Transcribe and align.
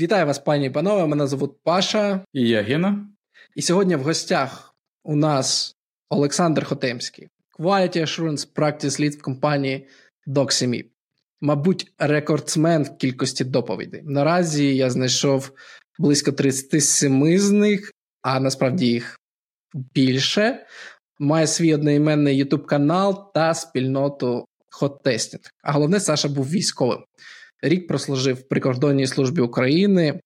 Вітаю 0.00 0.26
вас, 0.26 0.38
пані 0.38 0.66
і 0.66 0.70
панове. 0.70 1.06
Мене 1.06 1.26
звуть 1.26 1.62
Паша. 1.62 2.24
І 2.32 2.48
я 2.48 2.62
Гена. 2.62 3.06
І 3.54 3.62
сьогодні 3.62 3.96
в 3.96 4.02
гостях 4.02 4.74
у 5.04 5.16
нас 5.16 5.76
Олександр 6.10 6.64
Хотемський, 6.64 7.28
Quality 7.58 7.96
Assurance 7.96 8.54
Practice 8.54 9.00
Lead 9.00 9.18
в 9.18 9.22
компанії 9.22 9.86
DocSemi. 10.26 10.84
Мабуть, 11.40 11.92
рекордсмен 11.98 12.82
в 12.82 12.96
кількості 12.96 13.44
доповідей. 13.44 14.02
Наразі 14.04 14.76
я 14.76 14.90
знайшов 14.90 15.52
близько 15.98 16.32
37 16.32 17.38
з 17.38 17.50
них, 17.50 17.92
а 18.22 18.40
насправді 18.40 18.86
їх 18.86 19.20
більше. 19.74 20.66
Має 21.18 21.46
свій 21.46 21.74
одноіменний 21.74 22.44
YouTube 22.44 22.64
канал 22.64 23.32
та 23.34 23.54
спільноту 23.54 24.44
Hot 24.80 25.02
Testing. 25.02 25.50
А 25.62 25.72
головне, 25.72 26.00
Саша 26.00 26.28
був 26.28 26.50
військовим. 26.50 27.04
Рік 27.62 27.86
прослужив 27.86 28.36
в 28.36 28.48
прикордонній 28.48 29.06
службі 29.06 29.40
України. 29.40 30.20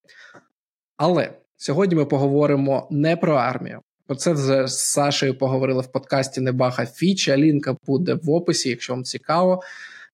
Але 0.97 1.33
сьогодні 1.57 1.97
ми 1.97 2.05
поговоримо 2.05 2.89
не 2.91 3.17
про 3.17 3.35
армію. 3.35 3.81
Про 4.07 4.17
це 4.17 4.33
вже 4.33 4.67
з 4.67 4.79
Сашею 4.79 5.39
поговорили 5.39 5.83
в 5.83 5.93
подкасті 5.93 6.41
Небаха 6.41 6.87
Фіча. 6.87 7.37
Лінка 7.37 7.77
буде 7.87 8.15
в 8.15 8.31
описі, 8.31 8.69
якщо 8.69 8.93
вам 8.93 9.05
цікаво. 9.05 9.63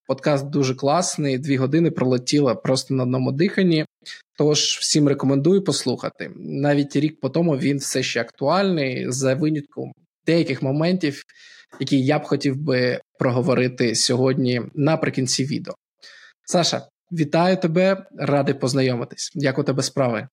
Подкаст 0.07 0.47
дуже 0.47 0.75
класний, 0.75 1.39
дві 1.39 1.57
години 1.57 1.91
пролетіло 1.91 2.57
просто 2.57 2.95
на 2.95 3.03
одному 3.03 3.33
диханні. 3.33 3.85
Тож 4.39 4.59
всім 4.61 5.09
рекомендую 5.09 5.65
послухати. 5.65 6.31
Навіть 6.37 6.97
рік 6.97 7.21
по 7.21 7.29
тому 7.29 7.57
він 7.57 7.79
все 7.79 8.03
ще 8.03 8.21
актуальний, 8.21 9.05
за 9.09 9.35
винятком 9.35 9.93
деяких 10.27 10.63
моментів, 10.63 11.23
які 11.81 12.05
я 12.05 12.19
б 12.19 12.25
хотів 12.25 12.57
би 12.57 13.01
проговорити 13.19 13.95
сьогодні 13.95 14.63
наприкінці 14.75 15.45
відео. 15.45 15.75
Саша, 16.45 16.83
вітаю 17.13 17.57
тебе, 17.57 18.07
радий 18.19 18.55
познайомитись. 18.55 19.33
Як 19.35 19.59
у 19.59 19.63
тебе 19.63 19.83
справи? 19.83 20.29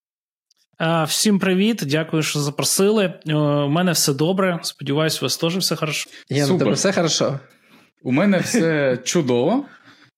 Всім 1.06 1.38
привіт, 1.38 1.82
дякую, 1.86 2.22
що 2.22 2.40
запросили. 2.40 3.14
У 3.26 3.68
мене 3.68 3.92
все 3.92 4.14
добре. 4.14 4.58
Сподіваюсь, 4.62 5.22
у 5.22 5.24
вас 5.24 5.36
теж 5.36 5.56
все 5.56 5.76
хорошо. 5.76 6.10
Я 6.28 6.46
у 6.46 6.58
тебе 6.58 6.72
все 6.72 6.92
хорошо. 6.92 7.40
У 8.02 8.12
мене 8.12 8.38
все 8.38 8.96
чудово. 9.04 9.64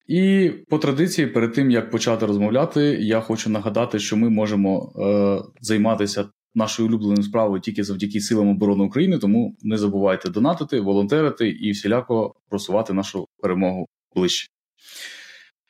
І 0.07 0.51
по 0.69 0.79
традиції, 0.79 1.27
перед 1.27 1.53
тим 1.53 1.71
як 1.71 1.91
почати 1.91 2.27
розмовляти, 2.27 2.81
я 3.01 3.21
хочу 3.21 3.51
нагадати, 3.51 3.99
що 3.99 4.17
ми 4.17 4.31
можемо 4.31 4.93
е, 4.99 5.61
займатися 5.61 6.29
нашою 6.55 6.89
улюбленою 6.89 7.23
справою 7.23 7.61
тільки 7.61 7.85
завдяки 7.85 8.21
силам 8.21 8.49
оборони 8.49 8.85
України. 8.85 9.19
Тому 9.19 9.57
не 9.63 9.79
забувайте 9.79 10.31
донатити, 10.31 10.81
волонтерити 10.81 11.49
і 11.49 11.71
всіляко 11.71 12.35
просувати 12.49 12.93
нашу 12.93 13.29
перемогу 13.43 13.87
ближче. 14.15 14.49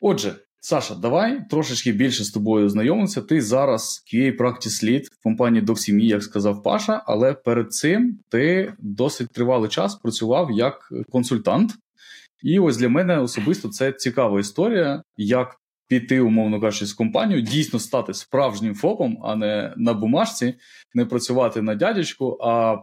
Отже, 0.01 0.35
Саша, 0.61 0.95
давай 0.95 1.49
трошечки 1.51 1.93
більше 1.93 2.25
з 2.25 2.31
тобою 2.31 2.69
знайомимося. 2.69 3.23
Ти 3.23 3.43
зараз 3.43 4.05
QA 4.07 4.37
Practice 4.37 4.85
Lead 4.85 5.05
в 5.05 5.23
компанії 5.23 5.65
DocSemi, 5.65 6.03
як 6.03 6.23
сказав 6.23 6.63
Паша, 6.63 7.03
але 7.07 7.35
перед 7.35 7.73
цим 7.73 8.19
ти 8.29 8.75
досить 8.79 9.33
тривалий 9.33 9.71
час 9.71 9.95
працював 9.95 10.51
як 10.51 10.93
консультант. 11.11 11.75
І 12.43 12.59
ось 12.59 12.77
для 12.77 12.89
мене 12.89 13.19
особисто 13.19 13.69
це 13.69 13.93
цікава 13.93 14.41
історія, 14.41 15.03
як 15.17 15.57
піти, 15.89 16.21
умовно 16.21 16.61
кажучи, 16.61 16.87
з 16.87 16.93
компанією, 16.93 17.47
дійсно 17.47 17.79
стати 17.79 18.15
справжнім 18.15 18.75
ФОПом, 18.75 19.19
а 19.25 19.37
не 19.37 19.75
на 19.77 19.95
бумажці, 19.95 20.55
не 20.95 21.05
працювати 21.05 21.63
на 21.63 21.75
дядечку, 21.75 22.39
а 22.43 22.77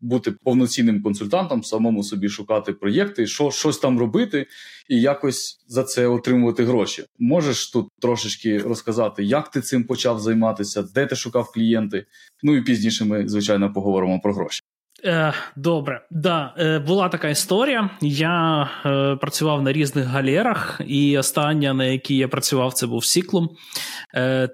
бути 0.00 0.32
повноцінним 0.32 1.02
консультантом, 1.02 1.64
самому 1.64 2.02
собі 2.02 2.28
шукати 2.28 2.72
проєкти, 2.72 3.26
що 3.26 3.50
щось 3.50 3.78
там 3.78 3.98
робити, 3.98 4.46
і 4.88 5.00
якось 5.00 5.64
за 5.68 5.82
це 5.82 6.06
отримувати 6.06 6.64
гроші. 6.64 7.04
Можеш 7.18 7.70
тут 7.70 7.88
трошечки 8.00 8.58
розказати, 8.58 9.24
як 9.24 9.50
ти 9.50 9.60
цим 9.60 9.84
почав 9.84 10.20
займатися, 10.20 10.82
де 10.94 11.06
ти 11.06 11.16
шукав 11.16 11.52
клієнти. 11.52 12.06
Ну 12.42 12.56
і 12.56 12.62
пізніше 12.62 13.04
ми, 13.04 13.28
звичайно, 13.28 13.72
поговоримо 13.72 14.20
про 14.20 14.34
гроші. 14.34 14.60
Е, 15.04 15.32
Добре, 15.56 16.00
да, 16.10 16.54
е, 16.58 16.78
була 16.78 17.08
така 17.08 17.28
історія. 17.28 17.90
Я 18.00 18.68
е, 18.86 19.16
працював 19.16 19.62
на 19.62 19.72
різних 19.72 20.06
галерах, 20.06 20.80
і 20.86 21.18
остання, 21.18 21.74
на 21.74 21.84
якій 21.84 22.16
я 22.16 22.28
працював, 22.28 22.72
це 22.72 22.86
був 22.86 23.04
Сіклум. 23.04 23.48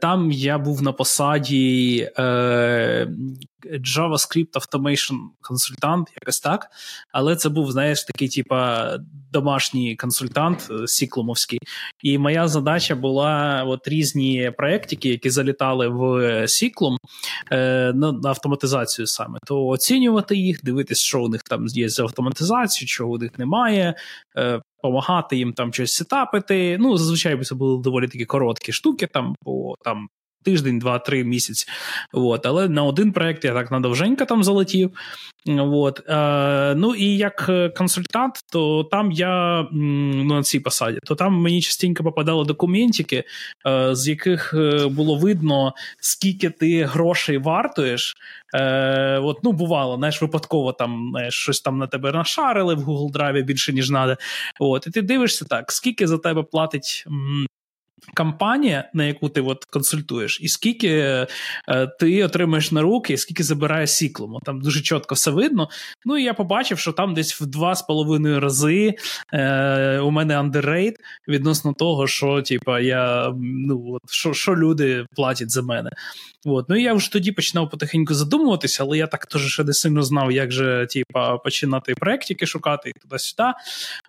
Там 0.03 0.31
я 0.33 0.59
був 0.59 0.83
на 0.83 0.93
посаді 0.93 2.09
JavaScript 3.73 4.53
Automation 4.53 5.17
консультант, 5.41 6.09
якось 6.21 6.41
так. 6.41 6.67
Але 7.13 7.37
це 7.37 7.49
був, 7.49 7.73
знаєш, 7.73 8.05
такий, 8.05 8.29
типа, 8.29 8.91
домашній 9.33 9.97
консультант 9.97 10.69
е, 10.71 10.87
сіклумовський. 10.87 11.59
І 12.03 12.19
моя 12.19 12.49
задача 12.49 12.95
була 12.95 13.65
от 13.67 13.89
різні 13.89 14.53
проєктики, 14.57 15.09
які 15.09 15.31
залітали 15.31 15.89
в 15.89 16.49
Сіклум 16.49 16.97
е, 17.53 17.93
на, 17.95 18.21
автоматизацію 18.25 19.07
саме, 19.07 19.39
то 19.47 19.67
оцінювати 19.67 20.37
їх, 20.37 20.65
дивитися, 20.65 21.03
що 21.03 21.23
у 21.23 21.29
них 21.29 21.43
там 21.43 21.67
є 21.67 21.89
з 21.89 22.01
автоматизацією, 22.01 22.89
чого 22.89 23.11
у 23.11 23.19
них 23.19 23.39
немає. 23.39 23.95
Е, 24.37 24.61
Помагати 24.83 25.37
їм 25.37 25.53
там 25.53 25.73
щось 25.73 25.93
сетапити. 25.93 26.77
Ну, 26.81 26.97
зазвичай 26.97 27.45
це 27.45 27.55
були 27.55 27.83
доволі 27.83 28.09
такі 28.09 28.25
короткі 28.25 28.73
штуки, 28.73 29.07
там 29.07 29.35
по 29.45 29.75
там 29.85 30.09
тиждень, 30.45 30.79
два-три 30.79 31.25
місяці. 31.25 31.67
От. 32.13 32.47
Але 32.47 32.69
на 32.69 32.85
один 32.85 33.13
проєкт 33.13 33.45
я 33.45 33.53
так 33.55 33.71
надовженько 33.71 34.25
там 34.25 34.45
залетів. 34.45 34.91
От. 35.59 36.01
Е, 36.09 36.75
Ну 36.77 36.95
і 36.95 37.17
як 37.17 37.51
консультант, 37.77 38.35
то 38.53 38.85
там 38.85 39.13
я 39.13 39.67
ну, 39.73 40.25
на 40.25 40.43
цій 40.43 40.61
посаді, 40.61 40.99
то 41.05 41.15
там 41.15 41.35
мені 41.35 41.63
частенько 41.63 42.05
попадали 42.05 42.45
документики, 42.45 43.25
е, 43.67 43.95
з 43.95 44.09
яких 44.09 44.55
е, 44.55 44.87
було 44.87 45.17
видно, 45.17 45.75
скільки 46.01 46.51
ти 46.51 46.85
грошей 46.85 47.39
вартуєш. 47.39 48.15
Е, 48.55 49.19
от, 49.19 49.39
Ну, 49.43 49.53
бувало, 49.53 49.97
знаєш, 49.97 50.23
випадково 50.23 50.73
там 50.73 51.09
знаєш, 51.11 51.35
щось 51.35 51.61
там 51.61 51.79
на 51.79 51.87
тебе 51.87 52.13
нашарили 52.13 52.75
в 52.75 52.89
Google 52.89 53.13
Drive 53.13 53.43
більше, 53.43 53.73
ніж 53.73 53.89
треба. 53.89 54.17
От, 54.61 54.87
І 54.87 54.91
ти 54.91 55.03
дивишся 55.03 55.45
так, 55.45 55.73
скільки 55.73 56.07
за 56.07 56.19
тебе 56.19 56.43
платить. 56.43 57.05
Компанія, 58.15 58.91
на 58.95 59.05
яку 59.05 59.29
ти 59.29 59.41
от 59.41 59.65
консультуєш, 59.65 60.41
і 60.43 60.49
скільки 60.49 60.89
е, 60.89 61.27
ти 61.99 62.25
отримаєш 62.25 62.73
на 62.73 62.83
руки, 62.83 63.13
і 63.13 63.17
скільки 63.17 63.43
забирає 63.43 63.87
сіклому. 63.87 64.41
Там 64.45 64.61
дуже 64.61 64.81
чітко 64.81 65.15
все 65.15 65.31
видно. 65.31 65.69
Ну 66.05 66.19
і 66.19 66.23
я 66.23 66.35
побачив, 66.35 66.79
що 66.79 66.93
там 66.93 67.15
десь 67.15 67.41
в 67.41 67.47
два 67.47 67.75
з 67.75 67.83
половиною 67.83 68.41
рази 68.41 68.95
е, 69.33 69.99
у 69.99 70.11
мене 70.11 70.39
андеррейт 70.39 70.97
відносно 71.29 71.73
того, 71.73 72.07
що 72.07 72.43
типа 72.43 72.81
я 72.81 73.33
ну 73.37 73.93
от 73.93 74.11
що, 74.11 74.35
що 74.35 74.57
люди 74.57 75.07
платять 75.17 75.51
за 75.51 75.63
мене. 75.63 75.91
От. 76.47 76.69
Ну 76.69 76.77
і 76.77 76.83
я 76.83 76.95
вже 76.95 77.13
тоді 77.13 77.33
починав 77.33 77.71
потихеньку 77.71 78.15
задумуватися, 78.15 78.83
але 78.83 78.99
я 78.99 79.07
так 79.07 79.27
теж 79.27 79.53
ще 79.53 79.65
не 79.65 79.73
сильно 79.73 80.03
знав, 80.03 80.33
як 80.33 80.53
же 80.53 80.87
типа, 80.91 81.39
починати 81.39 81.95
проєктики 81.95 82.47
шукати 82.47 82.91
і 82.91 82.93
туди-сюди. 82.93 83.53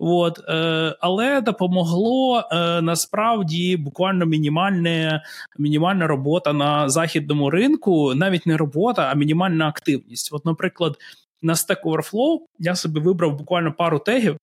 От. 0.00 0.40
Е, 0.48 0.96
Але 1.00 1.40
допомогло 1.40 2.48
е, 2.52 2.80
насправді 2.80 3.76
буквально 3.96 4.26
мінімальне, 4.26 5.22
мінімальна 5.58 6.06
робота 6.06 6.52
на 6.52 6.88
західному 6.88 7.50
ринку, 7.50 8.14
навіть 8.14 8.46
не 8.46 8.56
робота, 8.56 9.08
а 9.12 9.14
мінімальна 9.14 9.68
активність. 9.68 10.28
От, 10.32 10.44
наприклад, 10.44 10.96
на 11.42 11.54
Stack 11.54 11.82
Overflow 11.84 12.38
я 12.58 12.74
собі 12.74 13.00
вибрав 13.00 13.38
буквально 13.38 13.72
пару 13.72 13.98
тегів, 13.98 14.36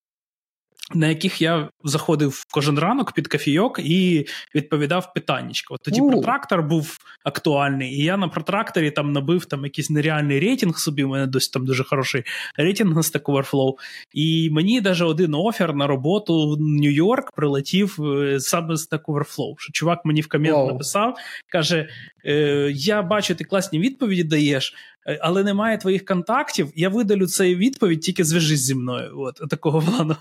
на 0.95 1.07
яких 1.07 1.41
я 1.41 1.69
заходив 1.83 2.43
кожен 2.51 2.79
ранок 2.79 3.11
під 3.11 3.27
кафійок 3.27 3.79
і 3.79 4.25
відповідав 4.55 5.13
питаннячко. 5.13 5.77
Тоді 5.83 6.01
uh. 6.01 6.11
протрактор 6.11 6.63
був 6.63 6.97
актуальний, 7.23 7.93
і 7.93 8.03
я 8.03 8.17
на 8.17 8.27
протракторі 8.27 8.91
там 8.91 9.11
набив 9.11 9.45
там 9.45 9.63
якийсь 9.63 9.89
нереальний 9.89 10.39
рейтинг 10.39 10.77
собі. 10.77 11.03
У 11.03 11.07
мене 11.07 11.27
досі 11.27 11.49
там 11.53 11.65
дуже 11.65 11.83
хороший 11.83 12.23
рейтинг 12.57 12.95
на 12.95 13.01
Stack 13.01 13.23
Overflow. 13.23 13.73
І 14.13 14.49
мені 14.51 14.81
навіть 14.81 15.01
один 15.01 15.35
офер 15.35 15.75
на 15.75 15.87
роботу 15.87 16.49
в 16.49 16.61
Нью-Йорк 16.61 17.31
прилетів 17.35 17.97
е, 18.03 18.39
саме 18.39 18.75
з 18.75 18.91
Stack 18.91 19.03
Overflow. 19.03 19.53
Що 19.57 19.71
чувак 19.71 20.05
мені 20.05 20.21
в 20.21 20.27
комент 20.27 20.55
wow. 20.55 20.67
написав, 20.67 21.15
каже: 21.51 21.89
е, 22.25 22.71
Я 22.75 23.01
бачу, 23.01 23.35
ти 23.35 23.43
класні 23.43 23.79
відповіді 23.79 24.23
даєш. 24.23 24.75
Е, 25.07 25.19
але 25.21 25.43
немає 25.43 25.77
твоїх 25.77 26.05
контактів, 26.05 26.71
я 26.75 26.89
видалю 26.89 27.27
цей 27.27 27.55
відповідь, 27.55 28.01
тільки 28.01 28.23
зв'яжись 28.23 28.59
зі 28.59 28.75
мною. 28.75 29.13
От 29.17 29.49
такого 29.49 29.81
плану. 29.81 30.15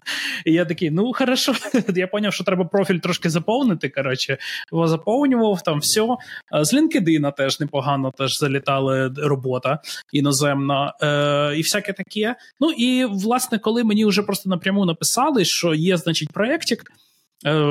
І 0.45 0.53
я 0.53 0.65
такий, 0.65 0.91
ну 0.91 1.13
хорошо. 1.15 1.53
Я 1.95 2.09
зрозумів, 2.13 2.33
що 2.33 2.45
треба 2.45 2.65
профіль 2.65 2.99
трошки 2.99 3.31
заповнити. 3.31 3.89
Коротше, 3.89 4.39
його 4.73 4.89
заповнював 4.89 5.63
там 5.63 5.79
все. 5.79 6.07
З 6.63 6.75
LinkedIn 6.75 7.33
теж 7.37 7.61
непогано 7.61 8.13
теж 8.19 8.39
залітала 8.39 9.11
робота 9.17 9.79
іноземна 10.13 10.95
е, 11.03 11.57
і 11.57 11.63
всяке 11.63 11.93
таке. 11.93 12.37
Ну 12.61 12.71
і 12.71 13.05
власне, 13.05 13.59
коли 13.59 13.85
мені 13.85 14.05
вже 14.05 14.23
просто 14.23 14.51
напряму 14.51 14.85
написали, 14.85 15.45
що 15.45 15.75
є, 15.75 15.97
значить, 15.97 16.33
проєктик, 16.33 16.93
е, 17.47 17.65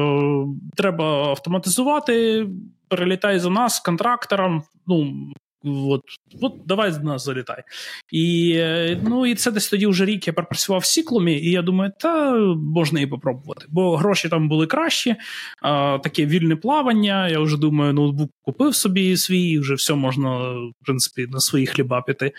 треба 0.75 1.05
автоматизувати, 1.05 2.47
перелітай 2.87 3.39
за 3.39 3.49
нас 3.49 3.79
контрактором. 3.79 4.63
Ну, 4.87 5.13
от, 5.63 6.01
от 6.41 6.53
давай 6.65 6.91
з 6.91 6.99
нас 6.99 7.25
залітай. 7.25 7.63
І 8.11 8.57
ну, 9.03 9.25
і 9.25 9.35
це 9.35 9.51
десь 9.51 9.69
тоді 9.69 9.87
вже 9.87 10.05
рік 10.05 10.27
я 10.27 10.33
пропрацював 10.33 10.81
в 10.81 10.85
Сіклумі, 10.85 11.33
і 11.33 11.51
я 11.51 11.61
думаю, 11.61 11.91
та 11.99 12.35
можна 12.55 13.01
і 13.01 13.07
попробувати. 13.07 13.65
Бо 13.69 13.97
гроші 13.97 14.29
там 14.29 14.49
були 14.49 14.67
кращі, 14.67 15.15
а, 15.61 15.99
таке 16.03 16.25
вільне 16.25 16.55
плавання. 16.55 17.27
Я 17.27 17.39
вже 17.39 17.57
думаю, 17.57 17.93
ноутбук 17.93 18.31
купив 18.41 18.75
собі 18.75 19.17
свій, 19.17 19.59
вже 19.59 19.73
все 19.73 19.93
можна, 19.93 20.37
в 20.51 20.85
принципі, 20.85 21.27
на 21.31 21.39
свої 21.39 21.65
хліба 21.65 22.01
піти. 22.01 22.31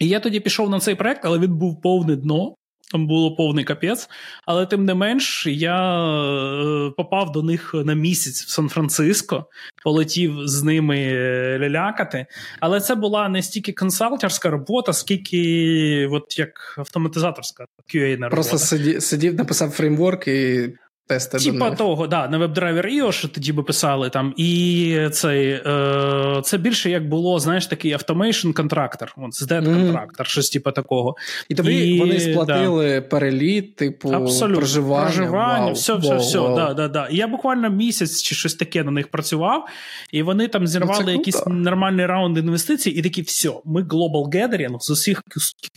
І 0.00 0.08
я 0.08 0.20
тоді 0.20 0.40
пішов 0.40 0.70
на 0.70 0.80
цей 0.80 0.94
проект, 0.94 1.24
але 1.24 1.38
він 1.38 1.56
був 1.56 1.80
повне 1.80 2.16
дно. 2.16 2.54
Там 2.90 3.06
було 3.06 3.34
повний 3.34 3.64
капець, 3.64 4.08
але 4.44 4.66
тим 4.66 4.84
не 4.84 4.94
менш, 4.94 5.46
я 5.46 6.04
е, 6.06 6.90
попав 6.96 7.32
до 7.32 7.42
них 7.42 7.74
на 7.74 7.94
місяць 7.94 8.42
в 8.42 8.48
Сан-Франциско, 8.48 9.46
полетів 9.84 10.32
з 10.44 10.62
ними 10.62 10.98
е, 10.98 11.58
лялякати. 11.58 12.26
Але 12.60 12.80
це 12.80 12.94
була 12.94 13.28
не 13.28 13.42
стільки 13.42 13.72
консалтерська 13.72 14.50
робота, 14.50 14.92
скільки 14.92 16.08
от 16.12 16.38
як 16.38 16.74
автоматизаторська 16.78 17.66
QA 17.94 18.10
робота. 18.10 18.30
Просто 18.30 18.58
сидів, 18.58 19.02
сидів, 19.02 19.34
написав 19.34 19.70
фреймворк 19.70 20.28
і 20.28 20.68
тести. 21.06 21.38
Типа 21.38 21.70
того, 21.70 22.06
да, 22.06 22.28
на 22.28 22.38
WebDriver 22.38 22.86
IO, 22.86 23.12
що 23.12 23.28
тоді 23.28 23.52
би 23.52 23.62
писали 23.62 24.10
там, 24.10 24.34
і 24.36 24.98
цей, 25.12 25.48
е, 25.50 26.40
це 26.44 26.58
більше 26.58 26.90
як 26.90 27.08
було, 27.08 27.38
знаєш, 27.38 27.66
такий 27.66 27.92
automation 27.92 28.50
contractor, 28.50 29.14
SDET 29.30 29.64
contractor, 29.64 30.26
mm-hmm. 30.26 30.30
щось 30.30 30.50
типу 30.50 30.72
такого. 30.72 31.16
І 31.48 31.54
тобі 31.54 31.74
і, 31.74 31.98
вони 31.98 32.20
сплатили 32.20 32.94
да. 32.94 33.00
переліт, 33.00 33.76
типу, 33.76 34.10
Абсолютно. 34.10 34.56
проживання, 34.58 35.04
проживання, 35.04 35.64
вау, 35.64 35.72
все, 35.72 35.94
все, 35.94 36.08
вау, 36.08 36.18
все. 36.18 36.38
Да, 36.38 36.74
да, 36.74 36.88
да. 36.88 37.08
І 37.10 37.16
я 37.16 37.28
буквально 37.28 37.70
місяць 37.70 38.22
чи 38.22 38.34
щось 38.34 38.54
таке 38.54 38.84
на 38.84 38.90
них 38.90 39.08
працював, 39.08 39.68
і 40.12 40.22
вони 40.22 40.48
там 40.48 40.66
зірвали 40.66 41.04
ну, 41.04 41.12
якийсь 41.12 41.42
нормальний 41.46 42.06
раунд 42.06 42.38
інвестицій, 42.38 42.90
і 42.90 43.02
такі, 43.02 43.22
все, 43.22 43.50
ми 43.64 43.82
Global 43.82 44.28
Gathering 44.28 44.80
з 44.80 44.90
усіх 44.90 45.22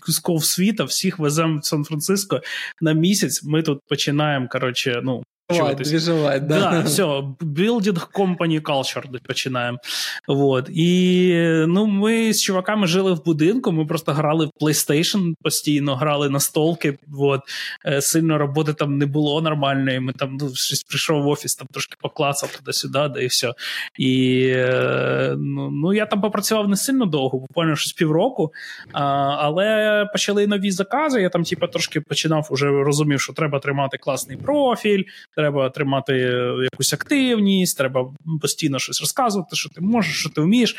кусков 0.05 0.45
світу, 0.45 0.85
всіх 0.85 1.19
веземо 1.19 1.59
в 1.59 1.65
Сан-Франциско 1.65 2.41
на 2.81 2.93
місяць, 2.93 3.43
ми 3.43 3.61
тут 3.61 3.79
починаємо, 3.89 4.47
коротше, 4.51 5.01
ну, 5.03 5.18
Движевать, 5.49 6.47
да. 6.47 6.59
Да, 6.59 6.81
все, 6.81 7.35
building 7.41 8.11
company 8.13 8.61
culture 8.61 9.19
починаємо. 9.27 9.77
Вот. 10.27 10.69
І 10.69 11.33
ну, 11.67 11.85
ми 11.85 12.33
з 12.33 12.41
чуваками 12.41 12.87
жили 12.87 13.13
в 13.13 13.25
будинку, 13.25 13.71
ми 13.71 13.85
просто 13.85 14.13
грали 14.13 14.45
в 14.45 14.63
PlayStation 14.63 15.33
постійно, 15.41 15.95
грали 15.95 16.29
на 16.29 16.39
столки. 16.39 16.97
Вот. 17.07 17.41
Е, 17.85 18.01
сильно 18.01 18.37
роботи 18.37 18.73
там 18.73 18.97
не 18.97 19.05
було 19.05 19.41
нормальної. 19.41 19.99
Ми 19.99 20.13
там 20.13 20.37
ну, 20.41 20.55
щось 20.55 20.83
прийшов 20.83 21.23
в 21.23 21.27
офіс, 21.27 21.55
там 21.55 21.67
трошки 21.71 21.95
поклацав 22.01 22.55
туди-сюди, 22.55 23.07
да 23.13 23.21
і 23.21 23.27
все. 23.27 23.53
І 23.99 24.53
ну, 25.37 25.69
ну, 25.71 25.93
я 25.93 26.05
там 26.05 26.21
попрацював 26.21 26.69
не 26.69 26.75
сильно 26.75 27.05
довго, 27.05 27.39
буквально 27.39 27.75
щось 27.75 27.93
півроку. 27.93 28.53
А, 28.91 29.03
Але 29.39 30.05
почали 30.11 30.47
нові 30.47 30.71
закази. 30.71 31.21
Я 31.21 31.29
там, 31.29 31.43
типу, 31.43 31.67
трошки 31.67 32.01
починав 32.01 32.47
уже 32.51 32.69
розумів, 32.69 33.21
що 33.21 33.33
треба 33.33 33.59
тримати 33.59 33.97
класний 33.97 34.37
профіль 34.37 35.03
треба 35.39 35.69
тримати 35.69 36.13
якусь 36.73 36.93
активність, 36.93 37.77
треба 37.77 38.13
постійно 38.41 38.79
щось 38.79 39.01
розказувати, 39.01 39.55
що 39.55 39.69
ти 39.69 39.81
можеш, 39.81 40.19
що 40.19 40.29
ти 40.29 40.41
вмієш. 40.41 40.75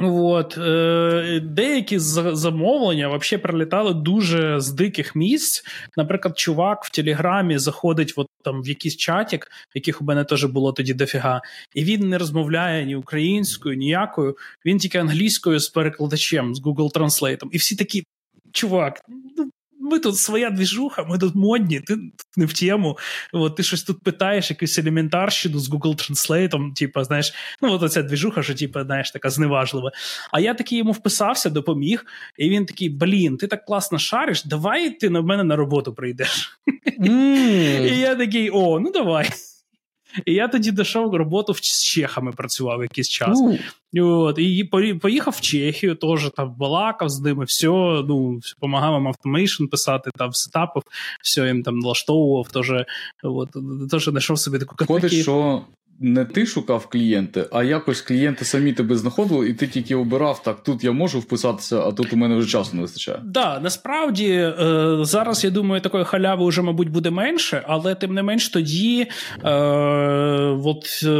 От, 0.00 0.58
е, 0.58 1.40
Деякі 1.44 1.98
замовлення 1.98 3.08
взагалі 3.08 3.42
прилітали 3.42 3.94
дуже 3.94 4.60
з 4.60 4.72
диких 4.72 5.16
місць. 5.16 5.64
Наприклад, 5.96 6.38
чувак 6.38 6.84
в 6.84 6.90
Телеграмі 6.90 7.58
заходить 7.58 8.12
от, 8.16 8.26
там, 8.44 8.62
в 8.62 8.68
якийсь 8.68 8.96
чатик, 8.96 9.50
яких 9.74 10.02
у 10.02 10.04
мене 10.04 10.24
теж 10.24 10.44
було 10.44 10.72
тоді 10.72 10.94
дофіга, 10.94 11.42
і 11.74 11.84
він 11.84 12.08
не 12.08 12.18
розмовляє 12.18 12.86
ні 12.86 12.96
українською, 12.96 13.76
ніякою, 13.76 14.36
він 14.66 14.78
тільки 14.78 14.98
англійською 14.98 15.58
з 15.58 15.68
перекладачем, 15.68 16.54
з 16.54 16.62
Google 16.62 16.92
Translate. 16.92 17.42
І 17.52 17.58
всі 17.58 17.76
такі, 17.76 18.04
чувак, 18.52 19.00
ну 19.36 19.50
ми 19.86 19.98
тут 19.98 20.16
своя 20.16 20.50
двіжуха, 20.50 21.04
ми 21.04 21.18
тут 21.18 21.34
модні, 21.34 21.80
ти 21.80 21.96
не 22.36 22.46
в 22.46 22.52
тему. 22.52 22.98
От, 23.32 23.56
Ти 23.56 23.62
щось 23.62 23.82
тут 23.82 24.02
питаєш, 24.02 24.50
якусь 24.50 24.78
елементарщину 24.78 25.58
з 25.58 25.70
Google 25.70 25.94
Translate, 25.94 26.74
типу, 26.74 27.04
знаєш, 27.04 27.34
ну 27.62 27.72
от 27.72 27.82
оця 27.82 28.02
двіжуха, 28.02 28.42
що 28.42 28.54
типу, 28.54 28.82
знаєш, 28.82 29.10
така 29.10 29.30
зневажлива. 29.30 29.92
А 30.32 30.40
я 30.40 30.54
такий 30.54 30.78
йому 30.78 30.92
вписався, 30.92 31.50
допоміг, 31.50 32.06
і 32.38 32.48
він 32.48 32.66
такий: 32.66 32.88
блін, 32.88 33.36
ти 33.36 33.46
так 33.46 33.64
класно 33.64 33.98
шариш, 33.98 34.44
давай 34.44 34.90
ти 34.90 35.10
на 35.10 35.22
мене 35.22 35.44
на 35.44 35.56
роботу 35.56 35.94
прийдеш. 35.94 36.58
Mm. 37.00 37.92
І 37.92 37.98
я 37.98 38.14
такий: 38.14 38.50
о, 38.50 38.80
ну 38.80 38.92
давай. 38.92 39.28
І 40.24 40.32
я 40.32 40.48
тоді 40.48 40.70
дійшов 40.70 41.14
роботу 41.14 41.54
з 41.54 41.84
чехами, 41.84 42.32
працював 42.32 42.82
якийсь 42.82 43.08
час. 43.08 43.42
Uh. 43.42 43.58
От, 44.02 44.38
І 44.38 44.64
поїхав 45.02 45.34
в 45.36 45.40
Чехію, 45.40 45.94
теж 45.94 46.30
там 46.36 46.54
балакав 46.58 47.08
з 47.08 47.20
ними, 47.20 47.44
все, 47.44 47.68
ну, 48.08 48.40
допомагав 48.54 48.94
їм 48.94 49.08
automation 49.08 49.66
писати, 49.66 50.10
там 50.16 50.32
сетапив, 50.32 50.82
все 51.22 51.46
їм 51.46 51.62
там 51.62 51.78
налаштовував, 51.78 52.48
теж, 52.48 52.72
от, 53.22 53.48
теж 53.90 54.04
знайшов 54.04 54.38
собі 54.38 54.58
таку 54.58 54.76
категорію. 54.76 55.22
що 55.22 55.62
не 56.00 56.24
ти 56.24 56.46
шукав 56.46 56.86
клієнти, 56.86 57.46
а 57.52 57.64
якось 57.64 58.00
клієнти 58.00 58.44
самі 58.44 58.72
тебе 58.72 58.96
знаходили, 58.96 59.48
і 59.48 59.54
ти 59.54 59.66
тільки 59.66 59.94
обирав, 59.94 60.42
так 60.42 60.62
тут 60.62 60.84
я 60.84 60.92
можу 60.92 61.20
вписатися, 61.20 61.80
а 61.80 61.92
тут 61.92 62.12
у 62.12 62.16
мене 62.16 62.36
вже 62.36 62.48
часу 62.48 62.76
не 62.76 62.82
вистачає. 62.82 63.18
Так, 63.18 63.26
да, 63.26 63.60
насправді 63.60 64.30
е, 64.32 64.98
зараз 65.00 65.44
я 65.44 65.50
думаю, 65.50 65.80
такої 65.80 66.04
халяви 66.04 66.48
вже, 66.48 66.62
мабуть, 66.62 66.90
буде 66.90 67.10
менше, 67.10 67.64
але 67.68 67.94
тим 67.94 68.14
не 68.14 68.22
менш 68.22 68.48
тоді 68.48 69.06
е, 69.44 69.50
от, 70.64 71.00
е, 71.02 71.10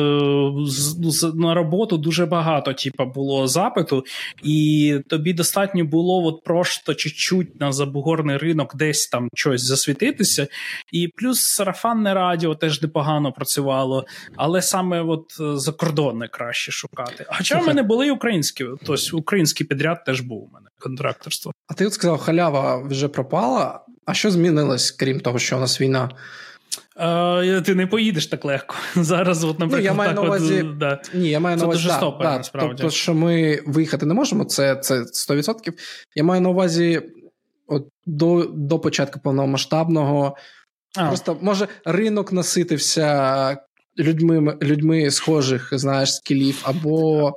на 1.34 1.54
роботу 1.54 1.98
дуже 1.98 2.26
багато 2.26 2.72
типу, 2.72 3.04
було 3.04 3.46
запиту, 3.46 4.04
і 4.42 4.94
тобі 5.08 5.32
достатньо 5.32 5.84
було 5.84 6.24
от 6.24 6.44
просто 6.44 6.94
чуть-чуть 6.94 7.60
на 7.60 7.72
забугорний 7.72 8.36
ринок 8.36 8.76
десь 8.76 9.06
там 9.06 9.28
щось 9.34 9.62
засвітитися. 9.62 10.46
І 10.92 11.08
плюс 11.16 11.40
сарафанне 11.40 12.14
радіо 12.14 12.54
теж 12.54 12.82
непогано 12.82 13.32
працювало. 13.32 14.04
але 14.36 14.62
саме 14.66 15.00
от 15.00 15.36
е, 15.40 15.56
закордонне 15.56 16.28
краще 16.28 16.72
шукати. 16.72 17.26
Хоча 17.28 17.58
в 17.58 17.66
мене 17.66 17.82
були 17.82 18.06
і 18.06 18.10
українські, 18.10 18.64
тобто 18.84 19.16
український 19.16 19.66
підряд 19.66 20.04
теж 20.04 20.20
був 20.20 20.42
у 20.42 20.50
мене 20.54 20.66
контракторство. 20.78 21.52
А 21.66 21.74
ти 21.74 21.86
от 21.86 21.92
сказав, 21.92 22.18
халява 22.18 22.82
вже 22.82 23.08
пропала. 23.08 23.80
А 24.06 24.14
що 24.14 24.30
змінилось, 24.30 24.90
крім 24.90 25.20
того, 25.20 25.38
що 25.38 25.56
у 25.56 25.60
нас 25.60 25.80
війна? 25.80 26.10
Uh, 27.00 27.62
ти 27.62 27.74
не 27.74 27.86
поїдеш 27.86 28.26
так 28.26 28.44
легко. 28.44 28.76
Зараз, 28.96 29.44
от, 29.44 29.58
наприклад, 29.58 29.80
ну, 29.80 29.84
я 29.84 29.92
маю 29.94 30.10
так 30.10 30.16
на 30.16 30.22
увазі, 30.22 30.62
от, 30.62 30.78
да. 30.78 31.02
Ні, 31.14 31.28
я 31.28 31.40
маю 31.40 31.56
це 31.56 31.62
на 31.62 31.66
увазі, 31.66 31.88
да, 31.88 32.10
да, 32.20 32.38
насправді. 32.38 32.74
Тобто, 32.76 32.90
що 32.90 33.14
ми 33.14 33.62
виїхати 33.66 34.06
не 34.06 34.14
можемо, 34.14 34.44
це 34.44 34.76
це 34.76 34.94
100%. 34.94 35.72
Я 36.14 36.24
маю 36.24 36.40
на 36.40 36.48
увазі, 36.48 37.02
от 37.66 37.88
до 38.06 38.44
до 38.54 38.78
початку 38.78 39.20
повномасштабного. 39.20 40.36
А. 40.96 41.08
Просто 41.08 41.38
може 41.40 41.68
ринок 41.84 42.32
наситився 42.32 43.56
людьми 43.98 44.58
людьми 44.62 45.10
схожих, 45.10 45.68
знаєш, 45.72 46.14
скілів, 46.14 46.62
або. 46.62 47.32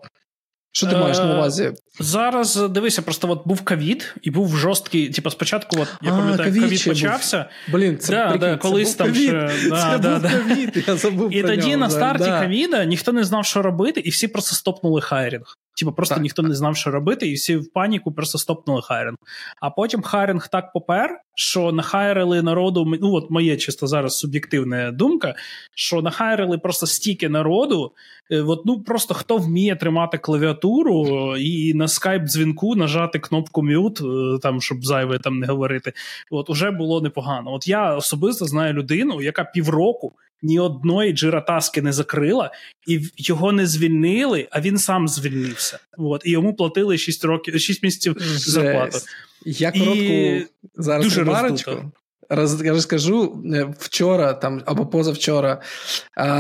Що 0.72 0.88
ти 0.88 0.98
маєш 0.98 1.18
на 1.18 1.36
увазі? 1.36 1.72
Зараз 2.00 2.56
дивися, 2.56 3.02
просто 3.02 3.30
от 3.30 3.48
був 3.48 3.62
ковід, 3.62 4.16
і 4.22 4.32
був 4.32 4.58
жорсткий. 4.58 5.10
Типу, 5.10 5.30
спочатку, 5.30 5.78
от 5.80 5.88
я 6.02 6.12
пам'ятаю, 6.12 6.54
ковід 6.54 6.86
почався. 6.86 7.46
Блін, 7.72 7.98
це 7.98 8.14
да, 8.14 8.30
прикинь, 8.30 8.40
да, 8.40 8.58
колись 8.58 8.92
це 8.92 8.98
там 8.98 9.16
ще 9.16 9.52
да, 9.70 9.82
це 9.82 9.98
да, 9.98 10.20
був 10.20 10.32
ковід, 10.32 10.84
я 10.88 10.96
забув 10.96 11.34
І 11.34 11.42
про 11.42 11.50
тоді 11.50 11.68
нього, 11.68 11.78
на 11.78 11.90
старті 11.90 12.24
да. 12.24 12.42
ковіда 12.42 12.86
ніхто 12.86 13.12
не 13.12 13.24
знав, 13.24 13.46
що 13.46 13.62
робити, 13.62 14.00
і 14.00 14.10
всі 14.10 14.28
просто 14.28 14.56
стопнули 14.56 15.02
хайрінг. 15.02 15.56
Типу, 15.80 15.92
просто 15.92 16.16
так, 16.16 16.24
ніхто 16.24 16.42
так. 16.42 16.50
не 16.50 16.56
знав, 16.56 16.78
що 16.78 16.92
робити, 16.92 17.28
і 17.28 17.34
всі 17.34 17.56
в 17.56 17.74
паніку 17.74 18.12
просто 18.12 18.38
стопнули 18.38 18.82
хайринг. 18.82 19.18
А 19.62 19.70
потім 19.70 20.02
хайринг 20.02 20.48
так 20.48 20.74
попер, 20.74 21.22
що 21.36 21.72
нахайрили 21.72 22.42
народу. 22.42 22.98
Ну, 23.02 23.14
от 23.14 23.32
моє 23.32 23.58
чисто 23.58 23.88
зараз 23.88 24.18
суб'єктивна 24.18 24.92
думка, 24.92 25.36
що 25.76 26.02
нахайрили 26.02 26.58
просто 26.58 26.88
стільки 26.88 27.30
народу. 27.30 27.92
От, 28.32 28.66
ну 28.66 28.82
просто 28.84 29.14
хто 29.14 29.38
вміє 29.38 29.76
тримати 29.76 30.18
клавіатуру 30.18 31.38
і 31.38 31.74
на 31.74 31.88
скайп-дзвінку 31.88 32.76
нажати 32.76 33.20
кнопку 33.20 33.64
мют, 33.64 34.02
там, 34.42 34.62
щоб 34.62 34.86
зайве 34.86 35.20
там 35.20 35.40
не 35.40 35.48
говорити. 35.48 35.94
От 36.32 36.50
уже 36.50 36.72
було 36.72 37.02
непогано. 37.02 37.54
От 37.54 37.68
я 37.68 37.96
особисто 37.96 38.46
знаю 38.46 38.74
людину, 38.74 39.22
яка 39.22 39.44
півроку 39.44 40.14
ні 40.42 40.60
одної 40.60 41.14
джиратаски 41.14 41.82
не 41.82 41.94
закрила, 41.94 42.52
і 42.88 43.02
його 43.18 43.52
не 43.52 43.68
звільнили, 43.68 44.48
а 44.52 44.62
він 44.62 44.78
сам 44.78 45.08
звільнився. 45.08 45.80
От, 45.98 46.22
І 46.26 46.32
йому 46.32 46.54
платили 46.54 46.98
6 46.98 47.26
років 47.26 47.60
6 47.60 47.84
місяців 47.84 48.16
зарплату. 48.20 48.98
Я 49.46 49.72
коротку 49.72 49.94
і 49.94 50.48
зараз 50.76 51.04
дуже 51.04 51.20
ремарочку 51.20 51.92
розкажу. 52.30 53.44
Вчора 53.80 54.34
там 54.34 54.62
або 54.66 54.86
позавчора 54.86 55.62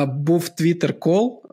був 0.08 0.50
твіттер 0.50 1.00
кол, 1.00 1.44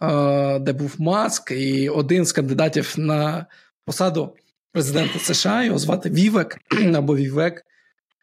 де 0.60 0.72
був 0.72 0.94
маск, 0.98 1.50
і 1.50 1.88
один 1.88 2.24
з 2.24 2.32
кандидатів 2.32 2.94
на 2.96 3.46
посаду 3.84 4.34
президента 4.72 5.18
США 5.18 5.64
його 5.64 5.78
звати 5.78 6.10
Вівек 6.10 6.58
або 6.94 7.16
Вівек. 7.16 7.62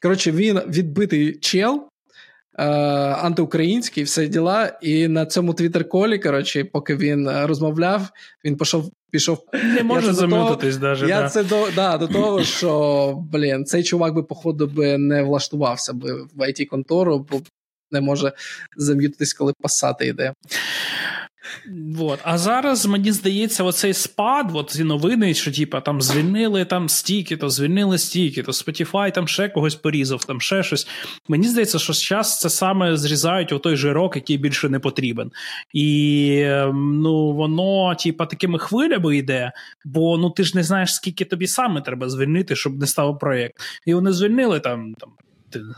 Коротше, 0.01 0.31
він 0.31 0.59
відбитий 0.59 1.39
чел. 1.39 1.89
Е, 2.59 2.63
антиукраїнський, 2.65 4.03
все 4.03 4.27
діла. 4.27 4.77
І 4.81 5.07
на 5.07 5.25
цьому 5.25 5.53
твіттер-колі, 5.53 6.19
коротше, 6.19 6.63
поки 6.63 6.95
він 6.95 7.29
розмовляв, 7.29 8.09
він 8.45 8.57
пішов. 8.57 8.91
Пішов 9.11 9.45
не 9.53 9.83
може 9.83 10.13
замітитись, 10.13 10.77
даже, 10.77 11.07
Я 11.07 11.21
да. 11.21 11.29
це 11.29 11.43
до 11.43 11.67
да, 11.75 11.97
до 11.97 12.07
того, 12.07 12.43
що 12.43 13.13
блін, 13.31 13.65
цей 13.65 13.83
чувак 13.83 14.13
би, 14.13 14.23
походу, 14.23 14.67
би 14.67 14.97
не 14.97 15.23
влаштувався 15.23 15.93
би 15.93 16.13
в 16.13 16.39
it 16.39 16.65
контору 16.65 17.27
бо 17.31 17.41
не 17.91 18.01
може 18.01 18.31
зам'ютитись, 18.77 19.33
коли 19.33 19.53
пасати 19.61 20.07
йде. 20.07 20.33
Вот. 21.95 22.19
А 22.23 22.37
зараз 22.37 22.85
мені 22.85 23.11
здається, 23.11 23.63
оцей 23.63 23.93
спад, 23.93 24.51
от 24.53 24.69
ці 24.69 24.83
новини, 24.83 25.33
що 25.33 25.51
типа 25.51 25.81
там 25.81 26.01
звільнили 26.01 26.65
там 26.65 26.89
стільки, 26.89 27.37
то 27.37 27.49
звільнили 27.49 27.97
стільки, 27.97 28.43
то 28.43 28.51
Spotify 28.51 29.11
там 29.11 29.27
ще 29.27 29.49
когось 29.49 29.75
порізав, 29.75 30.25
там 30.25 30.41
ще 30.41 30.63
щось. 30.63 30.87
Мені 31.27 31.47
здається, 31.47 31.79
що 31.79 31.93
зараз 31.93 32.39
це 32.39 32.49
саме 32.49 32.97
зрізають 32.97 33.51
у 33.51 33.59
той 33.59 33.75
жирок, 33.75 34.15
який 34.15 34.37
більше 34.37 34.69
не 34.69 34.79
потрібен. 34.79 35.31
І 35.73 36.39
ем, 36.45 37.01
ну 37.01 37.33
воно, 37.33 37.95
типа, 37.95 38.25
такими 38.25 38.59
хвилями 38.59 39.17
йде, 39.17 39.51
бо 39.85 40.17
ну 40.17 40.29
ти 40.29 40.43
ж 40.43 40.57
не 40.57 40.63
знаєш, 40.63 40.95
скільки 40.95 41.25
тобі 41.25 41.47
саме 41.47 41.81
треба 41.81 42.09
звільнити, 42.09 42.55
щоб 42.55 42.79
не 42.79 42.87
став 42.87 43.19
проєкт. 43.19 43.55
І 43.85 43.93
вони 43.93 44.11
звільнили 44.11 44.59
там, 44.59 44.93
там 44.93 45.09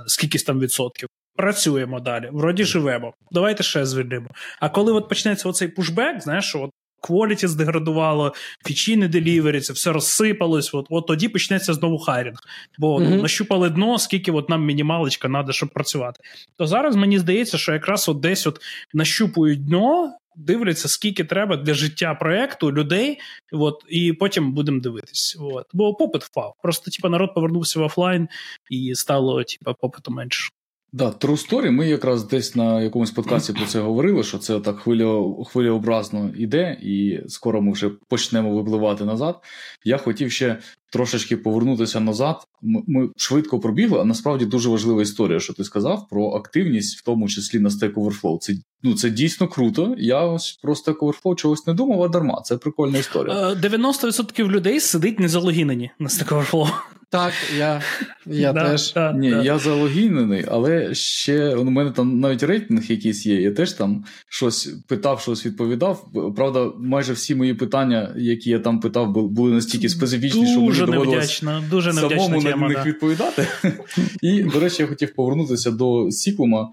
скількись 0.07 0.43
там 0.43 0.60
відсотків. 0.60 1.10
Працюємо 1.35 1.99
далі, 1.99 2.29
вроді 2.31 2.63
живемо. 2.63 3.13
Давайте 3.31 3.63
ще 3.63 3.85
звільнимо. 3.85 4.27
А 4.59 4.69
коли 4.69 4.93
от 4.93 5.09
почнеться 5.09 5.49
оцей 5.49 5.67
пушбек, 5.67 6.21
знаєш, 6.21 6.45
що 6.45 6.61
от 6.61 6.71
кваліті 7.05 7.47
здеградувало, 7.47 8.33
фічі 8.65 8.95
не 8.95 9.07
деліверяться, 9.07 9.73
все 9.73 9.91
розсипалось. 9.91 10.73
От 10.73 10.85
от 10.89 11.07
тоді 11.07 11.29
почнеться 11.29 11.73
знову 11.73 11.97
хайрінг. 11.97 12.39
Бо 12.77 12.99
mm-hmm. 12.99 13.21
нащупали 13.21 13.69
дно, 13.69 13.99
скільки 13.99 14.31
от 14.31 14.49
нам 14.49 14.65
мінімалочка 14.65 15.27
треба, 15.27 15.53
щоб 15.53 15.69
працювати. 15.69 16.19
То 16.57 16.67
зараз 16.67 16.95
мені 16.95 17.19
здається, 17.19 17.57
що 17.57 17.73
якраз 17.73 18.09
от 18.09 18.19
десь 18.19 18.47
от 18.47 18.61
нащупують 18.93 19.65
дно. 19.65 20.13
Дивляться, 20.37 20.87
скільки 20.87 21.23
треба 21.23 21.57
для 21.57 21.73
життя 21.73 22.13
проекту 22.13 22.71
людей, 22.71 23.17
от, 23.51 23.83
і 23.89 24.13
потім 24.13 24.53
будемо 24.53 24.79
дивитись. 24.79 25.37
От. 25.39 25.65
Бо 25.73 25.93
попит 25.93 26.23
впав. 26.23 26.53
Просто 26.63 26.91
типу, 26.91 27.09
народ 27.09 27.33
повернувся 27.33 27.79
в 27.79 27.83
офлайн 27.83 28.27
і 28.69 28.95
стало 28.95 29.43
типу, 29.43 29.75
попиту 29.81 30.11
менше. 30.11 30.49
Да, 30.95 31.11
True 31.11 31.49
Story, 31.49 31.71
Ми 31.71 31.87
якраз 31.87 32.23
десь 32.23 32.55
на 32.55 32.81
якомусь 32.81 33.11
подкасті 33.11 33.53
про 33.53 33.65
це 33.65 33.79
говорили, 33.79 34.23
що 34.23 34.37
це 34.37 34.59
так 34.59 34.79
хвиля, 34.79 35.35
хвилеобразно 35.45 36.31
йде, 36.37 36.77
і 36.81 37.19
скоро 37.27 37.61
ми 37.61 37.71
вже 37.71 37.89
почнемо 38.07 38.55
випливати 38.55 39.05
назад. 39.05 39.39
Я 39.83 39.97
хотів 39.97 40.31
ще 40.31 40.57
трошечки 40.91 41.37
повернутися 41.37 41.99
назад. 41.99 42.35
Ми 42.61 43.09
швидко 43.17 43.59
пробігли, 43.59 43.99
а 43.99 44.05
насправді 44.05 44.45
дуже 44.45 44.69
важлива 44.69 45.01
історія, 45.01 45.39
що 45.39 45.53
ти 45.53 45.63
сказав 45.63 46.07
про 46.09 46.29
активність, 46.29 46.99
в 46.99 47.03
тому 47.03 47.27
числі 47.27 47.59
на 47.59 47.69
Stack 47.69 47.93
Overflow. 47.93 48.37
Це 48.39 48.53
ну 48.83 48.93
це 48.93 49.09
дійсно 49.09 49.47
круто. 49.47 49.95
Я 49.97 50.21
ось 50.21 50.59
про 50.61 50.73
Stack 50.73 50.97
Overflow 50.97 51.35
чогось 51.35 51.67
не 51.67 51.73
думав, 51.73 52.03
а 52.03 52.07
дарма. 52.07 52.41
Це 52.45 52.57
прикольна 52.57 52.97
історія. 52.97 53.35
90% 53.35 54.47
людей 54.47 54.79
сидить 54.79 55.19
не 55.19 55.29
залогінені 55.29 55.91
на 55.99 56.07
Stack 56.07 56.29
Overflow. 56.29 56.69
Так, 57.15 57.34
я 57.57 57.81
я 58.25 58.53
да, 58.53 58.69
теж. 58.69 58.93
Да, 58.93 59.13
Ні, 59.13 59.29
да. 59.29 59.43
я 59.43 59.60
залогінений, 59.60 60.45
але 60.48 60.93
ще 60.93 61.55
у 61.55 61.63
мене 61.63 61.91
там 61.91 62.19
навіть 62.19 62.43
рейтинг 62.43 62.84
якийсь 62.91 63.25
є. 63.25 63.41
Я 63.41 63.51
теж 63.51 63.72
там 63.72 64.05
щось 64.29 64.65
питав, 64.88 65.22
щось 65.22 65.45
відповідав. 65.45 66.12
Правда, 66.36 66.72
майже 66.77 67.13
всі 67.13 67.36
мої 67.36 67.53
питання, 67.53 68.13
які 68.17 68.50
я 68.50 68.60
там 68.60 68.79
питав, 68.79 69.12
були 69.12 69.51
настільки 69.51 69.89
специфічні, 69.89 70.48
що 70.48 70.62
мені 70.62 70.79
доводилось 70.79 71.43
дуже 71.69 71.93
самому 71.93 72.43
тема, 72.43 72.62
на 72.62 72.67
них 72.67 72.77
да. 72.77 72.84
відповідати. 72.84 73.48
І, 74.22 74.43
до 74.43 74.60
речі, 74.60 74.81
я 74.81 74.88
хотів 74.88 75.15
повернутися 75.15 75.72
до 75.72 76.12
Сіклума. 76.12 76.72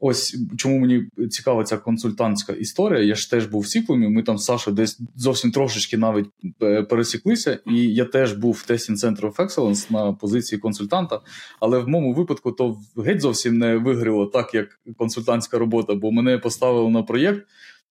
Ось 0.00 0.38
чому 0.56 0.78
мені 0.78 1.06
цікава 1.30 1.64
ця 1.64 1.76
консультантська 1.76 2.52
історія. 2.52 3.00
Я 3.00 3.14
ж 3.14 3.30
теж 3.30 3.46
був 3.46 3.62
в 3.62 3.66
Сіклумі, 3.66 4.08
ми 4.08 4.22
там 4.22 4.38
з 4.38 4.66
десь 4.72 5.00
зовсім 5.16 5.50
трошечки 5.50 5.96
навіть 5.96 6.26
е, 6.62 6.82
пересіклися, 6.82 7.58
і 7.66 7.94
я 7.94 8.04
теж 8.04 8.32
був 8.32 8.52
в 8.52 8.70
Testing 8.70 8.96
Center 8.96 9.20
of 9.20 9.36
Excellence 9.36 9.92
на 9.92 10.12
позиції 10.12 10.58
консультанта. 10.58 11.20
Але 11.60 11.78
в 11.78 11.88
моєму 11.88 12.12
випадку 12.12 12.52
то 12.52 12.78
геть 12.96 13.20
зовсім 13.20 13.58
не 13.58 13.76
вигріло 13.76 14.26
так, 14.26 14.54
як 14.54 14.80
консультантська 14.96 15.58
робота, 15.58 15.94
бо 15.94 16.12
мене 16.12 16.38
поставили 16.38 16.90
на 16.90 17.02
проєкт. 17.02 17.46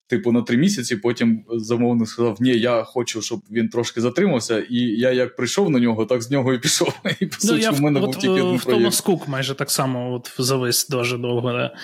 Типу 0.08 0.32
на 0.32 0.42
три 0.42 0.58
місяці, 0.58 0.96
потім 0.96 1.46
замовник 1.50 2.08
сказав: 2.08 2.38
Ні, 2.40 2.50
я 2.50 2.84
хочу, 2.84 3.22
щоб 3.22 3.40
він 3.52 3.70
трошки 3.70 4.02
затримався. 4.02 4.60
І 4.60 4.78
я 4.80 5.12
як 5.12 5.36
прийшов 5.36 5.70
на 5.70 5.80
нього, 5.80 6.06
так 6.06 6.22
з 6.22 6.32
нього 6.32 6.54
і 6.54 6.60
пішов. 6.60 6.94
І 7.20 7.26
по 7.26 7.38
ну, 7.44 7.50
суті, 7.50 7.70
в 7.70 7.82
мене 7.82 8.00
от, 8.00 8.06
був 8.06 8.16
тільки 8.16 8.42
один 8.42 8.58
в 8.58 8.64
проєкт. 8.64 8.84
Томас 8.84 9.02
Кук 9.02 9.28
майже 9.28 9.56
так 9.56 9.72
само 9.72 10.14
от 10.14 10.36
завис 10.38 10.88
дуже 10.88 11.18
довго. 11.18 11.52
Да. 11.52 11.76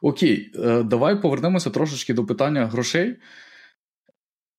Окей, 0.00 0.52
давай 0.84 1.22
повернемося 1.22 1.70
трошечки 1.70 2.14
до 2.14 2.24
питання 2.24 2.66
грошей. 2.66 3.16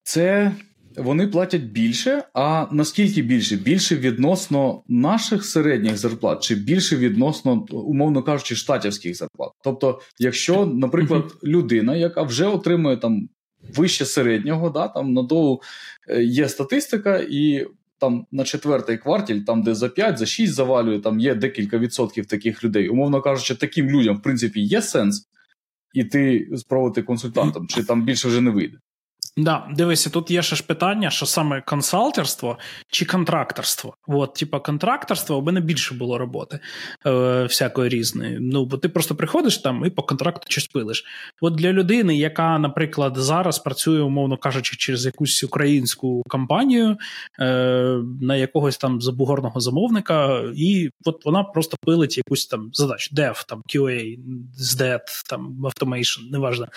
Це 0.04 0.52
вони 0.98 1.28
платять 1.28 1.64
більше, 1.64 2.24
а 2.34 2.66
наскільки 2.72 3.22
більше? 3.22 3.56
Більше 3.56 3.96
відносно 3.96 4.84
наших 4.88 5.46
середніх 5.46 5.98
зарплат, 5.98 6.44
чи 6.44 6.56
більше 6.56 6.96
відносно, 6.96 7.66
умовно 7.72 8.24
кажучи, 8.24 8.56
штатівських 8.56 9.16
зарплат. 9.16 9.52
Тобто, 9.64 10.00
якщо, 10.20 10.66
наприклад, 10.66 11.24
людина, 11.44 11.96
яка 11.96 12.24
вже 12.24 12.46
отримує 12.46 12.98
там 12.98 13.30
вище 13.76 14.06
середнього, 14.06 14.70
да, 14.70 14.88
там 14.88 15.14
на 15.14 15.24
долу 15.24 15.62
є 16.22 16.50
статистика, 16.50 17.26
і 17.30 17.68
там 18.00 18.26
на 18.32 18.44
четвертий 18.44 18.98
кварталь, 18.98 19.40
там 19.40 19.64
де 19.64 19.76
за 19.76 19.90
5, 19.90 20.18
за 20.18 20.26
6 20.26 20.54
завалює, 20.54 21.00
там 21.00 21.20
є 21.20 21.36
декілька 21.36 21.78
відсотків 21.78 22.26
таких 22.26 22.64
людей. 22.64 22.90
Умовно 22.90 23.22
кажучи, 23.22 23.56
таким 23.56 23.90
людям 23.90 24.18
в 24.18 24.22
принципі 24.22 24.62
є 24.62 24.82
сенс 24.82 25.28
іти 25.94 26.50
спробувати 26.56 27.02
консультантом, 27.02 27.68
чи 27.68 27.84
там 27.84 28.06
більше 28.06 28.28
вже 28.28 28.42
не 28.42 28.52
вийде. 28.52 28.78
Да, 29.38 29.68
дивися, 29.76 30.10
тут 30.10 30.32
є 30.32 30.42
ще 30.42 30.56
ж 30.56 30.64
питання, 30.64 31.10
що 31.10 31.26
саме 31.26 31.62
консалтерство 31.62 32.58
чи 32.90 33.06
контракторство. 33.06 33.96
От, 34.08 34.34
типа, 34.34 34.60
контракторство 34.60 35.38
у 35.38 35.42
мене 35.42 35.62
більше 35.62 35.96
було 35.96 36.18
роботи 36.18 36.60
е, 37.06 37.44
всякої 37.44 37.90
різної. 37.90 38.38
Ну, 38.42 38.66
бо 38.66 38.78
ти 38.78 38.90
просто 38.90 39.16
приходиш 39.16 39.58
там 39.58 39.86
і 39.86 39.90
по 39.90 40.04
контракту 40.04 40.46
щось 40.50 40.68
пилиш. 40.68 41.06
От 41.42 41.56
для 41.56 41.74
людини, 41.74 42.18
яка, 42.18 42.60
наприклад, 42.60 43.14
зараз 43.18 43.60
працює, 43.60 44.02
умовно 44.02 44.38
кажучи, 44.38 44.76
через 44.76 45.06
якусь 45.06 45.44
українську 45.44 46.24
компанію 46.28 46.98
е, 47.40 47.46
на 48.22 48.36
якогось 48.36 48.78
там 48.78 49.02
забугорного 49.02 49.60
замовника, 49.60 50.44
і 50.56 50.90
от 51.06 51.26
вона 51.26 51.44
просто 51.44 51.78
пилить 51.82 52.18
якусь 52.18 52.48
там 52.48 52.70
задачу, 52.74 53.16
dev, 53.16 53.46
там 53.48 53.64
QA, 53.76 54.20
SDET, 54.60 55.30
там 55.30 55.58
automation, 55.64 56.32
неважно. 56.32 56.68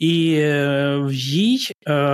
І 0.00 0.34
е, 0.38 1.08
їй. 1.10 1.70
Е, 1.88 2.05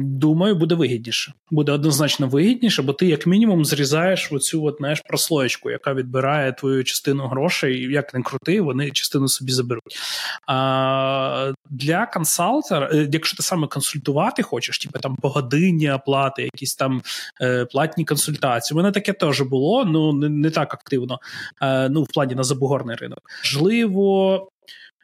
думаю, 0.00 0.54
буде 0.54 0.74
вигідніше. 0.74 1.32
Буде 1.50 1.72
однозначно 1.72 2.28
вигідніше, 2.28 2.82
бо 2.82 2.92
ти, 2.92 3.06
як 3.06 3.26
мінімум, 3.26 3.64
зрізаєш 3.64 4.32
оцю 4.32 4.64
от, 4.64 4.76
знаєш, 4.78 5.00
прослоєчку, 5.00 5.70
яка 5.70 5.94
відбирає 5.94 6.52
твою 6.52 6.84
частину 6.84 7.26
грошей, 7.26 7.92
як 7.92 8.14
не 8.14 8.22
крути, 8.22 8.60
вони 8.60 8.90
частину 8.90 9.28
собі 9.28 9.52
заберуть. 9.52 9.98
А, 10.46 11.52
Для 11.70 12.06
консалтера, 12.06 13.06
якщо 13.12 13.36
ти 13.36 13.42
саме 13.42 13.66
консультувати 13.66 14.42
хочеш, 14.42 14.78
типу 14.78 14.98
там 14.98 15.16
погодинні 15.16 15.90
оплати, 15.90 16.42
якісь 16.42 16.74
там 16.74 17.02
е, 17.40 17.64
платні 17.64 18.04
консультації. 18.04 18.76
У 18.76 18.78
мене 18.82 18.92
таке 18.92 19.12
теж 19.12 19.40
було, 19.40 19.84
ну 19.84 20.12
не, 20.12 20.50
так 20.50 20.74
активно, 20.74 21.18
е, 21.62 21.88
ну 21.88 22.02
в 22.02 22.08
плані 22.08 22.34
на 22.34 22.42
забугорний 22.42 22.96
ринок. 22.96 23.20
Можливо, 23.44 24.48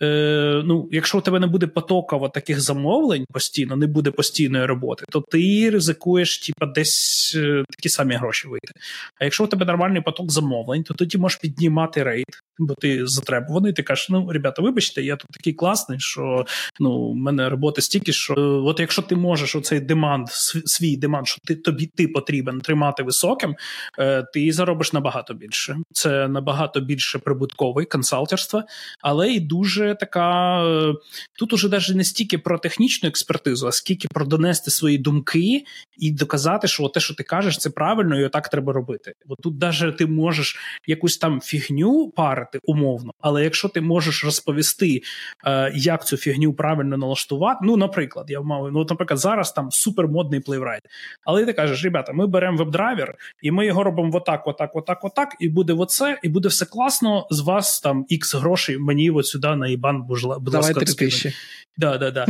Е, 0.03 0.63
ну, 0.65 0.89
Якщо 0.93 1.19
у 1.19 1.21
тебе 1.21 1.41
не 1.41 1.47
буде 1.47 1.67
потоково 1.67 2.29
таких 2.29 2.61
замовлень 2.61 3.25
постійно, 3.33 3.77
не 3.77 3.87
буде 3.87 4.11
постійної 4.11 4.67
роботи, 4.67 5.05
то 5.09 5.21
ти 5.21 5.71
ризикуєш 5.71 6.39
типа, 6.39 6.67
десь 6.67 7.33
е, 7.37 7.65
такі 7.71 7.89
самі 7.89 8.15
гроші 8.15 8.49
вийти. 8.49 8.73
А 9.21 9.25
якщо 9.25 9.45
у 9.45 9.47
тебе 9.47 9.67
нормальний 9.67 10.03
поток 10.03 10.33
замовлень, 10.33 10.83
то 10.83 10.95
тоді 10.95 11.19
можеш 11.19 11.39
піднімати 11.39 12.03
рейд, 12.03 12.27
бо 12.59 12.75
ти 12.75 13.07
затребуваний, 13.07 13.73
ти 13.73 13.83
кажеш, 13.83 14.09
ну, 14.11 14.31
ребята, 14.33 14.63
вибачте, 14.63 15.03
я 15.03 15.17
тут 15.17 15.31
такий 15.31 15.53
класний, 15.53 16.01
що 16.01 16.45
ну, 16.81 16.91
у 16.91 17.15
мене 17.15 17.49
роботи 17.49 17.83
стільки, 17.83 18.13
що 18.13 18.35
от 18.67 18.81
якщо 18.81 19.03
ти 19.03 19.17
можеш 19.17 19.57
оцей 19.57 19.81
деманд, 19.81 20.29
свій 20.65 20.97
деманд, 20.97 21.29
що 21.29 21.41
ти 21.45 21.55
тобі 21.55 21.87
ти 21.87 22.09
потрібен 22.09 22.61
тримати 22.61 23.03
високим, 23.03 23.57
е, 23.99 24.23
ти 24.35 24.53
заробиш 24.53 24.93
набагато 24.93 25.35
більше. 25.35 25.77
Це 25.93 26.29
набагато 26.29 26.81
більше 26.81 27.19
прибутковий 27.19 27.87
консалтерство, 27.87 28.63
але 29.01 29.33
і 29.33 29.41
дуже 29.41 29.84
дуже 29.85 29.95
така. 29.95 30.59
Е, 30.65 30.95
тут 31.39 31.53
уже 31.53 31.69
навіть 31.69 31.95
не 31.95 32.05
стільки 32.05 32.39
про 32.39 32.59
технічну 32.59 33.09
експертизу, 33.09 33.67
а 33.67 33.73
скільки 33.73 34.09
про 34.09 34.27
донести 34.27 34.71
свої 34.71 34.99
думки 34.99 35.65
і 35.99 36.11
доказати, 36.11 36.69
що 36.69 36.89
те, 36.89 37.01
що 37.01 37.15
ти 37.15 37.23
кажеш, 37.23 37.59
це 37.59 37.71
правильно, 37.71 38.21
і 38.21 38.25
отак 38.25 38.49
треба 38.49 38.73
робити. 38.73 39.15
Бо 39.27 39.37
тут 39.37 39.61
навіть 39.61 39.97
ти 39.97 40.07
можеш 40.07 40.57
якусь 40.87 41.19
там 41.19 41.41
фігню 41.41 42.13
парити 42.17 42.61
умовно, 42.63 43.13
але 43.21 43.45
якщо 43.45 43.69
ти 43.69 43.81
можеш 43.81 44.25
розповісти, 44.25 45.03
е, 45.47 45.73
як 45.75 46.07
цю 46.07 46.17
фігню 46.17 46.53
правильно 46.53 46.97
налаштувати, 46.97 47.61
ну, 47.63 47.77
наприклад, 47.77 48.27
я 48.29 48.41
мав, 48.41 48.73
ну, 48.73 48.87
наприклад, 48.91 49.19
зараз 49.19 49.53
там 49.53 49.71
супермодний 49.71 50.41
Playwright. 50.41 50.83
Але 51.25 51.47
ти 51.47 51.53
кажеш, 51.53 51.85
ребята, 51.85 52.13
ми 52.13 52.27
беремо 52.27 52.59
веб-драйвер, 52.59 53.15
і 53.43 53.51
ми 53.51 53.67
його 53.67 53.85
робимо 53.85 54.11
отак, 54.15 54.47
отак, 54.47 54.77
отак, 54.77 55.05
отак, 55.05 55.37
і 55.41 55.49
буде 55.49 55.73
оце, 55.73 56.19
і 56.23 56.29
буде 56.29 56.49
все 56.49 56.67
класно. 56.67 57.27
З 57.31 57.41
вас 57.41 57.81
там 57.81 58.07
ікс 58.09 58.35
грошей 58.35 58.79
мені 58.79 59.11
от 59.11 59.27
сюди 59.27 59.57
на 59.57 59.69
ібан, 59.75 60.03
будь 60.03 60.55
ласка, 60.55 60.81
тисячі. 60.81 61.33
Да, 61.77 61.99
да, 61.99 62.11
да. 62.11 62.27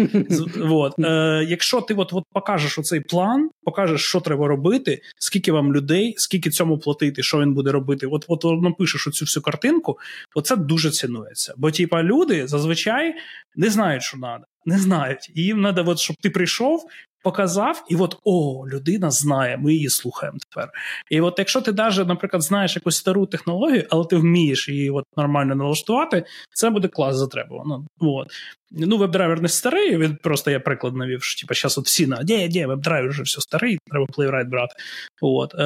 вот. 0.56 0.94
Е, 1.04 1.46
Якщо 1.48 1.80
ти 1.80 1.94
от, 1.94 2.12
от 2.12 2.24
покажеш 2.32 2.78
оцей 2.78 3.00
план, 3.00 3.50
покажеш, 3.64 4.02
що 4.02 4.20
треба 4.20 4.48
робити, 4.48 5.00
скільки 5.18 5.52
вам 5.52 5.74
людей, 5.74 6.14
скільки 6.16 6.50
цьому 6.50 6.78
платити, 6.78 7.22
що 7.22 7.40
він 7.40 7.54
буде 7.54 7.72
робити, 7.72 8.06
от 8.06 8.24
от 8.28 8.44
напишеш 8.62 9.06
оцю 9.06 9.24
всю 9.24 9.42
картинку, 9.42 9.98
оце 10.34 10.56
дуже 10.56 10.90
цінується. 10.90 11.54
Бо 11.56 11.70
типа 11.70 12.02
люди 12.02 12.46
зазвичай 12.46 13.14
не 13.56 13.70
знають, 13.70 14.02
що 14.02 14.18
треба. 14.18 14.44
Не 14.66 14.78
знають. 14.78 15.30
І 15.34 15.42
їм 15.42 15.62
треба, 15.62 15.92
от, 15.92 15.98
щоб 15.98 16.16
ти 16.16 16.30
прийшов, 16.30 16.86
показав, 17.24 17.84
і 17.88 17.96
от 17.96 18.16
о, 18.24 18.64
людина 18.68 19.10
знає, 19.10 19.56
ми 19.56 19.74
її 19.74 19.88
слухаємо 19.88 20.38
тепер. 20.50 20.70
І 21.10 21.20
от 21.20 21.34
якщо 21.38 21.60
ти 21.60 21.72
навіть, 21.72 22.08
наприклад, 22.08 22.42
знаєш 22.42 22.76
якусь 22.76 22.96
стару 22.96 23.26
технологію, 23.26 23.84
але 23.90 24.04
ти 24.04 24.16
вмієш 24.16 24.68
її 24.68 24.90
от 24.90 25.04
нормально 25.16 25.54
налаштувати, 25.54 26.24
це 26.54 26.70
буде 26.70 26.88
клас 26.88 27.16
затребувано. 27.16 27.86
От. 28.00 28.26
Ну, 28.70 28.96
веб-драйвер 28.96 29.42
не 29.42 29.48
старий, 29.48 29.96
він 29.96 30.16
просто 30.22 30.50
я 30.50 30.60
приклад 30.60 30.96
навів, 30.96 31.22
що 31.22 31.40
типу, 31.40 31.54
зараз 31.54 31.78
от 31.78 31.84
всі 31.84 32.06
на 32.06 32.22
ні, 32.22 32.48
ні, 32.48 32.66
WebDriver 32.66 33.08
вже 33.08 33.22
все 33.22 33.40
старий, 33.40 33.78
треба 33.90 34.06
Playwright 34.06 34.48
брати. 34.48 34.74
От. 35.20 35.54
Е, 35.54 35.64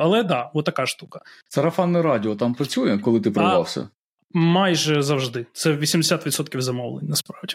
Але 0.00 0.22
да, 0.22 0.50
от 0.54 0.64
така 0.64 0.86
штука. 0.86 1.20
Сарафанне 1.48 2.02
радіо 2.02 2.36
там 2.36 2.54
працює, 2.54 2.98
коли 2.98 3.20
ти 3.20 3.30
прорвався? 3.30 3.88
Майже 4.34 5.02
завжди. 5.02 5.46
Це 5.52 5.72
80% 5.72 6.60
замовлень, 6.60 7.06
насправді. 7.08 7.54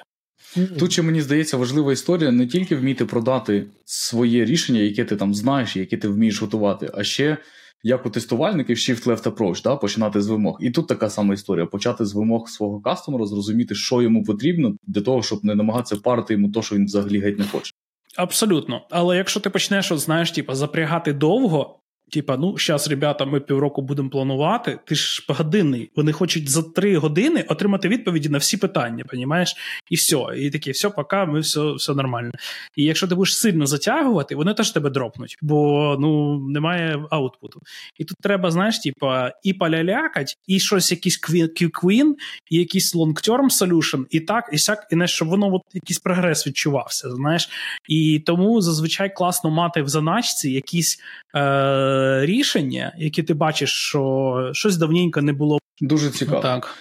Тут 0.80 0.92
ще 0.92 1.02
мені 1.02 1.22
здається 1.22 1.58
важлива 1.58 1.94
історія 1.94 2.32
не 2.32 2.48
тільки 2.48 2.76
вміти 2.76 3.06
продати 3.06 3.66
своє 3.86 4.46
рішення, 4.46 4.80
яке 4.80 5.06
ти 5.06 5.16
там 5.16 5.34
знаєш, 5.34 5.76
яке 5.76 5.98
ти 5.98 6.08
вмієш 6.08 6.42
готувати, 6.42 6.92
а 6.94 7.04
ще 7.04 7.38
як 7.84 8.06
у 8.06 8.10
тестувальників 8.10 8.78
shift-left 8.78 9.24
approach, 9.24 9.64
да, 9.64 9.76
починати 9.76 10.22
з 10.22 10.28
вимог. 10.28 10.58
І 10.62 10.72
тут 10.72 10.88
така 10.88 11.10
сама 11.10 11.34
історія: 11.34 11.66
почати 11.66 12.06
з 12.06 12.14
вимог 12.14 12.50
свого 12.50 12.82
кастомера, 12.82 13.26
зрозуміти, 13.26 13.76
що 13.76 14.02
йому 14.02 14.24
потрібно, 14.24 14.76
для 14.88 15.02
того, 15.02 15.24
щоб 15.24 15.46
не 15.46 15.56
намагатися 15.56 15.96
парити 15.96 16.34
йому 16.34 16.52
то, 16.52 16.62
що 16.62 16.76
він 16.76 16.86
взагалі 16.86 17.20
геть 17.20 17.40
не 17.40 17.46
хоче. 17.46 17.72
Абсолютно. 18.16 18.82
Але 18.90 19.18
якщо 19.18 19.40
ти 19.40 19.50
почнеш, 19.50 19.92
от, 19.92 20.00
знаєш, 20.00 20.32
типу, 20.32 20.54
запрягати 20.54 21.14
довго, 21.14 21.77
Типа, 22.12 22.38
ну, 22.38 22.58
зараз, 22.58 22.88
ребята, 22.88 23.26
ми 23.26 23.40
півроку 23.40 23.82
будемо 23.82 24.10
планувати. 24.10 24.80
Ти 24.86 24.96
ж 24.96 25.26
погодинний. 25.28 25.92
Вони 25.96 26.12
хочуть 26.12 26.50
за 26.50 26.64
три 26.64 26.98
години 26.98 27.46
отримати 27.48 27.88
відповіді 27.88 28.30
на 28.30 28.38
всі 28.38 28.58
питання, 28.58 29.04
понімаєш? 29.04 29.56
І 29.90 29.96
все. 29.96 30.18
І 30.38 30.50
такі, 30.50 30.72
все, 30.72 30.90
поки, 30.90 31.16
ми 31.16 31.40
все 31.40 31.72
все 31.72 31.94
нормально. 31.94 32.32
І 32.76 32.84
якщо 32.84 33.08
ти 33.08 33.16
будеш 33.16 33.38
сильно 33.38 33.66
затягувати, 33.66 34.36
вони 34.36 34.54
теж 34.54 34.72
тебе 34.72 34.90
дропнуть, 34.90 35.38
бо 35.42 35.98
ну 36.00 36.40
немає 36.50 37.06
аутпуту. 37.10 37.62
І 37.98 38.06
тут 38.06 38.18
треба, 38.22 38.52
знаєш, 38.52 38.80
типа, 38.80 39.32
і 39.44 39.54
полялякать, 39.54 40.38
і 40.48 40.60
щось, 40.60 40.92
якийсь 40.92 41.22
Q-Queen, 41.30 42.14
і 42.52 42.58
якийсь 42.58 42.96
long-term 42.96 43.50
solution, 43.62 44.06
і 44.10 44.20
так, 44.20 44.50
і 44.54 44.58
сяк, 44.58 44.88
і 44.92 44.96
не 44.96 45.08
щоб 45.08 45.28
воно 45.28 45.54
от 45.54 45.62
якийсь 45.74 46.00
прогрес 46.00 46.48
відчувався. 46.48 47.10
Знаєш, 47.10 47.50
і 47.90 48.24
тому 48.26 48.62
зазвичай 48.62 49.16
класно 49.16 49.50
мати 49.50 49.82
в 49.82 49.88
заначці 49.88 50.52
якісь. 50.52 51.00
Е- 51.36 51.97
рішення, 52.26 52.96
які 52.98 53.24
ти 53.24 53.34
бачиш, 53.34 53.72
що 53.72 54.50
щось 54.54 54.78
давненько 54.78 55.22
не 55.22 55.34
було. 55.34 55.60
Дуже 55.82 56.10
цікаво. 56.10 56.42
Так. 56.42 56.76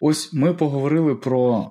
Ось 0.00 0.32
ми 0.32 0.54
поговорили 0.54 1.14
про 1.14 1.70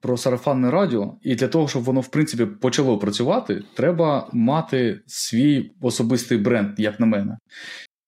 про 0.00 0.16
сарафанне 0.16 0.70
радіо, 0.70 1.14
і 1.22 1.34
для 1.34 1.48
того, 1.48 1.68
щоб 1.68 1.82
воно 1.82 2.00
в 2.00 2.08
принципі 2.08 2.46
почало 2.46 2.98
працювати, 2.98 3.62
треба 3.74 4.28
мати 4.32 5.00
свій 5.06 5.70
особистий 5.80 6.38
бренд, 6.38 6.70
як 6.78 7.00
на 7.00 7.06
мене. 7.06 7.38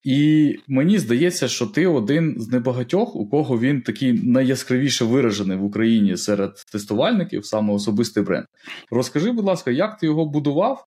І 0.05 0.57
мені 0.69 0.99
здається, 0.99 1.49
що 1.49 1.67
ти 1.67 1.87
один 1.87 2.35
з 2.39 2.49
небагатьох, 2.49 3.17
у 3.17 3.29
кого 3.29 3.59
він 3.59 3.83
такий 3.83 4.13
найяскравіше 4.13 5.05
виражений 5.05 5.57
в 5.57 5.65
Україні 5.65 6.17
серед 6.17 6.51
тестувальників, 6.73 7.47
саме 7.47 7.73
особистий 7.73 8.23
бренд. 8.23 8.47
Розкажи, 8.91 9.33
будь 9.33 9.45
ласка, 9.45 9.71
як 9.71 9.99
ти 9.99 10.07
його 10.07 10.27
будував 10.27 10.85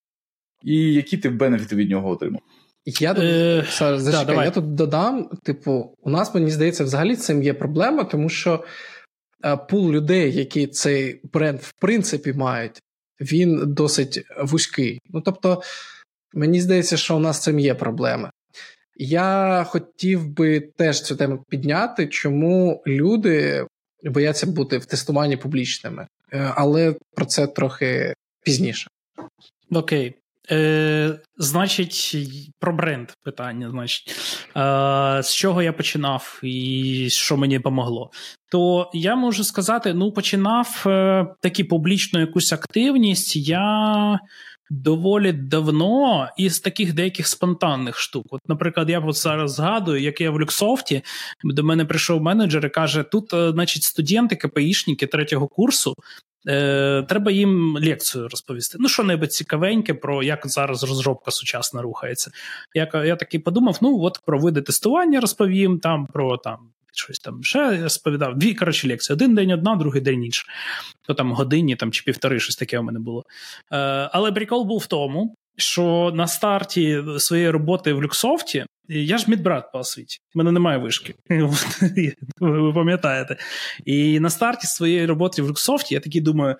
і 0.64 0.94
які 0.94 1.18
ти 1.18 1.30
бенефіти 1.30 1.76
від 1.76 1.90
нього 1.90 2.10
отримав? 2.10 2.42
Я 2.86 3.14
тут 3.14 3.24
е, 3.24 3.66
зачекай, 3.80 4.36
да, 4.36 4.44
я 4.44 4.52
тут 4.52 4.76
додам: 4.76 5.30
типу, 5.44 5.96
у 6.02 6.10
нас, 6.10 6.36
мені 6.36 6.52
здається, 6.52 6.84
взагалі 6.84 7.16
цим 7.16 7.44
є 7.44 7.54
проблема, 7.54 8.04
тому 8.04 8.30
що 8.30 8.64
е, 9.46 9.58
пул 9.58 9.92
людей, 9.92 10.34
які 10.34 10.68
цей 10.68 11.22
бренд 11.34 11.60
в 11.60 11.74
принципі 11.80 12.34
мають, 12.34 12.82
він 13.22 13.74
досить 13.74 14.26
вузький. 14.42 15.00
Ну 15.10 15.22
тобто, 15.22 15.62
мені 16.34 16.62
здається, 16.62 16.98
що 16.98 17.16
у 17.16 17.20
нас 17.20 17.42
цим 17.42 17.60
є 17.60 17.76
проблеми. 17.76 18.30
Я 18.96 19.66
хотів 19.70 20.28
би 20.28 20.60
теж 20.60 21.02
цю 21.02 21.16
тему 21.16 21.44
підняти, 21.50 22.08
чому 22.08 22.84
люди 22.88 23.66
бояться 24.04 24.48
бути 24.48 24.78
в 24.78 24.86
тестуванні 24.86 25.38
публічними, 25.38 26.08
е, 26.34 26.54
але 26.56 26.96
про 27.16 27.26
це 27.26 27.48
трохи 27.48 28.14
пізніше. 28.44 28.88
Окей. 29.72 30.16
Е, 30.52 31.20
Значить, 31.38 32.16
про 32.60 32.74
бренд 32.74 33.10
питання. 33.24 33.70
Значить, 33.70 34.12
е, 34.58 35.24
з 35.24 35.36
чого 35.36 35.62
я 35.62 35.74
починав 35.74 36.40
і 36.44 37.08
що 37.10 37.38
мені 37.38 37.58
допомогло. 37.58 38.12
То 38.52 38.92
я 38.94 39.16
можу 39.16 39.44
сказати: 39.44 39.94
ну, 39.94 40.12
починав 40.12 40.84
е, 40.86 41.26
таку 41.42 41.64
публічну 41.64 42.20
якусь 42.20 42.54
активність. 42.54 43.36
Я. 43.36 44.20
Доволі 44.70 45.32
давно 45.34 46.30
із 46.38 46.60
таких 46.60 46.94
деяких 46.94 47.28
спонтанних 47.28 47.98
штук. 48.00 48.26
От, 48.30 48.42
наприклад, 48.48 48.90
я 48.90 49.00
от 49.00 49.18
зараз 49.18 49.54
згадую, 49.54 50.02
як 50.02 50.22
я 50.22 50.32
в 50.32 50.42
Люксофті, 50.42 51.02
до 51.44 51.64
мене 51.64 51.86
прийшов 51.86 52.22
менеджер 52.22 52.66
і 52.66 52.70
каже: 52.70 53.04
тут, 53.04 53.34
е, 53.34 53.52
значить, 53.52 53.84
студенти, 53.84 54.36
КПІшники 54.36 55.08
третього 55.08 55.48
курсу 55.48 55.96
Е, 56.48 57.04
Треба 57.08 57.32
їм 57.32 57.78
лекцію 57.78 58.28
розповісти. 58.28 58.78
Ну, 58.80 58.90
що 58.90 59.04
небудь 59.04 59.34
цікавеньке 59.34 59.94
про 59.94 60.24
як 60.24 60.48
зараз 60.48 60.84
розробка 60.84 61.32
сучасна 61.32 61.82
рухається. 61.82 62.32
Я 62.74 63.04
я 63.06 63.16
такий 63.16 63.40
подумав: 63.40 63.78
ну 63.82 64.00
от 64.02 64.22
про 64.26 64.40
види 64.40 64.62
тестування 64.62 65.20
розповім, 65.20 65.80
там 65.80 66.06
про 66.06 66.38
там. 66.38 66.58
Щось 66.96 67.20
там 67.20 67.44
ще 67.44 67.84
розповідав. 67.84 68.38
Дві 68.38 68.54
коротше 68.54 68.88
лекції. 68.88 69.16
Один 69.16 69.36
день 69.36 69.52
одна, 69.52 69.76
другий 69.76 70.02
день 70.02 70.24
інша. 70.24 70.46
То 71.08 71.14
там 71.14 71.32
годині 71.32 71.76
там, 71.76 71.92
чи 71.92 72.04
півтори, 72.04 72.40
щось 72.40 72.56
таке 72.56 72.80
у 72.80 72.84
мене 72.84 73.00
було. 73.00 73.24
Е, 73.72 74.10
Але 74.12 74.32
прикол 74.32 74.66
був 74.66 74.80
в 74.80 74.88
тому, 74.88 75.36
що 75.58 76.12
на 76.16 76.28
старті 76.28 77.04
своєї 77.18 77.50
роботи 77.50 77.94
в 77.94 78.04
Люксофті 78.04 78.66
я 78.88 79.18
ж 79.18 79.26
мідбрат 79.28 79.72
по 79.72 79.80
освіті, 79.80 80.20
в 80.36 80.38
мене 80.38 80.52
немає 80.52 80.78
вишки. 80.78 81.16
Ви 82.40 82.74
пам'ятаєте. 82.74 83.38
І 83.86 84.20
на 84.20 84.30
старті 84.30 84.68
своєї 84.68 85.06
роботи 85.06 85.42
в 85.42 85.50
Люксофті 85.50 85.94
я 85.94 86.00
такий 86.00 86.22
думаю: 86.22 86.56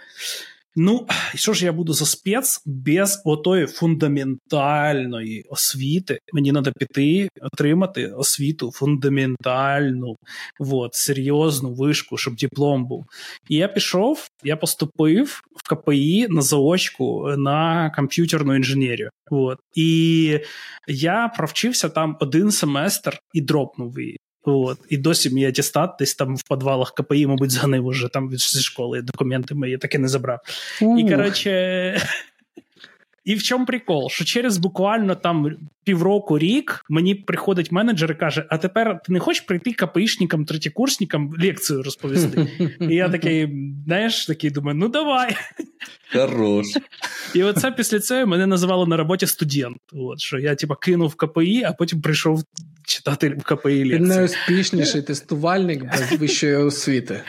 Ну, 0.76 1.08
що 1.36 1.54
ж 1.54 1.66
я 1.66 1.74
буду 1.74 1.94
за 1.94 2.06
спец 2.06 2.62
без 2.66 3.22
отої 3.26 3.68
фундаментальної 3.68 5.46
освіти? 5.50 6.20
Мені 6.34 6.52
треба 6.52 6.72
піти, 6.80 7.30
отримати 7.42 8.08
освіту 8.08 8.72
фундаментальну, 8.72 10.16
вот, 10.60 10.96
серйозну 10.96 11.74
вишку, 11.74 12.18
щоб 12.18 12.36
диплом 12.36 12.86
був. 12.86 13.06
І 13.50 13.56
я 13.56 13.68
пішов, 13.68 14.28
я 14.44 14.58
поступив 14.58 15.42
в 15.56 15.70
КПІ 15.70 16.28
на 16.30 16.42
заочку 16.42 17.34
на 17.38 17.90
комп'ютерну 17.96 18.56
інженерію. 18.56 19.10
Вот. 19.32 19.60
І 19.76 20.40
я 20.88 21.32
провчився 21.38 21.90
там 21.90 22.18
один 22.20 22.52
семестр 22.52 23.20
і 23.34 23.42
дропнув 23.42 24.00
її. 24.00 24.18
От. 24.44 24.80
І 24.90 24.98
досі 24.98 25.30
мій 25.30 25.46
атестат 25.46 25.96
десь 26.00 26.16
там 26.16 26.36
в 26.36 26.44
підвалах 26.44 26.94
КПІ, 26.94 27.28
мабуть, 27.28 27.52
зганив 27.52 27.86
уже 27.86 28.08
там 28.08 28.30
зі 28.38 28.62
школи 28.62 29.02
документи 29.02 29.56
мої 29.56 29.78
таки 29.78 30.00
не 30.00 30.08
забрав. 30.08 30.40
Uh. 30.82 31.00
І 31.00 31.10
коротше. 31.10 32.02
І 33.26 33.36
в 33.36 33.44
чому 33.44 33.66
прикол? 33.66 34.10
Що 34.10 34.26
через 34.26 34.58
буквально 34.58 35.16
там 35.16 35.58
півроку 35.84 36.40
рік 36.40 36.86
мені 36.90 37.16
приходить 37.16 37.72
менеджер 37.72 38.12
і 38.12 38.16
каже: 38.16 38.46
А 38.50 38.58
тепер 38.58 39.02
ти 39.06 39.14
не 39.14 39.20
хочеш 39.20 39.42
прийти 39.42 39.74
КПІшникам, 39.74 40.46
третєкурсникам 40.46 41.34
лекцію 41.44 41.84
розповісти? 41.84 42.48
І 42.80 42.96
я 42.96 43.10
такий, 43.10 43.50
знаєш, 43.86 44.26
такий 44.26 44.50
думаю, 44.50 44.78
ну 44.78 44.88
давай. 44.88 45.36
Хорош. 46.14 46.68
І 47.36 47.44
оце 47.44 47.72
після 47.72 48.00
цього 48.00 48.26
мене 48.26 48.48
називали 48.48 48.88
на 48.88 48.98
роботі 48.98 49.28
студент. 49.28 49.78
От 49.94 50.20
що 50.20 50.40
я 50.40 50.56
типа 50.56 50.76
кинув 50.76 51.16
КПІ, 51.16 51.64
а 51.64 51.74
потім 51.74 52.02
прийшов 52.02 52.44
читати 52.86 53.30
в 53.30 53.44
КПІ 53.44 53.68
лекції. 53.68 54.00
Ти 54.00 54.00
найуспішніший 54.00 55.02
тестувальник 55.02 55.84
без 55.84 56.20
вищої 56.20 56.56
освіти. 56.56 57.22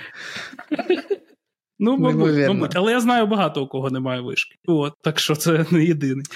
Ну, 1.78 1.98
мабуть, 1.98 2.48
мабуть, 2.48 2.76
але 2.76 2.92
я 2.92 3.00
знаю 3.00 3.26
багато 3.26 3.64
у 3.64 3.68
кого 3.68 3.90
немає 3.90 4.20
вишки. 4.20 4.56
От, 4.66 4.92
так 5.02 5.18
що 5.18 5.36
це 5.36 5.66
не 5.70 5.84
єдиний. 5.84 6.26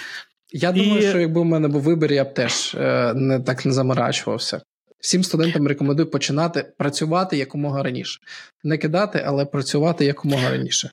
Я 0.53 0.71
І... 0.71 0.73
думаю, 0.73 1.09
що 1.09 1.19
якби 1.19 1.41
в 1.41 1.45
мене 1.45 1.69
був 1.69 1.83
вибір, 1.83 2.13
я 2.13 2.25
б 2.25 2.35
теж 2.35 2.75
е, 2.75 3.15
не 3.15 3.41
так 3.41 3.67
не 3.67 3.73
заморачувався. 3.73 4.61
Всім 5.01 5.25
студентам 5.25 5.69
рекомендую 5.69 6.11
починати 6.11 6.73
працювати 6.79 7.37
якомога 7.37 7.83
раніше. 7.83 8.21
Не 8.65 8.79
кидати, 8.79 9.23
але 9.27 9.45
працювати 9.45 10.05
якомога 10.05 10.51
раніше. 10.51 10.91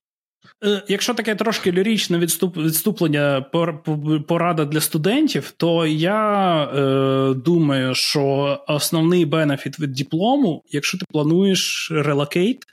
Е, 0.65 0.81
якщо 0.87 1.13
таке 1.13 1.35
трошки 1.35 1.71
лірічне 1.71 2.17
відступ, 2.17 2.57
відступлення 2.57 3.41
порада 4.27 4.65
для 4.65 4.81
студентів, 4.81 5.53
то 5.57 5.85
я 5.85 6.63
е, 6.63 7.33
думаю, 7.33 7.95
що 7.95 8.57
основний 8.67 9.25
бенефіт 9.25 9.79
від 9.79 9.93
диплому, 9.93 10.63
якщо 10.69 10.97
ти 10.97 11.05
плануєш 11.11 11.91
релокейт, 11.91 12.65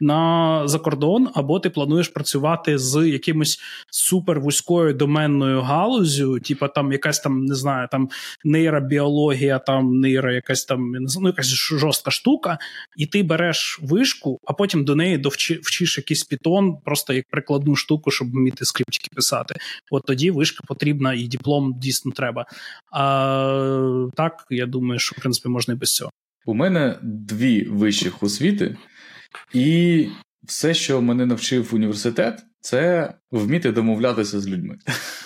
на 0.00 0.62
за 0.68 0.78
кордон, 0.78 1.28
або 1.34 1.60
ти 1.60 1.70
плануєш 1.70 2.08
працювати 2.08 2.78
з 2.78 3.08
якимось 3.08 3.60
супервузькою 3.90 4.94
доменною 4.94 5.60
галузю, 5.60 6.40
типа 6.40 6.68
там 6.68 6.92
якась 6.92 7.20
там 7.20 7.44
не 7.44 7.54
знаю, 7.54 7.88
там 7.90 8.08
нейробіологія, 8.44 9.58
там 9.58 10.00
нейро, 10.00 10.32
якась 10.32 10.64
там 10.64 10.92
ну, 11.20 11.28
якась 11.28 11.46
жорстка 11.46 12.10
штука, 12.10 12.58
і 12.96 13.06
ти 13.06 13.22
береш 13.22 13.80
вишку, 13.82 14.38
а 14.44 14.52
потім 14.52 14.84
до 14.84 14.96
неї 14.96 15.18
довчи, 15.18 15.60
вчиш 15.62 15.98
якийсь 15.98 16.24
пітон, 16.24 16.76
просто 16.84 17.12
як 17.12 17.24
прикладну 17.30 17.76
штуку, 17.76 18.10
щоб 18.10 18.30
вміти 18.30 18.64
скриптики 18.64 19.08
писати. 19.14 19.54
От 19.90 20.02
тоді 20.06 20.30
вишка 20.30 20.64
потрібна 20.66 21.14
і 21.14 21.28
диплом 21.28 21.74
дійсно 21.78 22.12
треба. 22.12 22.46
А 22.92 24.06
так 24.16 24.46
я 24.50 24.66
думаю, 24.66 24.98
що 24.98 25.14
в 25.18 25.20
принципі 25.20 25.48
можна 25.48 25.74
і 25.74 25.76
без 25.76 25.94
цього. 25.94 26.10
У 26.46 26.54
мене 26.54 26.98
дві 27.02 27.64
вищих 27.64 28.22
освіти. 28.22 28.76
І 29.54 30.06
все, 30.44 30.74
що 30.74 31.02
мене 31.02 31.26
навчив 31.26 31.70
університет, 31.72 32.42
це 32.60 33.12
вміти 33.30 33.72
домовлятися 33.72 34.40
з 34.40 34.48
людьми. 34.48 34.78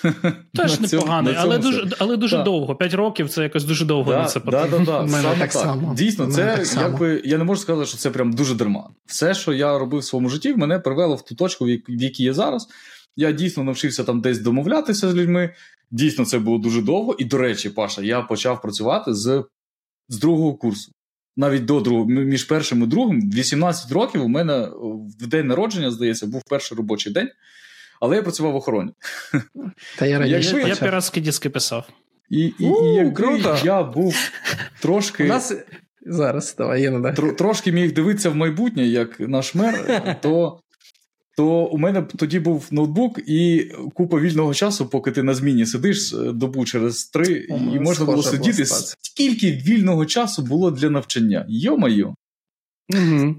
Теж 0.54 0.80
непогано, 0.80 1.34
але 1.36 1.58
дуже 1.58 1.88
але 1.98 2.16
дуже 2.16 2.42
довго. 2.42 2.76
П'ять 2.76 2.94
років 2.94 3.30
це 3.30 3.42
якось 3.42 3.64
дуже 3.64 3.84
довго 3.84 4.12
да, 4.12 4.18
на 4.18 4.24
це 4.24 4.40
да, 4.40 4.66
да, 4.66 4.78
да, 4.78 5.08
Саме 5.08 5.22
так, 5.22 5.38
так 5.38 5.52
само. 5.52 5.94
Дійсно, 5.94 6.26
це 6.26 6.56
так 6.56 6.82
якби 6.82 7.22
я 7.24 7.38
не 7.38 7.44
можу 7.44 7.60
сказати, 7.60 7.86
що 7.86 7.98
це 7.98 8.10
прям 8.10 8.32
дуже 8.32 8.54
дарма. 8.54 8.90
Все, 9.06 9.34
що 9.34 9.52
я 9.52 9.78
робив 9.78 10.00
в 10.00 10.04
своєму 10.04 10.28
житті, 10.28 10.54
мене 10.54 10.78
привело 10.78 11.14
в 11.14 11.24
ту 11.24 11.34
точку, 11.34 11.64
в 11.64 11.78
якій 11.88 12.24
я 12.24 12.34
зараз. 12.34 12.68
Я 13.16 13.32
дійсно 13.32 13.64
навчився 13.64 14.04
там 14.04 14.20
десь 14.20 14.38
домовлятися 14.38 15.10
з 15.10 15.14
людьми. 15.14 15.54
Дійсно, 15.90 16.24
це 16.24 16.38
було 16.38 16.58
дуже 16.58 16.82
довго. 16.82 17.16
І, 17.18 17.24
до 17.24 17.38
речі, 17.38 17.70
Паша, 17.70 18.02
я 18.02 18.22
почав 18.22 18.62
працювати 18.62 19.14
з 19.14 19.44
з 20.08 20.18
другого 20.18 20.54
курсу 20.54 20.92
навіть 21.36 21.64
до 21.64 21.80
другого, 21.80 22.06
між 22.06 22.44
першим 22.44 22.82
і 22.82 22.86
другим, 22.86 23.30
18 23.34 23.92
років 23.92 24.24
у 24.24 24.28
мене 24.28 24.68
в 25.20 25.26
день 25.26 25.46
народження, 25.46 25.90
здається, 25.90 26.26
був 26.26 26.42
перший 26.48 26.78
робочий 26.78 27.12
день, 27.12 27.28
але 28.00 28.16
я 28.16 28.22
працював 28.22 28.52
в 28.52 28.56
охороні. 28.56 28.92
Та 29.98 30.06
Я 30.06 30.18
раніше 30.18 30.56
я, 30.56 30.66
я 30.66 30.76
піратські 30.76 31.20
диски 31.20 31.50
писав. 31.50 31.88
І 32.30 32.52
і, 32.58 32.66
У, 32.66 32.92
і 32.92 32.94
якби 32.94 33.12
круто. 33.12 33.58
я 33.64 33.82
був 33.82 34.30
трошки. 34.80 35.24
У 35.24 35.28
нас... 35.28 35.54
Зараз 36.06 36.54
давай, 36.58 36.82
я 36.82 36.90
не 36.90 37.12
Трошки 37.12 37.72
міг 37.72 37.92
дивитися 37.92 38.30
в 38.30 38.36
майбутнє, 38.36 38.86
як 38.86 39.20
наш 39.20 39.54
мер, 39.54 40.16
то 40.22 40.60
то 41.36 41.64
у 41.64 41.78
мене 41.78 42.02
тоді 42.02 42.40
був 42.40 42.68
ноутбук 42.70 43.20
і 43.26 43.72
купа 43.94 44.20
вільного 44.20 44.54
часу, 44.54 44.86
поки 44.86 45.10
ти 45.10 45.22
на 45.22 45.34
зміні 45.34 45.66
сидиш 45.66 46.12
е, 46.12 46.32
добу 46.32 46.64
через 46.64 47.04
три, 47.04 47.46
О, 47.50 47.56
і 47.56 47.80
можна 47.80 48.06
було 48.06 48.22
сидіти. 48.22 48.64
Скільки 49.00 49.50
вільного 49.50 50.06
часу 50.06 50.42
було 50.42 50.70
для 50.70 50.90
навчання? 50.90 51.46
Йо-майо. 51.48 52.14
Угу. 52.94 53.34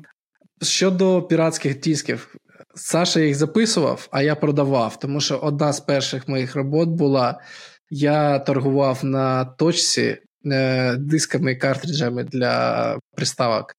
Щодо 0.62 1.22
піратських 1.22 1.80
дисків, 1.80 2.36
Саша 2.76 3.20
їх 3.20 3.36
записував, 3.36 4.08
а 4.12 4.22
я 4.22 4.36
продавав, 4.36 5.00
тому 5.00 5.22
що 5.22 5.38
одна 5.38 5.74
з 5.74 5.80
перших 5.80 6.28
моїх 6.28 6.56
робот 6.56 6.90
була: 6.90 7.42
я 7.90 8.40
торгував 8.40 9.06
на 9.06 9.46
точці 9.46 10.18
е, 10.46 10.96
дисками 10.96 11.52
і 11.52 11.56
картриджами 11.56 12.24
для 12.24 13.00
приставок. 13.16 13.76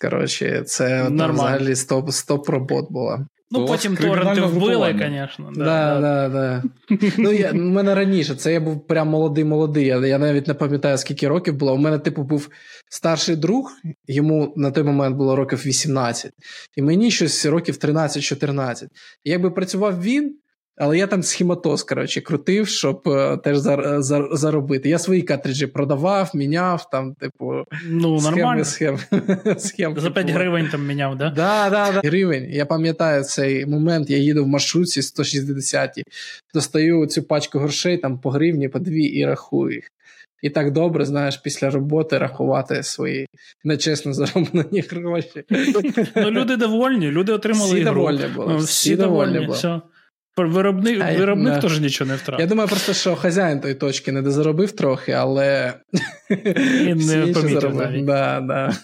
Коротше, 0.00 0.62
це 0.66 1.10
там, 1.18 1.32
взагалі 1.32 1.74
стоп 1.74 2.10
стоп 2.10 2.48
робот 2.48 2.86
була. 2.90 3.26
Ну, 3.52 3.66
потім 3.66 3.96
торренти 3.96 4.40
вбили, 4.40 4.94
звісно. 4.98 5.52
Да, 5.54 5.64
да, 5.64 6.00
да, 6.00 6.28
да. 6.28 6.62
Ну, 7.18 7.32
я, 7.32 7.50
У 7.50 7.56
мене 7.56 7.94
раніше, 7.94 8.34
це 8.34 8.52
я 8.52 8.60
був 8.60 8.86
прям 8.86 9.08
молодий-молодий. 9.08 9.86
Я, 9.86 10.06
я 10.06 10.18
навіть 10.18 10.48
не 10.48 10.54
пам'ятаю, 10.54 10.98
скільки 10.98 11.28
років 11.28 11.54
було. 11.54 11.74
У 11.74 11.78
мене, 11.78 11.98
типу, 11.98 12.22
був 12.22 12.48
старший 12.90 13.36
друг, 13.36 13.72
йому 14.08 14.52
на 14.56 14.70
той 14.70 14.84
момент 14.84 15.16
було 15.16 15.36
років 15.36 15.66
18, 15.66 16.32
і 16.76 16.82
мені 16.82 17.10
щось 17.10 17.46
років 17.46 17.74
13-14. 17.74 18.84
І 19.24 19.30
якби 19.30 19.50
працював 19.50 20.02
він, 20.02 20.36
але 20.80 20.98
я 20.98 21.06
там 21.06 21.22
схематоз, 21.22 21.82
коротше, 21.82 22.20
крутив, 22.20 22.68
щоб 22.68 23.02
е, 23.06 23.36
теж 23.36 23.58
зар, 23.58 24.02
зар, 24.02 24.28
заробити. 24.32 24.88
Я 24.88 24.98
свої 24.98 25.22
картриджі 25.22 25.66
продавав, 25.66 26.30
міняв, 26.34 26.90
там, 26.90 27.14
типу, 27.14 27.64
ну, 27.88 28.20
схеми, 28.20 28.36
нормально. 28.36 28.64
схем. 28.64 28.98
схем 29.58 30.00
За 30.00 30.10
5 30.10 30.30
гривень 30.30 30.68
там 30.68 30.86
міняв, 30.86 31.16
да? 31.16 31.30
Да, 31.30 31.70
да, 31.70 31.92
да. 31.92 32.08
Гривень. 32.08 32.46
Я 32.50 32.66
пам'ятаю 32.66 33.24
цей 33.24 33.66
момент, 33.66 34.10
я 34.10 34.18
їду 34.18 34.44
в 34.44 34.48
маршрутці 34.48 35.02
160 35.02 36.02
достаю 36.54 37.06
цю 37.06 37.22
пачку 37.22 37.58
грошей 37.58 37.96
там 37.96 38.18
по 38.18 38.30
гривні, 38.30 38.68
по 38.68 38.78
дві 38.78 39.04
і 39.04 39.26
рахую 39.26 39.74
їх. 39.74 39.90
І 40.42 40.50
так 40.50 40.70
добре, 40.70 41.04
знаєш, 41.04 41.36
після 41.36 41.70
роботи 41.70 42.18
рахувати 42.18 42.82
свої 42.82 43.26
нечесно 43.64 44.12
зароблені 44.12 44.80
гроші. 44.90 45.44
Ну, 46.16 46.30
люди 46.30 46.56
довольні, 46.56 47.10
люди 47.10 47.32
отримали 47.32 47.70
Всі 47.70 47.80
ігру. 47.80 47.94
довольні 47.94 48.26
були. 48.36 48.56
Всі, 48.56 48.66
Всі 48.66 48.96
довольні, 48.96 49.32
довольні 49.32 49.46
були. 49.46 49.58
Все. 49.58 49.80
Виробник 50.48 51.02
а, 51.02 51.12
виробник 51.12 51.54
да. 51.54 51.60
теж 51.60 51.80
нічого 51.80 52.10
не 52.10 52.16
втратив. 52.16 52.40
Я 52.40 52.46
думаю, 52.46 52.68
просто 52.68 52.94
що 52.94 53.16
хазяїн 53.16 53.60
тої 53.60 53.74
точки 53.74 54.12
не 54.12 54.22
дозаробив 54.22 54.72
трохи, 54.72 55.12
але 55.12 55.74
Він 56.80 56.96
не 56.96 57.32
помітив 57.32 58.04
Да, 58.04 58.40
да. 58.40 58.74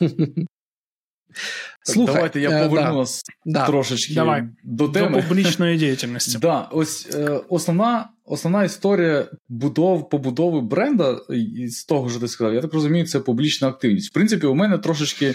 Слухай, 1.82 2.14
Давайте 2.14 2.40
я 2.40 2.68
поверну 2.68 2.98
нас 2.98 3.22
да. 3.44 3.66
трошечки 3.66 4.14
Давай. 4.14 4.44
до 4.64 4.88
теми. 4.88 5.22
До 5.22 5.28
публічної 5.28 5.78
діяльності. 5.78 6.38
Да, 6.38 6.60
ось 6.60 7.08
е, 7.14 7.40
основна 7.48 8.08
основна 8.24 8.64
історія 8.64 9.26
будов, 9.48 10.08
побудови 10.08 10.60
бренда, 10.60 11.18
з 11.66 11.84
того, 11.84 12.10
що 12.10 12.20
ти 12.20 12.28
сказав, 12.28 12.54
я 12.54 12.60
так 12.60 12.74
розумію, 12.74 13.06
це 13.06 13.20
публічна 13.20 13.68
активність. 13.68 14.10
В 14.10 14.12
принципі, 14.12 14.46
у 14.46 14.54
мене 14.54 14.78
трошечки 14.78 15.34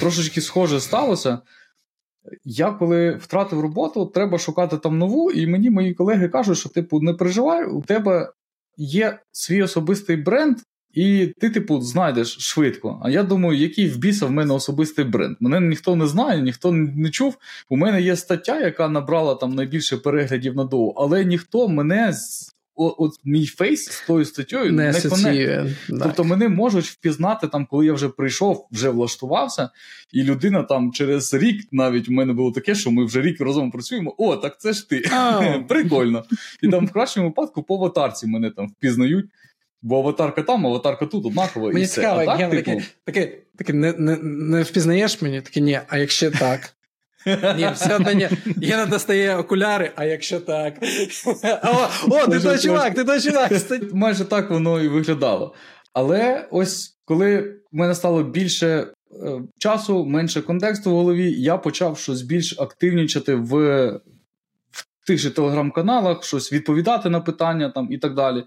трошечки 0.00 0.40
схоже 0.40 0.80
сталося. 0.80 1.38
Я 2.44 2.70
коли 2.70 3.14
втратив 3.14 3.60
роботу, 3.60 4.06
треба 4.06 4.38
шукати 4.38 4.76
там 4.76 4.98
нову, 4.98 5.30
і 5.30 5.46
мені 5.46 5.70
мої 5.70 5.94
колеги 5.94 6.28
кажуть, 6.28 6.58
що 6.58 6.68
типу 6.68 7.00
не 7.00 7.14
переживай, 7.14 7.66
у 7.66 7.82
тебе 7.82 8.32
є 8.76 9.18
свій 9.32 9.62
особистий 9.62 10.16
бренд, 10.16 10.56
і 10.92 11.26
ти, 11.40 11.50
типу, 11.50 11.80
знайдеш 11.80 12.36
швидко. 12.38 13.00
А 13.04 13.10
я 13.10 13.22
думаю, 13.22 13.58
який 13.58 13.88
в 13.88 13.98
біса 13.98 14.26
в 14.26 14.30
мене 14.30 14.54
особистий 14.54 15.04
бренд. 15.04 15.36
Мене 15.40 15.60
ніхто 15.60 15.96
не 15.96 16.06
знає, 16.06 16.42
ніхто 16.42 16.72
не 16.72 17.10
чув. 17.10 17.36
У 17.68 17.76
мене 17.76 18.02
є 18.02 18.16
стаття, 18.16 18.60
яка 18.60 18.88
набрала 18.88 19.34
там 19.34 19.54
найбільше 19.54 19.96
переглядів 19.96 20.56
на 20.56 20.64
доу, 20.64 20.94
але 20.96 21.24
ніхто 21.24 21.68
мене 21.68 22.14
от 22.76 23.12
мій 23.24 23.46
фейс 23.46 23.90
з 23.90 24.06
тою 24.06 24.24
статтєю 24.24 24.72
не, 24.72 24.92
не 24.92 25.00
конектує. 25.00 25.76
Тобто 25.88 26.24
мене 26.24 26.48
можуть 26.48 26.84
впізнати 26.84 27.48
там, 27.48 27.66
коли 27.66 27.86
я 27.86 27.92
вже 27.92 28.08
прийшов, 28.08 28.68
вже 28.70 28.90
влаштувався, 28.90 29.70
і 30.12 30.22
людина 30.22 30.62
там 30.62 30.92
через 30.92 31.34
рік 31.34 31.68
навіть 31.72 32.08
у 32.08 32.12
мене 32.12 32.32
було 32.32 32.52
таке, 32.52 32.74
що 32.74 32.90
ми 32.90 33.04
вже 33.04 33.20
рік 33.20 33.40
разом 33.40 33.70
працюємо. 33.70 34.14
О, 34.18 34.36
так 34.36 34.60
це 34.60 34.72
ж 34.72 34.88
ти. 34.88 35.02
Прикольно. 35.68 36.24
І 36.62 36.68
там 36.68 36.86
в 36.86 36.92
кращому 36.92 37.26
випадку 37.26 37.62
по 37.62 37.74
аватарці 37.74 38.26
мене 38.26 38.50
там 38.50 38.66
впізнають. 38.66 39.26
Бо 39.82 39.98
аватарка 39.98 40.42
там, 40.42 40.66
аватарка 40.66 41.06
тут, 41.06 41.26
однаково. 41.26 41.66
Мені 41.66 41.84
і 41.84 41.86
цікаво. 41.86 42.20
А 42.20 42.24
так, 42.24 42.50
типу... 42.50 42.56
таке, 42.56 42.82
таке, 43.04 43.38
таке 43.56 43.72
не, 43.72 43.92
не, 43.92 44.16
не 44.22 44.62
впізнаєш 44.62 45.22
мені? 45.22 45.40
Таке 45.40 45.60
ні, 45.60 45.80
а 45.88 45.98
якщо 45.98 46.30
так. 46.30 46.74
Ні, 47.26 47.70
все 47.74 47.96
одно 47.96 48.12
ні. 48.12 48.28
Гена 48.62 48.86
достає 48.86 49.36
окуляри, 49.36 49.90
а 49.96 50.04
якщо 50.04 50.40
так. 50.40 50.74
О, 51.64 51.88
о 52.08 52.26
ти 52.26 52.40
той 52.40 52.58
чувак, 52.58 52.94
ти 52.94 53.04
той 53.04 53.20
чувак. 53.20 53.52
Майже 53.92 54.24
так 54.24 54.50
воно 54.50 54.80
і 54.80 54.88
виглядало. 54.88 55.54
Але 55.92 56.48
ось 56.50 56.96
коли 57.04 57.38
в 57.72 57.76
мене 57.76 57.94
стало 57.94 58.22
більше 58.22 58.66
е, 58.66 58.86
часу, 59.58 60.04
менше 60.04 60.42
контексту 60.42 60.90
в 60.90 60.94
голові, 60.94 61.32
я 61.32 61.56
почав 61.56 61.98
щось 61.98 62.22
більш 62.22 62.58
активнічати 62.58 63.34
в 63.34 63.88
в 65.02 65.06
тих 65.06 65.18
же 65.18 65.30
телеграм-каналах, 65.30 66.24
щось 66.24 66.52
відповідати 66.52 67.08
на 67.08 67.20
питання 67.20 67.70
там 67.70 67.88
і 67.90 67.98
так 67.98 68.14
далі. 68.14 68.44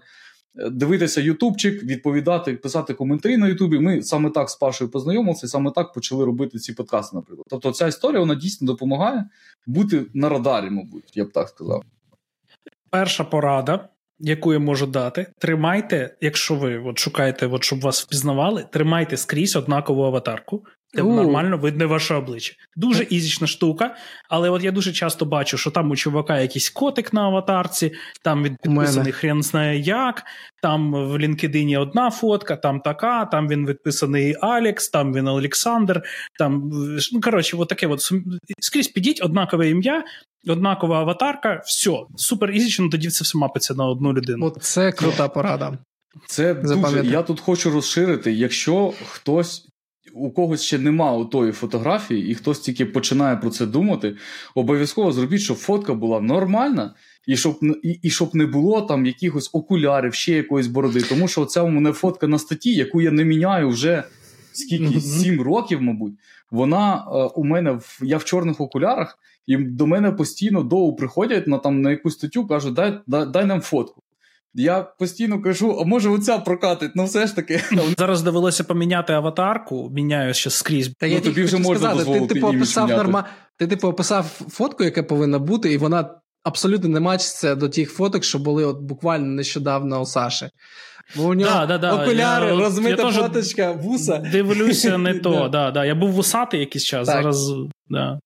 Дивитися 0.70 1.20
Ютубчик, 1.20 1.82
відповідати, 1.82 2.54
писати 2.54 2.94
коментарі 2.94 3.36
на 3.36 3.48
Ютубі. 3.48 3.78
Ми 3.78 4.02
саме 4.02 4.30
так 4.30 4.50
з 4.50 4.56
Пашою 4.56 4.90
познайомилися, 4.90 5.46
і 5.46 5.48
саме 5.48 5.70
так 5.70 5.92
почали 5.92 6.24
робити 6.24 6.58
ці 6.58 6.72
подкасти, 6.72 7.16
наприклад. 7.16 7.46
Тобто, 7.50 7.72
ця 7.72 7.86
історія 7.86 8.20
вона 8.20 8.34
дійсно 8.34 8.66
допомагає 8.66 9.24
бути 9.66 10.06
на 10.14 10.28
радарі, 10.28 10.70
мабуть, 10.70 11.16
я 11.16 11.24
б 11.24 11.32
так 11.32 11.48
сказав. 11.48 11.82
Перша 12.90 13.24
порада 13.24 13.88
яку 14.18 14.52
я 14.52 14.58
можу 14.58 14.86
дати, 14.86 15.26
тримайте, 15.38 16.16
якщо 16.20 16.54
ви 16.54 16.78
от 16.78 16.98
шукаєте, 16.98 17.46
от, 17.46 17.64
щоб 17.64 17.80
вас 17.80 18.02
впізнавали, 18.02 18.66
тримайте 18.72 19.16
скрізь 19.16 19.56
однакову 19.56 20.04
аватарку, 20.04 20.64
де 20.96 21.02
uh. 21.02 21.14
нормально 21.14 21.58
видне 21.58 21.86
ваше 21.86 22.14
обличчя. 22.14 22.54
Дуже 22.76 23.02
ізічна 23.02 23.46
штука, 23.46 23.96
але 24.28 24.50
от 24.50 24.64
я 24.64 24.72
дуже 24.72 24.92
часто 24.92 25.24
бачу, 25.24 25.58
що 25.58 25.70
там 25.70 25.90
у 25.90 25.96
чувака 25.96 26.40
якийсь 26.40 26.70
котик 26.70 27.12
на 27.12 27.22
аватарці, 27.22 27.92
там 28.22 28.44
він 28.44 28.56
підписаний 28.62 29.12
хрен 29.12 29.42
знає 29.42 29.80
як, 29.80 30.22
там 30.62 30.92
в 30.92 31.16
LinkedIn 31.16 31.80
одна 31.80 32.10
фотка, 32.10 32.56
там 32.56 32.80
така, 32.80 33.24
там 33.24 33.48
він 33.48 33.66
відписаний 33.66 34.36
Алекс, 34.40 34.88
там 34.88 35.14
він 35.14 35.28
Олександр. 35.28 36.02
Там 36.38 36.70
ну 37.12 37.20
коротше, 37.20 37.56
от 37.56 37.68
таке 37.68 37.86
от 37.86 38.12
скрізь 38.60 38.88
підіть 38.88 39.24
однакове 39.24 39.70
ім'я, 39.70 40.04
однакова 40.48 41.00
аватарка, 41.00 41.62
все, 41.64 41.98
супер 42.16 42.50
ізічно, 42.50 42.88
тоді 42.88 43.10
це 43.10 43.24
все 43.24 43.38
мапиться 43.38 43.74
на 43.74 43.86
одну 43.86 44.12
людину. 44.12 44.46
От 44.46 44.58
це 44.60 44.92
крута 44.92 45.28
порада. 45.28 45.78
Це 46.26 46.54
дуже, 46.54 47.06
Я 47.06 47.22
тут 47.22 47.40
хочу 47.40 47.70
розширити, 47.70 48.32
якщо 48.32 48.92
хтось. 49.06 49.68
У 50.18 50.30
когось 50.30 50.62
ще 50.62 50.78
нема 50.78 51.24
тої 51.24 51.52
фотографії, 51.52 52.28
і 52.28 52.34
хтось 52.34 52.60
тільки 52.60 52.86
починає 52.86 53.36
про 53.36 53.50
це 53.50 53.66
думати, 53.66 54.16
обов'язково 54.54 55.12
зробіть, 55.12 55.40
щоб 55.40 55.56
фотка 55.56 55.94
була 55.94 56.20
нормальна, 56.20 56.94
і 57.26 57.36
щоб 57.36 57.58
і, 57.82 57.98
і 58.02 58.10
щоб 58.10 58.36
не 58.36 58.46
було 58.46 58.82
там 58.82 59.06
якихось 59.06 59.50
окулярів, 59.52 60.14
ще 60.14 60.32
якоїсь 60.32 60.66
бороди. 60.66 61.02
Тому 61.02 61.28
що 61.28 61.44
це 61.44 61.60
у 61.60 61.68
мене 61.68 61.92
фотка 61.92 62.26
на 62.26 62.38
статті, 62.38 62.74
яку 62.74 63.00
я 63.00 63.10
не 63.10 63.24
міняю 63.24 63.68
вже 63.68 64.04
скільки 64.52 65.00
сім 65.00 65.40
років, 65.40 65.82
мабуть. 65.82 66.14
Вона 66.50 66.94
е, 66.96 67.00
у 67.34 67.44
мене 67.44 67.70
в 67.70 68.00
я 68.02 68.16
в 68.16 68.24
чорних 68.24 68.60
окулярах, 68.60 69.18
і 69.46 69.56
до 69.56 69.86
мене 69.86 70.12
постійно 70.12 70.62
довго 70.62 70.92
приходять 70.92 71.46
на 71.46 71.58
там 71.58 71.82
на 71.82 71.90
якусь 71.90 72.14
статтю, 72.14 72.46
кажуть, 72.46 72.74
дай, 72.74 72.98
дай, 73.06 73.26
дай 73.26 73.46
нам 73.46 73.60
фотку. 73.60 74.02
Я 74.58 74.82
постійно 74.82 75.42
кажу, 75.42 75.78
а 75.80 75.84
може 75.84 76.10
оця 76.10 76.38
прокатить, 76.38 76.90
ну 76.94 77.04
все 77.04 77.26
ж 77.26 77.36
таки. 77.36 77.60
Зараз 77.98 78.22
довелося 78.22 78.64
поміняти 78.64 79.12
аватарку, 79.12 79.90
міняю 79.90 80.34
ще 80.34 80.50
скрізь. 80.50 80.90
Та 80.98 81.06
я 81.06 81.14
ну, 81.14 81.20
тобі 81.20 81.42
вже 81.42 81.58
можна 81.58 81.76
сказати, 81.76 81.98
дозволити 81.98 82.26
ти, 82.26 82.34
типу, 82.34 82.46
описав 82.46 82.88
норма... 82.88 83.24
ти 83.56 83.66
типу 83.66 83.88
описав 83.88 84.24
фотку, 84.50 84.84
яка 84.84 85.02
повинна 85.02 85.38
бути, 85.38 85.72
і 85.72 85.76
вона 85.76 86.10
абсолютно 86.42 86.88
не 86.88 87.00
мачиться 87.00 87.54
до 87.54 87.68
тих 87.68 87.92
фоток, 87.92 88.24
що 88.24 88.38
були 88.38 88.64
от 88.64 88.80
буквально 88.80 89.26
нещодавно 89.26 90.00
у 90.00 90.06
Саші. 90.06 90.48
Бо 91.16 91.22
у 91.22 91.34
нього 91.34 91.50
да, 91.50 91.66
да, 91.66 91.78
да. 91.78 92.02
окуляри, 92.02 92.46
я, 92.46 92.56
розмита 92.56 93.02
я 93.02 93.12
фоточка, 93.12 93.72
вуса. 93.72 94.18
Дивлюся, 94.18 94.98
не 94.98 95.14
то. 95.20 95.48
да. 95.48 95.70
Да, 95.70 95.84
Я 95.84 95.94
був 95.94 96.10
вусатий 96.10 96.60
якийсь 96.60 96.84
час, 96.84 97.08
так. 97.08 97.16
зараз. 97.16 97.52
Да. 97.88 98.18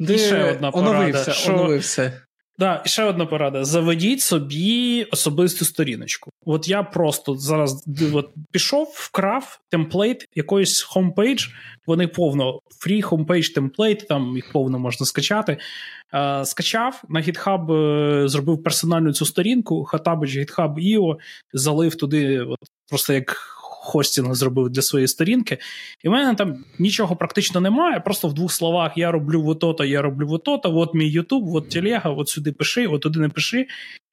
І 0.00 0.18
ще 0.18 0.52
одна 0.52 0.70
порада. 0.70 0.90
Оновився, 0.90 1.32
що... 1.32 1.52
оновився. 1.54 2.12
Да, 2.58 2.82
і 2.86 2.88
ще 2.88 3.04
одна 3.04 3.26
порада: 3.26 3.64
заведіть 3.64 4.20
собі 4.20 5.04
особисту 5.04 5.64
сторіночку. 5.64 6.30
От 6.46 6.68
я 6.68 6.82
просто 6.82 7.36
зараз 7.36 7.84
от, 8.12 8.30
пішов, 8.50 8.92
вкрав 8.94 9.60
template 9.68 10.28
якоїсь 10.34 10.82
homepage. 10.82 11.46
Вони 11.86 12.08
повно 12.08 12.60
free 12.78 13.02
homepage 13.02 13.48
template, 13.48 14.08
там 14.08 14.36
їх 14.36 14.52
повно 14.52 14.78
можна 14.78 15.06
скачати. 15.06 15.58
Е, 16.14 16.44
скачав 16.44 17.02
на 17.08 17.20
GitHub, 17.20 17.72
е, 17.72 18.28
зробив 18.28 18.62
персональну 18.62 19.12
цю 19.12 19.26
сторінку, 19.26 19.84
Хатабич 19.84 20.36
github.io, 20.36 21.16
залив 21.52 21.94
туди, 21.94 22.40
от, 22.40 22.58
просто 22.88 23.12
як 23.12 23.53
хостінг 23.84 24.34
зробив 24.34 24.70
для 24.70 24.82
своєї 24.82 25.08
сторінки, 25.08 25.58
і 26.02 26.08
в 26.08 26.12
мене 26.12 26.34
там 26.34 26.64
нічого 26.78 27.16
практично 27.16 27.60
немає. 27.60 28.00
Просто 28.00 28.28
в 28.28 28.34
двох 28.34 28.52
словах 28.52 28.92
я 28.96 29.12
роблю 29.12 29.42
вот 29.42 29.60
то 29.60 29.84
я 29.84 30.02
роблю 30.02 30.26
вот 30.26 30.44
то 30.44 30.60
от 30.64 30.94
мій 30.94 31.08
Ютуб, 31.08 31.48
от 31.48 31.68
телега, 31.68 32.10
от 32.10 32.28
сюди 32.28 32.52
пиши, 32.52 32.86
от 32.86 33.02
туди 33.02 33.20
не 33.20 33.28
пиши, 33.28 33.66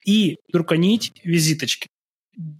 і 0.06 0.36
друканіть 0.52 1.22
візиточки. 1.26 1.86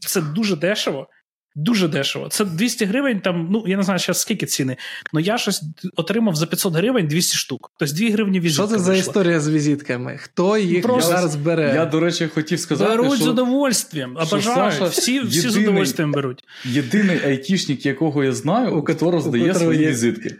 Це 0.00 0.20
дуже 0.20 0.56
дешево. 0.56 1.08
Дуже 1.54 1.88
дешево. 1.88 2.28
Це 2.28 2.44
200 2.44 2.84
гривень, 2.84 3.20
там, 3.20 3.48
ну 3.50 3.64
я 3.66 3.76
не 3.76 3.82
знаю, 3.82 3.98
зараз 3.98 4.20
скільки 4.20 4.46
ціни, 4.46 4.76
але 5.12 5.22
я 5.22 5.38
щось 5.38 5.62
отримав 5.96 6.36
за 6.36 6.46
500 6.46 6.74
гривень 6.74 7.08
200 7.08 7.36
штук. 7.36 7.70
Тобто 7.78 7.94
2 7.94 8.10
гривні 8.10 8.40
візитка. 8.40 8.66
Що 8.68 8.76
це 8.76 8.82
за 8.84 8.94
історія 8.94 9.40
з 9.40 9.48
візитками? 9.48 10.16
Хто 10.18 10.58
їх 10.58 10.82
Просто... 10.82 11.10
зараз 11.10 11.36
бере? 11.36 11.72
Я, 11.74 11.86
до 11.86 12.00
речі, 12.00 12.28
хотів 12.28 12.60
сказати. 12.60 12.90
Беруть 12.90 13.14
що... 13.14 13.24
з 13.24 13.28
удовольствием. 13.28 14.16
Обожають. 14.16 14.82
Всі 14.82 15.12
єдиний, 15.12 15.38
всі 15.38 15.50
з 15.50 15.56
удовольствием 15.56 16.12
беруть. 16.12 16.44
Єдиний 16.64 17.24
айтішник, 17.24 17.86
якого 17.86 18.24
я 18.24 18.32
знаю, 18.32 18.74
у 18.74 18.84
якого 18.88 19.10
роздає 19.10 19.54
свої 19.54 19.80
є... 19.80 19.90
візитки. 19.90 20.36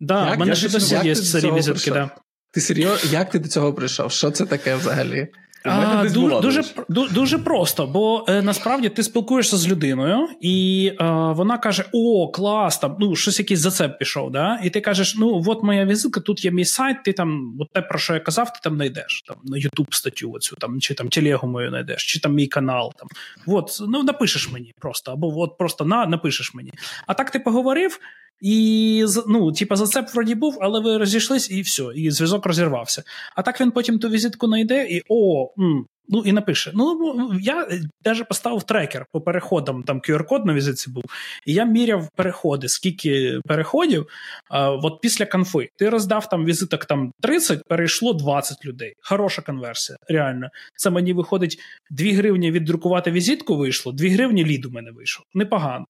Да, 0.00 0.32
в 0.32 0.38
мене 0.38 0.54
ще 0.54 0.68
досі 0.68 0.98
є 1.04 1.14
старі 1.14 1.52
візитки. 1.52 1.90
Да. 1.90 2.10
Ти 2.52 2.60
серйозно? 2.60 3.10
Як 3.12 3.30
ти 3.30 3.38
до 3.38 3.48
цього 3.48 3.72
прийшов? 3.74 4.12
Що 4.12 4.30
це 4.30 4.46
таке 4.46 4.74
взагалі? 4.74 5.28
А, 5.64 6.04
дуже 6.08 6.62
дуже, 6.88 7.14
дуже 7.14 7.38
просто, 7.38 7.86
бо 7.86 8.24
е, 8.28 8.42
насправді 8.42 8.88
ти 8.88 9.02
спілкуєшся 9.02 9.56
з 9.56 9.68
людиною, 9.68 10.28
і 10.40 10.86
е, 11.00 11.04
вона 11.10 11.58
каже: 11.58 11.84
О, 11.92 12.28
клас, 12.28 12.78
там 12.78 12.96
ну 13.00 13.16
щось 13.16 13.38
якийсь 13.38 13.60
зацеп 13.60 13.98
пішов. 13.98 14.30
Да? 14.30 14.60
І 14.64 14.70
ти 14.70 14.80
кажеш: 14.80 15.16
Ну, 15.18 15.44
от 15.46 15.62
моя 15.62 15.84
візитка, 15.84 16.20
тут 16.20 16.44
є 16.44 16.50
мій 16.50 16.64
сайт, 16.64 17.02
ти 17.04 17.12
там, 17.12 17.56
от 17.60 17.70
те, 17.72 17.82
про 17.82 17.98
що 17.98 18.14
я 18.14 18.20
казав, 18.20 18.52
ти 18.52 18.58
там 18.62 18.74
знайдеш 18.74 19.22
там 19.26 19.36
на 19.44 19.56
YouTube 19.56 19.94
статтю, 19.94 20.32
оцю 20.32 20.56
там, 20.56 20.80
чи 20.80 20.94
там 20.94 21.08
телегу 21.08 21.48
мою 21.48 21.68
знайдеш, 21.68 22.06
чи 22.06 22.20
там 22.20 22.34
мій 22.34 22.46
канал. 22.46 22.92
Там. 22.96 23.08
От, 23.46 23.78
ну 23.88 24.02
напишеш 24.02 24.52
мені 24.52 24.74
просто, 24.78 25.12
або 25.12 25.40
от 25.40 25.58
просто 25.58 25.84
на 25.84 26.06
напишеш 26.06 26.54
мені. 26.54 26.72
А 27.06 27.14
так 27.14 27.30
ти 27.30 27.38
поговорив. 27.38 27.98
І 28.42 29.04
ну, 29.26 29.52
типа, 29.52 29.76
зацеп 29.76 30.14
вроді 30.14 30.34
був, 30.34 30.58
але 30.60 30.80
ви 30.80 30.98
розійшлись, 30.98 31.50
і 31.50 31.60
все, 31.60 31.84
і 31.94 32.10
зв'язок 32.10 32.46
розірвався. 32.46 33.02
А 33.36 33.42
так 33.42 33.60
він 33.60 33.70
потім 33.70 33.98
ту 33.98 34.08
візитку 34.08 34.46
знайде 34.46 34.86
і 34.90 35.02
о, 35.08 35.52
м, 35.58 35.86
ну 36.08 36.22
і 36.26 36.32
напише: 36.32 36.70
Ну, 36.74 37.32
я 37.40 37.68
навіть 38.04 38.28
поставив 38.28 38.62
трекер 38.62 39.06
по 39.12 39.20
переходам, 39.20 39.82
там 39.82 40.00
QR-код 40.00 40.46
на 40.46 40.54
візитці 40.54 40.90
був, 40.90 41.04
і 41.46 41.52
я 41.52 41.64
міряв 41.64 42.08
переходи, 42.16 42.68
скільки 42.68 43.40
переходів. 43.46 44.06
А, 44.50 44.70
От 44.70 45.00
після 45.00 45.26
конфи 45.26 45.68
ти 45.76 45.88
роздав 45.88 46.28
там 46.28 46.44
візиток 46.44 46.84
там 46.84 47.12
30, 47.20 47.62
перейшло 47.68 48.12
20 48.12 48.64
людей. 48.64 48.94
Хороша 49.02 49.42
конверсія, 49.42 49.98
реально. 50.08 50.48
Це 50.76 50.90
мені 50.90 51.12
виходить 51.12 51.58
2 51.90 52.12
гривні 52.12 52.50
віддрукувати 52.50 53.10
візитку 53.10 53.56
вийшло, 53.56 53.92
2 53.92 54.08
гривні 54.08 54.44
лід 54.44 54.64
у 54.64 54.70
мене 54.70 54.90
вийшло. 54.90 55.24
Непогано. 55.34 55.84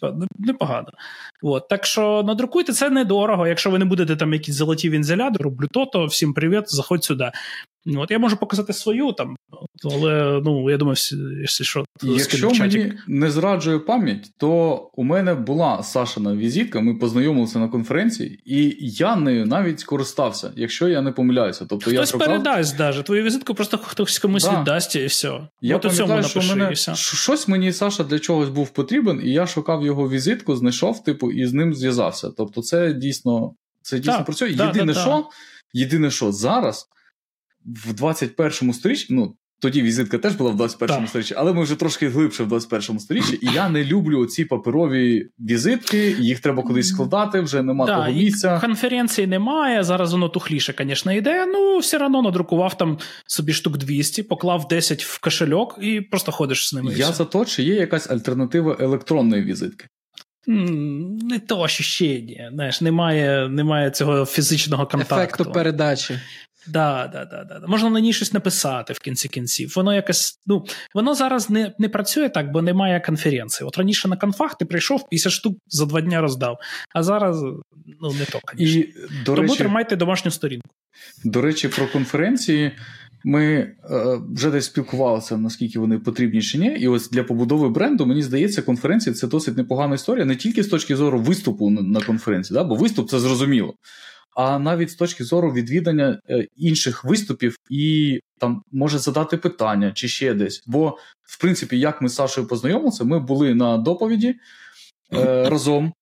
Типа, 0.00 0.16
непогано. 0.38 0.88
От. 1.42 1.68
Так 1.68 1.86
що 1.86 2.22
надрукуйте 2.26 2.72
це 2.72 2.90
недорого. 2.90 3.46
Якщо 3.46 3.70
ви 3.70 3.78
не 3.78 3.84
будете 3.84 4.16
там 4.16 4.32
якісь 4.32 4.54
золоті 4.54 4.90
вінзеля, 4.90 5.32
роблю 5.40 5.68
то, 5.72 5.86
то 5.86 6.06
всім 6.06 6.34
привіт, 6.34 6.64
заходь 6.66 7.04
сюди. 7.04 7.30
От 7.96 8.10
Я 8.10 8.18
можу 8.18 8.36
показати 8.36 8.72
свою 8.72 9.12
там, 9.12 9.36
але 9.84 10.40
ну, 10.44 10.70
я 10.70 10.76
думаю, 10.76 10.96
що, 11.44 11.84
Якщо 12.02 12.50
мені 12.50 12.92
не 13.06 13.30
зраджує 13.30 13.78
пам'ять, 13.78 14.30
то 14.38 14.74
у 14.94 15.04
мене 15.04 15.34
була 15.34 15.82
Сашина 15.82 16.34
візитка, 16.34 16.80
ми 16.80 16.94
познайомилися 16.94 17.58
на 17.58 17.68
конференції, 17.68 18.40
і 18.44 18.76
я 18.80 19.16
нею 19.16 19.46
навіть 19.46 19.80
скористався, 19.80 20.52
якщо 20.56 20.88
я 20.88 21.02
не 21.02 21.12
помиляюся. 21.12 21.60
Тобто 21.68 21.90
Хтось 21.90 21.94
я 21.94 22.06
шукав... 22.06 22.28
передасть 22.28 22.76
даже. 22.76 23.02
Твою 23.02 23.22
візитку 23.22 23.54
просто 23.54 23.78
хтось 23.78 24.18
комусь 24.18 24.44
да. 24.44 24.60
віддасть 24.60 24.96
і 24.96 25.06
все. 25.06 25.40
Я 25.60 25.76
От 25.76 25.82
пам'ятаю, 25.82 26.22
що 26.22 26.42
мене... 26.42 26.68
і 26.70 26.74
все. 26.74 26.94
щось 26.94 27.48
мені 27.48 27.72
Саша 27.72 28.04
для 28.04 28.18
чогось 28.18 28.48
був 28.48 28.70
потрібен, 28.70 29.20
і 29.24 29.32
я 29.32 29.46
шукав 29.46 29.84
його 29.86 30.08
візитку, 30.08 30.56
знайшов, 30.56 31.04
типу, 31.04 31.27
і 31.32 31.46
з 31.46 31.52
ним 31.52 31.74
зв'язався. 31.74 32.30
Тобто, 32.36 32.62
це 32.62 32.92
дійсно 32.92 33.54
це 33.82 33.98
дійсно 33.98 34.24
працює. 34.24 34.50
Єдине, 34.50 34.94
що, 34.94 35.28
Єдине, 35.72 36.10
що 36.10 36.32
зараз 36.32 36.88
в 37.86 37.92
21 37.92 38.72
сторіччі, 38.72 39.14
ну. 39.14 39.34
Тоді 39.60 39.82
візитка 39.82 40.18
теж 40.18 40.34
була 40.34 40.50
в 40.50 40.56
21 40.56 41.00
му 41.00 41.06
сторіччі, 41.06 41.34
але 41.36 41.52
ми 41.52 41.62
вже 41.62 41.74
трошки 41.74 42.08
глибше 42.08 42.44
в 42.44 42.48
21 42.48 42.98
сторіччі, 42.98 43.38
і 43.42 43.48
я 43.54 43.68
не 43.68 43.84
люблю 43.84 44.26
ці 44.26 44.44
паперові 44.44 45.28
візитки, 45.38 46.16
їх 46.18 46.40
треба 46.40 46.62
кудись 46.62 46.88
складати, 46.88 47.40
вже 47.40 47.62
нема 47.62 47.86
того 47.86 48.10
місця. 48.10 48.60
Конференції 48.60 49.26
немає. 49.26 49.84
Зараз 49.84 50.12
воно 50.12 50.28
тухліше, 50.28 50.74
звісно, 50.78 51.12
йде. 51.12 51.46
Ну 51.46 51.78
все 51.78 52.04
одно 52.04 52.22
надрукував 52.22 52.76
там 52.76 52.98
собі 53.26 53.52
штук 53.52 53.76
200, 53.76 54.22
поклав 54.22 54.68
10 54.68 55.04
в 55.04 55.20
кошельок 55.20 55.78
і 55.80 56.00
просто 56.00 56.32
ходиш 56.32 56.68
з 56.68 56.72
ними. 56.72 56.94
Я 56.96 57.12
за 57.12 57.24
то, 57.24 57.44
чи 57.44 57.62
є 57.62 57.74
якась 57.74 58.10
альтернатива 58.10 58.76
електронної 58.80 59.42
візитки. 59.42 59.86
Не 60.50 61.38
то 61.38 61.60
ощущення, 61.60 62.50
знаєш, 62.54 62.80
немає 62.80 63.48
немає 63.48 63.90
цього 63.90 64.26
фізичного 64.26 64.86
контакту. 64.86 65.14
Ефекту 65.14 65.52
передачі. 65.52 66.18
Да, 66.66 67.10
да, 67.12 67.24
да, 67.24 67.44
да. 67.44 67.66
Можна 67.66 67.90
на 67.90 68.00
ній 68.00 68.12
щось 68.12 68.32
написати 68.32 68.92
в 68.92 68.98
кінці 68.98 69.28
кінців. 69.28 69.72
Воно 69.76 69.94
якось, 69.94 70.40
ну, 70.46 70.64
воно 70.94 71.14
зараз 71.14 71.50
не 71.50 71.72
не 71.78 71.88
працює 71.88 72.28
так, 72.28 72.52
бо 72.52 72.62
немає 72.62 73.00
конференції. 73.00 73.68
От 73.68 73.78
раніше 73.78 74.08
на 74.08 74.16
конфах 74.16 74.58
ти 74.58 74.64
прийшов 74.64 75.08
50 75.08 75.32
штук 75.32 75.56
за 75.66 75.86
два 75.86 76.00
дні 76.00 76.18
роздав, 76.18 76.58
а 76.94 77.02
зараз 77.02 77.42
ну, 78.00 78.12
не 78.12 78.24
то, 78.24 78.40
звісно. 78.56 78.80
І, 78.80 78.94
до 79.24 79.34
Тому 79.34 79.48
речі, 79.48 79.58
тримайте 79.58 79.96
домашню 79.96 80.30
сторінку. 80.30 80.68
До 81.24 81.40
речі, 81.40 81.68
про 81.68 81.86
конференції. 81.86 82.72
Ми 83.24 83.44
е, 83.44 83.74
вже 84.34 84.50
десь 84.50 84.64
спілкувалися, 84.64 85.36
наскільки 85.36 85.78
вони 85.78 85.98
потрібні 85.98 86.42
чи 86.42 86.58
ні. 86.58 86.66
І 86.66 86.88
ось 86.88 87.10
для 87.10 87.24
побудови 87.24 87.68
бренду, 87.68 88.06
мені 88.06 88.22
здається, 88.22 88.62
конференція 88.62 89.14
це 89.14 89.26
досить 89.26 89.56
непогана 89.56 89.94
історія, 89.94 90.24
не 90.24 90.36
тільки 90.36 90.62
з 90.62 90.68
точки 90.68 90.96
зору 90.96 91.20
виступу 91.20 91.70
на, 91.70 92.00
конференції, 92.00 92.54
да? 92.54 92.64
бо 92.64 92.74
виступ 92.74 93.10
це 93.10 93.18
зрозуміло. 93.18 93.74
А 94.36 94.58
навіть 94.58 94.90
з 94.90 94.94
точки 94.94 95.24
зору 95.24 95.52
відвідання 95.52 96.20
е, 96.30 96.46
інших 96.56 97.04
виступів 97.04 97.56
і 97.70 98.20
там 98.38 98.62
може 98.72 98.98
задати 98.98 99.36
питання 99.36 99.92
чи 99.92 100.08
ще 100.08 100.34
десь. 100.34 100.62
Бо, 100.66 100.98
в 101.22 101.40
принципі, 101.40 101.78
як 101.78 102.02
ми 102.02 102.08
з 102.08 102.14
Сашою 102.14 102.46
познайомилися, 102.46 103.04
ми 103.04 103.20
були 103.20 103.54
на 103.54 103.78
доповіді 103.78 104.34
е, 105.14 105.48
разом 105.50 105.92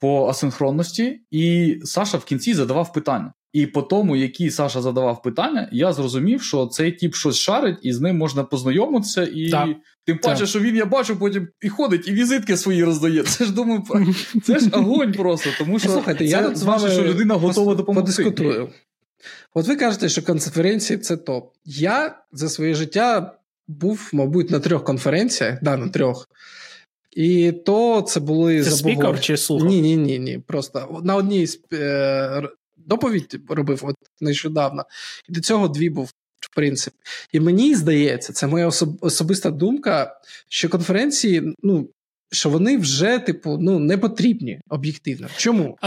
по 0.00 0.28
асинхронності, 0.28 1.20
і 1.30 1.76
Саша 1.84 2.18
в 2.18 2.24
кінці 2.24 2.54
задавав 2.54 2.92
питання. 2.92 3.32
І 3.56 3.66
по 3.66 3.82
тому, 3.82 4.16
які 4.16 4.50
Саша 4.50 4.82
задавав 4.82 5.22
питання, 5.22 5.68
я 5.72 5.92
зрозумів, 5.92 6.42
що 6.42 6.66
цей 6.66 6.92
тіп 6.92 7.14
щось 7.14 7.36
шарить, 7.36 7.78
і 7.82 7.92
з 7.92 8.00
ним 8.00 8.16
можна 8.16 8.44
познайомитися. 8.44 9.28
І 9.34 9.50
так. 9.50 9.68
тим 10.04 10.18
паче, 10.18 10.38
так. 10.38 10.48
що 10.48 10.60
він, 10.60 10.76
я 10.76 10.86
бачу, 10.86 11.16
потім 11.16 11.48
і 11.62 11.68
ходить, 11.68 12.08
і 12.08 12.12
візитки 12.12 12.56
свої 12.56 12.84
роздає. 12.84 13.22
Це 13.22 13.44
ж 13.44 13.52
думаю, 13.54 13.82
це 14.44 14.58
ж 14.58 14.70
огонь 14.72 15.12
просто. 15.12 15.50
Тому 15.58 15.78
що 15.78 15.88
Слухайте, 15.88 16.18
це 16.18 16.30
я 16.30 16.54
з 16.54 16.62
вами 16.62 16.90
що 16.90 17.02
людина 17.02 17.34
готова 17.34 17.74
допомогти. 17.74 18.12
Подискутую. 18.12 18.68
От 19.54 19.68
ви 19.68 19.76
кажете, 19.76 20.08
що 20.08 20.22
конференції 20.22 20.98
це 20.98 21.16
топ. 21.16 21.52
Я 21.64 22.18
за 22.32 22.48
своє 22.48 22.74
життя 22.74 23.38
був, 23.68 24.10
мабуть, 24.12 24.50
на 24.50 24.60
трьох 24.60 24.84
конференціях, 24.84 25.58
да, 25.62 25.76
на 25.76 25.88
трьох. 25.88 26.28
І 27.10 27.52
то 27.52 28.02
це 28.02 28.20
були 28.20 28.62
Це 28.62 28.70
забугор... 28.70 28.96
спікер 28.96 29.20
чи 29.20 29.36
слухав? 29.36 29.68
Ні, 29.68 29.80
ні, 29.80 29.96
ні, 29.96 30.18
ні. 30.18 30.38
Просто 30.46 31.00
на 31.04 31.16
одній 31.16 31.46
з 31.46 31.60
е, 31.72 32.42
доповідь 32.86 33.40
робив 33.48 33.80
от 33.84 33.96
нещодавно, 34.20 34.84
і 35.28 35.32
до 35.32 35.40
цього 35.40 35.68
дві 35.68 35.90
був. 35.90 36.10
В 36.40 36.54
принципі, 36.54 36.96
і 37.32 37.40
мені 37.40 37.74
здається, 37.74 38.32
це 38.32 38.46
моя 38.46 38.68
особ- 38.68 38.98
особиста 39.00 39.50
думка, 39.50 40.20
що 40.48 40.68
конференції, 40.68 41.54
ну 41.62 41.88
що 42.32 42.50
вони 42.50 42.78
вже, 42.78 43.18
типу, 43.18 43.58
ну 43.60 43.78
не 43.78 43.98
потрібні 43.98 44.60
об'єктивно. 44.68 45.28
Чому? 45.36 45.78
Е, 45.82 45.86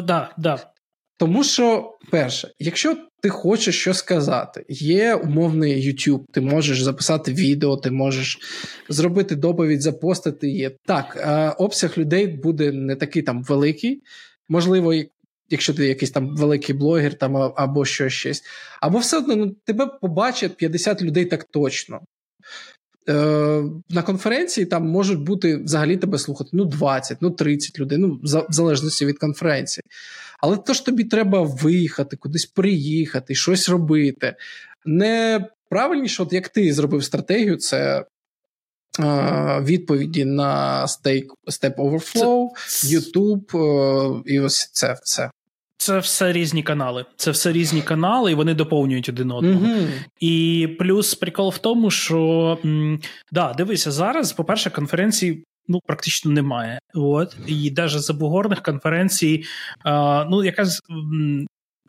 да, 0.00 0.34
да. 0.38 0.70
Тому 1.16 1.44
що, 1.44 1.96
перше, 2.10 2.50
якщо 2.58 2.96
ти 3.22 3.28
хочеш 3.28 3.80
що 3.80 3.94
сказати, 3.94 4.64
є 4.68 5.14
умовний 5.14 5.88
YouTube, 5.88 6.24
ти 6.32 6.40
можеш 6.40 6.82
записати 6.82 7.32
відео, 7.32 7.76
ти 7.76 7.90
можеш 7.90 8.38
зробити 8.88 9.36
доповідь, 9.36 9.82
запостити 9.82 10.48
є. 10.50 10.70
Так, 10.86 11.26
обсяг 11.58 11.94
людей 11.98 12.26
буде 12.26 12.72
не 12.72 12.96
такий 12.96 13.22
там 13.22 13.42
великий. 13.42 14.02
Можливо, 14.48 14.94
якщо 15.50 15.74
ти 15.74 15.86
якийсь 15.86 16.10
там 16.10 16.36
великий 16.36 16.74
блогер 16.74 17.14
там 17.14 17.36
або 17.36 17.84
що 17.84 18.08
щось. 18.08 18.42
Або 18.80 18.98
все 18.98 19.18
одно 19.18 19.36
ну, 19.36 19.56
тебе 19.64 19.86
побачать 20.00 20.56
50 20.56 21.02
людей 21.02 21.24
так 21.24 21.44
точно. 21.44 22.00
Е, 23.08 23.62
На 23.90 24.02
конференції 24.02 24.66
там 24.66 24.88
можуть 24.88 25.20
бути 25.20 25.56
взагалі 25.56 25.96
тебе 25.96 26.18
слухати 26.18 26.50
ну 26.52 26.64
20, 26.64 27.18
ну 27.20 27.30
30 27.30 27.78
людей, 27.78 27.98
ну 27.98 28.20
в 28.22 28.46
залежності 28.52 29.06
від 29.06 29.18
конференції. 29.18 29.82
Але 30.40 30.56
то 30.56 30.72
ж 30.72 30.86
тобі 30.86 31.04
треба 31.04 31.42
виїхати, 31.42 32.16
кудись 32.16 32.46
приїхати, 32.46 33.34
щось 33.34 33.68
робити. 33.68 34.36
Не 34.84 35.46
правильніше, 35.70 36.22
от 36.22 36.32
як 36.32 36.48
ти 36.48 36.72
зробив 36.72 37.04
стратегію, 37.04 37.56
це 37.56 38.04
відповіді 39.60 40.24
на 40.24 40.84
Step 40.86 41.74
Overflow, 41.76 42.48
YouTube 42.84 43.56
е, 43.56 44.22
і 44.26 44.40
ось 44.40 44.70
це 44.72 44.96
все. 45.02 45.30
Це 45.76 45.98
все 45.98 46.32
різні 46.32 46.62
канали. 46.62 47.04
Це 47.16 47.30
все 47.30 47.52
різні 47.52 47.82
канали, 47.82 48.32
і 48.32 48.34
вони 48.34 48.54
доповнюють 48.54 49.08
один 49.08 49.30
одного. 49.30 49.66
Mm-hmm. 49.66 49.88
І 50.20 50.68
плюс 50.78 51.14
прикол 51.14 51.50
в 51.50 51.58
тому, 51.58 51.90
що 51.90 52.58
м, 52.64 53.00
да, 53.32 53.52
дивися, 53.52 53.90
зараз, 53.90 54.32
по-перше, 54.32 54.70
конференції 54.70 55.44
ну 55.68 55.80
практично 55.86 56.30
немає. 56.30 56.78
От 56.94 57.36
і 57.46 57.70
навіть 57.76 58.00
забугорних 58.00 58.62
конференцій, 58.62 59.44
а, 59.84 60.26
ну 60.30 60.44
якась. 60.44 60.80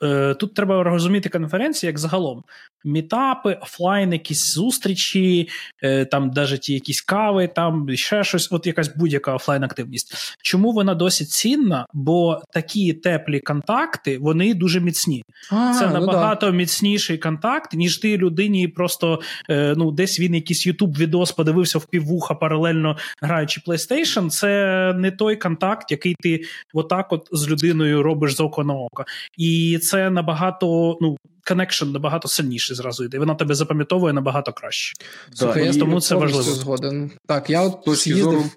Е, 0.03 0.33
Тут 0.33 0.53
треба 0.53 0.83
розуміти 0.83 1.29
конференції 1.29 1.87
як 1.87 1.99
загалом 1.99 2.43
мітапи, 2.85 3.57
офлайн, 3.61 4.13
якісь 4.13 4.53
зустрічі, 4.53 5.49
е, 5.83 6.05
там 6.05 6.31
навіть 6.35 6.61
ті 6.61 6.73
якісь 6.73 7.01
кави, 7.01 7.47
там 7.47 7.95
ще 7.95 8.23
щось, 8.23 8.51
от 8.51 8.67
якась 8.67 8.95
будь-яка 8.95 9.35
офлайн-активність. 9.35 10.35
Чому 10.41 10.71
вона 10.71 10.95
досить 10.95 11.29
цінна? 11.29 11.85
Бо 11.93 12.41
такі 12.53 12.93
теплі 12.93 13.39
контакти 13.39 14.17
вони 14.17 14.53
дуже 14.53 14.79
міцні. 14.79 15.23
А, 15.51 15.73
Це 15.79 15.87
ну 15.87 15.93
набагато 15.93 16.45
да. 16.45 16.51
міцніший 16.51 17.17
контакт, 17.17 17.73
ніж 17.73 17.97
ти 17.97 18.17
людині 18.17 18.67
просто 18.67 19.21
е, 19.49 19.73
ну, 19.77 19.91
десь 19.91 20.19
він 20.19 20.35
якийсь 20.35 20.67
youtube 20.67 20.97
відос 20.97 21.31
подивився 21.31 21.79
в 21.79 21.85
піввуха 21.85 22.35
паралельно 22.35 22.97
граючи 23.21 23.61
PlayStation. 23.67 24.29
Це 24.29 24.93
не 24.97 25.11
той 25.11 25.35
контакт, 25.35 25.91
який 25.91 26.15
ти 26.19 26.43
отак 26.73 27.13
от 27.13 27.29
з 27.31 27.49
людиною 27.49 28.03
робиш 28.03 28.35
з 28.35 28.39
око 28.39 28.63
на 28.63 28.73
око. 28.73 29.05
І 29.37 29.79
це 29.83 30.09
набагато 30.09 30.97
ну, 31.01 31.17
connection 31.51 31.91
набагато 31.91 32.27
сильніше 32.27 32.75
зразу 32.75 33.03
йде. 33.03 33.19
Вона 33.19 33.35
тебе 33.35 33.55
запам'ятовує 33.55 34.13
набагато 34.13 34.53
краще. 34.53 34.93
Слухай, 35.33 35.65
я 35.65 35.73
тому 35.73 36.01
це 36.01 36.15
важливо. 36.15 36.43
згоден. 36.43 37.11
Так, 37.27 37.49
я 37.49 37.61
от 37.61 37.97
з'їздив. 37.97 38.51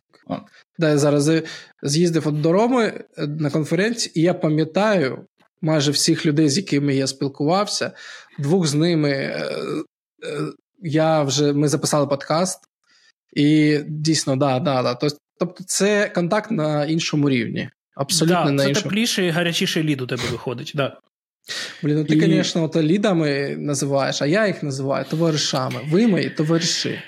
Да, 0.79 0.89
я 0.89 0.99
зараз 0.99 1.31
з'їздив 1.83 2.29
от 2.29 2.41
до 2.41 2.53
Роми 2.53 3.05
е, 3.19 3.27
на 3.27 3.51
конференції, 3.51 4.19
і 4.19 4.23
я 4.23 4.35
пам'ятаю 4.35 5.27
майже 5.61 5.91
всіх 5.91 6.27
людей, 6.27 6.49
з 6.49 6.57
якими 6.57 6.95
я 6.95 7.07
спілкувався. 7.07 7.93
Двох 8.39 8.67
з 8.67 8.75
ними 8.75 9.11
е, 9.11 9.51
е, 10.25 10.53
я 10.83 11.23
вже 11.23 11.53
ми 11.53 11.69
записали 11.69 12.07
подкаст, 12.07 12.61
і 13.33 13.79
дійсно, 13.89 14.37
да, 14.37 14.59
да, 14.59 14.83
да. 14.83 14.95
Тобто, 15.39 15.65
це 15.67 16.09
контакт 16.09 16.51
на 16.51 16.85
іншому 16.85 17.31
рівні. 17.31 17.71
Абсолютно 17.95 18.45
да, 18.45 18.51
на 18.51 18.63
це 18.63 18.69
іншому. 18.69 18.75
Це 18.75 18.83
тепліший 18.83 19.27
і 19.27 19.31
гарячіший 19.31 19.83
лід 19.83 20.01
у 20.01 20.07
тебе 20.07 20.23
виходить. 20.31 20.73
Да. 20.75 20.99
Блін, 21.83 21.97
ну 21.97 22.05
ти, 22.05 22.21
звісно, 22.21 22.71
і... 22.75 22.79
лідами 22.79 23.57
називаєш, 23.59 24.23
а 24.23 24.27
я 24.27 24.47
їх 24.47 24.63
називаю 24.63 25.05
товаришами. 25.11 25.81
Ви 25.91 26.07
мої 26.07 26.31
товариші. 26.31 26.99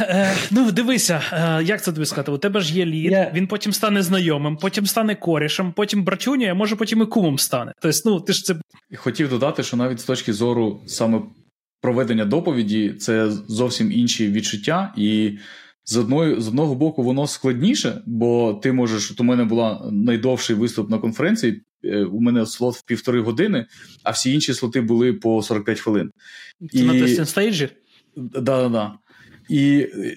Е, 0.00 0.36
Ну, 0.50 0.70
дивися, 0.70 1.22
е, 1.32 1.64
як 1.64 1.82
це 1.82 1.92
тобі 1.92 2.06
сказати? 2.06 2.32
У 2.32 2.38
тебе 2.38 2.60
ж 2.60 2.74
є 2.74 2.86
лід, 2.86 3.12
yeah. 3.12 3.34
він 3.34 3.46
потім 3.46 3.72
стане 3.72 4.02
знайомим, 4.02 4.56
потім 4.56 4.86
стане 4.86 5.14
корішем, 5.14 5.72
потім 5.72 6.04
братюня, 6.04 6.50
а 6.50 6.54
може 6.54 6.76
потім 6.76 7.02
і 7.02 7.06
кумом 7.06 7.38
стане. 7.38 7.72
Тобто, 7.80 7.98
ну, 8.04 8.20
ти 8.20 8.32
ж 8.32 8.44
це... 8.44 8.56
Хотів 8.96 9.28
додати, 9.28 9.62
що 9.62 9.76
навіть 9.76 10.00
з 10.00 10.04
точки 10.04 10.32
зору 10.32 10.80
саме 10.86 11.20
проведення 11.80 12.24
доповіді 12.24 12.94
це 12.98 13.30
зовсім 13.48 13.92
інші 13.92 14.28
відчуття, 14.28 14.92
і 14.96 15.38
з 15.84 15.96
одної, 15.96 16.40
з 16.40 16.48
одного 16.48 16.74
боку 16.74 17.02
воно 17.02 17.26
складніше, 17.26 18.02
бо 18.06 18.54
ти 18.62 18.72
можеш. 18.72 19.10
От 19.10 19.20
у 19.20 19.24
мене 19.24 19.44
була 19.44 19.88
найдовший 19.92 20.56
виступ 20.56 20.90
на 20.90 20.98
конференції. 20.98 21.62
Е, 21.84 22.04
у 22.04 22.20
мене 22.20 22.46
слот 22.46 22.74
в 22.74 22.82
півтори 22.82 23.20
години, 23.20 23.66
а 24.02 24.10
всі 24.10 24.32
інші 24.32 24.54
слоти 24.54 24.80
були 24.80 25.12
по 25.12 25.42
45 25.42 25.80
хвилин. 25.80 26.10
Це 26.72 26.78
і... 26.78 26.82
на 26.82 26.92
testing 26.92 27.28
stage 27.28 27.57
і? 27.57 27.68
Да-да-да. 28.16 28.92
І 29.48 29.78
е, 29.94 30.16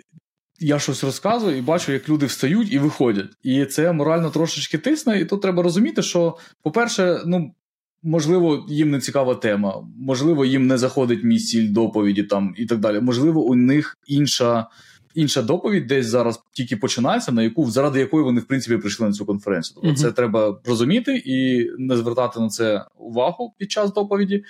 я 0.59 0.79
щось 0.79 1.03
розказую 1.03 1.57
і 1.57 1.61
бачу, 1.61 1.91
як 1.91 2.09
люди 2.09 2.25
встають 2.25 2.73
і 2.73 2.79
виходять. 2.79 3.29
І 3.43 3.65
це 3.65 3.91
морально 3.91 4.29
трошечки 4.29 4.77
тисне. 4.77 5.19
І 5.19 5.25
тут 5.25 5.41
треба 5.41 5.63
розуміти, 5.63 6.01
що, 6.01 6.37
по-перше, 6.63 7.21
ну. 7.25 7.55
Можливо, 8.03 8.65
їм 8.69 8.91
не 8.91 8.99
цікава 8.99 9.35
тема, 9.35 9.87
можливо, 9.97 10.45
їм 10.45 10.67
не 10.67 10.77
заходить 10.77 11.23
мій 11.23 11.39
стіль 11.39 11.71
доповіді 11.71 12.23
там 12.23 12.53
і 12.57 12.65
так 12.65 12.79
далі. 12.79 12.99
Можливо, 12.99 13.41
у 13.41 13.55
них 13.55 13.97
інша 14.07 14.67
інша 15.15 15.41
доповідь 15.41 15.87
десь 15.87 16.05
зараз 16.05 16.39
тільки 16.51 16.77
починається, 16.77 17.31
на 17.31 17.43
яку 17.43 17.71
заради 17.71 17.99
якої 17.99 18.23
вони 18.23 18.41
в 18.41 18.45
принципі 18.45 18.77
прийшли 18.77 19.07
на 19.07 19.13
цю 19.13 19.25
конференцію. 19.25 19.75
Тобто 19.75 19.89
mm-hmm. 19.89 20.01
це 20.01 20.11
треба 20.11 20.59
розуміти 20.65 21.23
і 21.25 21.69
не 21.77 21.97
звертати 21.97 22.39
на 22.39 22.49
це 22.49 22.85
увагу 22.97 23.53
під 23.57 23.71
час 23.71 23.93
доповіді. 23.93 24.43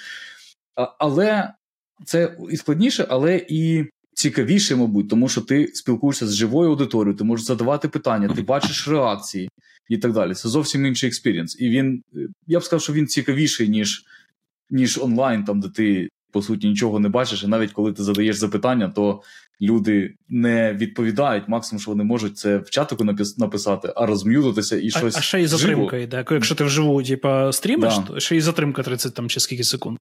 Але 1.00 1.54
це 2.06 2.38
і 2.52 2.58
складніше, 2.58 3.06
але 3.10 3.45
і 3.50 3.86
цікавіше, 4.13 4.76
мабуть, 4.76 5.10
тому 5.10 5.30
що 5.30 5.41
ти 5.41 5.72
спілкуєшся 5.74 6.28
з 6.28 6.36
живою 6.36 6.69
аудиторією, 6.69 7.17
ти 7.17 7.24
можеш 7.24 7.45
задавати 7.45 7.88
питання, 7.88 8.34
ти 8.36 8.41
бачиш 8.41 8.88
реакції 8.88 9.50
і 9.89 9.98
так 9.98 10.13
далі. 10.13 10.34
Це 10.34 10.50
зовсім 10.50 10.86
інший 10.86 11.08
experience. 11.08 11.60
І 11.60 11.69
він, 11.69 12.04
я 12.48 12.60
б 12.60 12.63
сказав, 12.63 12.82
що 12.82 12.93
він 12.93 13.08
цікавіший, 13.08 13.69
ніж 13.69 14.06
ніж 14.69 14.98
онлайн, 14.98 15.43
там 15.43 15.60
де 15.60 15.69
ти 15.69 16.10
по 16.32 16.41
суті 16.41 16.67
нічого 16.67 17.00
не 17.00 17.10
бачиш, 17.10 17.43
і 17.43 17.48
навіть 17.48 17.72
коли 17.72 17.93
ти 17.93 18.04
задаєш 18.04 18.36
запитання, 18.36 18.89
то 18.95 19.22
люди 19.62 20.15
не 20.30 20.74
відповідають. 20.74 21.48
Максимум, 21.48 21.82
що 21.82 21.91
вони 21.91 22.04
можуть 22.04 22.38
це 22.38 22.58
в 22.58 22.69
чатику 22.69 23.04
написати, 23.38 23.93
а 23.95 24.06
розм'ютитися 24.06 24.78
і 24.78 24.89
щось. 24.89 25.15
А, 25.15 25.19
а 25.19 25.22
ще 25.22 25.41
й 25.41 25.48
затримка 25.48 25.98
йде. 25.98 26.26
Якщо 26.32 26.56
ти 26.56 26.63
вживу, 26.63 27.04
типа, 27.04 27.52
стрімиш, 27.52 27.98
да. 27.98 28.02
то 28.02 28.19
ще 28.19 28.36
й 28.38 28.41
затримка 28.41 28.84
30 28.84 29.13
там 29.13 29.30
чи 29.30 29.39
скільки 29.39 29.63
секунд. 29.63 29.98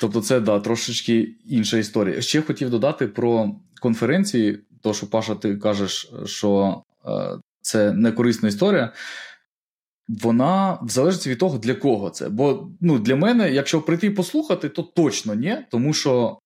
Тобто, 0.00 0.20
це 0.20 0.40
да, 0.40 0.60
трошечки 0.60 1.34
інша 1.46 1.78
історія. 1.78 2.20
Ще 2.20 2.42
хотів 2.42 2.70
додати 2.70 3.06
про 3.06 3.50
конференції, 3.80 4.60
то 4.82 4.94
що 4.94 5.10
Паша, 5.10 5.34
ти 5.34 5.56
кажеш, 5.56 6.10
що 6.24 6.82
е, 7.06 7.10
це 7.60 7.92
не 7.92 8.12
корисна 8.12 8.48
історія. 8.48 8.92
Вона 10.08 10.78
в 10.82 10.88
залежності 10.88 11.30
від 11.30 11.38
того, 11.38 11.58
для 11.58 11.74
кого 11.74 12.10
це. 12.10 12.28
Бо 12.28 12.68
ну, 12.80 12.98
для 12.98 13.16
мене, 13.16 13.52
якщо 13.52 13.82
прийти 13.82 14.06
і 14.06 14.10
послухати, 14.10 14.68
то 14.68 14.82
точно 14.82 15.34
ні. 15.34 15.56
Тому 15.70 15.92
що 15.92 16.38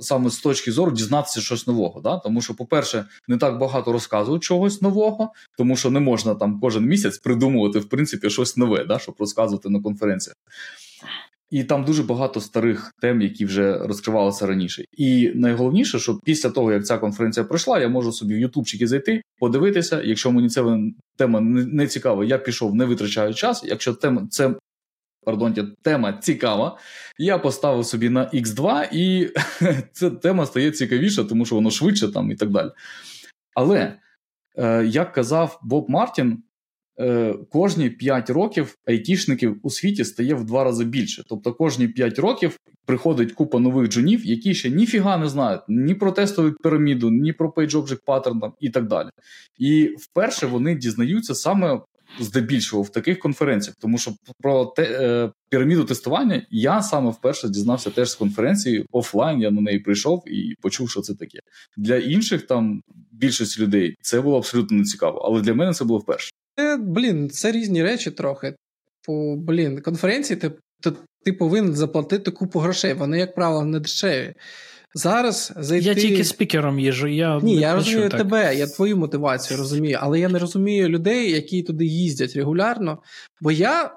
саме 0.00 0.30
з 0.30 0.38
точки 0.38 0.72
зору 0.72 0.92
дізнатися 0.92 1.40
щось 1.40 1.66
нового. 1.66 2.00
Да? 2.00 2.16
Тому 2.16 2.40
що, 2.40 2.54
по-перше, 2.54 3.04
не 3.28 3.36
так 3.36 3.58
багато 3.58 3.92
розказують 3.92 4.42
чогось 4.42 4.82
нового, 4.82 5.32
тому 5.58 5.76
що 5.76 5.90
не 5.90 6.00
можна 6.00 6.34
там 6.34 6.60
кожен 6.60 6.84
місяць 6.84 7.18
придумувати 7.18 7.78
в 7.78 7.88
принципі 7.88 8.30
щось 8.30 8.56
нове, 8.56 8.84
да? 8.84 8.98
щоб 8.98 9.14
розказувати 9.18 9.68
на 9.68 9.80
конференціях. 9.80 10.36
І 11.50 11.64
там 11.64 11.84
дуже 11.84 12.02
багато 12.02 12.40
старих 12.40 12.92
тем, 13.00 13.20
які 13.20 13.44
вже 13.44 13.78
розкривалися 13.78 14.46
раніше. 14.46 14.84
І 14.92 15.32
найголовніше, 15.34 15.98
що 15.98 16.18
після 16.24 16.50
того, 16.50 16.72
як 16.72 16.86
ця 16.86 16.98
конференція 16.98 17.44
пройшла, 17.44 17.80
я 17.80 17.88
можу 17.88 18.12
собі 18.12 18.34
в 18.34 18.38
ютубчики 18.38 18.86
зайти, 18.86 19.22
подивитися. 19.38 20.02
Якщо 20.02 20.32
мені 20.32 20.48
ця 20.48 20.78
тема 21.16 21.40
не 21.40 21.86
цікава, 21.86 22.24
я 22.24 22.38
пішов, 22.38 22.74
не 22.74 22.84
витрачаю 22.84 23.34
час. 23.34 23.64
Якщо 23.64 23.94
тема 23.94 24.26
це 24.30 24.54
пардон, 25.28 25.76
тема 25.82 26.12
цікава, 26.12 26.78
я 27.18 27.38
поставив 27.38 27.86
собі 27.86 28.08
на 28.08 28.30
X2, 28.34 28.88
і 28.92 29.30
ця 29.92 30.10
тема 30.10 30.46
стає 30.46 30.70
цікавіша, 30.70 31.24
тому 31.24 31.46
що 31.46 31.54
воно 31.54 31.70
швидше 31.70 32.12
там 32.12 32.30
і 32.30 32.34
так 32.34 32.50
далі. 32.50 32.70
Але, 33.54 33.94
е, 34.56 34.86
як 34.86 35.12
казав 35.12 35.60
Боб 35.62 35.90
Мартін, 35.90 36.42
е, 37.00 37.34
кожні 37.50 37.90
5 37.90 38.30
років 38.30 38.74
айтішників 38.86 39.60
у 39.62 39.70
світі 39.70 40.04
стає 40.04 40.34
в 40.34 40.44
два 40.44 40.64
рази 40.64 40.84
більше. 40.84 41.24
Тобто 41.28 41.52
кожні 41.52 41.88
5 41.88 42.18
років 42.18 42.56
приходить 42.86 43.32
купа 43.32 43.58
нових 43.58 43.88
джунів, 43.88 44.26
які 44.26 44.54
ще 44.54 44.70
ніфіга 44.70 45.16
не 45.16 45.28
знають 45.28 45.62
ні 45.68 45.94
про 45.94 46.12
тестову 46.12 46.52
піраміду, 46.52 47.10
ні 47.10 47.32
про 47.32 47.48
Page 47.50 47.70
Object 47.70 48.04
Pattern 48.06 48.52
і 48.60 48.70
так 48.70 48.86
далі. 48.86 49.08
І 49.58 49.94
вперше 49.98 50.46
вони 50.46 50.74
дізнаються 50.74 51.34
саме 51.34 51.80
здебільшого 52.20 52.82
в 52.82 52.88
таких 52.88 53.18
конференціях, 53.18 53.76
тому 53.80 53.98
що 53.98 54.12
про 54.40 54.66
те, 54.66 54.82
е, 54.82 55.30
піраміду 55.50 55.84
тестування 55.84 56.46
я 56.50 56.82
саме 56.82 57.10
вперше 57.10 57.48
дізнався 57.48 57.90
теж 57.90 58.10
з 58.10 58.14
конференції 58.14 58.86
офлайн. 58.92 59.40
Я 59.40 59.50
на 59.50 59.60
неї 59.60 59.78
прийшов 59.78 60.22
і 60.26 60.54
почув, 60.60 60.90
що 60.90 61.00
це 61.00 61.14
таке. 61.14 61.38
Для 61.76 61.96
інших 61.96 62.46
там 62.46 62.82
більшості 63.12 63.62
людей 63.62 63.96
це 64.02 64.20
було 64.20 64.36
абсолютно 64.36 64.76
не 64.76 64.84
цікаво, 64.84 65.18
але 65.18 65.42
для 65.42 65.54
мене 65.54 65.72
це 65.72 65.84
було 65.84 65.98
вперше. 65.98 66.30
Це, 66.56 66.76
блін, 66.76 67.30
це 67.30 67.52
різні 67.52 67.82
речі 67.82 68.10
трохи. 68.10 68.54
По 69.06 69.36
блін, 69.36 69.80
конференції 69.80 70.36
ти, 70.36 70.50
ти, 70.82 70.92
ти 71.24 71.32
повинен 71.32 71.74
заплатити 71.74 72.30
купу 72.30 72.58
грошей. 72.58 72.94
Вони, 72.94 73.18
як 73.18 73.34
правило, 73.34 73.64
не 73.64 73.80
дешеві. 73.80 74.34
Зараз 74.94 75.52
зайти... 75.56 75.86
Я 75.86 75.94
тільки 75.94 76.24
спікером 76.24 76.78
їжу. 76.78 77.06
Я 77.06 77.40
Ні, 77.42 77.54
не 77.54 77.60
я 77.60 77.74
розумію 77.74 78.08
так. 78.08 78.18
тебе, 78.18 78.56
я 78.56 78.66
твою 78.66 78.96
мотивацію 78.96 79.58
розумію, 79.58 79.98
але 80.00 80.20
я 80.20 80.28
не 80.28 80.38
розумію 80.38 80.88
людей, 80.88 81.30
які 81.30 81.62
туди 81.62 81.84
їздять 81.84 82.36
регулярно. 82.36 82.98
Бо 83.40 83.50
я 83.50 83.90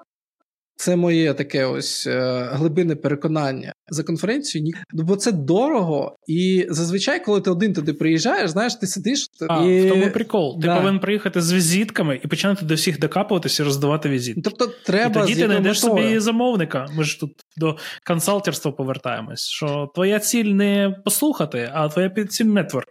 це 0.76 0.96
моє 0.96 1.34
таке 1.34 1.64
ось 1.64 2.06
е, 2.06 2.48
глибинне 2.52 2.96
переконання 2.96 3.72
за 3.88 4.02
конференцію. 4.02 4.64
Ні, 4.64 4.74
ну, 4.92 5.02
бо 5.02 5.16
це 5.16 5.32
дорого, 5.32 6.16
і 6.26 6.66
зазвичай, 6.70 7.24
коли 7.24 7.40
ти 7.40 7.50
один 7.50 7.72
туди 7.72 7.92
приїжджаєш, 7.92 8.50
знаєш, 8.50 8.74
ти 8.74 8.86
сидиш 8.86 9.26
а, 9.48 9.64
і... 9.64 9.86
в 9.86 9.88
тому 9.88 10.10
прикол. 10.10 10.60
Ти 10.60 10.66
Да. 10.66 10.76
повинен 10.76 11.00
приїхати 11.00 11.40
з 11.40 11.52
візитками 11.52 12.20
і 12.24 12.28
починати 12.28 12.64
до 12.64 12.74
всіх 12.74 12.98
докапуватися 12.98 13.62
і 13.62 13.66
роздавати 13.66 14.08
візитки. 14.08 14.40
Тобто 14.44 14.66
треба 14.66 15.20
і 15.20 15.24
тоді 15.24 15.34
ти 15.40 15.46
знайдеш 15.46 15.80
собі 15.80 16.18
замовника. 16.18 16.86
Ми 16.96 17.04
ж 17.04 17.20
тут 17.20 17.32
до 17.56 17.76
консалтерства 18.06 18.72
повертаємось. 18.72 19.48
Що 19.48 19.90
твоя 19.94 20.18
ціль 20.18 20.44
не 20.44 20.96
послухати, 21.04 21.70
а 21.74 21.88
твоя 21.88 22.10
ціль 22.10 22.44
нетворк. 22.44 22.88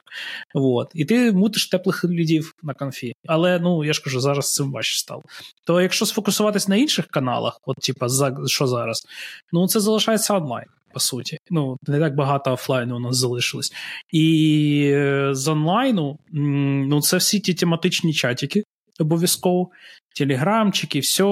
Вот. 0.54 0.92
І 0.94 1.06
ти 1.06 1.32
мутиш 1.32 1.70
теплих 1.70 2.06
лідів 2.06 2.54
на 2.64 2.74
конфі. 2.74 3.14
Але 3.28 3.60
ну 3.60 3.84
я 3.84 3.94
ж 3.94 4.04
кажу, 4.04 4.20
зараз 4.20 4.54
цим 4.54 4.72
важче 4.72 5.00
стало. 5.00 5.24
То 5.66 5.82
якщо 5.82 6.06
сфокусуватись 6.06 6.68
на 6.68 6.76
інших 6.76 7.08
каналах, 7.08 7.60
от 7.72 7.84
типа 7.84 8.10
за 8.10 8.38
що 8.46 8.68
зараз, 8.68 9.08
ну 9.52 9.68
це 9.68 9.80
залишається 9.80 10.38
онлайн. 10.38 10.66
По 10.94 11.00
суті, 11.00 11.38
ну 11.50 11.78
не 11.88 12.00
так 12.00 12.16
багато 12.16 12.54
офлайну 12.54 12.96
у 12.96 13.00
нас 13.00 13.18
залишилось, 13.18 13.74
і 14.12 14.84
е, 14.94 15.30
з 15.32 15.48
онлайну 15.48 16.20
ну 16.32 17.02
це 17.02 17.18
всі 17.18 17.40
ті 17.40 17.54
тематичні 17.54 18.14
чатики, 18.14 18.64
обов'язково, 19.02 19.70
телеграмчики, 20.16 21.00
все 21.00 21.24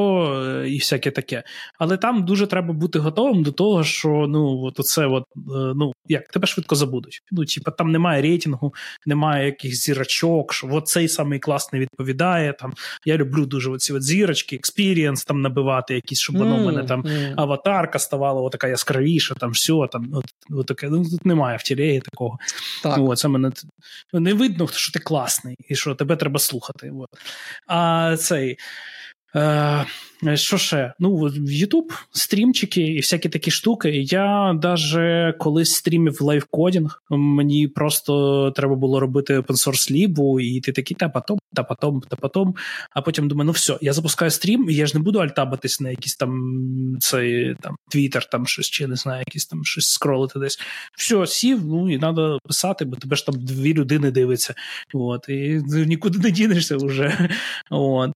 і 0.68 0.78
всяке 0.78 1.12
таке. 1.12 1.44
Але 1.80 1.98
там 1.98 2.26
дуже 2.26 2.48
треба 2.48 2.74
бути 2.74 3.00
готовим 3.00 3.44
до 3.44 3.52
того, 3.52 3.84
що 3.84 4.10
ну 4.30 4.62
от 4.64 4.80
оце, 4.80 5.06
от, 5.06 5.24
е, 5.38 5.74
ну 5.76 5.94
як 6.08 6.28
тебе 6.28 6.48
швидко 6.48 6.76
забудуть. 6.76 7.22
Ну, 7.32 7.46
типа, 7.46 7.72
там 7.72 7.92
немає 7.92 8.22
рейтингу, 8.22 8.74
немає 9.06 9.46
якихось 9.46 9.86
зірочок, 9.86 10.54
що 10.54 10.68
от 10.72 10.88
цей 10.88 11.08
самий 11.08 11.40
класний 11.40 11.82
відповідає. 11.82 12.54
Там 12.54 12.74
я 13.06 13.18
люблю 13.18 13.46
дуже 13.46 13.72
оці 13.72 13.94
от 13.94 14.04
зірочки, 14.04 14.56
experience 14.56 15.26
там 15.26 15.42
набивати, 15.42 15.96
якісь, 15.96 16.20
щоб 16.20 16.38
воно 16.38 16.58
в 16.58 16.66
мене 16.66 16.84
там 16.84 17.08
м. 17.08 17.34
аватарка 17.38 18.00
ставала 18.00 18.50
така 18.50 18.68
яскравіша, 18.68 19.36
там 19.36 19.52
все 19.52 19.88
там 19.92 20.10
от, 20.14 20.26
от 20.52 20.66
таке. 20.66 20.90
Ну 20.90 21.10
тут 21.10 21.26
немає 21.26 21.58
в 21.58 21.64
телезі 21.64 22.00
такого. 22.00 22.38
Так. 22.84 22.98
Ну, 22.98 23.16
це 23.16 23.28
мене 23.28 23.52
не 24.14 24.34
видно, 24.34 24.68
що 24.68 24.94
ти 24.94 25.00
класний 25.00 25.56
і 25.70 25.76
що 25.76 25.96
тебе 25.96 26.16
треба 26.16 26.40
слухати. 26.40 26.92
От. 27.00 27.10
А 27.68 28.18
цей. 28.18 28.52
Е, 28.52 28.58
що 30.34 30.58
ще? 30.58 30.94
Ну, 31.00 31.18
YouTube 31.28 31.92
стрімчики 32.12 32.82
і 32.82 32.98
всякі 32.98 33.30
такі 33.30 33.52
штуки. 33.52 33.92
Я 33.92 34.58
даже 34.62 35.36
колись 35.40 35.74
стрімів 35.74 36.22
live 36.22 36.52
coding. 36.52 37.04
Мені 37.10 37.68
просто 37.68 38.52
треба 38.52 38.76
було 38.76 39.00
робити 39.00 39.40
open 39.40 39.68
source 39.68 39.92
лібу, 39.92 40.40
і 40.40 40.62
ти 40.62 40.72
такий, 40.72 40.98
та 40.98 41.10
потом, 41.10 41.40
та 41.54 41.64
потом, 41.64 42.02
та 42.10 42.16
потом. 42.16 42.56
А 42.92 43.02
потім 43.02 43.28
думаю, 43.28 43.46
ну 43.46 43.52
все, 43.52 43.78
я 43.82 43.94
запускаю 43.94 44.32
стрім, 44.32 44.70
і 44.70 44.74
я 44.74 44.86
ж 44.86 44.98
не 44.98 45.04
буду 45.04 45.20
альт-табатись 45.20 45.82
на 45.82 45.90
якийсь 45.90 46.16
там 46.16 46.52
цей 47.00 47.56
там 47.62 47.76
Twitter, 47.96 48.30
там 48.32 48.48
щось 48.48 48.70
чи 48.70 48.88
не 48.88 48.96
знаю, 48.96 49.20
якісь 49.28 49.46
там 49.46 49.66
щось 49.66 49.90
скролити 49.90 50.40
десь. 50.40 50.60
Все, 50.98 51.28
сів, 51.28 51.66
ну 51.66 51.94
і 51.94 52.00
треба 52.00 52.40
писати, 52.44 52.86
бо 52.86 52.96
тебе 52.96 53.16
ж 53.16 53.26
там 53.26 53.36
дві 53.38 53.74
людини 53.74 54.12
дивиться. 54.12 54.54
От, 54.94 55.30
і 55.30 55.62
нікуди 55.70 56.20
не 56.20 56.32
дінешся 56.32 56.78
вже. 56.78 57.30
От. 57.70 58.12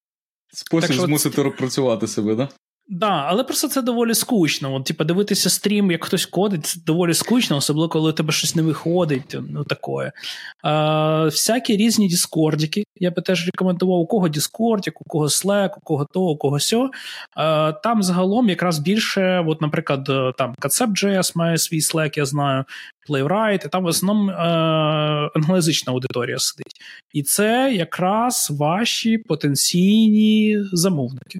Спосіб 0.54 0.90
Так 0.90 1.06
змусити 1.06 1.44
працювати 1.44 2.08
себе, 2.08 2.36
да? 2.36 2.50
Да, 2.88 3.26
але 3.28 3.44
просто 3.44 3.68
це 3.68 3.82
доволі 3.82 4.14
скучно. 4.14 4.76
От, 4.76 4.86
типа, 4.86 5.04
дивитися 5.04 5.50
стрім, 5.50 5.92
як 5.92 6.06
хтось 6.06 6.26
кодить, 6.26 6.66
це 6.66 6.80
доволі 6.86 7.14
скучно, 7.14 7.58
особливо 7.58 7.90
коли 7.90 8.10
у 8.10 8.14
тебе 8.14 8.32
щось 8.32 8.56
не 8.56 8.62
виходить. 8.62 9.38
Ну 9.50 9.64
таке. 9.64 10.12
А, 10.64 11.26
всякі 11.26 11.78
різні 11.78 12.08
діскордики. 12.08 12.84
Я 12.96 13.12
би 13.12 13.22
теж 13.22 13.46
рекомендував, 13.46 14.00
у 14.00 14.08
кого 14.08 14.30
діскордік, 14.30 15.02
у 15.02 15.04
кого 15.04 15.26
Slack, 15.26 15.70
у 15.78 15.80
кого 15.84 16.08
то, 16.14 16.22
у 16.22 16.38
кого 16.38 16.60
сьо. 16.60 16.92
А, 17.36 17.72
там 17.72 18.04
загалом 18.04 18.50
якраз 18.50 18.80
більше, 18.80 19.44
от, 19.48 19.62
наприклад, 19.62 20.06
там 20.38 20.56
Concept.js 20.62 21.32
має 21.38 21.58
свій 21.58 21.80
Slack, 21.80 22.18
я 22.18 22.26
знаю, 22.26 22.66
Playwright, 23.10 23.66
і 23.66 23.70
там 23.70 23.84
в 23.84 23.88
основному 23.88 24.32
е, 24.32 24.36
англоязична 25.36 25.94
аудиторія 25.94 26.40
сидить. 26.40 26.74
І 27.14 27.24
це 27.24 27.74
якраз 27.76 28.52
ваші 28.60 29.18
потенційні 29.18 30.58
замовники. 30.72 31.40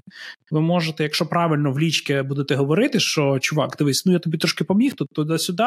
Ви 0.50 0.60
можете, 0.60 1.02
якщо 1.02 1.26
правильно 1.26 1.72
в 1.72 1.80
лічки 1.80 2.22
будете 2.22 2.54
говорити, 2.54 3.00
що 3.00 3.38
чувак, 3.38 3.76
дивись, 3.78 4.06
ну 4.06 4.12
я 4.12 4.18
тобі 4.18 4.38
трошки 4.38 4.64
поміг 4.64 4.94
тут 4.94 5.08
туди-сюди. 5.12 5.66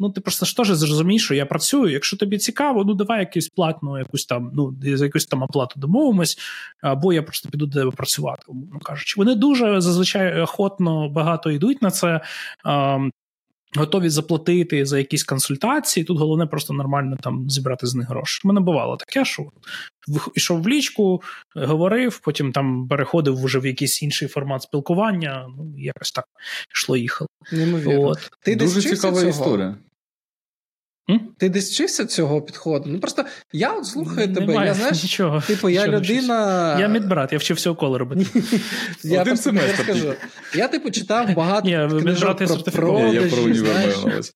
Ну 0.00 0.10
ти 0.10 0.20
просто 0.20 0.46
ж 0.46 0.56
теж 0.56 0.68
зрозумієш, 0.68 1.24
що 1.24 1.34
я 1.34 1.46
працюю. 1.46 1.92
Якщо 1.92 2.16
тобі 2.16 2.38
цікаво, 2.38 2.84
ну 2.84 2.94
давай 2.94 3.20
якусь 3.20 3.48
платну, 3.48 3.98
якусь 3.98 4.26
там, 4.26 4.50
ну 4.54 4.76
за 4.82 5.04
якусь 5.04 5.26
там 5.26 5.42
оплату 5.42 5.80
домовимось, 5.80 6.38
або 6.80 7.12
я 7.12 7.22
просто 7.22 7.48
піду 7.48 7.66
до 7.66 7.78
тебе 7.78 7.90
працювати, 7.90 8.42
кажучи. 8.82 9.14
Вони 9.16 9.34
дуже 9.34 9.80
зазвичай 9.80 10.40
охотно 10.40 11.08
багато 11.08 11.50
йдуть 11.50 11.82
на 11.82 11.90
це. 11.90 12.20
Готові 13.76 14.08
заплатити 14.08 14.86
за 14.86 14.98
якісь 14.98 15.24
консультації. 15.24 16.04
Тут 16.04 16.18
головне 16.18 16.46
просто 16.46 16.74
нормально 16.74 17.16
там 17.20 17.50
зібрати 17.50 17.86
з 17.86 17.94
них 17.94 18.08
гроші. 18.08 18.40
У 18.44 18.48
мене 18.48 18.60
бувало 18.60 18.96
таке, 18.96 19.24
що 19.24 19.42
йшов 20.34 20.62
в 20.62 20.68
лічку, 20.68 21.22
говорив, 21.54 22.18
потім 22.18 22.52
там 22.52 22.88
переходив 22.88 23.44
вже 23.44 23.58
в 23.58 23.66
якийсь 23.66 24.02
інший 24.02 24.28
формат 24.28 24.62
спілкування. 24.62 25.46
Ну, 25.58 25.74
якось 25.78 26.12
так 26.12 26.24
йшло, 26.74 26.96
їхало. 26.96 27.28
Неймовірно. 27.52 28.08
От. 28.08 28.30
Ти 28.42 28.56
Дуже 28.56 28.82
цікава 28.82 29.16
цього? 29.16 29.30
історія. 29.30 29.76
Ти 31.38 31.48
десь 31.48 31.70
вчився 31.70 32.06
цього 32.06 32.42
підходу? 32.42 32.90
Ну 32.90 33.00
просто 33.00 33.24
я 33.52 33.72
от 33.72 33.86
слухаю 33.86 34.34
тебе, 34.34 34.46
Немає 34.46 34.68
я 34.68 34.74
знаєш, 34.80 35.02
нічого. 35.02 35.40
типу, 35.46 35.68
я 35.68 35.82
вчився. 35.82 36.00
людина. 36.00 36.76
Я 36.80 36.88
медбрат, 36.88 37.32
я 37.32 37.38
вчився 37.38 37.70
уколи 37.70 37.98
робити. 37.98 38.26
Я 39.04 39.22
Один 39.22 39.36
семестр 39.36 39.76
розкажу. 39.78 40.14
Я 40.54 40.68
типу 40.68 40.90
читав 40.90 41.34
багато 41.34 41.68
книжок 42.00 42.36
про 42.72 42.98
я 43.00 43.20
продажі, 43.28 44.30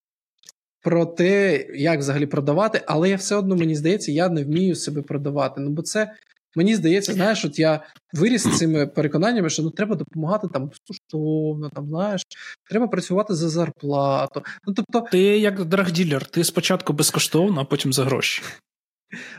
про 0.82 1.06
те, 1.06 1.66
як 1.74 1.98
взагалі 1.98 2.26
продавати, 2.26 2.82
але 2.86 3.10
я 3.10 3.16
все 3.16 3.34
одно 3.36 3.56
мені 3.56 3.74
здається, 3.74 4.12
я 4.12 4.28
не 4.28 4.44
вмію 4.44 4.74
себе 4.74 5.02
продавати. 5.02 5.60
Ну 5.60 5.70
бо 5.70 5.82
це 5.82 6.12
мені 6.58 6.74
здається, 6.74 7.12
знаєш, 7.12 7.44
от 7.44 7.58
я 7.58 7.80
виріс 8.12 8.42
з 8.42 8.58
цими 8.58 8.86
переконаннями, 8.86 9.50
що 9.50 9.62
ну 9.62 9.70
треба 9.70 9.96
допомагати 9.96 10.48
там 10.48 10.68
безкоштовно, 10.68 11.70
там 11.70 11.88
знаєш, 11.88 12.22
треба 12.70 12.88
працювати 12.88 13.34
за 13.34 13.48
зарплату. 13.48 14.42
Ну 14.66 14.74
тобто, 14.74 15.10
Ти 15.10 15.18
як 15.18 15.64
драгділер, 15.64 16.26
ти 16.26 16.44
спочатку 16.44 16.92
безкоштовно, 16.92 17.60
а 17.60 17.64
потім 17.64 17.92
за 17.92 18.04
гроші. 18.04 18.42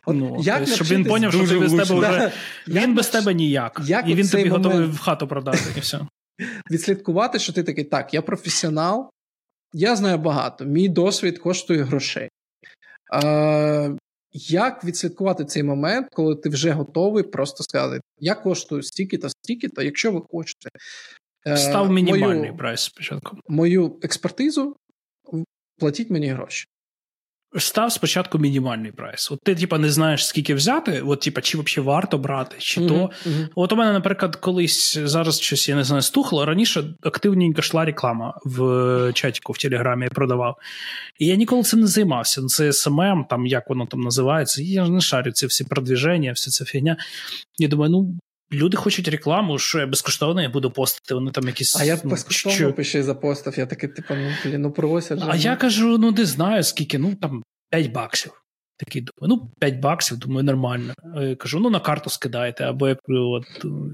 от 0.05 0.15
Ну, 0.15 0.37
як 0.39 0.67
щоб 0.67 0.87
він 0.87 1.03
поняв, 1.03 1.33
що 1.33 1.47
ти 1.47 1.59
без 1.59 1.71
тебе 1.71 2.09
вже 2.09 2.31
він 2.67 2.75
Як 2.75 2.93
без 2.93 3.07
тебе 3.07 3.33
ніяк. 3.33 3.81
як 3.85 4.07
і 4.07 4.15
він 4.15 4.29
тобі 4.29 4.49
готовий 4.49 4.87
в 4.87 4.99
хату 4.99 5.27
продати, 5.27 5.63
і 5.77 5.79
все. 5.79 5.99
відслідкувати, 6.71 7.39
що 7.39 7.53
ти 7.53 7.63
такий, 7.63 7.83
так, 7.83 8.13
я 8.13 8.21
професіонал, 8.21 9.09
Я 9.73 9.95
знаю 9.95 10.17
багато. 10.17 10.65
Мій 10.65 10.89
досвід 10.89 11.39
коштує 11.39 11.83
грошей. 11.83 12.29
Е, 13.13 13.91
Як 14.33 14.83
відслідкувати 14.83 15.45
цей 15.45 15.63
момент, 15.63 16.07
коли 16.11 16.35
ти 16.35 16.49
вже 16.49 16.71
готовий 16.71 17.23
просто 17.23 17.63
сказати: 17.63 18.01
я 18.19 18.35
коштую 18.35 18.83
стільки-то, 18.83 19.29
стільки-то, 19.29 19.81
якщо 19.81 20.11
ви 20.11 20.21
хочете. 20.31 20.69
Е, 21.47 21.57
Став 21.57 21.91
мінімальний 21.91 22.39
мою, 22.39 22.57
прайс 22.57 22.81
спочатку. 22.81 23.37
Мою 23.47 23.99
експертизу, 24.01 24.75
платіть 25.77 26.09
мені 26.09 26.27
гроші. 26.27 26.65
Став 27.57 27.91
спочатку 27.91 28.37
мінімальний 28.37 28.91
прайс. 28.91 29.31
От 29.31 29.39
ти, 29.43 29.55
типа, 29.55 29.77
не 29.77 29.89
знаєш, 29.89 30.27
скільки 30.27 30.53
взяти, 30.53 31.01
от, 31.01 31.21
типа, 31.21 31.41
чи 31.41 31.57
взагалі 31.57 31.87
варто 31.87 32.17
брати, 32.17 32.55
чи 32.59 32.81
mm-hmm, 32.81 32.87
то. 32.87 32.95
Mm-hmm. 32.95 33.47
От 33.55 33.71
у 33.71 33.75
мене, 33.75 33.93
наприклад, 33.93 34.35
колись 34.35 34.97
зараз 34.97 35.41
щось, 35.41 35.69
я 35.69 35.75
не 35.75 35.83
знаю, 35.83 36.01
стухло. 36.01 36.45
Раніше 36.45 36.83
активненько 37.03 37.59
йшла 37.59 37.85
реклама 37.85 38.39
в 38.45 39.11
чатіку 39.13 39.53
в 39.53 39.57
Телеграмі 39.57 40.03
я 40.03 40.09
продавав. 40.09 40.55
І 41.19 41.25
я 41.25 41.35
ніколи 41.35 41.63
цим 41.63 41.79
не 41.79 41.87
займався. 41.87 42.41
Це 42.45 42.73
СММ, 42.73 43.25
там, 43.29 43.45
як 43.45 43.69
воно 43.69 43.85
там 43.85 44.01
називається. 44.01 44.61
я 44.63 44.85
ж 44.85 44.91
не 44.91 45.01
шарю 45.01 45.31
ці 45.31 45.47
всі 45.47 45.63
продвіження, 45.63 46.31
вся 46.31 46.51
ця 46.51 46.65
фігня. 46.65 46.97
Я 47.57 47.67
думаю, 47.67 47.91
ну. 47.91 48.19
Люди 48.51 48.77
хочуть 48.77 49.07
рекламу, 49.07 49.59
що 49.59 49.79
я 49.79 49.87
безкоштовно 49.87 50.41
я 50.41 50.49
буду 50.49 50.71
постити. 50.71 51.13
Вони 51.13 51.31
там 51.31 51.47
якісь. 51.47 51.79
А 51.79 51.83
я 51.83 51.99
ну, 52.03 52.09
безкоштовно 52.09 52.55
що... 52.55 52.73
пише 52.73 53.03
запостив. 53.03 53.59
Я 53.59 53.65
такий, 53.65 53.89
типу, 53.89 54.13
ну 54.13 54.31
блін, 54.45 54.61
ну 54.61 54.71
просять. 54.71 55.19
А 55.27 55.35
я 55.35 55.55
кажу: 55.55 55.97
ну 55.97 56.11
не 56.11 56.25
знаю 56.25 56.63
скільки, 56.63 56.97
ну 56.97 57.15
там 57.15 57.43
5 57.69 57.91
баксів. 57.91 58.31
Такий 58.79 59.01
думаю, 59.01 59.39
ну 59.41 59.49
5 59.59 59.79
баксів, 59.79 60.17
думаю, 60.17 60.43
нормально. 60.43 60.93
Я 61.21 61.35
кажу, 61.35 61.59
ну 61.59 61.69
на 61.69 61.79
карту 61.79 62.09
скидайте, 62.09 62.63
або 62.63 62.87
як 62.87 62.99
от, 63.07 63.43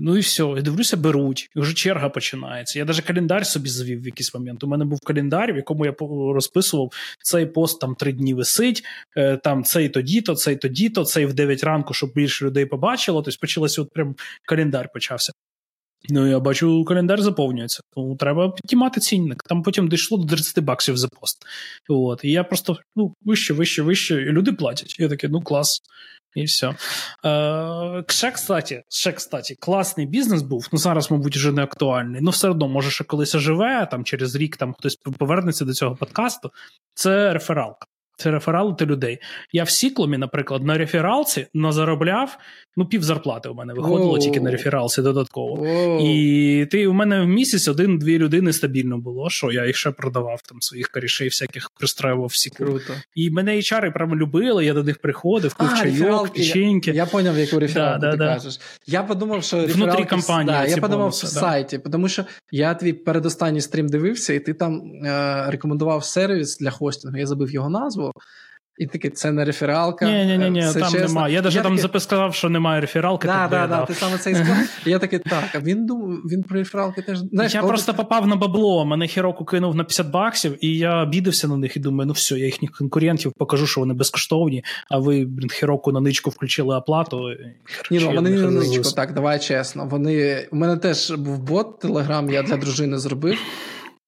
ну 0.02 0.18
і 0.18 0.20
все. 0.20 0.44
Я 0.44 0.62
дивлюся, 0.62 0.98
беруть, 0.98 1.50
і 1.56 1.60
вже 1.60 1.74
черга 1.74 2.10
починається. 2.10 2.80
Я 2.80 2.86
навіть 2.86 3.02
календар 3.02 3.46
собі 3.46 3.70
завів 3.70 4.02
в 4.02 4.06
якийсь 4.06 4.34
момент. 4.34 4.64
У 4.64 4.68
мене 4.68 4.86
був 4.86 5.00
календар, 5.00 5.54
в 5.54 5.56
якому 5.56 5.86
я 5.86 5.96
розписував 6.34 6.92
цей 7.24 7.46
пост 7.46 7.82
там 7.82 7.96
три 7.96 8.12
дні 8.14 8.34
висить, 8.34 8.84
е, 9.18 9.38
там 9.38 9.64
цей 9.64 9.90
тоді-то, 9.90 10.36
цей 10.36 10.56
тоді-то, 10.56 11.06
цей 11.06 11.26
в 11.26 11.34
9 11.34 11.64
ранку, 11.64 11.94
щоб 11.94 12.14
більше 12.14 12.46
людей 12.46 12.66
побачило. 12.66 13.22
Тобто 13.22 13.40
почалося 13.42 13.82
от 13.82 13.94
прям 13.94 14.16
календар 14.46 14.90
почався. 14.94 15.34
Ну, 16.10 16.28
я 16.28 16.40
бачу, 16.40 16.86
календар 16.86 17.22
заповнюється. 17.22 17.82
Тому 17.96 18.16
треба 18.16 18.52
піднімати 18.52 19.00
цінник. 19.00 19.44
Там 19.44 19.64
потім 19.64 19.88
дійшло 19.88 20.18
до 20.18 20.36
30 20.36 20.64
баксів 20.64 20.98
за 20.98 21.08
пост. 21.08 21.46
От. 21.90 22.24
І 22.24 22.32
я 22.32 22.44
просто 22.44 22.78
ну, 22.96 23.14
вище, 23.22 23.54
вище, 23.54 23.82
вище, 23.82 24.22
і 24.22 24.26
люди 24.26 24.54
платять. 24.54 25.00
Я 25.00 25.10
такий, 25.10 25.30
ну 25.30 25.42
клас. 25.42 25.82
І 26.36 26.44
все. 26.44 26.76
Е, 27.26 28.04
ще, 28.08 28.32
кстати, 28.32 28.84
ще, 28.90 29.12
кстати, 29.12 29.56
класний 29.60 30.06
бізнес 30.06 30.42
був. 30.42 30.68
Ну, 30.72 30.80
зараз, 30.80 31.12
мабуть, 31.12 31.36
вже 31.36 31.52
не 31.52 31.64
актуальний. 31.64 32.22
Ну, 32.22 32.32
все 32.32 32.50
одно, 32.50 32.68
може, 32.68 32.92
ще 32.92 33.04
колись 33.04 33.36
оживе, 33.36 33.88
там 33.92 34.04
через 34.04 34.36
рік 34.36 34.58
там 34.58 34.74
хтось 34.74 34.96
повернеться 34.96 35.66
до 35.66 35.74
цього 35.74 35.96
подкасту. 35.96 36.52
Це 36.94 37.34
рефералка. 37.34 37.88
Це 38.18 38.32
рефералити 38.32 38.86
людей. 38.86 39.20
Я 39.52 39.64
в 39.64 39.70
Сіклумі, 39.70 40.18
наприклад, 40.18 40.64
на 40.64 40.78
рефералці 40.78 41.48
назаробляв 41.54 42.38
ну, 42.78 42.86
пів 42.86 43.04
зарплати 43.04 43.50
у 43.50 43.54
мене 43.54 43.74
виходило 43.74 44.14
oh. 44.16 44.20
тільки 44.20 44.40
на 44.40 44.52
рефералці 44.52 45.02
додатково. 45.02 45.56
Oh. 45.56 46.02
І 46.02 46.66
ти 46.66 46.88
у 46.88 46.94
мене 46.94 47.22
в 47.22 47.28
місяць 47.28 47.68
один-дві 47.68 48.18
людини 48.18 48.54
стабільно 48.54 48.98
було, 48.98 49.30
що 49.30 49.52
я 49.52 49.66
їх 49.66 49.76
ще 49.76 49.92
продавав 49.92 50.42
там 50.42 50.62
своїх 50.62 50.90
корішей, 50.90 51.28
всяких 51.28 51.70
пристроював 51.70 52.28
в 52.28 52.36
Сіклу. 52.36 52.66
Круто. 52.66 52.94
І 53.16 53.30
мене 53.30 53.56
HR 53.56 53.94
прямо 53.94 54.16
любили, 54.16 54.66
я 54.66 54.74
до 54.74 54.84
них 54.84 54.98
приходив, 54.98 55.54
пив 55.54 55.70
чайок, 55.82 56.34
печеньки. 56.34 56.92
Я, 56.92 56.96
я 56.96 57.06
поняв, 57.06 57.38
яку 57.38 57.60
рефералку 57.60 58.02
да, 58.02 58.12
ти 58.12 58.18
да, 58.18 58.34
кажеш. 58.34 58.60
Я 58.88 59.04
подумав, 59.04 59.44
що 59.44 59.66
Внутрі 59.66 60.06
компанії. 60.06 60.58
Да, 60.58 60.66
я 60.66 60.76
подумав 60.78 61.00
бонуси, 61.00 61.28
в 61.28 61.30
сайті, 61.30 61.80
тому 61.92 62.08
що 62.08 62.26
я 62.52 62.74
твій 62.74 62.94
передостанній 62.94 63.62
стрім 63.62 63.88
дивився, 63.88 64.34
і 64.34 64.40
ти 64.40 64.54
там 64.54 64.82
е- 65.06 65.46
рекомендував 65.52 66.06
сервіс 66.06 66.58
для 66.58 66.72
хостингу. 66.72 67.18
Я 67.18 67.26
забив 67.26 67.52
його 67.52 67.70
назву 67.70 68.05
назву. 68.06 68.22
І 68.78 68.88
таке, 68.88 69.10
це 69.10 69.32
не 69.32 69.46
рефералка. 69.46 70.06
Ні, 70.06 70.26
ні, 70.26 70.38
ні, 70.38 70.50
ні 70.50 70.62
там 70.62 70.74
чесно. 70.74 71.00
немає. 71.00 71.34
Я 71.34 71.42
навіть 71.42 71.64
там 71.64 71.78
таки... 71.78 72.00
сказав, 72.00 72.36
що 72.36 72.50
немає 72.50 72.82
рефералки. 72.82 73.28
Да, 73.28 73.48
да, 73.52 73.68
да, 73.68 73.86
ти 73.86 73.94
саме 73.94 74.18
це 74.18 74.32
і 74.32 74.36
сказав. 74.36 74.58
Я 74.86 75.00
такий, 75.00 75.20
так, 75.20 75.44
а 75.54 75.60
він 75.60 75.86
думав, 75.86 76.10
він 76.32 76.44
про 76.44 76.60
рефералки 76.60 77.02
теж. 77.02 77.18
Знаєш, 77.18 77.54
Я 77.54 77.64
просто 77.64 77.94
попав 77.94 78.28
на 78.28 78.36
бабло, 78.36 78.86
мене 78.86 79.08
Хіроку 79.08 79.46
кинув 79.46 79.76
на 79.76 79.84
50 79.84 80.12
баксів, 80.12 80.66
і 80.66 80.78
я 80.78 81.04
обідався 81.04 81.48
на 81.48 81.58
них 81.58 81.78
і 81.78 81.80
думаю, 81.80 82.08
ну 82.08 82.14
все, 82.14 82.40
я 82.40 82.46
їхніх 82.46 82.72
конкурентів 82.72 83.34
покажу, 83.38 83.68
що 83.68 83.82
вони 83.82 83.94
безкоштовні, 83.94 84.64
а 84.90 85.00
ви, 85.00 85.26
блін, 85.26 85.50
Хіроку 85.50 85.92
на 85.92 86.00
ничку 86.00 86.30
включили 86.30 86.78
оплату. 86.78 87.22
Ні, 87.92 88.00
ну 88.00 88.12
вони 88.12 88.30
не 88.30 88.42
на 88.42 88.52
ничку, 88.52 88.92
так, 88.96 89.14
давай 89.14 89.40
чесно. 89.40 89.86
Вони... 89.86 90.48
У 90.52 90.56
мене 90.56 90.78
теж 90.78 91.12
був 91.12 91.40
бот 91.40 91.80
Телеграм, 91.80 92.30
я 92.30 92.44
для 92.44 92.58
дружини 92.58 92.98
зробив. 92.98 93.38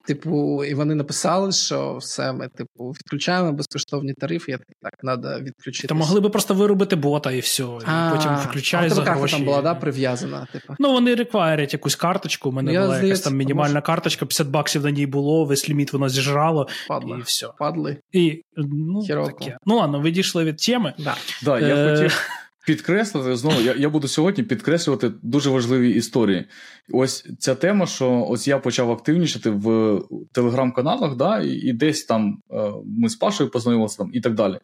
Типу, 0.07 0.63
і 0.63 0.73
вони 0.73 0.95
написали, 0.95 1.51
що 1.51 1.97
все, 1.97 2.33
ми 2.33 2.47
типу 2.47 2.89
відключаємо 2.89 3.53
безкоштовні 3.53 4.13
тарифи. 4.13 4.51
Я 4.51 4.57
так, 4.81 4.91
треба 5.01 5.39
відключити. 5.39 5.87
То 5.87 5.95
могли 5.95 6.19
би 6.19 6.29
просто 6.29 6.53
виробити 6.53 6.95
бота 6.95 7.31
і 7.31 7.39
все. 7.39 7.63
І 7.63 7.83
а, 7.85 8.11
потім 8.15 8.35
включають 8.35 8.93
за 8.93 9.01
гроші. 9.01 9.35
там 9.35 9.45
була 9.45 9.61
да, 9.61 9.75
прив'язана. 9.75 10.47
Типу. 10.51 10.73
Ну, 10.79 10.91
вони 10.91 11.15
реквайрять 11.15 11.73
якусь 11.73 11.95
карточку. 11.95 12.49
У 12.49 12.51
мене 12.51 12.73
Я, 12.73 12.79
була 12.79 12.87
здається, 12.87 13.07
якась 13.07 13.21
там 13.21 13.35
мінімальна 13.35 13.73
може... 13.73 13.81
карточка, 13.81 14.25
50 14.25 14.47
баксів 14.47 14.83
на 14.83 14.91
ній 14.91 15.05
було, 15.05 15.45
весь 15.45 15.69
ліміт 15.69 15.93
воно 15.93 16.09
зіжрало. 16.09 16.67
Падли. 16.87 17.17
І 17.17 17.21
все. 17.21 17.47
Падли. 17.59 17.97
І, 18.11 18.41
ну, 18.57 19.07
таке. 19.07 19.57
ну 19.65 19.75
ладно, 19.75 19.99
ви 19.99 20.11
дійшли 20.11 20.43
від 20.43 20.57
теми. 20.57 20.93
Да. 20.97 21.15
Да, 21.43 21.59
я 21.59 21.75
е... 21.75 21.95
хотів 21.95 22.21
підкреслити 22.67 23.35
знову. 23.35 23.61
Я 23.61 23.75
я 23.75 23.89
буду 23.89 24.07
сьогодні 24.07 24.43
підкреслювати 24.43 25.11
дуже 25.21 25.49
важливі 25.49 25.91
історії. 25.91 26.45
Ось 26.93 27.25
ця 27.39 27.55
тема, 27.55 27.85
що 27.87 28.25
ось 28.29 28.47
я 28.47 28.59
почав 28.59 28.91
активнічати 28.91 29.49
в 29.49 29.99
телеграм-каналах, 30.31 31.15
да, 31.15 31.39
і, 31.39 31.49
і 31.49 31.73
десь 31.73 32.03
там 32.05 32.41
е, 32.51 32.71
ми 32.85 33.09
з 33.09 33.15
Пашою 33.15 33.49
познайомилися 33.49 33.97
там 33.97 34.09
і 34.13 34.21
так 34.21 34.33
далі. 34.33 34.59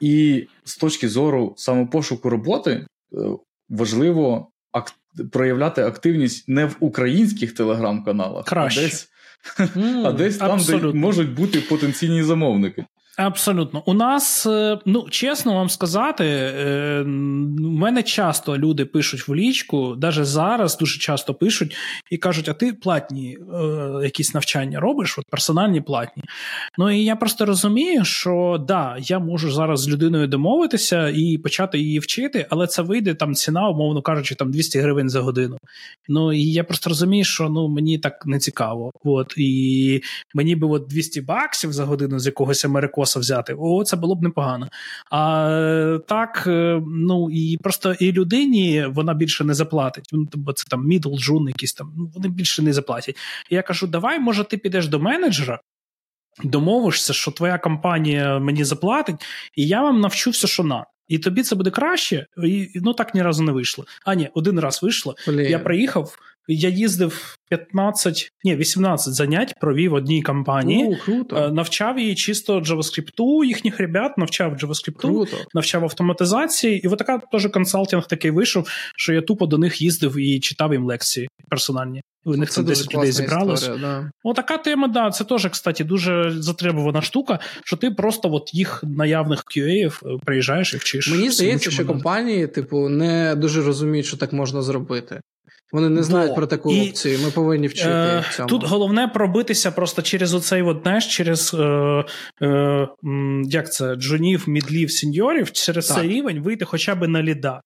І 0.00 0.46
з 0.64 0.76
точки 0.76 1.08
зору 1.08 1.54
саме 1.56 1.86
пошуку 1.86 2.30
роботи 2.30 2.70
е, 2.70 2.86
важливо 3.68 4.50
ак- 4.72 4.94
проявляти 5.32 5.82
активність 5.82 6.48
не 6.48 6.64
в 6.64 6.76
українських 6.80 7.54
телеграм-каналах, 7.54 8.44
Краще. 8.44 8.80
а 8.80 8.84
десь. 8.84 9.08
Mm, 9.76 10.06
а 10.06 10.12
десь 10.12 10.36
там, 10.36 10.60
де 10.66 10.76
можуть 10.78 11.34
бути 11.34 11.60
потенційні 11.60 12.22
замовники. 12.22 12.84
Абсолютно, 13.18 13.82
у 13.86 13.94
нас, 13.94 14.46
е, 14.46 14.78
ну 14.86 15.06
чесно 15.10 15.54
вам 15.54 15.68
сказати, 15.68 16.24
е, 16.24 17.00
у 17.02 17.70
мене 17.70 18.02
часто 18.02 18.58
люди 18.58 18.84
пишуть 18.84 19.28
в 19.28 19.34
лічку, 19.34 19.96
навіть 20.02 20.24
зараз 20.24 20.78
дуже 20.78 20.98
часто 20.98 21.34
пишуть 21.34 21.76
і 22.10 22.16
кажуть: 22.16 22.48
а 22.48 22.52
ти 22.52 22.72
платні 22.72 23.38
е, 23.54 24.04
якісь 24.04 24.34
навчання 24.34 24.80
робиш, 24.80 25.18
от 25.18 25.24
персональні 25.30 25.80
платні. 25.80 26.22
Ну 26.78 26.90
і 26.90 27.04
я 27.04 27.16
просто 27.16 27.46
розумію, 27.46 28.04
що 28.04 28.64
да, 28.68 28.96
я 29.00 29.18
можу 29.18 29.50
зараз 29.50 29.80
з 29.80 29.88
людиною 29.88 30.26
домовитися 30.26 31.08
і 31.08 31.38
почати 31.38 31.78
її 31.78 31.98
вчити, 31.98 32.46
але 32.50 32.66
це 32.66 32.82
вийде 32.82 33.14
там 33.14 33.34
ціна, 33.34 33.68
умовно 33.68 34.02
кажучи, 34.02 34.34
там 34.34 34.50
200 34.50 34.78
гривень 34.78 35.08
за 35.08 35.20
годину. 35.20 35.58
Ну 36.08 36.32
і 36.32 36.42
я 36.42 36.64
просто 36.64 36.90
розумію, 36.90 37.24
що 37.24 37.48
ну 37.48 37.68
мені 37.68 37.98
так 37.98 38.26
не 38.26 38.38
цікаво. 38.38 38.90
От 39.04 39.34
і 39.36 40.02
мені 40.34 40.56
би 40.56 40.66
от 40.68 40.86
200 40.86 41.20
баксів 41.20 41.72
за 41.72 41.84
годину 41.84 42.18
з 42.18 42.26
якогось 42.26 42.64
америкоса 42.64 43.07
Роса 43.08 43.20
взяти, 43.20 43.56
о, 43.58 43.84
це 43.84 43.96
було 43.96 44.14
б 44.14 44.22
непогано. 44.22 44.68
А 45.10 45.98
так, 46.08 46.44
е, 46.46 46.82
ну 46.86 47.30
і 47.30 47.58
просто 47.62 47.92
і 47.92 48.12
людині 48.12 48.86
вона 48.88 49.14
більше 49.14 49.44
не 49.44 49.54
заплатить. 49.54 50.08
Ну, 50.12 50.28
бо 50.34 50.52
це 50.52 50.64
там 50.70 50.86
мідл, 50.86 51.16
джун, 51.16 51.48
якісь 51.48 51.72
там, 51.72 51.92
ну 51.96 52.10
вони 52.14 52.28
більше 52.28 52.62
не 52.62 52.72
заплатять. 52.72 53.16
І 53.50 53.54
я 53.54 53.62
кажу: 53.62 53.86
давай, 53.86 54.20
може, 54.20 54.44
ти 54.44 54.56
підеш 54.56 54.88
до 54.88 54.98
менеджера. 54.98 55.60
Домовишся, 56.44 57.12
що 57.12 57.30
твоя 57.30 57.58
компанія 57.58 58.38
мені 58.38 58.64
заплатить, 58.64 59.16
і 59.54 59.66
я 59.66 59.82
вам 59.82 60.00
навчу 60.00 60.30
все, 60.30 60.46
що 60.46 60.62
на. 60.64 60.84
І 61.08 61.18
тобі 61.18 61.42
це 61.42 61.56
буде 61.56 61.70
краще, 61.70 62.26
і 62.44 62.68
ну 62.74 62.94
так 62.94 63.14
ні 63.14 63.22
разу 63.22 63.42
не 63.42 63.52
вийшло. 63.52 63.84
А 64.04 64.14
ні, 64.14 64.30
один 64.34 64.60
раз 64.60 64.82
вийшло. 64.82 65.14
Блін. 65.26 65.50
Я 65.50 65.58
приїхав, 65.58 66.18
я 66.48 66.68
їздив 66.68 67.36
15, 67.50 68.32
ні, 68.44 68.56
18 68.56 69.14
занять 69.14 69.54
провів 69.60 69.94
одній 69.94 70.22
компанії, 70.22 70.84
О, 70.84 71.04
круто. 71.04 71.36
Е, 71.36 71.52
навчав 71.52 71.98
її 71.98 72.14
чисто 72.14 72.60
JavaScript, 72.60 73.44
їхніх 73.44 73.80
ребят, 73.80 74.18
навчав 74.18 74.52
JavaScript, 74.52 74.96
круто. 74.96 75.36
навчав 75.54 75.84
автоматизації. 75.84 76.78
І 76.84 76.88
от 76.88 76.98
така 76.98 77.18
теж 77.18 77.48
консалтинг 77.52 78.06
такий 78.06 78.30
вийшов, 78.30 78.68
що 78.96 79.12
я 79.12 79.22
тупо 79.22 79.46
до 79.46 79.58
них 79.58 79.82
їздив 79.82 80.18
і 80.18 80.40
читав 80.40 80.72
їм 80.72 80.84
лекції 80.84 81.28
персональні. 81.48 82.02
У 82.24 82.36
них 82.36 82.54
там 82.54 82.64
10 82.64 82.94
людей 82.94 83.12
зібралось. 83.12 83.68
Да. 83.68 84.10
Отака 84.24 84.58
тема, 84.58 84.88
да, 84.88 85.10
це 85.10 85.24
теж, 85.24 85.48
кстати, 85.50 85.84
дуже 85.84 86.30
затребувана 86.30 87.02
штука, 87.02 87.38
що 87.64 87.76
ти 87.76 87.90
просто 87.90 88.32
от 88.32 88.54
їх 88.54 88.84
наявних 88.86 89.44
QA 89.56 89.86
е, 89.86 90.18
приїжджаєш 90.24 90.74
і 90.74 90.76
вчиш. 90.76 91.10
Мені 91.10 91.30
здається, 91.30 91.70
що 91.70 91.86
компанії, 91.86 92.46
типу, 92.46 92.88
не 92.88 93.34
дуже 93.36 93.62
розуміють, 93.62 94.06
що 94.06 94.16
так 94.16 94.32
можна 94.32 94.62
зробити. 94.62 95.20
Вони 95.72 95.88
не 95.88 96.02
знають 96.02 96.30
Бо. 96.30 96.36
про 96.36 96.46
таку 96.46 96.72
і, 96.72 96.88
опцію. 96.88 97.18
Ми 97.24 97.30
повинні 97.30 97.66
вчити. 97.66 97.90
Е, 97.90 98.24
цьому. 98.36 98.48
Тут 98.48 98.64
головне 98.64 99.08
пробитися 99.08 99.70
просто 99.70 100.02
через 100.02 100.34
оцей 100.34 100.62
от, 100.62 100.80
знаєш, 100.82 101.16
через 101.16 101.54
е, 101.54 102.04
е, 102.42 102.88
як 103.44 103.72
це, 103.72 103.94
джунів, 103.94 104.48
мідлів, 104.48 104.90
сеньорів, 104.90 105.52
через 105.52 105.86
так. 105.86 105.96
цей 105.96 106.08
рівень 106.08 106.40
вийти 106.40 106.64
хоча 106.64 106.94
б 106.94 107.08
на 107.08 107.22
ліда. 107.22 107.60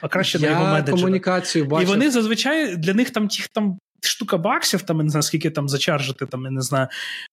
А 0.00 0.08
краще 0.08 0.38
Я 0.38 0.46
на 0.46 0.50
його 0.50 0.64
менеджера. 0.64 0.96
комунікацію 0.96 1.64
бачив. 1.64 1.88
І 1.88 1.92
вони 1.92 2.10
зазвичай 2.10 2.76
для 2.76 2.94
них 2.94 3.10
там 3.10 3.28
тих 3.28 3.48
там 3.48 3.78
штука 4.00 4.36
баксів, 4.36 4.82
там 4.82 4.96
я 4.96 5.02
не 5.02 5.10
знаю, 5.10 5.22
скільки 5.22 5.50
там 5.50 5.68
зачаржити, 5.68 6.26
там 6.26 6.44
я 6.44 6.50
не 6.50 6.60
знаю. 6.60 6.88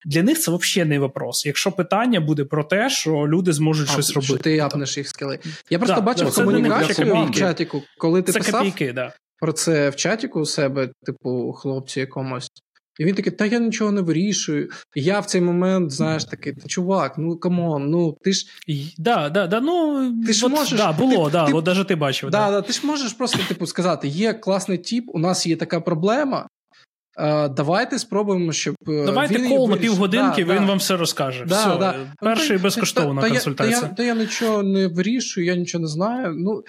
Для 0.06 0.22
них 0.22 0.40
це 0.40 0.52
взагалі 0.52 0.88
не 0.88 0.98
вопрос. 0.98 1.46
Якщо 1.46 1.72
питання 1.72 2.20
буде 2.20 2.44
про 2.44 2.64
те, 2.64 2.90
що 2.90 3.10
люди 3.10 3.52
зможуть 3.52 3.88
а, 3.88 3.92
щось 3.92 4.12
робити. 4.12 4.36
Ти 4.36 4.58
апнеш 4.58 4.96
їх 4.96 5.08
скили. 5.08 5.38
Я 5.70 5.78
просто 5.78 5.96
да, 5.96 6.00
бачив 6.00 6.34
комунікацію 6.34 7.24
в 7.24 7.30
чатіку, 7.30 7.82
коли 7.98 8.22
ти 8.22 8.32
це 8.32 8.38
писав 8.38 8.60
копійки, 8.60 8.92
да. 8.92 9.12
Про 9.42 9.52
це 9.52 9.90
в 9.90 9.96
чатіку 9.96 10.40
у 10.40 10.46
себе, 10.46 10.90
типу, 11.06 11.52
хлопці 11.52 12.00
якомусь. 12.00 12.50
І 12.98 13.04
він 13.04 13.14
такий, 13.14 13.32
та 13.32 13.46
я 13.46 13.58
нічого 13.58 13.92
не 13.92 14.00
вирішую. 14.00 14.70
І 14.94 15.02
я 15.02 15.20
в 15.20 15.26
цей 15.26 15.40
момент, 15.40 15.90
знаєш, 15.90 16.24
такий, 16.24 16.52
та 16.52 16.68
чувак, 16.68 17.18
ну 17.18 17.36
come 17.36 17.67
on, 17.67 17.90
ну 17.90 18.16
ти 18.24 18.32
ж. 18.32 18.46
Да, 18.98 19.28
да, 19.28 19.46
да, 19.46 19.60
ну, 19.60 20.12
ти 20.26 20.32
ж 20.32 20.46
от, 20.46 20.52
можеш, 20.52 20.78
да, 20.78 20.92
було, 20.92 21.26
ти, 21.26 21.32
да, 21.32 21.46
ти, 21.46 21.52
от 21.52 21.66
навіть 21.66 21.88
ти 21.88 21.96
бачив. 21.96 22.30
Да, 22.30 22.50
да. 22.50 22.62
Ти 22.62 22.72
ж 22.72 22.86
можеш 22.86 23.12
просто 23.12 23.38
типу, 23.48 23.66
сказати: 23.66 24.08
є 24.08 24.34
класний 24.34 24.78
тіп, 24.78 25.04
у 25.08 25.18
нас 25.18 25.46
є 25.46 25.56
така 25.56 25.80
проблема. 25.80 26.48
Давайте 27.50 27.98
спробуємо, 27.98 28.52
щоб. 28.52 28.74
Давайте 28.86 29.34
він 29.34 29.48
кол 29.48 29.70
на 29.70 29.76
півгодинки, 29.76 30.44
да, 30.44 30.52
він 30.52 30.60
да. 30.60 30.68
вам 30.68 30.78
все 30.78 30.96
розкаже. 30.96 31.44
Да, 31.48 31.68
все. 31.68 31.78
да. 31.78 31.94
Перша 32.20 32.54
і 32.54 32.58
безкоштовна 32.58 33.22
та, 33.22 33.28
консультація. 33.28 33.80
Та, 33.80 33.88
та, 33.88 33.94
та 33.94 34.02
я 34.02 34.14
нічого 34.14 34.62
не 34.62 34.86
вирішую, 34.86 35.46
я 35.46 35.56
нічого 35.56 35.82
не 35.82 35.88
знаю. 35.88 36.34
Ну, 36.38 36.62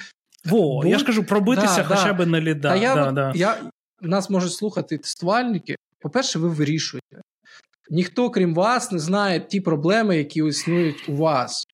Во, 0.46 0.82
Будь... 0.82 0.92
я 0.92 0.98
ж 0.98 1.06
кажу, 1.06 1.24
пробитися 1.24 1.78
да, 1.78 1.84
хоча 1.84 2.14
да. 2.14 2.14
б 2.14 2.28
на 2.28 2.42
ліда. 2.42 2.70
Та 2.70 2.76
я, 2.76 2.96
да, 2.96 3.12
да. 3.12 3.32
я, 3.36 3.58
Нас 4.02 4.30
можуть 4.30 4.54
слухати 4.54 4.98
тестувальники. 4.98 5.76
По-перше, 6.00 6.40
ви 6.40 6.50
вирішуєте. 6.50 7.22
Ніхто, 7.90 8.30
крім 8.30 8.54
вас, 8.54 8.92
не 8.92 9.00
знає 9.00 9.40
ті 9.40 9.62
проблеми, 9.62 10.18
які 10.18 10.48
існують 10.48 11.10
у 11.10 11.16
вас. 11.16 11.66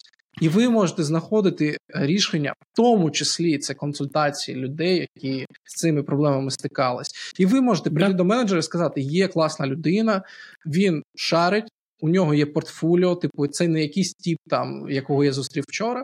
І 0.41 0.49
ви 0.49 0.69
можете 0.69 1.03
знаходити 1.03 1.77
рішення, 1.87 2.53
в 2.59 2.75
тому 2.75 3.11
числі 3.11 3.57
це 3.57 3.73
консультації 3.73 4.57
людей, 4.57 5.07
які 5.15 5.45
з 5.65 5.75
цими 5.75 6.03
проблемами 6.03 6.51
стикались. 6.51 7.33
І 7.37 7.45
ви 7.45 7.61
можете 7.61 7.89
прийти 7.89 8.11
да. 8.11 8.17
до 8.17 8.25
менеджера 8.25 8.59
і 8.59 8.63
сказати: 8.63 9.01
є 9.01 9.27
класна 9.27 9.67
людина, 9.67 10.23
він 10.65 11.03
шарить, 11.15 11.71
у 11.99 12.09
нього 12.09 12.33
є 12.33 12.45
портфоліо, 12.45 13.15
типу, 13.15 13.47
це 13.47 13.67
не 13.67 13.81
якийсь 13.81 14.13
тип, 14.13 14.37
там, 14.49 14.89
якого 14.89 15.23
я 15.23 15.33
зустрів 15.33 15.63
вчора. 15.67 16.03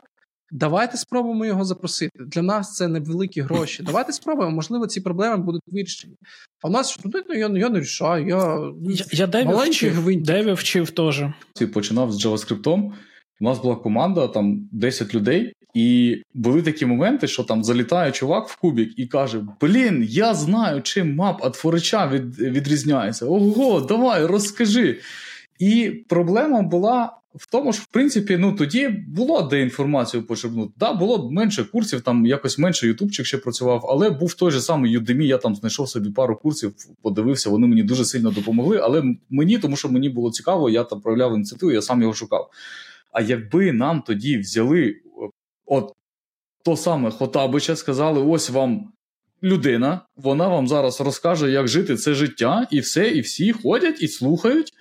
Давайте 0.51 0.97
спробуємо 0.97 1.45
його 1.45 1.65
запросити. 1.65 2.23
Для 2.27 2.41
нас 2.41 2.75
це 2.75 2.87
невеликі 2.87 3.41
гроші. 3.41 3.83
Давайте 3.83 4.13
спробуємо, 4.13 4.55
можливо, 4.55 4.87
ці 4.87 5.01
проблеми 5.01 5.37
будуть 5.37 5.63
вирішені. 5.67 6.15
А 6.63 6.67
у 6.67 6.71
нас 6.71 6.91
що 6.91 7.01
ну, 7.03 7.35
я, 7.35 7.47
я 7.47 7.69
не 7.69 7.79
рішаю. 7.79 8.27
Я 8.27 8.71
я, 8.95 9.05
я 9.11 9.27
Деві 9.27 9.69
вчив, 9.69 10.21
Деві 10.23 10.53
вчив 10.53 10.91
теж. 10.91 11.23
Починав 11.73 12.11
з 12.11 12.25
JavaScript. 12.25 12.91
У 13.41 13.43
нас 13.43 13.59
була 13.59 13.75
команда, 13.75 14.27
там 14.27 14.69
10 14.71 15.15
людей, 15.15 15.53
і 15.73 16.21
були 16.33 16.61
такі 16.61 16.85
моменти, 16.85 17.27
що 17.27 17.43
там 17.43 17.63
залітає 17.63 18.11
чувак 18.11 18.47
в 18.47 18.55
кубік 18.55 18.99
і 18.99 19.07
каже: 19.07 19.41
Блін, 19.61 20.05
я 20.09 20.33
знаю, 20.33 20.81
чим 20.81 21.15
мап 21.15 21.45
від 21.45 21.55
форича 21.55 22.07
від, 22.07 22.39
відрізняється. 22.39 23.25
Ого, 23.25 23.81
давай, 23.81 24.25
розкажи. 24.25 24.99
І 25.59 26.03
проблема 26.07 26.61
була 26.61 27.17
в 27.35 27.51
тому, 27.51 27.73
що 27.73 27.83
в 27.83 27.85
принципі 27.85 28.37
ну 28.37 28.51
тоді 28.51 28.87
було 28.87 29.41
де 29.41 29.61
інформацію 29.61 30.23
почерпнути. 30.23 30.73
Да, 30.77 30.93
було 30.93 31.31
менше 31.31 31.63
курсів, 31.63 32.01
там 32.01 32.25
якось 32.25 32.57
менше 32.57 32.87
ютубчик 32.87 33.25
ще 33.25 33.37
працював, 33.37 33.85
але 33.89 34.09
був 34.09 34.33
той 34.33 34.51
же 34.51 34.61
самий 34.61 34.97
Udemy, 34.97 35.21
я 35.21 35.37
там 35.37 35.55
знайшов 35.55 35.89
собі 35.89 36.09
пару 36.09 36.35
курсів, 36.35 36.73
подивився, 37.01 37.49
вони 37.49 37.67
мені 37.67 37.83
дуже 37.83 38.05
сильно 38.05 38.31
допомогли. 38.31 38.79
Але 38.83 39.03
мені, 39.29 39.57
тому 39.57 39.75
що 39.75 39.89
мені 39.89 40.09
було 40.09 40.31
цікаво, 40.31 40.69
я 40.69 40.83
там 40.83 41.01
проявляв 41.01 41.35
ініціативу, 41.35 41.71
я 41.71 41.81
сам 41.81 42.01
його 42.01 42.13
шукав. 42.13 42.51
А 43.11 43.21
якби 43.21 43.71
нам 43.71 44.01
тоді 44.01 44.37
взяли 44.37 44.95
от 45.65 45.93
то 46.65 46.77
саме 46.77 47.11
Хотабича, 47.11 47.75
сказали: 47.75 48.21
ось 48.21 48.49
вам. 48.49 48.91
Людина, 49.43 50.01
вона 50.15 50.47
вам 50.47 50.67
зараз 50.67 51.01
розкаже, 51.01 51.51
як 51.51 51.67
жити 51.67 51.95
це 51.95 52.13
життя, 52.13 52.67
і 52.71 52.79
все, 52.79 53.09
і 53.09 53.21
всі 53.21 53.51
ходять 53.51 54.01
і 54.01 54.07
слухають, 54.07 54.73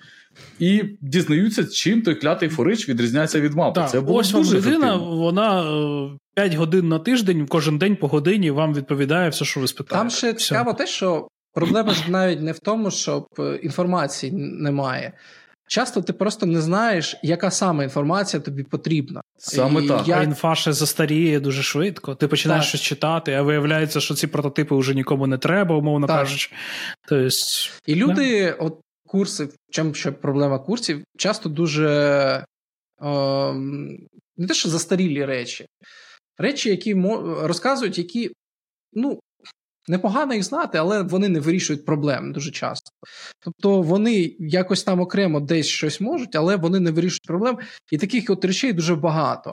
і 0.59 0.83
дізнаються, 1.01 1.65
чим 1.65 2.01
той 2.01 2.15
клятий 2.15 2.49
форич 2.49 2.89
відрізняється 2.89 3.39
від 3.39 3.53
мапи. 3.53 3.79
Так, 3.79 3.89
це 3.89 4.01
було 4.01 4.19
ось 4.19 4.31
дуже 4.31 4.57
людина, 4.57 4.87
ефективно. 4.87 5.15
вона 5.15 5.65
5 6.35 6.53
годин 6.53 6.87
на 6.87 6.99
тиждень, 6.99 7.45
кожен 7.47 7.77
день 7.77 7.95
по 7.95 8.07
годині 8.07 8.51
вам 8.51 8.73
відповідає 8.73 9.29
все, 9.29 9.45
що 9.45 9.59
ви 9.59 9.67
спитаєте. 9.67 9.95
Там 9.95 10.09
ще 10.09 10.31
все. 10.31 10.47
цікаво 10.47 10.73
те, 10.73 10.87
що 10.87 11.27
проблема 11.53 11.93
ж 11.93 12.11
навіть 12.11 12.41
не 12.41 12.51
в 12.51 12.59
тому, 12.59 12.91
щоб 12.91 13.25
інформації 13.63 14.31
немає. 14.35 15.13
Часто 15.67 16.01
ти 16.01 16.13
просто 16.13 16.45
не 16.45 16.61
знаєш, 16.61 17.15
яка 17.23 17.51
саме 17.51 17.83
інформація 17.83 18.41
тобі 18.41 18.63
потрібна. 18.63 19.21
Саме 19.37 19.83
і 19.83 19.87
так. 19.87 20.07
Я... 20.07 20.17
А 20.17 20.23
інфа 20.23 20.55
ще 20.55 20.73
застаріє 20.73 21.39
дуже 21.39 21.63
швидко. 21.63 22.15
Ти 22.15 22.27
починаєш 22.27 22.65
так. 22.65 22.69
щось 22.69 22.81
читати, 22.81 23.33
а 23.33 23.41
виявляється, 23.41 23.99
що 23.99 24.13
ці 24.13 24.27
прототипи 24.27 24.75
вже 24.75 24.93
нікому 24.93 25.27
не 25.27 25.37
треба, 25.37 25.75
умовно 25.75 26.07
так. 26.07 26.19
кажучи. 26.19 26.51
Тобто, 27.07 27.29
і 27.85 27.95
люди, 27.95 28.45
да. 28.45 28.65
от 28.65 28.79
курси, 29.15 29.45
в 29.45 29.55
чому 29.71 29.93
ще 29.93 30.11
проблема 30.11 30.59
курсів, 30.59 31.03
часто 31.17 31.49
дуже 31.49 31.89
е, 33.01 33.53
не 34.37 34.47
те, 34.47 34.53
що 34.53 34.69
застарілі 34.69 35.25
речі, 35.25 35.65
речі, 36.37 36.69
які 36.69 36.93
розказують, 37.41 37.97
які, 37.97 38.31
ну. 38.93 39.19
Непогано 39.87 40.33
їх 40.33 40.43
знати, 40.43 40.77
але 40.77 41.01
вони 41.01 41.29
не 41.29 41.39
вирішують 41.39 41.85
проблем 41.85 42.33
дуже 42.33 42.51
часто. 42.51 42.91
Тобто 43.39 43.81
вони 43.81 44.35
якось 44.39 44.83
там 44.83 44.99
окремо 44.99 45.39
десь 45.39 45.67
щось 45.67 46.01
можуть, 46.01 46.35
але 46.35 46.55
вони 46.55 46.79
не 46.79 46.91
вирішують 46.91 47.27
проблем. 47.27 47.57
І 47.91 47.97
таких 47.97 48.29
от 48.29 48.45
речей 48.45 48.73
дуже 48.73 48.95
багато. 48.95 49.51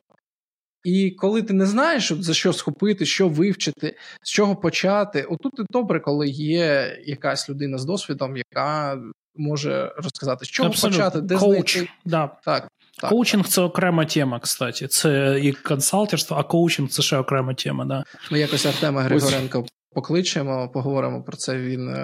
І 0.84 1.10
коли 1.10 1.42
ти 1.42 1.52
не 1.52 1.66
знаєш, 1.66 2.12
за 2.12 2.34
що 2.34 2.52
схопити, 2.52 3.06
що 3.06 3.28
вивчити, 3.28 3.96
з 4.22 4.30
чого 4.30 4.56
почати, 4.56 5.22
отут 5.22 5.52
і 5.58 5.62
добре, 5.70 6.00
коли 6.00 6.28
є 6.28 6.98
якась 7.04 7.48
людина 7.50 7.78
з 7.78 7.84
досвідом, 7.84 8.36
яка 8.36 9.02
може 9.36 9.92
розказати, 9.96 10.44
з 10.44 10.48
чого 10.48 10.68
Абсолютно. 10.68 10.98
почати, 10.98 11.20
де 11.20 11.36
Коуч, 11.36 11.72
знайти. 11.72 11.92
Да. 12.04 12.30
Так, 12.44 12.68
так. 13.00 13.10
Коучинг 13.10 13.46
це 13.48 13.62
окрема 13.62 14.04
тема, 14.04 14.40
кстати. 14.40 14.88
Це 14.88 15.40
і 15.42 15.52
консалтерство, 15.52 16.36
а 16.36 16.42
коучинг 16.42 16.88
це 16.88 17.02
ще 17.02 17.16
окрема 17.16 17.54
тема. 17.54 17.84
Да. 17.84 18.04
Ми 18.30 18.38
якось 18.38 18.66
Артема 18.66 19.02
Григоренко 19.02 19.64
покличемо, 19.94 20.68
поговоримо 20.68 21.22
про 21.22 21.36
це. 21.36 21.56
Він. 21.56 21.96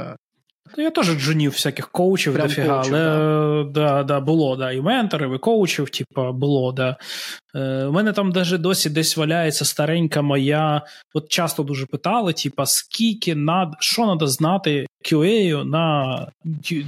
Я 0.76 0.90
теж 0.90 1.06
джунів 1.06 1.50
всяких 1.50 1.88
коучів 1.88 2.36
дофіга, 2.38 2.82
але 2.86 2.90
да. 2.90 3.64
Да, 3.64 4.02
да, 4.02 4.20
було, 4.20 4.56
да, 4.56 4.72
і 4.72 4.80
менторів, 4.80 5.34
і 5.34 5.38
коучів, 5.38 5.90
типу, 5.90 6.32
було, 6.32 6.72
да. 6.72 6.96
Е, 7.54 7.84
У 7.84 7.92
мене 7.92 8.12
там 8.12 8.32
даже 8.32 8.58
досі 8.58 8.90
десь 8.90 9.16
валяється 9.16 9.64
старенька 9.64 10.22
моя. 10.22 10.82
От 11.14 11.28
часто 11.28 11.62
дуже 11.62 11.86
питали: 11.86 12.32
типа, 12.32 12.66
скільки 12.66 13.34
над 13.34 13.74
що 13.80 14.04
треба 14.04 14.26
знати 14.26 14.86
QA 15.04 15.64
на 15.64 16.26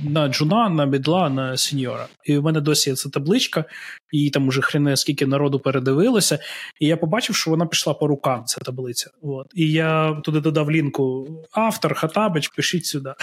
на 0.05 0.29
джуна, 0.29 0.69
на 0.69 0.87
мідла, 0.87 1.31
на 1.31 1.57
сеньора. 1.57 2.07
І 2.25 2.39
в 2.39 2.43
мене 2.43 2.61
досі 2.61 2.91
є 2.91 2.97
ця 2.97 3.09
табличка, 3.09 3.65
і 4.13 4.31
там 4.31 4.49
уже 4.49 4.63
хрене 4.63 4.97
скільки 4.97 5.27
народу 5.27 5.61
передивилося. 5.61 6.39
І 6.81 6.87
я 6.87 6.97
побачив, 6.97 7.37
що 7.37 7.51
вона 7.51 7.67
пішла 7.67 7.95
по 7.95 8.07
рукам, 8.07 8.45
ця 8.45 8.61
таблиця. 8.61 9.11
От. 9.23 9.47
І 9.55 9.73
я 9.73 10.21
туди 10.25 10.41
додав 10.41 10.71
лінку: 10.71 11.29
автор, 11.53 11.95
Хатабич, 11.95 12.49
пишіть 12.49 12.87
сюди. 12.87 13.15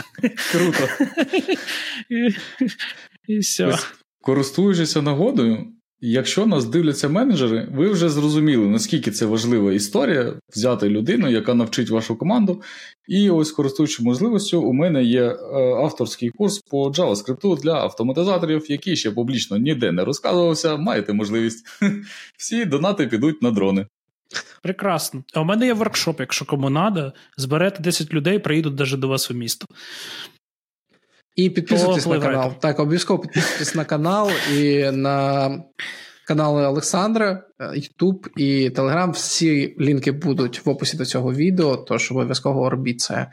Круто. 0.51 0.87
і, 2.09 2.35
і 3.27 3.39
все. 3.39 3.77
Користуючися 4.21 5.01
нагодою, 5.01 5.67
якщо 6.01 6.45
нас 6.45 6.65
дивляться 6.65 7.09
менеджери, 7.09 7.67
ви 7.71 7.89
вже 7.89 8.09
зрозуміли, 8.09 8.67
наскільки 8.67 9.11
це 9.11 9.25
важлива 9.25 9.73
історія 9.73 10.33
взяти 10.49 10.89
людину, 10.89 11.29
яка 11.29 11.53
навчить 11.53 11.89
вашу 11.89 12.15
команду. 12.15 12.61
І 13.07 13.29
ось, 13.29 13.51
користуючись 13.51 13.99
можливістю, 13.99 14.61
у 14.61 14.73
мене 14.73 15.03
є 15.03 15.37
авторський 15.83 16.29
курс 16.29 16.59
по 16.59 16.89
JavaScript 16.89 17.61
для 17.61 17.73
автоматизаторів, 17.73 18.71
який 18.71 18.95
ще 18.95 19.11
публічно 19.11 19.57
ніде 19.57 19.91
не 19.91 20.05
розказувався. 20.05 20.77
Маєте 20.77 21.13
можливість. 21.13 21.65
Всі 22.37 22.65
донати 22.65 23.07
підуть 23.07 23.41
на 23.41 23.51
дрони. 23.51 23.85
Прекрасно. 24.61 25.23
А 25.33 25.41
у 25.41 25.43
мене 25.43 25.65
є 25.65 25.73
воркшоп, 25.73 26.19
якщо 26.19 26.45
кому 26.45 26.71
треба, 26.71 27.13
зберете 27.37 27.83
10 27.83 28.13
людей, 28.13 28.39
приїдуть 28.39 28.79
навіть 28.79 28.99
до 28.99 29.07
вас 29.07 29.31
у 29.31 29.33
місто. 29.33 29.65
І 31.37 31.49
підписуйтесь 31.49 32.07
на 32.07 32.19
канал. 32.19 32.53
Так, 32.59 32.79
обов'язково 32.79 33.19
підписуйтесь 33.19 33.75
на 33.75 33.85
канал 33.85 34.29
і 34.53 34.91
на 34.91 35.49
канали 36.27 36.67
Олександра, 36.67 37.43
YouTube 37.59 38.27
і 38.37 38.69
Telegram. 38.69 39.11
Всі 39.11 39.75
лінки 39.79 40.11
будуть 40.11 40.65
в 40.65 40.69
описі 40.69 40.97
до 40.97 41.05
цього 41.05 41.33
відео, 41.33 41.77
тож 41.77 42.11
обов'язково 42.11 42.69
робіть 42.69 43.01
це. 43.01 43.27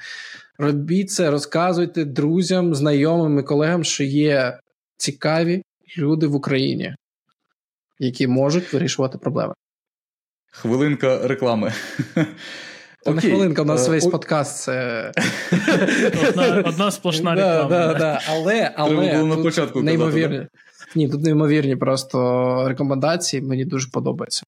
Робіть 0.59 1.11
це, 1.11 1.31
розказуйте 1.31 2.05
друзям, 2.05 2.75
знайомим 2.75 3.39
і 3.39 3.43
колегам, 3.43 3.85
що 3.85 4.05
є 4.05 4.59
цікаві 4.97 5.63
люди 5.99 6.27
в 6.27 6.35
Україні, 6.35 6.95
які 7.99 8.27
можуть 8.27 8.73
вирішувати 8.73 9.19
проблеми. 9.19 9.55
Хвилинка 10.51 11.29
реклами. 11.29 11.73
Та 13.05 13.13
не 13.13 13.21
хвилинка, 13.21 13.63
у 13.63 13.65
нас 13.65 13.89
весь 13.89 14.07
подкаст 14.07 14.63
це 14.63 15.13
одна, 16.29 16.63
одна 16.67 16.91
сплошна 16.91 17.35
реклама. 17.35 17.69
Да, 17.69 17.93
да, 17.93 17.99
да. 17.99 18.21
Але, 18.29 18.73
але 18.77 19.17
було 19.17 19.37
на 19.37 19.43
початку 19.43 19.83
неймовірні. 19.83 20.37
Казати, 20.37 20.51
Ні, 20.95 21.09
тут 21.09 21.23
неймовірні 21.23 21.77
просто 21.77 22.69
рекомендації, 22.69 23.43
мені 23.43 23.65
дуже 23.65 23.89
подобається. 23.91 24.43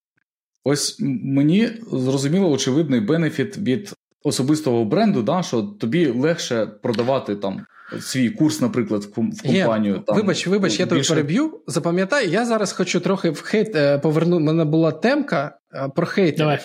Ось 0.64 0.96
мені 1.24 1.68
зрозуміло 1.92 2.50
очевидний 2.50 3.00
бенефіт 3.00 3.58
від 3.58 3.92
особистого 4.24 4.84
бренду, 4.84 5.22
да, 5.22 5.42
що 5.42 5.62
тобі 5.62 6.06
легше 6.06 6.66
продавати 6.66 7.36
там 7.36 7.66
свій 8.00 8.30
курс, 8.30 8.60
наприклад, 8.60 9.02
в 9.04 9.14
компанію. 9.14 9.94
Є. 9.94 10.00
Там, 10.06 10.16
Вибач, 10.16 10.46
вибач, 10.46 10.80
я 10.80 10.86
більше... 10.86 11.08
тебе 11.08 11.20
переб'ю. 11.22 11.60
Запам'ятай, 11.66 12.30
я 12.30 12.46
зараз 12.46 12.72
хочу 12.72 13.00
трохи 13.00 13.30
в 13.30 13.40
хейт 13.40 13.76
е, 13.76 13.98
повернути. 13.98 14.42
У 14.42 14.46
мене 14.46 14.64
була 14.64 14.92
темка 14.92 15.58
е, 15.74 15.88
про 15.96 16.06
хейтерів. 16.06 16.38
Давай. 16.38 16.58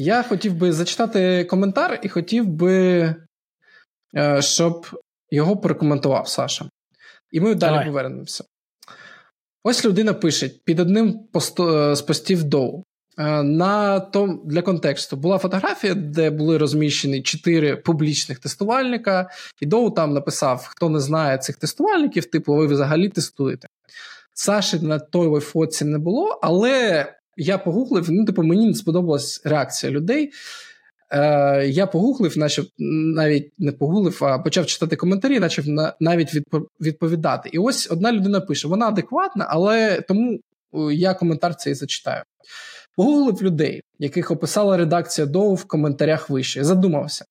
Я 0.00 0.22
хотів 0.22 0.54
би 0.54 0.72
зачитати 0.72 1.44
коментар 1.44 2.00
і 2.02 2.08
хотів 2.08 2.46
би, 2.46 3.14
е, 4.16 4.42
щоб 4.42 4.86
його 5.30 5.56
прокоментував 5.56 6.28
Саша. 6.28 6.68
І 7.30 7.40
ми 7.40 7.54
далі 7.54 7.70
Давай. 7.70 7.86
повернемося. 7.86 8.44
Ось 9.64 9.84
людина 9.84 10.14
пише 10.14 10.50
під 10.64 10.80
одним 10.80 11.20
з 11.92 12.02
постів 12.06 12.44
Доу. 12.44 12.84
Е, 13.18 13.42
на 13.42 14.00
том, 14.00 14.42
Для 14.44 14.62
контексту 14.62 15.16
була 15.16 15.38
фотографія, 15.38 15.94
де 15.94 16.30
були 16.30 16.58
розміщені 16.58 17.22
чотири 17.22 17.76
публічних 17.76 18.38
тестувальника, 18.38 19.30
і 19.60 19.66
Доу 19.66 19.90
там 19.90 20.14
написав: 20.14 20.66
хто 20.70 20.88
не 20.88 21.00
знає 21.00 21.38
цих 21.38 21.56
тестувальників, 21.56 22.30
типу, 22.30 22.54
ви 22.54 22.66
взагалі 22.66 23.08
тестуєте. 23.08 23.68
Саші 24.34 24.78
на 24.78 24.98
той 24.98 25.40
фоці 25.40 25.84
не 25.84 25.98
було, 25.98 26.38
але 26.42 27.06
я 27.38 27.58
погуглив, 27.58 28.10
ну, 28.10 28.24
типу, 28.24 28.42
мені 28.42 28.66
не 28.66 28.74
сподобалась 28.74 29.42
реакція 29.44 29.92
людей. 29.92 30.32
Е, 31.10 31.66
Я 31.66 31.86
погуглив, 31.86 32.38
наче 32.38 32.64
навіть 32.78 33.52
не 33.58 33.72
погуглив, 33.72 34.24
а 34.24 34.38
почав 34.38 34.66
читати 34.66 34.96
коментарі, 34.96 35.40
почав 35.40 35.64
навіть 36.00 36.28
відповідати. 36.80 37.48
І 37.52 37.58
ось 37.58 37.90
одна 37.90 38.12
людина 38.12 38.40
пише: 38.40 38.68
вона 38.68 38.86
адекватна, 38.88 39.46
але 39.48 40.00
тому 40.00 40.40
я 40.92 41.14
коментар 41.14 41.54
цей 41.56 41.74
зачитаю. 41.74 42.22
Погуглив 42.96 43.42
людей, 43.42 43.82
яких 43.98 44.30
описала 44.30 44.76
редакція 44.76 45.26
Доу 45.26 45.54
в 45.54 45.64
коментарях 45.64 46.30
вище. 46.30 46.64
Задумався. 46.64 47.24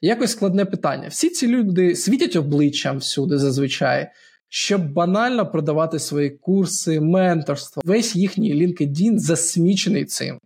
Якось 0.00 0.30
складне 0.30 0.64
питання. 0.64 1.08
Всі 1.08 1.30
ці 1.30 1.46
люди 1.46 1.96
світять 1.96 2.36
обличчям 2.36 2.98
всюди 2.98 3.38
зазвичай, 3.38 4.10
щоб 4.52 4.92
банально 4.92 5.50
продавати 5.50 5.98
свої 5.98 6.30
курси, 6.30 7.00
менторство. 7.00 7.82
Весь 7.84 8.16
їхній 8.16 8.54
LinkedIn 8.54 9.18
засмічений 9.18 10.04
цим 10.04 10.38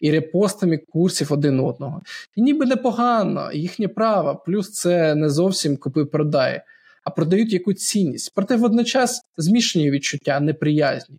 і 0.00 0.10
репостами 0.10 0.78
курсів 0.78 1.32
один 1.32 1.60
одного. 1.60 2.02
І 2.36 2.42
ніби 2.42 2.66
непогано, 2.66 3.52
їхнє 3.52 3.88
право, 3.88 4.42
плюс 4.46 4.72
це 4.72 5.14
не 5.14 5.28
зовсім 5.28 5.76
купи-продай, 5.76 6.62
а 7.04 7.10
продають 7.10 7.52
яку 7.52 7.72
цінність. 7.72 8.32
Проте 8.34 8.56
водночас 8.56 9.20
змішані 9.36 9.90
відчуття 9.90 10.40
неприязні 10.40 11.16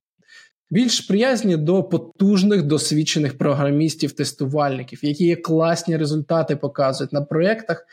більш 0.71 1.01
приязні 1.01 1.57
до 1.57 1.83
потужних 1.83 2.63
досвідчених 2.63 3.37
програмістів-тестувальників, 3.37 4.99
які 5.01 5.25
є 5.25 5.35
класні 5.35 5.97
результати 5.97 6.55
показують 6.55 7.13
на 7.13 7.21
проєктах 7.21 7.85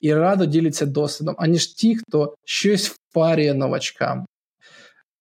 і 0.00 0.14
радо 0.14 0.46
діляться 0.46 0.86
досвідом, 0.86 1.34
аніж 1.38 1.66
ті, 1.66 1.96
хто 1.96 2.34
щось 2.44 2.88
впарює 2.88 3.54
новачкам. 3.54 4.26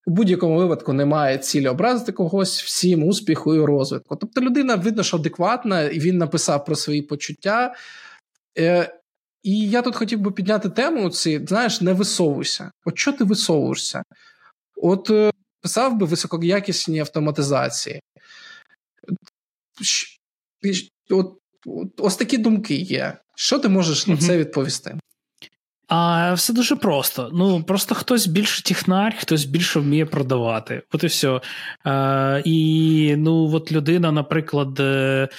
У 0.08 0.12
будь-якому 0.12 0.58
випадку 0.58 0.94
немає 0.94 1.38
цілі 1.38 1.68
образити 1.68 2.12
когось 2.12 2.64
всім 2.64 3.04
успіху 3.04 3.56
і 3.56 3.66
розвитку. 3.66 4.16
Тобто 4.16 4.42
людина 4.42 4.76
видно, 4.76 5.04
що 5.04 5.18
адекватна, 5.18 5.82
і 5.82 6.00
він 6.00 6.18
написав 6.18 6.66
про 6.66 6.76
свої 6.76 7.02
почуття. 7.02 7.76
Е, 8.58 9.00
І 9.44 9.70
я 9.70 9.82
тут 9.82 9.96
хотів 9.96 10.20
би 10.20 10.32
підняти 10.32 10.70
тему: 10.70 11.10
ці, 11.10 11.46
знаєш, 11.48 11.82
не 11.82 11.94
висовуйся. 11.94 12.72
От 12.86 12.98
що 12.98 13.14
ти 13.14 13.24
висовуєшся? 13.24 14.04
От 14.76 15.10
е, 15.10 15.32
писав 15.62 15.98
би 15.98 16.06
високоякісні 16.06 17.00
автоматизації. 17.00 18.02
От, 21.10 21.38
от, 21.66 21.92
Ось 21.98 22.16
такі 22.16 22.38
думки 22.38 22.76
є. 22.76 23.18
Що 23.36 23.60
ти 23.60 23.70
можеш 23.70 24.08
на 24.08 24.18
це 24.18 24.38
відповісти? 24.38 24.98
А 25.88 26.34
все 26.34 26.54
дуже 26.54 26.76
просто. 26.76 27.30
Ну 27.34 27.64
просто 27.64 27.96
хтось 27.96 28.28
більше 28.28 28.64
технар, 28.64 29.16
хтось 29.18 29.46
більше 29.46 29.80
вміє 29.80 30.06
продавати. 30.06 30.82
От 30.92 31.04
і 31.04 31.08
все. 31.08 31.42
А, 31.84 32.42
І 32.46 33.16
ну, 33.18 33.56
от 33.56 33.72
людина, 33.72 34.12
наприклад, 34.12 34.80
е, 34.80 35.30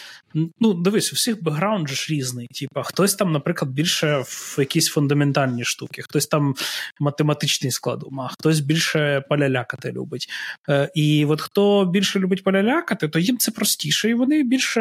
ну 0.61 0.75
дивись, 0.75 1.13
у 1.13 1.17
всіх 1.17 1.43
бекграунд 1.43 1.89
ж 1.89 2.15
різний. 2.15 2.47
Типа, 2.47 2.83
хтось 2.83 3.15
там, 3.15 3.33
наприклад, 3.33 3.71
більше 3.71 4.23
в 4.27 4.57
якісь 4.59 4.89
фундаментальні 4.89 5.65
штуки, 5.65 6.03
хтось 6.03 6.27
там 6.27 6.55
математичний 7.01 7.73
склад 7.73 8.03
ума, 8.05 8.29
хтось 8.33 8.61
більше 8.61 9.25
полялякати 9.29 9.93
любить. 9.93 10.29
Е, 10.69 10.91
І 10.95 11.25
от 11.25 11.41
хто 11.41 11.85
більше 11.85 12.19
любить 12.19 12.45
полялякати, 12.45 13.09
то 13.09 13.19
їм 13.19 13.39
це 13.39 13.51
простіше, 13.51 14.11
і 14.11 14.15
вони 14.15 14.43
більше, 14.43 14.81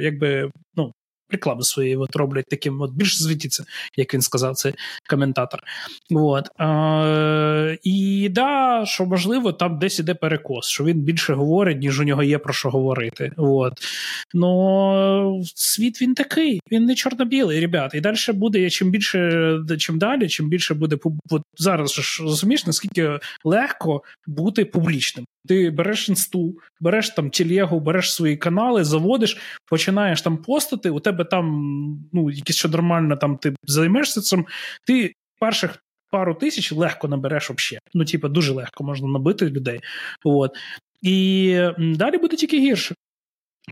якби, 0.00 0.50
ну 0.76 0.92
реклами 1.32 1.62
своєї 1.62 1.96
от 1.96 2.16
роблять 2.16 2.46
таким, 2.50 2.80
от 2.80 2.92
більш 2.92 3.22
звітіться, 3.22 3.64
як 3.96 4.14
він 4.14 4.20
сказав, 4.20 4.54
це 4.54 4.72
коментатор. 5.10 5.60
От. 6.10 6.48
Е, 6.60 7.78
І 7.82 8.28
да, 8.30 8.82
що 8.86 9.06
можливо, 9.06 9.52
там 9.52 9.78
десь 9.78 9.98
іде 9.98 10.14
перекос, 10.14 10.66
що 10.66 10.84
він 10.84 11.00
більше 11.00 11.34
говорить, 11.34 11.78
ніж 11.78 12.00
у 12.00 12.04
нього 12.04 12.22
є 12.22 12.38
про 12.38 12.52
що 12.52 12.70
говорити. 12.70 13.32
От. 13.36 13.72
Ну, 14.34 15.42
світ 15.54 16.02
він 16.02 16.14
такий, 16.14 16.60
він 16.70 16.84
не 16.84 16.94
чорно-білий, 16.94 17.60
ребят. 17.60 17.94
І 17.94 18.00
далі 18.00 18.16
буде, 18.28 18.70
чим 18.70 18.90
більше, 18.90 19.58
чим 19.78 19.98
далі, 19.98 20.28
чим 20.28 20.48
більше 20.48 20.74
буде 20.74 20.96
от 21.30 21.42
зараз 21.58 21.92
ж 21.92 22.22
розумієш, 22.22 22.66
наскільки 22.66 23.18
легко 23.44 24.02
бути 24.26 24.64
публічним. 24.64 25.26
Ти 25.48 25.70
береш 25.70 26.08
інсту, 26.08 26.58
береш 26.80 27.10
там 27.10 27.30
тілегу, 27.30 27.80
береш 27.80 28.14
свої 28.14 28.36
канали, 28.36 28.84
заводиш, 28.84 29.36
починаєш 29.66 30.22
там 30.22 30.36
постати, 30.36 30.90
у 30.90 31.00
тебе 31.00 31.24
там 31.24 32.08
ну, 32.12 32.30
якісь 32.30 32.56
що 32.56 32.68
нормально, 32.68 33.16
там 33.16 33.36
ти 33.36 33.54
займешся 33.64 34.20
цим, 34.20 34.46
ти 34.86 35.14
перших 35.40 35.78
пару 36.10 36.34
тисяч 36.34 36.72
легко 36.72 37.08
набереш 37.08 37.50
взагалі. 37.50 37.80
Ну, 37.94 38.04
типу, 38.04 38.28
дуже 38.28 38.52
легко 38.52 38.84
можна 38.84 39.08
набити 39.08 39.46
людей. 39.46 39.80
От. 40.24 40.50
І 41.02 41.58
далі 41.78 42.18
буде 42.18 42.36
тільки 42.36 42.58
гірше. 42.58 42.94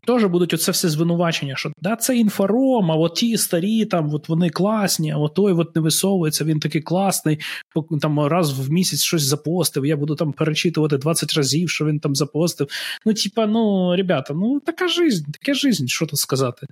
Теж 0.07 0.25
будуть 0.25 0.55
оце 0.55 0.73
все 0.73 0.89
звинувачення, 0.89 1.57
що 1.57 1.73
да, 1.83 1.97
це 1.97 2.17
інфором, 2.17 2.93
а 2.93 2.95
от 2.95 3.15
ті 3.15 3.37
старі, 3.37 3.85
там 3.85 4.15
от 4.15 4.29
вони 4.29 4.51
класні, 4.51 5.13
а 5.13 5.17
от 5.17 5.35
той 5.35 5.53
от 5.53 5.77
не 5.77 5.83
висовується, 5.83 6.45
він 6.45 6.61
такий 6.61 6.81
класний, 6.81 7.41
там 8.01 8.21
раз 8.21 8.59
в 8.59 8.71
місяць 8.71 9.03
щось 9.03 9.23
запостив, 9.23 9.87
я 9.87 9.97
буду 9.97 10.15
там 10.15 10.33
перечитувати 10.33 10.99
20 10.99 11.35
разів, 11.35 11.71
що 11.71 11.85
він 11.85 12.01
там 12.01 12.15
запостив. 12.15 12.69
Ну, 13.07 13.15
типа, 13.15 13.47
ну, 13.47 13.97
ребята, 13.97 14.35
ну 14.35 14.61
така 14.61 14.89
жизнь, 14.89 15.31
таке 15.33 15.55
жизнь, 15.55 15.87
що 15.87 16.07
тут 16.07 16.19
сказати. 16.19 16.67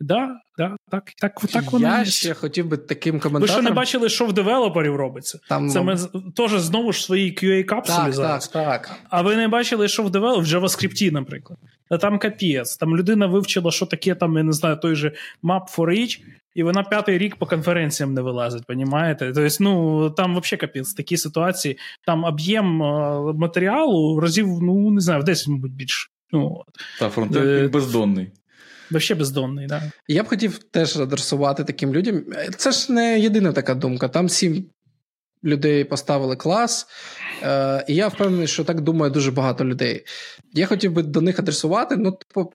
Да, 0.00 0.28
да, 0.58 0.76
Так 0.90 1.12
так, 1.20 1.40
так 1.52 1.72
воно 1.72 1.88
Я 1.88 2.04
ще 2.04 2.34
хотів 2.34 2.66
би 2.66 2.76
таким 2.76 3.20
коментарем. 3.20 3.56
Ви 3.56 3.62
що 3.62 3.62
не 3.62 3.70
бачили, 3.70 4.08
що 4.08 4.26
в 4.26 4.32
девелоперів 4.32 4.96
робиться? 4.96 5.38
Там... 5.48 5.70
Це 5.70 5.82
ми 5.82 5.96
теж 6.36 6.50
знову 6.50 6.92
ж 6.92 7.04
свої 7.04 7.32
QA-капсулі 7.32 8.12
зараз. 8.12 8.48
Так, 8.48 8.82
так. 8.82 8.96
А 9.10 9.22
ви 9.22 9.36
не 9.36 9.48
бачили, 9.48 9.88
що 9.88 10.02
в 10.02 10.10
девелоперів, 10.10 10.60
в 10.60 10.64
JavaScript, 10.64 11.12
наприклад. 11.12 11.58
Та 11.90 11.98
там 11.98 12.18
капець. 12.18 12.76
Там 12.76 12.96
людина 12.96 13.26
вивчила, 13.26 13.70
що 13.70 13.86
таке, 13.86 14.14
там, 14.14 14.36
я 14.36 14.42
не 14.42 14.52
знаю, 14.52 14.76
той 14.76 14.94
же 14.94 15.12
Map 15.42 15.76
for 15.76 15.88
Each, 15.88 16.20
і 16.54 16.62
вона 16.62 16.82
п'ятий 16.82 17.18
рік 17.18 17.36
по 17.36 17.46
конференціям 17.46 18.14
не 18.14 18.22
вилазить, 18.22 18.66
понімаєте? 18.66 19.32
Тобто, 19.34 19.56
ну, 19.60 20.10
там 20.10 20.40
взагалі 20.40 20.60
капець, 20.60 20.94
такі 20.94 21.16
ситуації. 21.16 21.78
Там 22.06 22.24
об'єм 22.24 22.66
матеріалу 23.36 24.20
разів, 24.20 24.46
ну, 24.62 24.90
не 24.90 25.00
знаю, 25.00 25.20
в 25.20 25.24
10, 25.24 25.48
мабуть, 25.48 25.72
більше. 25.72 26.08
Ну, 26.32 26.62
Та 26.98 27.08
фронтенд 27.08 27.46
е... 27.46 27.68
бездонний. 27.68 28.32
Вообще 28.90 29.14
бездонний, 29.14 29.66
да. 29.66 29.92
Я 30.08 30.22
б 30.22 30.26
хотів 30.26 30.58
теж 30.58 30.96
адресувати 30.96 31.64
таким 31.64 31.94
людям. 31.94 32.24
Це 32.56 32.72
ж 32.72 32.92
не 32.92 33.20
єдина 33.20 33.52
така 33.52 33.74
думка. 33.74 34.08
Там 34.08 34.28
сім 34.28 34.66
людей 35.44 35.84
поставили 35.84 36.36
клас, 36.36 36.86
е, 37.42 37.84
і 37.88 37.94
я 37.94 38.08
впевнений, 38.08 38.46
що 38.46 38.64
так 38.64 38.80
думає 38.80 39.12
дуже 39.12 39.30
багато 39.30 39.64
людей. 39.64 40.04
Я 40.52 40.66
хотів 40.66 40.92
би 40.92 41.02
до 41.02 41.20
них 41.20 41.38
адресувати. 41.38 41.96
Ну, 41.96 42.12
типу, 42.12 42.52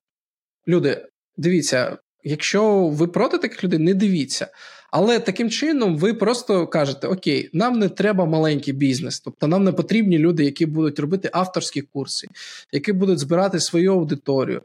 люди, 0.67 1.05
дивіться, 1.37 1.97
якщо 2.23 2.87
ви 2.87 3.07
проти 3.07 3.37
таких 3.37 3.63
людей, 3.63 3.79
не 3.79 3.93
дивіться. 3.93 4.47
Але 4.91 5.19
таким 5.19 5.49
чином 5.49 5.97
ви 5.97 6.13
просто 6.13 6.67
кажете: 6.67 7.07
Окей, 7.07 7.49
нам 7.53 7.79
не 7.79 7.89
треба 7.89 8.25
маленький 8.25 8.73
бізнес, 8.73 9.19
тобто 9.19 9.47
нам 9.47 9.63
не 9.63 9.71
потрібні 9.71 10.17
люди, 10.17 10.43
які 10.43 10.65
будуть 10.65 10.99
робити 10.99 11.29
авторські 11.33 11.81
курси, 11.81 12.27
які 12.71 12.93
будуть 12.93 13.19
збирати 13.19 13.59
свою 13.59 13.93
аудиторію. 13.93 14.61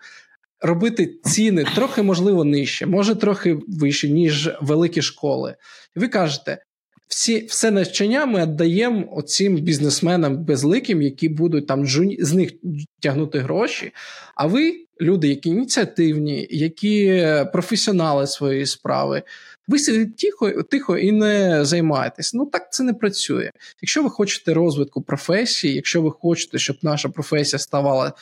Робити 0.61 1.19
ціни 1.25 1.65
трохи, 1.75 2.03
можливо, 2.03 2.45
нижче, 2.45 2.87
може 2.87 3.15
трохи 3.15 3.59
вище, 3.69 4.09
ніж 4.09 4.51
великі 4.61 5.03
школи. 5.03 5.55
Ви 5.97 6.09
кажете: 6.09 6.59
всі, 7.09 7.47
все 7.47 7.71
навчання 7.71 8.27
ми 8.27 8.43
віддаємо 8.43 9.09
оцим 9.17 9.57
бізнесменам 9.57 10.45
безликим, 10.45 11.03
які 11.03 11.29
будуть 11.29 11.67
там 11.67 11.87
з 12.19 12.33
них 12.33 12.53
тягнути 13.01 13.39
гроші. 13.39 13.93
А 14.35 14.47
ви, 14.47 14.87
люди, 15.01 15.29
які 15.29 15.49
ініціативні, 15.49 16.47
які 16.51 17.27
професіонали 17.53 18.27
своєї 18.27 18.67
справи, 18.67 19.23
ви 19.69 19.79
сидите 19.79 20.13
тихо, 20.19 20.63
тихо 20.63 20.99
і 20.99 21.13
не 21.13 21.65
займаєтесь. 21.65 22.35
Ну 22.35 22.47
так 22.47 22.73
це 22.73 22.83
не 22.83 22.95
працює. 22.95 23.51
Якщо 23.83 24.03
ви 24.03 24.11
хочете 24.11 24.55
розвитку 24.55 25.03
професії, 25.03 25.75
якщо 25.75 26.03
ви 26.03 26.11
хочете, 26.11 26.59
щоб 26.59 26.77
наша 26.83 27.09
професія 27.09 27.59
ставала. 27.59 28.13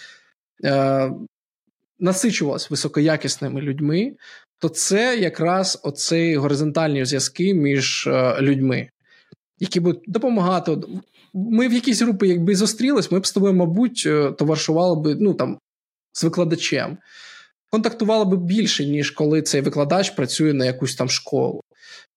Е, 0.64 1.10
насичувалась 2.02 2.70
високоякісними 2.70 3.60
людьми, 3.60 4.12
то 4.62 4.68
це 4.68 5.16
якраз 5.16 5.80
оцей 5.82 6.36
горизонтальні 6.36 7.04
зв'язки 7.04 7.54
між 7.54 8.06
е, 8.06 8.36
людьми, 8.40 8.88
які 9.58 9.80
будуть 9.80 10.02
допомагати. 10.06 10.76
Ми 11.34 11.68
в 11.68 11.72
якійсь 11.72 12.02
групі, 12.02 12.28
якби 12.28 12.56
зустрілись, 12.56 13.10
ми 13.10 13.20
б 13.20 13.26
з 13.26 13.32
тобою, 13.32 13.54
мабуть, 13.54 14.02
е, 14.06 14.32
товаришували 14.32 15.00
б 15.00 15.16
ну, 15.20 15.34
там, 15.34 15.58
з 16.12 16.24
викладачем. 16.24 16.98
Контактували 17.70 18.24
б 18.24 18.44
більше, 18.44 18.86
ніж 18.86 19.10
коли 19.10 19.42
цей 19.42 19.60
викладач 19.60 20.10
працює 20.10 20.52
на 20.52 20.64
якусь 20.64 20.94
там 20.94 21.08
школу. 21.08 21.60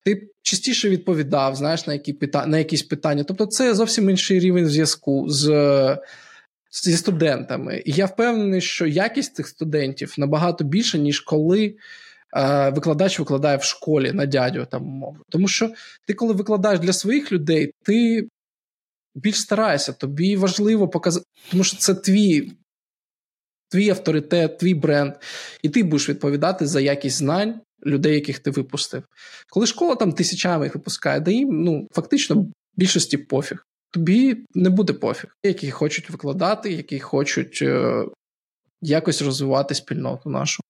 Ти 0.03 0.29
частіше 0.41 0.89
відповідав, 0.89 1.55
знаєш, 1.55 1.87
на 1.87 1.93
які 1.93 2.13
пита... 2.13 2.45
на 2.45 2.57
якісь 2.57 2.83
питання. 2.83 3.23
Тобто, 3.23 3.45
це 3.45 3.75
зовсім 3.75 4.09
інший 4.09 4.39
рівень 4.39 4.67
зв'язку 4.67 5.29
з 5.29 5.47
зі 6.83 6.97
студентами. 6.97 7.83
І 7.85 7.91
я 7.91 8.05
впевнений, 8.05 8.61
що 8.61 8.85
якість 8.85 9.35
цих 9.35 9.47
студентів 9.47 10.13
набагато 10.17 10.63
більша, 10.63 10.97
ніж 10.97 11.19
коли 11.19 11.75
викладач 12.73 13.19
викладає 13.19 13.57
в 13.57 13.63
школі 13.63 14.11
на 14.11 14.25
дядю 14.25 14.67
там 14.71 14.83
мову. 14.83 15.17
Тому 15.29 15.47
що 15.47 15.71
ти, 16.07 16.13
коли 16.13 16.33
викладаєш 16.33 16.79
для 16.79 16.93
своїх 16.93 17.31
людей, 17.31 17.71
ти 17.83 18.27
більш 19.15 19.41
стараєшся, 19.41 19.93
тобі 19.93 20.35
важливо 20.35 20.87
показати, 20.87 21.25
тому 21.51 21.63
що 21.63 21.77
це 21.77 21.95
твій. 21.95 22.51
Твій 23.69 23.89
авторитет, 23.89 24.57
твій 24.57 24.73
бренд, 24.73 25.13
і 25.61 25.69
ти 25.69 25.83
будеш 25.83 26.09
відповідати 26.09 26.67
за 26.67 26.81
якість 26.81 27.17
знань 27.17 27.61
людей, 27.85 28.13
яких 28.13 28.39
ти 28.39 28.51
випустив. 28.51 29.03
Коли 29.49 29.67
школа 29.67 29.95
там 29.95 30.13
тисячами 30.13 30.65
їх 30.65 30.75
випускає, 30.75 31.19
да 31.19 31.31
їм 31.31 31.63
ну, 31.63 31.87
фактично 31.91 32.47
більшості 32.75 33.17
пофіг 33.17 33.65
тобі 33.95 34.45
не 34.55 34.69
буде 34.69 34.93
пофіг, 34.93 35.37
які 35.43 35.71
хочуть 35.71 36.09
викладати, 36.09 36.71
які 36.71 36.99
хочуть 36.99 37.59
е, 37.61 38.05
якось 38.81 39.21
розвивати 39.21 39.75
спільноту 39.75 40.29
нашу. 40.29 40.63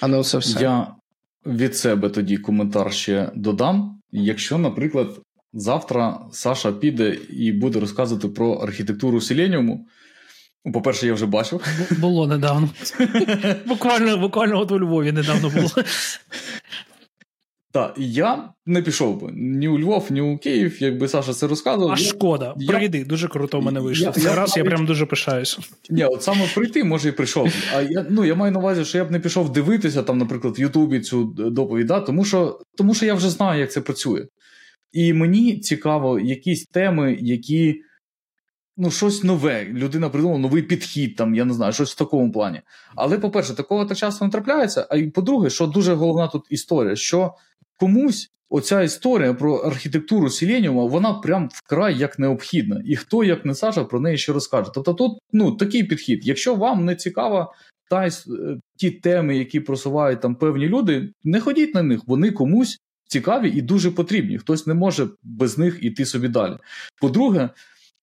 А 0.00 0.08
не 0.08 0.16
оце 0.16 0.38
все. 0.38 0.62
Я 0.62 0.94
від 1.46 1.76
себе 1.76 2.08
тоді 2.08 2.36
коментар 2.36 2.92
ще 2.92 3.30
додам. 3.34 4.00
Якщо, 4.12 4.58
наприклад, 4.58 5.20
завтра 5.52 6.20
Саша 6.32 6.72
піде 6.72 7.18
і 7.30 7.52
буде 7.52 7.80
розказувати 7.80 8.28
про 8.28 8.52
архітектуру 8.52 9.20
Селеніуму, 9.20 9.86
ну, 10.64 10.72
по-перше, 10.72 11.06
я 11.06 11.14
вже 11.14 11.26
бачив. 11.26 11.66
Було 11.98 12.26
недавно. 12.26 12.68
Буквально 13.66 14.18
буквально 14.18 14.60
от 14.60 14.72
у 14.72 14.80
Львові 14.80 15.12
недавно 15.12 15.50
було. 15.50 15.70
Так, 17.72 17.94
я 17.96 18.48
не 18.66 18.82
пішов 18.82 19.20
би 19.20 19.32
ні 19.32 19.68
у 19.68 19.78
Львов, 19.78 20.06
ні 20.10 20.20
у 20.20 20.38
Київ, 20.38 20.82
якби 20.82 21.08
Саша 21.08 21.32
це 21.32 21.46
розказував. 21.46 21.92
А 21.92 21.96
шкода, 21.96 22.54
я... 22.56 22.68
прийди, 22.68 23.04
дуже 23.04 23.28
круто 23.28 23.60
в 23.60 23.62
мене 23.62 23.80
вийшло. 23.80 24.12
Я, 24.16 24.22
я, 24.22 24.34
раз 24.34 24.56
я 24.56 24.64
прям 24.64 24.86
дуже 24.86 25.06
пишаюся. 25.06 25.58
Ні, 25.90 26.04
от 26.04 26.22
саме 26.22 26.46
прийти, 26.54 26.84
може, 26.84 27.08
і 27.08 27.12
прийшов. 27.12 27.48
А 27.74 27.82
я 27.82 28.06
ну, 28.10 28.24
я 28.24 28.34
маю 28.34 28.52
на 28.52 28.58
увазі, 28.58 28.84
що 28.84 28.98
я 28.98 29.04
б 29.04 29.10
не 29.10 29.20
пішов 29.20 29.52
дивитися, 29.52 30.02
там, 30.02 30.18
наприклад, 30.18 30.58
в 30.58 30.60
Ютубі 30.60 31.00
цю 31.00 31.24
доповідь, 31.24 31.86
да, 31.86 32.00
тому 32.00 32.24
що 32.24 32.60
тому 32.76 32.94
що 32.94 33.06
я 33.06 33.14
вже 33.14 33.30
знаю, 33.30 33.60
як 33.60 33.72
це 33.72 33.80
працює. 33.80 34.26
І 34.92 35.12
мені 35.12 35.58
цікаво, 35.58 36.18
якісь 36.20 36.66
теми, 36.66 37.18
які. 37.20 37.82
Ну, 38.78 38.90
щось 38.90 39.24
нове. 39.24 39.64
Людина 39.64 40.08
придумала 40.08 40.38
новий 40.38 40.62
підхід, 40.62 41.16
там, 41.16 41.34
я 41.34 41.44
не 41.44 41.54
знаю, 41.54 41.72
щось 41.72 41.92
в 41.92 41.98
такому 41.98 42.32
плані. 42.32 42.60
Але, 42.96 43.18
по-перше, 43.18 43.54
такого 43.54 43.84
так 43.84 43.98
часто 43.98 44.24
не 44.24 44.30
трапляється. 44.30 44.86
А 44.90 45.10
по-друге, 45.14 45.50
що 45.50 45.66
дуже 45.66 45.94
головна 45.94 46.28
тут 46.28 46.42
історія, 46.50 46.96
що 46.96 47.34
комусь 47.76 48.30
оця 48.48 48.82
історія 48.82 49.34
про 49.34 49.54
архітектуру 49.54 50.30
Селеніума, 50.30 50.84
вона 50.84 51.14
прям 51.14 51.48
вкрай 51.52 51.98
як 51.98 52.18
необхідна. 52.18 52.82
І 52.84 52.96
хто, 52.96 53.24
як 53.24 53.44
не 53.44 53.54
Саша, 53.54 53.84
про 53.84 54.00
неї 54.00 54.18
ще 54.18 54.32
розкаже. 54.32 54.70
Тобто, 54.74 54.94
тут 54.94 55.18
ну, 55.32 55.52
такий 55.52 55.84
підхід. 55.84 56.26
Якщо 56.26 56.54
вам 56.54 56.84
не 56.84 56.96
цікава 56.96 57.52
та, 57.90 58.06
е, 58.06 58.10
ті 58.76 58.90
теми, 58.90 59.38
які 59.38 59.60
просувають 59.60 60.20
там 60.20 60.34
певні 60.34 60.66
люди, 60.66 61.12
не 61.24 61.40
ходіть 61.40 61.74
на 61.74 61.82
них, 61.82 62.00
вони 62.06 62.30
комусь 62.30 62.78
цікаві 63.08 63.50
і 63.50 63.62
дуже 63.62 63.90
потрібні. 63.90 64.38
Хтось 64.38 64.66
не 64.66 64.74
може 64.74 65.08
без 65.22 65.58
них 65.58 65.78
іти 65.82 66.04
собі 66.04 66.28
далі. 66.28 66.56
По-друге, 67.00 67.50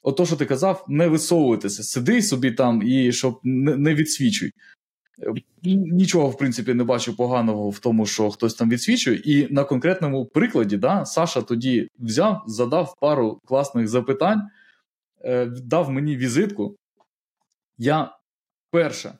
ото, 0.02 0.26
що 0.26 0.36
ти 0.36 0.46
казав, 0.46 0.86
не 0.88 1.08
висовуватися, 1.08 1.84
сиди 1.84 2.22
собі 2.22 2.52
там 2.52 2.82
і 2.86 3.12
щоб 3.12 3.40
не, 3.44 3.78
не 3.78 3.96
відсвічуй. 3.96 4.52
Нічого, 5.64 6.30
в 6.30 6.38
принципі, 6.38 6.74
не 6.74 6.84
бачу 6.84 7.16
поганого 7.16 7.70
в 7.70 7.80
тому, 7.80 8.06
що 8.06 8.30
хтось 8.30 8.54
там 8.54 8.70
відсвічує. 8.70 9.18
І 9.18 9.54
на 9.54 9.64
конкретному 9.64 10.26
прикладі, 10.26 10.78
да, 10.78 11.06
Саша 11.06 11.42
тоді 11.42 11.88
взяв, 12.00 12.44
задав 12.48 12.96
пару 13.00 13.40
класних 13.46 13.88
запитань, 13.88 14.42
е, 15.26 15.46
дав 15.46 15.92
мені 15.92 16.18
візитку. 16.18 16.76
Я 17.78 18.12
перше, 18.72 19.14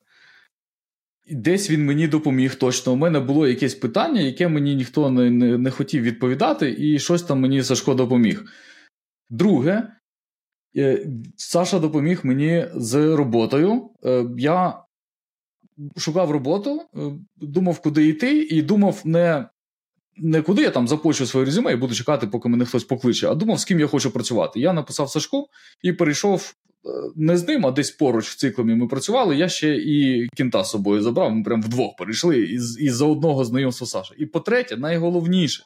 десь 1.32 1.70
він 1.70 1.86
мені 1.86 2.08
допоміг 2.08 2.56
точно. 2.56 2.94
У 2.94 2.96
мене 2.96 3.20
було 3.20 3.48
якесь 3.48 3.76
питання, 3.76 4.22
яке 4.22 4.48
мені 4.48 4.76
ніхто 4.76 5.10
не, 5.10 5.30
не, 5.30 5.58
не 5.58 5.72
хотів 5.72 6.04
відповідати, 6.04 6.76
і 6.80 7.00
щось 7.00 7.24
там 7.24 7.40
мені 7.40 7.64
Сашко 7.64 7.94
допоміг. 7.94 8.46
Друге, 9.30 9.88
е, 10.78 11.08
Саша 11.38 11.80
допоміг 11.80 12.20
мені 12.24 12.68
з 12.76 13.16
роботою. 13.16 13.90
Е, 14.06 14.26
я 14.38 14.83
шукав 15.98 16.32
роботу, 16.32 16.82
е, 16.96 17.00
думав, 17.42 17.80
куди 17.80 18.08
йти, 18.08 18.40
і 18.40 18.62
думав 18.62 19.02
не 19.06 19.46
не 20.18 20.42
куди 20.42 20.62
я 20.62 20.70
там 20.70 20.88
започу 20.88 21.26
своє 21.26 21.46
резюме 21.46 21.74
і 21.74 21.76
буду 21.76 21.96
чекати, 21.96 22.28
поки 22.28 22.50
мене 22.50 22.66
хтось 22.66 22.84
покличе, 22.84 23.28
а 23.28 23.36
думав, 23.36 23.60
з 23.60 23.66
ким 23.66 23.80
я 23.80 23.88
хочу 23.88 24.12
працювати. 24.12 24.60
Я 24.60 24.74
написав 24.74 25.10
Сашку 25.10 25.48
і 25.82 25.94
перейшов 25.94 26.54
е, 26.86 26.90
не 27.16 27.38
з 27.38 27.48
ним, 27.48 27.66
а 27.66 27.72
десь 27.72 27.92
поруч 27.92 28.30
в 28.30 28.36
циклумі 28.36 28.76
ми 28.76 28.88
працювали. 28.88 29.36
Я 29.36 29.50
ще 29.50 29.76
і 29.76 30.28
кінта 30.36 30.64
з 30.64 30.70
собою 30.70 31.02
забрав. 31.02 31.32
Ми 31.32 31.44
прям 31.44 31.62
вдвох 31.62 31.96
перейшли 31.96 32.40
із 32.40 32.82
із 32.82 32.96
за 32.96 33.06
одного 33.06 33.46
знайомства 33.46 33.88
Саша. 33.88 34.16
І 34.18 34.26
по-третє, 34.26 34.78
найголовніше. 34.78 35.64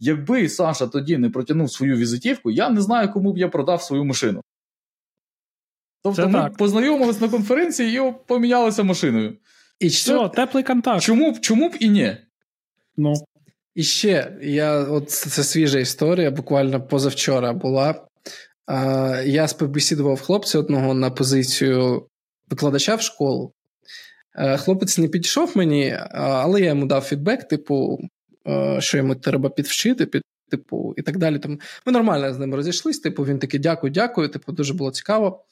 Якби 0.00 0.48
Саша 0.48 0.86
тоді 0.86 1.18
не 1.18 1.30
протягнув 1.30 1.72
свою 1.72 1.96
візитівку, 1.96 2.50
я 2.50 2.70
не 2.70 2.80
знаю, 2.80 3.12
кому 3.12 3.32
б 3.32 3.38
я 3.38 3.48
продав 3.48 3.82
свою 3.82 4.04
машину. 4.04 4.40
Тобто 6.02 6.22
Це 6.22 6.28
ми 6.28 6.32
так. 6.38 6.56
познайомились 6.56 7.20
на 7.20 7.28
конференції 7.28 7.98
і 7.98 8.12
помінялися 8.26 8.82
машиною. 8.82 9.36
І 9.80 9.88
Все, 9.88 10.28
теплий 10.28 10.64
контакт. 10.64 11.02
Чому 11.02 11.32
б 11.32 11.40
чому 11.40 11.68
б 11.68 11.76
і 11.80 11.88
ні? 11.88 12.16
Ну. 12.96 13.14
І 13.74 13.82
ще 13.82 14.32
я, 14.42 14.78
от 14.78 15.10
це 15.10 15.44
свіжа 15.44 15.78
історія, 15.78 16.30
буквально 16.30 16.80
позавчора 16.82 17.52
була. 17.52 17.94
А, 18.66 19.22
Я 19.26 19.48
співбесідував 19.48 20.20
хлопця 20.20 20.58
одного 20.58 20.94
на 20.94 21.10
позицію 21.10 22.06
викладача 22.50 22.94
в 22.94 23.02
школу. 23.02 23.52
А, 24.34 24.56
хлопець 24.56 24.98
не 24.98 25.08
підійшов 25.08 25.52
мені, 25.56 25.98
але 26.12 26.60
я 26.60 26.66
йому 26.68 26.86
дав 26.86 27.02
фідбек, 27.02 27.48
типу, 27.48 27.98
що 28.78 28.96
йому 28.96 29.14
треба 29.14 29.50
підвчити, 29.50 30.06
під, 30.06 30.22
типу, 30.50 30.94
і 30.96 31.02
так 31.02 31.18
далі. 31.18 31.38
Тому 31.38 31.58
Ми 31.86 31.92
нормально 31.92 32.34
з 32.34 32.38
ним 32.38 32.54
розійшлись. 32.54 32.98
Типу, 32.98 33.24
він 33.24 33.38
такий 33.38 33.60
дякую, 33.60 33.92
дякую. 33.92 34.28
Типу, 34.28 34.52
дуже 34.52 34.74
було 34.74 34.90
цікаво. 34.90 35.44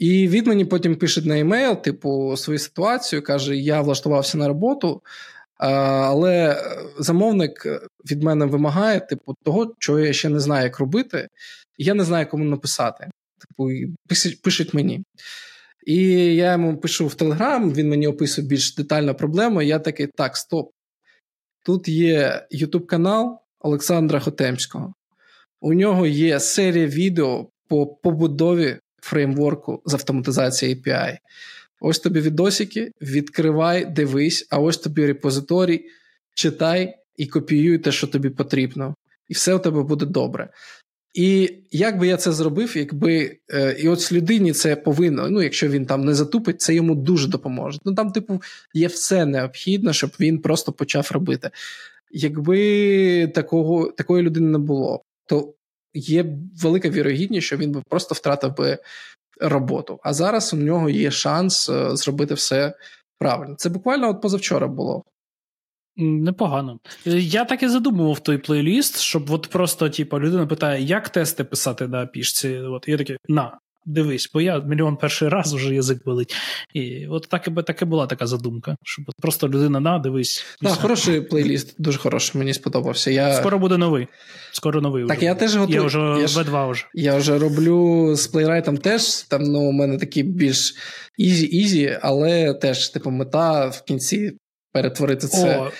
І 0.00 0.28
він 0.28 0.44
мені 0.44 0.64
потім 0.64 0.96
пише 0.96 1.22
на 1.22 1.38
емейл, 1.38 1.82
типу, 1.82 2.36
свою 2.36 2.58
ситуацію, 2.58 3.22
каже: 3.22 3.56
Я 3.56 3.80
влаштувався 3.80 4.38
на 4.38 4.48
роботу, 4.48 5.02
але 5.56 6.62
замовник 6.98 7.66
від 8.10 8.22
мене 8.22 8.46
вимагає, 8.46 9.00
типу, 9.00 9.34
того, 9.42 9.74
чого 9.78 10.00
я 10.00 10.12
ще 10.12 10.28
не 10.28 10.40
знаю, 10.40 10.64
як 10.64 10.78
робити, 10.78 11.28
і 11.78 11.84
я 11.84 11.94
не 11.94 12.04
знаю, 12.04 12.26
кому 12.26 12.44
написати. 12.44 13.10
Типу, 13.38 13.70
пишуть 14.42 14.74
мені. 14.74 15.04
І 15.86 15.96
я 16.34 16.52
йому 16.52 16.76
пишу 16.76 17.06
в 17.06 17.14
Телеграм, 17.14 17.72
він 17.72 17.88
мені 17.88 18.06
описує 18.06 18.46
більш 18.48 18.74
детально 18.74 19.14
проблему. 19.14 19.62
Я 19.62 19.78
такий: 19.78 20.06
так, 20.06 20.36
стоп. 20.36 20.70
Тут 21.64 21.88
є 21.88 22.46
YouTube 22.52 22.86
канал 22.86 23.40
Олександра 23.58 24.20
Хотемського. 24.20 24.94
У 25.60 25.74
нього 25.74 26.06
є 26.06 26.40
серія 26.40 26.86
відео 26.86 27.48
по 27.68 27.86
побудові 27.86 28.78
фреймворку 29.02 29.82
з 29.86 29.94
автоматизації 29.94 30.74
API. 30.76 31.18
Ось 31.80 31.98
тобі 31.98 32.20
відосики, 32.20 32.92
відкривай, 33.02 33.84
дивись, 33.84 34.46
а 34.50 34.58
ось 34.58 34.78
тобі 34.78 35.06
репозиторій, 35.06 35.84
читай 36.34 36.96
і 37.16 37.26
копіюй 37.26 37.78
те, 37.78 37.92
що 37.92 38.06
тобі 38.06 38.30
потрібно. 38.30 38.94
І 39.28 39.34
все 39.34 39.54
у 39.54 39.58
тебе 39.58 39.82
буде 39.82 40.06
добре. 40.06 40.48
І 41.14 41.54
як 41.70 41.98
би 41.98 42.06
я 42.06 42.16
це 42.16 42.32
зробив, 42.32 42.76
якби 42.76 43.36
е, 43.52 43.76
і 43.78 43.88
от 43.88 44.12
людині 44.12 44.52
це 44.52 44.76
повинно, 44.76 45.30
ну 45.30 45.42
якщо 45.42 45.68
він 45.68 45.86
там 45.86 46.04
не 46.04 46.14
затупить, 46.14 46.60
це 46.60 46.74
йому 46.74 46.94
дуже 46.94 47.28
допоможе. 47.28 47.78
Ну 47.84 47.94
там, 47.94 48.12
типу, 48.12 48.42
є 48.74 48.86
все 48.86 49.26
необхідне, 49.26 49.92
щоб 49.92 50.10
він 50.20 50.38
просто 50.38 50.72
почав 50.72 51.10
робити. 51.12 51.50
Якби 52.10 53.32
такого, 53.34 53.92
такої 53.92 54.22
людини 54.22 54.50
не 54.50 54.58
було, 54.58 55.02
то 55.26 55.54
є 55.94 56.26
велика 56.62 56.88
вірогідність, 56.88 57.46
що 57.46 57.56
він 57.56 57.72
би 57.72 57.82
просто 57.88 58.14
втратив 58.14 58.56
би 58.56 58.78
роботу. 59.40 60.00
А 60.02 60.12
зараз 60.12 60.54
у 60.54 60.56
нього 60.56 60.90
є 60.90 61.10
шанс 61.10 61.68
е, 61.68 61.96
зробити 61.96 62.34
все 62.34 62.74
правильно. 63.18 63.54
Це 63.54 63.68
буквально 63.68 64.10
от 64.10 64.22
позавчора 64.22 64.66
було. 64.66 65.04
Непогано. 65.96 66.78
Я 67.04 67.44
так 67.44 67.62
і 67.62 67.68
задумував 67.68 68.20
той 68.20 68.38
плейліст, 68.38 68.98
щоб 68.98 69.30
от 69.30 69.48
просто, 69.48 69.90
типу, 69.90 70.20
людина 70.20 70.46
питає, 70.46 70.82
як 70.82 71.08
тести 71.08 71.44
писати 71.44 71.88
на 71.88 72.06
пішці. 72.06 72.56
От 72.56 72.88
я 72.88 72.98
такий, 72.98 73.16
на, 73.28 73.58
дивись, 73.86 74.30
бо 74.34 74.40
я 74.40 74.58
мільйон 74.58 74.96
перший 74.96 75.28
раз 75.28 75.54
вже 75.54 75.74
язик 75.74 76.04
болить. 76.04 76.34
І 76.74 77.06
от 77.06 77.26
так 77.30 77.48
і 77.48 77.62
так 77.62 77.82
і 77.82 77.84
була 77.84 78.06
така 78.06 78.26
задумка, 78.26 78.76
щоб 78.82 79.04
просто 79.22 79.48
людина 79.48 79.80
на, 79.80 79.98
дивись. 79.98 80.44
Так, 80.62 80.72
хороший 80.72 81.20
плейліст, 81.20 81.74
дуже 81.78 81.98
хороший, 81.98 82.38
мені 82.38 82.54
сподобався. 82.54 83.10
Я... 83.10 83.34
Скоро 83.34 83.58
буде 83.58 83.76
новий. 83.76 84.08
Скоро 84.52 84.80
новий. 84.80 85.06
Так 85.06 85.16
вже 85.16 85.26
я 85.26 85.34
теж 85.34 85.56
готую. 85.56 85.80
Я 85.80 85.86
вже 85.86 85.98
я 85.98 86.26
В2 86.26 86.70
вже. 86.70 86.86
Я 86.94 87.16
вже 87.16 87.38
роблю 87.38 88.10
з 88.16 88.26
Playwright 88.26 88.69
ом 88.69 88.78
теж. 88.78 89.22
Там 89.22 89.42
ну, 89.42 89.60
у 89.60 89.72
мене 89.72 89.98
такі 89.98 90.22
більш 90.22 90.74
easy-easy, 91.18 91.98
але 92.02 92.54
теж, 92.54 92.88
типу, 92.88 93.10
мета 93.10 93.66
в 93.66 93.82
кінці 93.84 94.32
перетворити 94.72 95.26
це 95.26 95.58
О, 95.58 95.70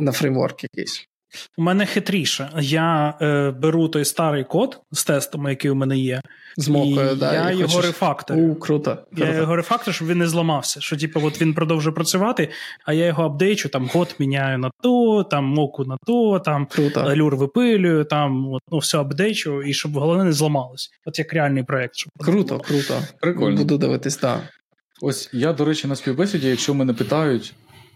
на 0.00 0.12
фреймворк 0.12 0.62
якийсь. 0.62 1.08
У 1.56 1.62
мене 1.62 1.86
хитріше. 1.86 2.50
Я 2.60 3.14
е, 3.22 3.50
беру 3.50 3.88
той 3.88 4.04
старий 4.04 4.44
код 4.44 4.80
з 4.92 5.04
тестами, 5.04 5.50
який 5.50 5.70
у 5.70 5.74
мене 5.74 5.98
є. 5.98 6.20
З 6.56 6.68
мокою, 6.68 7.10
і 7.12 7.16
да, 7.16 7.34
я 7.34 7.50
і 7.50 7.58
його 7.58 7.72
хочеш... 7.72 7.86
рефакторю. 7.86 8.40
У, 8.40 8.54
круто. 8.54 8.98
Я 9.12 9.24
круто. 9.24 9.40
його 9.40 9.56
рефакторю, 9.56 9.94
щоб 9.94 10.08
він 10.08 10.18
не 10.18 10.28
зламався. 10.28 10.80
Що, 10.80 10.96
типу, 10.96 11.20
от 11.24 11.40
він 11.40 11.54
продовжує 11.54 11.94
працювати, 11.94 12.48
а 12.86 12.92
я 12.92 13.06
його 13.06 13.24
апдейчу, 13.24 13.68
там 13.68 13.90
год 13.92 14.14
міняю 14.18 14.58
на 14.58 14.70
то, 14.82 15.24
там 15.30 15.44
моку 15.44 15.84
на 15.84 15.96
то, 16.06 16.38
там 16.38 16.66
Круто. 16.66 17.00
алюр 17.00 17.36
випилюю, 17.36 18.04
там 18.04 18.48
от, 18.52 18.62
ну, 18.72 18.78
все 18.78 18.98
апдейчу, 18.98 19.62
і 19.62 19.74
щоб 19.74 19.92
головне 19.92 20.24
не 20.24 20.32
зламалось. 20.32 20.90
От 21.04 21.18
як 21.18 21.32
реальний 21.32 21.62
проєкт. 21.62 21.96
Щоб 21.96 22.12
Круто, 22.18 22.58
круто. 22.58 23.00
Прикольно. 23.20 23.56
Буду 23.56 23.78
дивитись, 23.78 24.16
так. 24.16 24.40
Ось 25.02 25.30
я, 25.32 25.52
до 25.52 25.64
речі, 25.64 25.86
на 25.86 25.96
співбесіді, 25.96 26.48
якщо 26.48 26.74
мене 26.74 26.92
питають, 26.92 27.54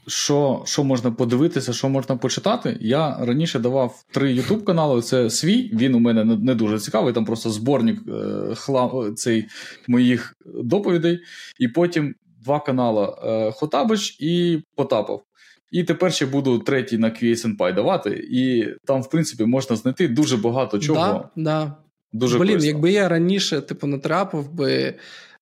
що 0.09 0.63
що 0.67 0.85
можна 0.85 1.11
подивитися, 1.11 1.73
що 1.73 1.89
можна 1.89 2.17
почитати, 2.17 2.77
я 2.81 3.17
раніше 3.21 3.59
давав 3.59 4.05
три 4.13 4.35
youtube 4.35 4.65
канали. 4.65 5.03
Це 5.03 5.31
свій, 5.31 5.71
він 5.75 5.95
у 5.95 5.99
мене 5.99 6.25
не 6.25 6.55
дуже 6.55 6.79
цікавий, 6.79 7.15
там 7.15 7.25
просто 7.25 7.51
зборник 7.51 7.99
е, 8.09 8.55
хлам, 8.55 9.15
цей 9.17 9.47
моїх 9.89 10.37
доповідей. 10.47 11.21
І 11.59 11.69
потім 11.69 12.15
два 12.45 12.61
канали 12.61 13.15
е, 13.25 13.53
Хотабич 13.53 14.17
і 14.21 14.63
Потапов. 14.77 15.23
І 15.71 15.85
тепер 15.85 16.13
ще 16.13 16.27
буду 16.27 16.59
третій 16.59 16.99
на 16.99 17.11
QSNPy 17.11 17.75
давати. 17.75 18.29
І 18.31 18.67
там, 18.85 19.03
в 19.03 19.11
принципі, 19.11 19.45
можна 19.45 19.77
знайти 19.77 20.09
дуже 20.09 20.37
багато 20.37 20.79
чого. 20.79 21.31
Да, 21.37 21.43
да. 21.43 21.77
Дуже 22.13 22.39
Блін, 22.39 22.49
корисно. 22.49 22.69
якби 22.69 22.93
я 22.93 23.09
раніше 23.09 23.61
типу, 23.61 23.87
натрапив 23.87 24.53
би 24.53 24.95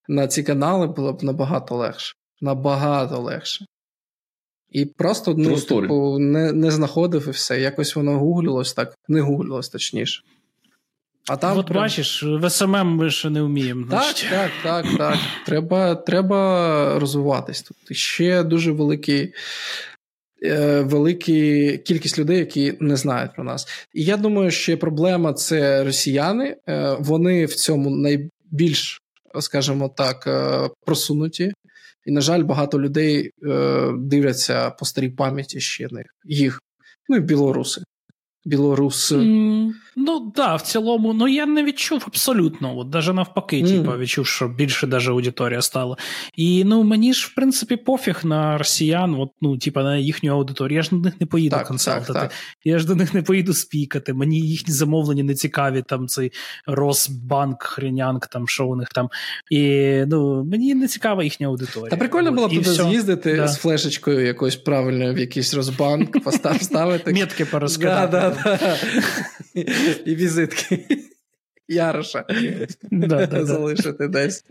на 0.07 0.27
ці 0.27 0.43
канали, 0.43 0.87
було 0.87 1.13
б 1.13 1.23
набагато 1.23 1.75
легше. 1.75 2.15
Набагато 2.41 3.21
легше. 3.21 3.65
І 4.71 4.85
просто 4.85 5.35
ну, 5.37 5.55
типу, 5.61 6.19
не, 6.19 6.51
не 6.53 6.71
знаходив 6.71 7.27
і 7.27 7.31
все. 7.31 7.61
Якось 7.61 7.95
воно 7.95 8.19
гуглилось 8.19 8.73
так, 8.73 8.95
не 9.07 9.21
гуглилось 9.21 9.69
точніше. 9.69 10.23
А 11.29 11.37
там 11.37 11.57
От 11.57 11.67
прям- 11.67 11.83
бачиш, 11.83 12.23
в 12.23 12.49
СММ 12.49 12.87
ми 12.87 13.09
ще 13.09 13.29
не 13.29 13.41
вміємо. 13.41 13.87
Так, 13.89 14.01
значить. 14.03 14.29
так, 14.29 14.51
так, 14.63 14.85
так. 14.97 15.17
Треба, 15.45 15.95
треба 15.95 16.99
розвиватись 16.99 17.61
тут. 17.61 17.77
Ще 17.97 18.43
дуже 18.43 18.71
великий. 18.71 19.33
е, 20.43 20.81
Велика 20.81 21.31
кількість 21.77 22.19
людей, 22.19 22.37
які 22.37 22.73
не 22.79 22.95
знають 22.95 23.33
про 23.35 23.43
нас. 23.43 23.67
І 23.93 24.03
я 24.03 24.17
думаю, 24.17 24.51
що 24.51 24.77
проблема 24.77 25.33
це 25.33 25.83
росіяни. 25.83 26.55
Е, 26.69 26.95
Вони 26.99 27.45
в 27.45 27.55
цьому 27.55 27.89
найбільш, 27.89 29.01
скажімо 29.39 29.89
так, 29.97 30.27
е, 30.27 30.69
просунуті. 30.85 31.53
І, 32.07 32.11
на 32.11 32.21
жаль, 32.21 32.43
багато 32.43 32.81
людей 32.81 33.31
е, 33.47 33.91
дивляться 33.97 34.69
по 34.69 34.85
старій 34.85 35.09
пам'яті 35.09 35.59
ще 35.59 35.87
них, 35.91 36.05
їх. 36.25 36.61
Ну 37.09 37.17
і 37.17 37.19
білоруси. 37.19 37.81
Білоруси. 38.47 39.15
М, 39.15 39.73
Ну 39.99 40.19
так, 40.19 40.33
да, 40.35 40.55
в 40.55 40.61
цілому, 40.61 41.13
ну 41.13 41.27
я 41.27 41.45
не 41.45 41.63
відчув 41.63 42.03
абсолютно. 42.07 42.77
От 42.77 42.89
даже 42.89 43.13
навпаки, 43.13 43.63
Мгм. 43.63 43.67
типа, 43.71 43.97
відчув, 43.97 44.25
що 44.27 44.47
більше 44.47 44.87
даже 44.87 45.11
аудиторія 45.11 45.61
стала. 45.61 45.97
І 46.35 46.63
ну 46.63 46.83
мені 46.83 47.13
ж, 47.13 47.27
в 47.31 47.35
принципі, 47.35 47.75
пофіг 47.75 48.19
на 48.23 48.57
росіян, 48.57 49.15
от, 49.19 49.29
ну, 49.41 49.57
типа, 49.57 49.83
на 49.83 49.97
їхню 49.97 50.31
аудиторію. 50.31 50.75
Я 50.75 50.81
ж 50.83 50.89
до 50.91 50.95
них 50.97 51.13
не 51.21 51.27
поїду 51.27 51.55
Так, 51.55 51.67
консалтити. 51.67 52.13
так, 52.13 52.21
так. 52.21 52.31
Я 52.63 52.79
ж 52.79 52.87
до 52.87 52.95
них 52.95 53.13
не 53.13 53.21
поїду 53.21 53.53
спікати. 53.53 54.13
Мені 54.13 54.39
їхні 54.39 54.73
замовлення 54.73 55.23
не 55.23 55.33
цікаві, 55.35 55.81
там 55.87 56.07
цей 56.07 56.31
Росбанк, 56.67 57.63
Хренянк, 57.63 58.27
там 58.27 58.47
що 58.47 58.67
у 58.67 58.75
них 58.75 58.87
там. 58.89 59.09
І 59.51 59.91
ну, 60.07 60.43
мені 60.43 60.75
не 60.75 60.87
цікава 60.87 61.23
їхня 61.23 61.47
аудиторія. 61.47 61.89
Та 61.89 61.97
прикольно 61.97 62.29
От, 62.29 62.35
було 62.35 62.47
б 62.47 62.51
туди 62.51 62.61
всьо. 62.61 62.83
з'їздити 62.89 63.35
Да. 63.35 63.47
з 63.47 63.57
флешечкою 63.57 64.25
якоюсь 64.25 64.55
правильною 64.55 65.13
в 65.13 65.17
якийсь 65.17 65.53
розбанк, 65.53 66.23
постав 66.23 66.61
ставити. 66.61 67.13
Метки 67.13 67.45
да. 68.11 68.36
І 70.05 70.15
візитки. 70.15 70.85
Яроша. 71.67 72.25
Залишити 73.31 74.07
десь. 74.07 74.45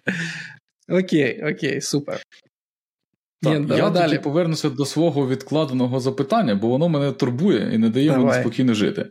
Окей, 0.89 1.45
окей, 1.53 1.81
супер. 1.81 2.23
Так, 3.43 3.61
Ні, 3.61 3.77
я 3.77 3.91
далі. 3.91 4.19
повернуся 4.19 4.71
до 4.71 4.85
свого 4.85 5.29
відкладеного 5.29 6.01
запитання, 6.01 6.55
бо 6.55 6.69
воно 6.69 6.89
мене 6.89 7.13
турбує 7.13 7.75
і 7.75 7.79
не 7.79 7.91
дає 7.91 8.19
мені 8.19 8.41
спокійно 8.41 8.75
жити. 8.75 9.07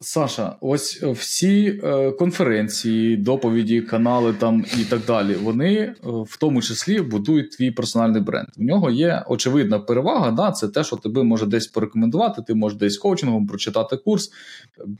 Саша, 0.00 0.56
ось 0.60 1.02
всі 1.02 1.80
е, 1.84 2.10
конференції, 2.10 3.16
доповіді, 3.16 3.80
канали 3.80 4.32
там 4.32 4.64
і 4.80 4.84
так 4.84 5.00
далі, 5.06 5.34
вони 5.34 5.74
е, 5.74 5.94
в 6.02 6.36
тому 6.40 6.62
числі 6.62 7.00
будують 7.00 7.50
твій 7.50 7.70
персональний 7.70 8.22
бренд. 8.22 8.48
В 8.56 8.62
нього 8.62 8.90
є 8.90 9.24
очевидна 9.26 9.78
перевага, 9.78 10.30
да, 10.30 10.50
це 10.50 10.68
те, 10.68 10.84
що 10.84 10.96
тебе 10.96 11.22
може 11.22 11.46
десь 11.46 11.66
порекомендувати, 11.66 12.42
ти 12.42 12.54
можеш 12.54 12.78
десь 12.78 12.98
коучингом 12.98 13.46
прочитати 13.46 13.96
курс, 13.96 14.30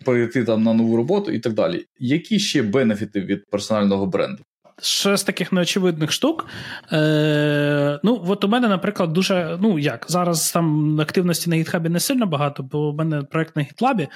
перейти 0.05 0.45
там 0.45 0.63
на 0.63 0.75
нову 0.75 0.97
роботу 0.97 1.33
і 1.33 1.39
так 1.39 1.53
далі. 1.53 1.85
Які 1.99 2.39
ще 2.39 2.63
бенефіти 2.63 3.21
від 3.21 3.51
персонального 3.51 4.07
бренду? 4.07 4.43
Ще 4.83 5.17
з 5.17 5.23
таких 5.23 5.53
неочевидних 5.53 6.13
штук. 6.13 6.47
Е, 6.93 8.01
ну, 8.03 8.25
от 8.29 8.45
у 8.45 8.49
мене, 8.49 8.69
наприклад, 8.69 9.13
дуже. 9.13 9.59
Ну 9.61 9.79
як, 9.79 10.07
зараз 10.09 10.53
там 10.53 11.01
активності 11.01 11.51
на 11.51 11.57
гітхабі 11.57 11.89
не 11.89 12.01
сильно 12.01 12.27
багато, 12.27 12.63
бо 12.63 12.89
у 12.89 12.95
мене 12.95 13.23
проект 13.23 13.57
на 13.57 13.63
гітлабі. 13.63 14.09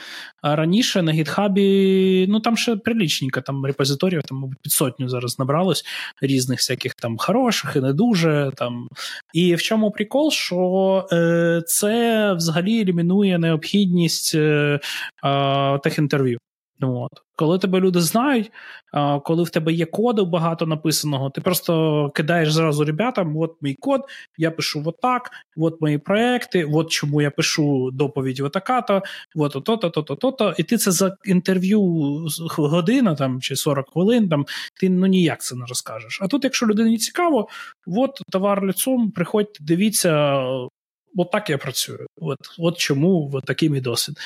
А 0.42 0.56
раніше 0.56 1.02
на 1.02 1.12
гітхабі, 1.12 2.26
ну 2.28 2.40
там 2.40 2.56
ще 2.56 2.76
прилічненько, 2.76 3.40
там 3.40 3.64
репозиторіїв, 3.64 4.22
там, 4.22 4.38
мабуть, 4.38 4.58
під 4.62 4.72
сотню 4.72 5.08
зараз 5.08 5.38
набралось 5.38 5.84
різних 6.20 6.58
всяких 6.58 6.94
там 6.94 7.16
хороших 7.18 7.76
і 7.76 7.80
не 7.80 7.92
дуже. 7.92 8.50
Там. 8.56 8.88
І 9.32 9.54
в 9.54 9.62
чому 9.62 9.90
прикол, 9.90 10.30
що 10.30 11.06
е, 11.12 11.62
це 11.66 12.32
взагалі 12.32 12.80
елімінує 12.80 13.38
необхідність 13.38 14.34
е, 14.34 14.80
е, 15.24 15.78
техінтерв'ю. 16.82 17.02
От. 17.02 17.22
Коли 17.36 17.58
тебе 17.58 17.80
люди 17.80 18.00
знають, 18.00 18.50
коли 19.24 19.42
в 19.42 19.50
тебе 19.50 19.72
є 19.72 19.86
коду 19.86 20.26
багато 20.26 20.66
написаного, 20.66 21.30
ти 21.30 21.40
просто 21.40 22.10
кидаєш 22.14 22.52
зразу 22.52 22.84
ребятам: 22.84 23.36
от 23.36 23.56
мій 23.60 23.74
код, 23.74 24.00
я 24.38 24.50
пишу 24.50 24.82
отак, 24.86 25.30
от 25.56 25.80
мої 25.80 25.98
проекти, 25.98 26.64
от 26.64 26.90
чому 26.90 27.22
я 27.22 27.30
пишу 27.30 27.90
доповідь 27.92 28.40
отака-то, 28.40 29.02
от 29.36 29.56
ото-то, 29.56 29.90
то-то, 29.90 30.14
то-то. 30.14 30.54
І 30.58 30.62
ти 30.62 30.76
це 30.76 30.90
за 30.90 31.16
інтерв'ю 31.24 31.82
година 32.56 33.14
там, 33.14 33.40
чи 33.40 33.56
40 33.56 33.90
хвилин, 33.92 34.28
там, 34.28 34.46
ти 34.80 34.88
ну 34.88 35.06
ніяк 35.06 35.40
це 35.42 35.56
не 35.56 35.66
розкажеш. 35.66 36.18
А 36.22 36.28
тут, 36.28 36.44
якщо 36.44 36.66
людині 36.66 36.98
цікаво, 36.98 37.48
от 37.86 38.22
товар 38.30 38.62
лицом, 38.62 39.10
приходьте, 39.10 39.58
дивіться. 39.64 40.42
От 41.16 41.30
так 41.30 41.50
я 41.50 41.58
працюю. 41.58 42.06
От, 42.16 42.38
от 42.58 42.78
чому 42.78 43.30
от 43.32 43.44
такий 43.44 43.70
мій 43.70 43.80
досвід. 43.80 44.16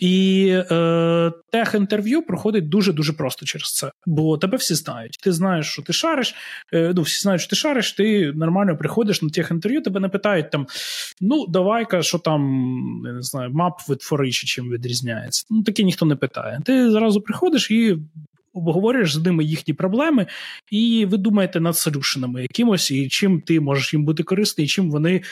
І 0.00 0.46
е, 0.70 1.32
тех-інтерв'ю 1.50 2.22
проходить 2.22 2.68
дуже 2.68 2.92
дуже 2.92 3.12
просто 3.12 3.46
через 3.46 3.74
це. 3.74 3.90
Бо 4.06 4.38
тебе 4.38 4.56
всі 4.56 4.74
знають. 4.74 5.18
Ти 5.22 5.32
знаєш, 5.32 5.66
що 5.66 5.82
ти 5.82 5.92
шариш. 5.92 6.34
Е, 6.72 6.92
ну, 6.96 7.02
всі 7.02 7.20
знають, 7.20 7.40
що 7.40 7.50
ти 7.50 7.56
шариш, 7.56 7.92
ти 7.92 8.32
нормально 8.32 8.76
приходиш 8.76 9.22
на 9.22 9.28
тех-інтерв'ю, 9.28 9.82
тебе 9.82 10.00
не 10.00 10.08
питають 10.08 10.50
там: 10.50 10.66
ну, 11.20 11.46
давай-ка, 11.46 12.02
що 12.02 12.18
там, 12.18 12.42
я 13.06 13.12
не 13.12 13.22
знаю, 13.22 13.50
мап 13.50 13.80
від 13.88 14.02
форичі 14.02 14.46
чим 14.46 14.70
відрізняється. 14.70 15.46
Ну, 15.50 15.62
таке 15.62 15.82
ніхто 15.82 16.06
не 16.06 16.16
питає. 16.16 16.60
Ти 16.64 16.90
зразу 16.90 17.20
приходиш 17.20 17.70
і. 17.70 17.98
Обговорюєш 18.56 19.12
з 19.12 19.24
ними 19.24 19.44
їхні 19.44 19.74
проблеми, 19.74 20.26
і 20.70 21.06
ви 21.10 21.16
думаєте 21.16 21.60
над 21.60 21.76
солюшенами 21.76 22.42
якимось, 22.42 22.90
і 22.90 23.08
чим 23.08 23.40
ти 23.40 23.60
можеш 23.60 23.92
їм 23.94 24.04
бути 24.04 24.22
корисний, 24.22 24.64
і 24.64 24.68
чим 24.68 24.90
вони 24.90 25.22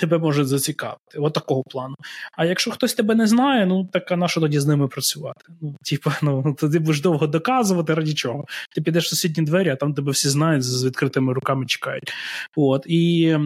тебе 0.00 0.18
можуть 0.18 0.48
зацікавити. 0.48 1.18
От 1.18 1.32
такого 1.32 1.62
плану. 1.62 1.94
А 2.32 2.44
якщо 2.44 2.70
хтось 2.70 2.94
тебе 2.94 3.14
не 3.14 3.26
знає, 3.26 3.66
ну 3.66 3.88
так 3.92 4.12
а 4.12 4.16
на 4.16 4.28
що 4.28 4.40
тоді 4.40 4.60
з 4.60 4.66
ними 4.66 4.88
працювати? 4.88 5.40
Ну, 5.62 5.76
типа, 5.82 6.16
ну 6.22 6.56
тоді 6.60 6.78
будеш 6.78 7.00
довго 7.00 7.26
доказувати 7.26 7.94
раді 7.94 8.14
чого. 8.14 8.44
Ти 8.74 8.80
підеш 8.80 9.04
в 9.04 9.08
сусідні 9.08 9.44
двері, 9.44 9.68
а 9.68 9.76
там 9.76 9.94
тебе 9.94 10.12
всі 10.12 10.28
знають 10.28 10.62
з 10.62 10.84
відкритими 10.84 11.32
руками 11.32 11.66
чекають. 11.66 12.12
От 12.56 12.86
і. 12.86 13.36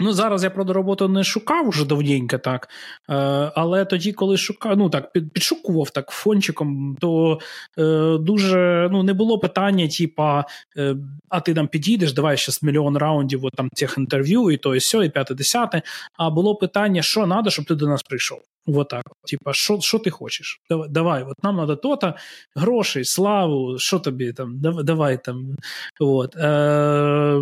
Ну, 0.00 0.12
зараз 0.12 0.44
я 0.44 0.50
правда 0.50 0.72
роботу 0.72 1.08
не 1.08 1.24
шукав 1.24 1.68
уже 1.68 1.86
давненько, 1.86 2.38
так. 2.38 2.68
Е, 3.10 3.14
але 3.54 3.84
тоді, 3.84 4.12
коли 4.12 4.36
шукав, 4.36 4.76
ну 4.76 4.90
так, 4.90 5.12
під, 5.12 5.32
підшукував 5.32 5.90
так 5.90 6.10
фончиком, 6.10 6.96
то 7.00 7.38
е, 7.78 8.18
дуже 8.20 8.88
ну, 8.92 9.02
не 9.02 9.12
було 9.12 9.38
питання, 9.38 9.88
типа, 9.88 10.44
е, 10.76 10.96
а 11.28 11.40
ти 11.40 11.54
там 11.54 11.68
підійдеш, 11.68 12.12
давай 12.12 12.36
ще 12.36 12.52
мільйон 12.62 12.96
раундів 12.96 13.44
от, 13.44 13.52
там, 13.52 13.70
цих 13.74 13.94
інтерв'ю, 13.98 14.50
і 14.50 14.56
то, 14.56 14.74
і 14.74 14.80
сьо, 14.80 15.02
і 15.02 15.08
п'яте, 15.08 15.34
десяте. 15.34 15.82
А 16.16 16.30
було 16.30 16.56
питання, 16.56 17.02
що 17.02 17.26
треба, 17.26 17.50
щоб 17.50 17.64
ти 17.64 17.74
до 17.74 17.86
нас 17.86 18.02
прийшов. 18.02 18.55
Вот 18.66 18.88
так. 18.88 19.04
Типа, 19.24 19.52
що 19.80 19.98
ти 19.98 20.10
хочеш? 20.10 20.60
Давай, 20.70 20.88
давай, 20.88 21.22
от 21.22 21.44
нам 21.44 21.56
треба 21.56 21.76
то-то, 21.76 22.14
грошей, 22.54 23.04
славу, 23.04 23.78
що 23.78 23.98
тобі 23.98 24.32
там, 24.32 24.60
давай 24.60 25.24
там. 25.24 25.56
От. 26.00 26.36
Е, 26.36 27.40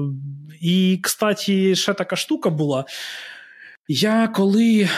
І, 0.61 1.01
кстати, 1.03 1.75
ще 1.75 1.95
така 1.95 2.17
штука 2.17 2.51
була. 2.51 2.85
Я 3.89 4.29
коли 4.29 4.89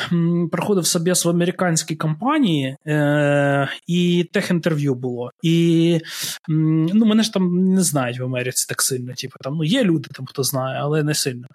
проходив 0.53 0.87
собес 0.87 1.24
в 1.24 1.28
американській 1.28 1.97
компанії, 1.97 2.76
е, 2.87 3.68
і 3.87 4.28
тех-інтерв'ю 4.32 4.95
було. 4.95 5.30
І 5.43 6.01
ну, 6.49 7.07
мене 7.07 7.22
ж 7.22 7.32
там 7.32 7.74
не 7.74 7.82
знають 7.82 8.18
в 8.18 8.24
Америці 8.24 8.66
так 8.68 8.82
сильно. 8.82 9.14
Типу, 9.14 9.34
там, 9.41 9.55
ну, 9.55 9.64
Є 9.64 9.84
люди, 9.84 10.09
там, 10.12 10.26
хто 10.26 10.43
знає, 10.43 10.78
але 10.82 11.03
не 11.03 11.14
сильно. 11.14 11.47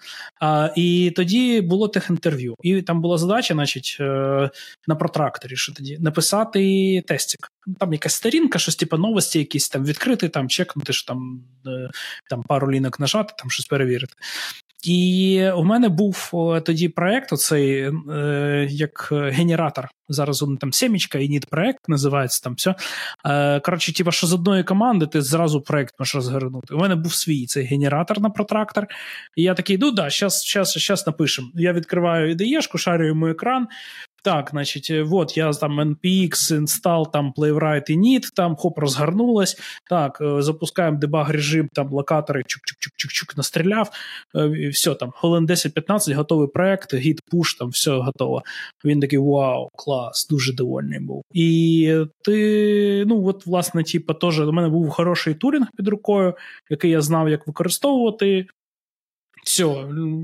А, 0.41 0.69
І 0.75 1.13
тоді 1.15 1.61
було 1.61 1.87
тех-інтерв'ю. 1.87 2.55
І 2.61 2.81
там 2.81 3.01
була 3.01 3.17
задача, 3.17 3.53
значить, 3.53 3.97
е, 3.99 4.49
на 4.87 4.95
протракторі, 4.95 5.55
що 5.55 5.73
тоді 5.73 5.97
написати 5.99 7.03
тестик. 7.07 7.51
Там 7.79 7.93
якась 7.93 8.13
сторінка, 8.13 8.59
щось 8.59 8.75
типу 8.75 8.97
новості, 8.97 9.39
якісь 9.39 9.69
там 9.69 9.85
відкрити, 9.85 10.29
там 10.29 10.49
чекнути, 10.49 10.93
що 10.93 11.07
там, 11.07 11.43
е, 11.67 11.89
там 12.29 12.43
пару 12.43 12.71
лінок 12.71 12.99
нажати, 12.99 13.33
там 13.37 13.49
щось 13.49 13.65
перевірити. 13.65 14.13
І 14.83 15.43
у 15.55 15.63
мене 15.63 15.89
був 15.89 16.29
тоді 16.65 16.89
проект, 16.89 17.33
оцей 17.33 17.91
е, 18.09 18.67
як 18.69 19.09
генератор. 19.11 19.89
Зараз 20.09 20.43
він 20.43 20.57
там 20.57 20.73
сімічка 20.73 21.19
і 21.19 21.29
ніт 21.29 21.45
проект 21.45 21.89
називається 21.89 22.43
там 22.43 22.53
все. 22.53 22.75
Е, 23.25 23.59
коротше, 23.59 23.93
типу, 23.93 24.11
що 24.11 24.27
з 24.27 24.33
одної 24.33 24.63
команди 24.63 25.07
ти 25.07 25.21
зразу 25.21 25.61
проект 25.61 25.95
можеш 25.99 26.15
розгорнути. 26.15 26.73
У 26.73 26.77
мене 26.77 26.95
був 26.95 27.13
свій 27.13 27.45
цей 27.45 27.65
генератор 27.65 28.21
на 28.21 28.29
протрактор. 28.29 28.87
І 29.35 29.43
я 29.43 29.53
такий, 29.53 29.77
ну 29.77 29.91
да, 29.91 30.09
щас 30.09 31.07
напишемо. 31.07 31.47
Я 31.53 31.73
відкриваю 31.73 32.31
ідеєшку, 32.31 32.77
шарю 32.77 33.07
йому 33.07 33.27
екран, 33.27 33.67
так, 34.26 34.50
значить, 34.50 34.90
э, 34.90 35.04
вот 35.04 35.36
я 35.36 35.52
там 35.52 35.80
NPX, 35.80 36.30
install, 36.50 37.10
там 37.12 37.32
Playwright 37.36 37.90
і 37.90 37.96
Init, 37.96 38.22
там 38.34 38.56
хоп, 38.56 38.78
розгорнулось. 38.78 39.56
Так, 39.90 40.20
э, 40.20 40.42
запускаємо 40.42 40.98
дебаг 40.98 41.30
режим, 41.30 41.68
там 41.72 41.92
локатори 41.92 42.40
чук-чук-чук-чук 42.40 43.36
настріляв. 43.36 43.90
Э, 44.34 44.54
і 44.54 44.68
все, 44.68 44.94
там, 44.94 45.10
хвилин 45.10 45.46
10-15, 45.46 46.14
готовий 46.14 46.48
проект, 46.48 46.94
гід, 46.94 47.20
пуш, 47.30 47.54
там 47.54 47.68
все 47.68 47.90
готово. 47.90 48.42
Він 48.84 49.00
такий 49.00 49.18
вау, 49.18 49.68
клас, 49.76 50.26
дуже 50.30 50.52
довольний 50.52 51.00
був. 51.00 51.22
І 51.32 51.94
ти, 52.24 53.04
ну, 53.06 53.26
от, 53.26 53.46
власне, 53.46 53.84
типу, 53.84 54.14
теж 54.14 54.40
у 54.40 54.52
мене 54.52 54.68
був 54.68 54.90
хороший 54.90 55.34
турінг 55.34 55.66
під 55.76 55.88
рукою, 55.88 56.34
який 56.70 56.90
я 56.90 57.00
знав, 57.00 57.28
як 57.28 57.46
використовувати. 57.46 58.46
Все, 59.43 59.65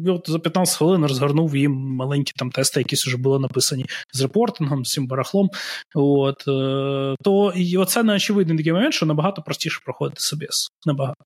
от 0.07 0.29
за 0.29 0.39
15 0.39 0.77
хвилин 0.77 1.01
розгорнув 1.01 1.55
їм 1.55 1.71
маленькі 1.71 2.33
там 2.35 2.51
тести, 2.51 2.79
які 2.79 2.95
вже 2.95 3.17
були 3.17 3.39
написані 3.39 3.85
з 4.13 4.21
reporting 4.21 4.69
ом, 4.69 4.85
з 4.85 4.91
цим 4.91 5.07
барахлом. 5.07 5.49
От, 5.95 6.47
е, 6.47 7.15
То 7.23 7.53
і 7.55 7.77
оце 7.77 8.03
не 8.03 8.15
очевидний 8.15 8.57
такий 8.57 8.73
момент, 8.73 8.93
що 8.93 9.05
набагато 9.05 9.41
простіше 9.41 9.81
проходити 9.85 10.21
собес. 10.21 10.69
Набагато. 10.85 11.23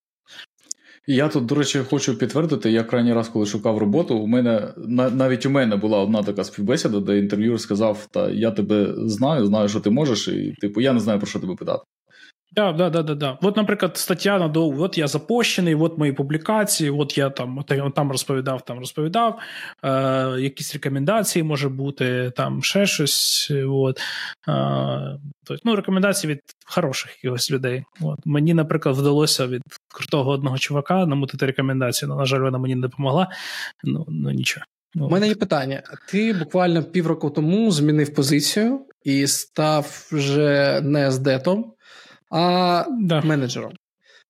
Я 1.08 1.28
тут, 1.28 1.46
до 1.46 1.56
речі, 1.56 1.80
хочу 1.90 2.18
підтвердити, 2.18 2.72
я 2.72 2.84
крайній 2.84 3.14
раз, 3.14 3.30
коли 3.30 3.46
шукав 3.46 3.78
роботу, 3.78 4.16
у 4.16 4.28
мене 4.28 4.74
навіть 4.88 5.46
у 5.46 5.50
мене 5.50 5.76
була 5.76 6.00
одна 6.00 6.24
така 6.24 6.44
співбесіда, 6.44 7.00
де 7.00 7.18
інтерв'юер 7.18 7.60
сказав: 7.60 8.08
Та 8.12 8.30
я 8.30 8.52
тебе 8.52 8.94
знаю, 8.98 9.46
знаю, 9.46 9.70
що 9.70 9.80
ти 9.80 9.90
можеш, 9.90 10.28
і 10.28 10.54
типу, 10.62 10.82
я 10.82 10.94
не 10.94 11.00
знаю, 11.00 11.20
про 11.20 11.28
що 11.28 11.40
тебе 11.40 11.56
питати. 11.56 11.84
Да, 12.54 12.74
да, 12.74 12.90
да, 12.90 13.04
да, 13.04 13.16
да. 13.16 13.38
От, 13.42 13.58
наприклад, 13.58 13.98
стаття 13.98 14.40
на 14.40 14.48
довгу, 14.48 14.84
от 14.84 14.98
я 14.98 15.08
запущений, 15.08 15.76
от 15.76 15.98
мої 15.98 16.14
публікації, 16.14 16.90
от 16.90 17.18
я 17.18 17.30
там 17.30 17.64
там 17.96 18.12
розповідав, 18.12 18.66
там 18.66 18.80
розповідав, 18.80 19.40
е, 19.84 19.92
якісь 20.40 20.74
рекомендації 20.74 21.44
може 21.44 21.70
бути, 21.70 22.32
там 22.36 22.64
ще 22.64 22.86
щось. 22.86 23.52
От. 23.68 24.00
Е, 24.48 25.20
тобто, 25.44 25.62
ну, 25.66 25.76
Рекомендації 25.76 26.34
від 26.34 26.42
хороших 26.66 27.12
якихось 27.24 27.52
людей. 27.52 27.84
От. 28.02 28.20
Мені, 28.26 28.54
наприклад, 28.54 28.96
вдалося 28.96 29.48
від 29.48 29.62
крутого 29.94 30.32
одного 30.32 30.58
чувака 30.58 31.06
намутити 31.06 31.46
рекомендацію, 31.46 32.10
але, 32.12 32.20
на 32.20 32.26
жаль, 32.26 32.40
вона 32.40 32.58
мені 32.58 32.76
не 32.76 32.82
допомогла. 32.82 33.28
Ну, 33.84 34.06
ну 34.10 34.32
нічого. 34.32 34.66
У 34.96 35.10
мене 35.10 35.28
є 35.28 35.36
питання. 35.36 35.84
Ти 36.10 36.34
буквально 36.34 36.84
півроку 36.84 37.30
тому 37.30 37.72
змінив 37.72 38.14
позицію 38.14 38.86
і 39.04 39.28
став 39.28 40.08
вже 40.12 40.82
не 40.84 41.12
з 41.12 41.20
детом 41.20 41.74
а 42.32 42.86
да. 43.02 43.22
менеджером. 43.22 43.72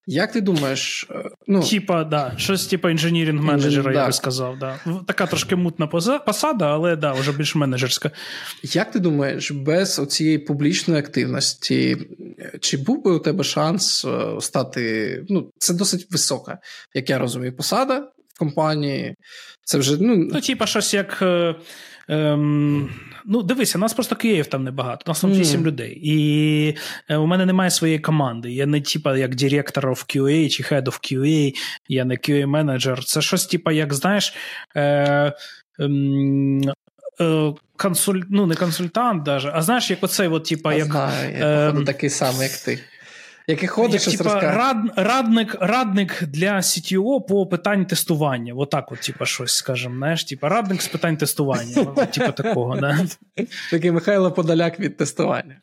Як 0.07 0.31
ти 0.31 0.41
думаєш? 0.41 1.07
Е, 1.11 1.29
ну, 1.47 1.63
Типа, 1.63 2.03
да, 2.03 2.33
щось 2.37 2.67
типа 2.67 2.91
інженірінг 2.91 3.41
менеджера, 3.41 3.93
я 3.93 4.05
би 4.05 4.13
сказав. 4.13 4.59
Да. 4.59 4.79
Така 5.07 5.27
трошки 5.27 5.55
мутна 5.55 5.87
посада, 6.25 6.73
але 6.73 6.95
да, 6.95 7.11
вже 7.11 7.31
більш 7.31 7.55
менеджерська. 7.55 8.11
Як 8.63 8.91
ти 8.91 8.99
думаєш, 8.99 9.51
без 9.51 10.07
цієї 10.07 10.37
публічної 10.37 10.99
активності, 10.99 11.97
чи 12.59 12.77
був 12.77 13.03
би 13.03 13.11
у 13.11 13.19
тебе 13.19 13.43
шанс 13.43 14.05
е, 14.05 14.41
стати? 14.41 15.25
Ну, 15.29 15.51
це 15.57 15.73
досить 15.73 16.07
висока, 16.11 16.57
як 16.93 17.09
я 17.09 17.19
розумію, 17.19 17.55
посада 17.55 17.99
в 18.35 18.39
компанії. 18.39 19.15
Це 19.63 19.77
вже, 19.77 19.97
ну, 19.99 20.15
ну 20.15 20.41
типа, 20.41 20.65
щось 20.65 20.93
як. 20.93 21.19
Е, 21.21 21.55
ем, 22.07 22.89
Ну, 23.25 23.43
дивися, 23.43 23.77
нас 23.77 23.93
просто 23.93 24.15
Київ 24.15 24.45
там 24.45 24.63
небагато, 24.63 25.03
нас 25.07 25.21
там 25.21 25.33
вісім 25.33 25.61
mm. 25.61 25.65
людей. 25.65 25.99
І 26.03 26.77
е, 27.09 27.17
у 27.17 27.25
мене 27.25 27.45
немає 27.45 27.71
своєї 27.71 27.99
команди. 27.99 28.51
Я 28.51 28.65
не 28.65 28.81
типа 28.81 29.17
як 29.17 29.35
директор 29.35 29.89
of 29.89 30.17
QA 30.17 30.49
чи 30.49 30.63
head 30.63 30.83
of 30.83 31.13
QA, 31.13 31.53
я 31.87 32.05
не 32.05 32.13
QA 32.13 32.45
менеджер. 32.45 33.03
Це 33.03 33.21
щось, 33.21 33.45
типа, 33.45 33.71
як 33.71 33.93
знаєш. 33.93 34.33
Е, 34.75 35.33
ем, 35.79 36.61
е, 37.21 37.53
консуль... 37.77 38.21
Ну, 38.29 38.45
не 38.45 38.55
консультант, 38.55 39.23
даже, 39.23 39.51
а 39.53 39.61
знаєш, 39.61 39.89
як 39.89 40.03
оцей, 40.03 40.27
от, 40.27 40.45
типа, 40.45 40.73
як. 40.73 40.87
Знаю, 40.87 41.37
я 41.39 41.65
походу, 41.65 41.85
такий 41.85 42.09
самий, 42.09 42.41
як 42.41 42.57
ти 42.57 42.79
який 43.47 43.67
ходиш 43.67 44.07
як, 44.07 44.17
типа, 44.17 44.39
рад, 44.39 44.77
радник 44.95 45.55
радник 45.59 46.23
для 46.23 46.57
CTO 46.57 47.27
по 47.27 47.47
питань 47.47 47.85
тестування. 47.85 48.53
Отак, 48.53 48.91
от, 48.91 48.99
типа, 48.99 49.25
щось, 49.25 49.55
скажемо, 49.55 49.95
знаєш, 49.97 50.23
типа, 50.23 50.49
радник 50.49 50.81
з 50.81 50.87
питань 50.87 51.17
тестування. 51.17 51.85
Типа 52.05 52.31
такого, 52.31 52.77
да. 52.77 52.99
Такий 53.71 53.91
Михайло 53.91 54.31
Подоляк 54.31 54.79
від 54.79 54.97
тестування. 54.97 55.55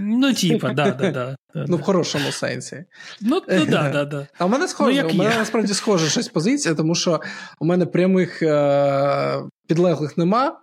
Ну, 0.00 0.34
типа, 0.34 0.72
да, 0.72 0.90
да, 0.90 1.10
да. 1.10 1.36
Ну, 1.54 1.76
в 1.76 1.82
хорошому 1.82 2.32
сенсі. 2.32 2.84
Ну, 3.20 3.42
ну 3.48 3.66
да, 3.66 3.90
да, 3.90 4.04
да. 4.04 4.26
А 4.38 4.44
у 4.44 4.48
мене 4.48 4.68
схоже, 4.68 5.02
ну, 5.02 5.10
у 5.10 5.14
мене 5.14 5.36
насправді 5.38 5.74
схожа 5.74 6.08
щось 6.08 6.28
позиція, 6.28 6.74
тому 6.74 6.94
що 6.94 7.20
у 7.60 7.64
мене 7.64 7.86
прямих 7.86 8.42
е- 8.42 9.42
підлеглих 9.66 10.18
нема. 10.18 10.60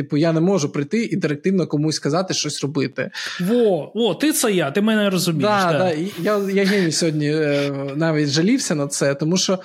Типу, 0.00 0.16
я 0.16 0.32
не 0.32 0.40
можу 0.40 0.72
прийти 0.72 1.04
і 1.04 1.16
директивно 1.16 1.66
комусь 1.66 1.96
сказати 1.96 2.34
щось 2.34 2.62
робити. 2.62 3.10
Во, 3.40 3.92
о, 3.94 4.14
ти 4.14 4.32
це 4.32 4.52
я, 4.52 4.70
ти 4.70 4.80
мене 4.80 5.10
розумієш. 5.10 5.50
Да, 5.50 5.72
да. 5.72 5.78
да. 5.78 6.50
Я 6.52 6.64
я 6.64 6.92
сьогодні 6.92 7.30
е, 7.30 7.72
навіть 7.96 8.28
жалівся 8.28 8.74
на 8.74 8.86
це, 8.86 9.14
тому 9.14 9.36
що 9.36 9.58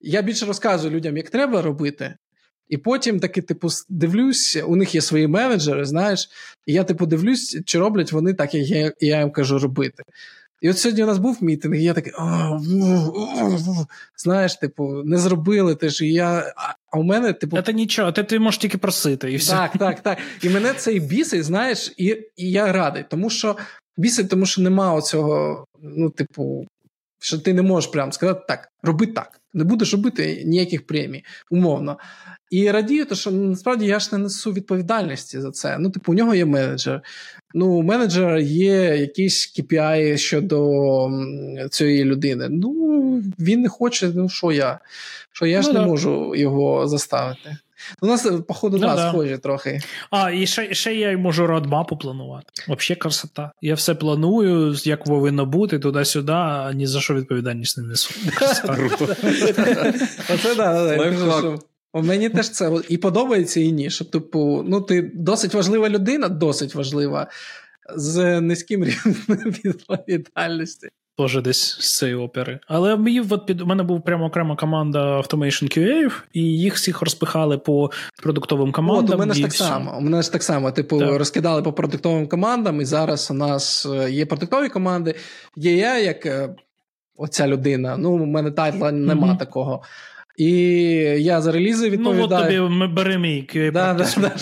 я 0.00 0.22
більше 0.22 0.46
розказую 0.46 0.94
людям, 0.94 1.16
як 1.16 1.30
треба 1.30 1.62
робити. 1.62 2.14
І 2.68 2.76
потім 2.76 3.20
таки, 3.20 3.42
типу, 3.42 3.68
дивлюсь, 3.88 4.58
у 4.66 4.76
них 4.76 4.94
є 4.94 5.00
свої 5.00 5.26
менеджери, 5.26 5.84
знаєш, 5.84 6.28
і 6.66 6.72
я, 6.72 6.84
типу, 6.84 7.06
дивлюсь, 7.06 7.60
чи 7.66 7.78
роблять 7.78 8.12
вони 8.12 8.34
так, 8.34 8.54
як 8.54 8.68
я, 8.68 8.92
я 9.00 9.20
їм 9.20 9.30
кажу 9.30 9.58
робити. 9.58 10.02
І 10.62 10.70
от 10.70 10.78
сьогодні 10.78 11.02
у 11.02 11.06
нас 11.06 11.18
був 11.18 11.44
мітинг, 11.44 11.74
і 11.74 11.82
я 11.82 11.94
такий, 11.94 12.12
знаєш, 14.16 14.56
типу, 14.56 15.02
не 15.04 15.18
зробили 15.18 15.74
те 15.74 15.88
ж. 15.88 16.06
І 16.06 16.12
я, 16.12 16.54
А 16.92 16.98
у 16.98 17.02
мене, 17.02 17.32
типу. 17.32 17.62
Це 17.62 17.72
нічого, 17.72 18.12
ти, 18.12 18.24
ти 18.24 18.38
можеш 18.38 18.58
тільки 18.58 18.78
просити. 18.78 19.32
і 19.32 19.36
все. 19.36 19.52
Так, 19.52 19.78
так, 19.78 20.00
так. 20.00 20.18
І 20.42 20.48
мене 20.48 20.72
це 20.72 20.92
і 20.92 21.00
бісить, 21.00 21.44
знаєш, 21.44 21.94
і 21.96 22.06
і 22.36 22.50
я 22.50 22.72
радий, 22.72 23.04
тому 23.10 23.30
що 23.30 23.56
бісить, 23.96 24.28
тому 24.28 24.46
що 24.46 24.62
нема 24.62 24.94
оцього, 24.94 25.64
ну, 25.82 26.10
типу, 26.10 26.66
що 27.18 27.38
ти 27.38 27.54
не 27.54 27.62
можеш 27.62 27.90
прямо 27.90 28.12
сказати 28.12 28.44
так, 28.48 28.68
роби 28.82 29.06
так. 29.06 29.40
Не 29.54 29.64
будеш 29.64 29.92
робити 29.92 30.42
ніяких 30.46 30.86
премій, 30.86 31.24
умовно. 31.50 31.98
І 32.50 32.70
радію, 32.70 33.04
то 33.04 33.14
що 33.14 33.30
насправді 33.30 33.86
я 33.86 33.98
ж 33.98 34.08
не 34.12 34.18
несу 34.18 34.52
відповідальності 34.52 35.40
за 35.40 35.50
це. 35.50 35.78
Ну, 35.78 35.90
типу, 35.90 36.12
у 36.12 36.14
нього 36.14 36.34
є 36.34 36.44
менеджер. 36.44 37.02
Ну, 37.54 37.66
у 37.66 37.82
менеджера 37.82 38.40
є 38.40 38.96
якісь 38.96 39.58
KPI 39.58 40.16
щодо 40.16 41.10
цієї 41.70 42.04
людини. 42.04 42.48
Ну, 42.50 42.72
він 43.38 43.60
не 43.60 43.68
хоче, 43.68 44.10
ну 44.14 44.28
що 44.28 44.52
я? 44.52 44.78
Що 45.32 45.46
я 45.46 45.56
ну, 45.56 45.62
ж 45.62 45.72
не 45.72 45.80
можу 45.80 46.34
його 46.34 46.88
заставити. 46.88 47.56
У 48.02 48.06
нас, 48.06 48.28
походу, 48.48 48.78
ну, 48.78 48.86
да. 48.86 49.08
схожі 49.08 49.38
трохи. 49.38 49.80
А, 50.10 50.30
і 50.30 50.46
ще 50.46 50.74
ще 50.74 50.94
я 50.94 51.18
можу 51.18 51.46
родмапу 51.46 51.96
планувати. 51.96 52.46
Взагалі 52.68 53.00
красота. 53.00 53.52
Я 53.60 53.74
все 53.74 53.94
планую, 53.94 54.74
як 54.84 55.04
повинно 55.04 55.46
бути, 55.46 55.78
туди-сюди, 55.78 56.32
а 56.32 56.72
ні 56.72 56.86
за 56.86 57.00
що 57.00 57.14
відповідальність 57.14 57.78
не 57.78 57.84
несу. 57.84 58.14
Оце 60.34 60.54
так. 60.56 61.60
Мені 61.94 62.28
теж 62.28 62.50
це 62.50 62.72
і 62.88 62.96
подобається, 62.96 63.60
і 63.60 63.72
ні. 63.72 63.90
Що, 63.90 64.04
типу, 64.04 64.64
ну 64.68 64.80
ти 64.80 65.10
досить 65.14 65.54
важлива 65.54 65.88
людина, 65.88 66.28
досить 66.28 66.74
важлива, 66.74 67.30
з 67.96 68.40
низьким 68.40 68.84
рівнем 68.84 69.54
відповідальності. 69.64 70.88
Теж 71.18 71.42
десь 71.42 71.78
з 71.80 71.98
цієї 71.98 72.16
опери. 72.16 72.58
Але 72.66 72.96
мені 72.96 73.20
от 73.20 73.46
під 73.46 73.60
у 73.60 73.66
мене 73.66 73.82
був 73.82 74.02
прямо 74.04 74.24
окрема 74.24 74.56
команда 74.56 75.20
Automation 75.20 75.78
QA, 75.78 76.12
і 76.32 76.42
їх 76.42 76.74
всіх 76.74 77.02
розпихали 77.02 77.58
по 77.58 77.90
продуктовим 78.22 78.72
командам. 78.72 79.04
От, 79.04 79.14
у 79.14 79.18
мене 79.18 79.34
ж 79.34 79.42
так 79.42 79.52
само. 79.52 79.98
У 79.98 80.00
мене 80.00 80.22
ж 80.22 80.32
так 80.32 80.42
само. 80.42 80.72
Типу, 80.72 80.98
так. 80.98 81.18
розкидали 81.18 81.62
по 81.62 81.72
продуктовим 81.72 82.28
командам, 82.28 82.80
і 82.80 82.84
зараз 82.84 83.30
у 83.30 83.34
нас 83.34 83.86
е, 83.86 84.10
є 84.10 84.26
продуктові 84.26 84.68
команди. 84.68 85.14
Є 85.56 85.76
я, 85.76 85.98
як 85.98 86.26
е, 86.26 86.54
оця 87.16 87.46
людина. 87.46 87.96
Ну, 87.96 88.12
у 88.12 88.26
мене 88.26 88.50
тайтла 88.50 88.92
нема 88.92 89.28
mm-hmm. 89.28 89.38
такого. 89.38 89.82
І 90.36 90.50
я 91.18 91.42
за 91.42 91.52
релізи 91.52 91.90
відповідаю. 91.90 92.28
Ну, 92.28 92.36
от 92.36 92.42
тобі 92.42 92.60
ми 92.60 92.88
бери 92.88 93.18
мій 93.18 93.48
да, 93.54 93.94
да, 93.94 94.06
да, 94.16 94.32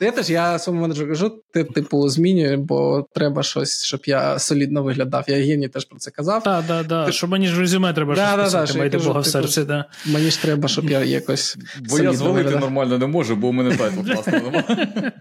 Я 0.00 0.10
теж 0.10 0.30
я 0.30 0.58
своєму 0.58 0.82
менеджеру 0.82 1.08
кажу, 1.08 1.42
ти, 1.52 1.64
типу, 1.64 2.08
змінюй, 2.08 2.56
бо 2.56 3.06
треба 3.14 3.42
щось, 3.42 3.84
щоб 3.84 4.00
я 4.06 4.38
солідно 4.38 4.82
виглядав. 4.82 5.24
Я 5.28 5.36
Євгеній 5.36 5.68
теж 5.68 5.84
про 5.84 5.98
це 5.98 6.10
казав. 6.10 6.42
Так, 6.42 6.64
так, 6.66 6.88
так. 6.88 7.12
Що 7.12 7.26
мені 7.26 7.48
ж 7.48 7.60
резюме 7.60 7.92
треба 7.92 8.14
да, 8.14 8.26
щось 8.26 8.52
да, 8.52 8.60
писати, 8.60 8.78
майте 8.78 8.98
Бога 8.98 9.20
в 9.20 9.24
типу, 9.24 9.32
серці. 9.32 9.64
Да. 9.64 9.84
Мені 10.06 10.30
ж 10.30 10.42
треба, 10.42 10.68
щоб 10.68 10.90
я 10.90 11.04
якось. 11.04 11.56
Бо 11.90 11.98
я 11.98 12.12
звалити 12.12 12.42
виглядав. 12.42 12.60
нормально 12.60 12.98
не 12.98 13.06
можу, 13.06 13.36
бо 13.36 13.48
у 13.48 13.52
мене 13.52 13.76
тайтл 13.76 14.00
класно 14.12 14.32
немає. 14.32 15.12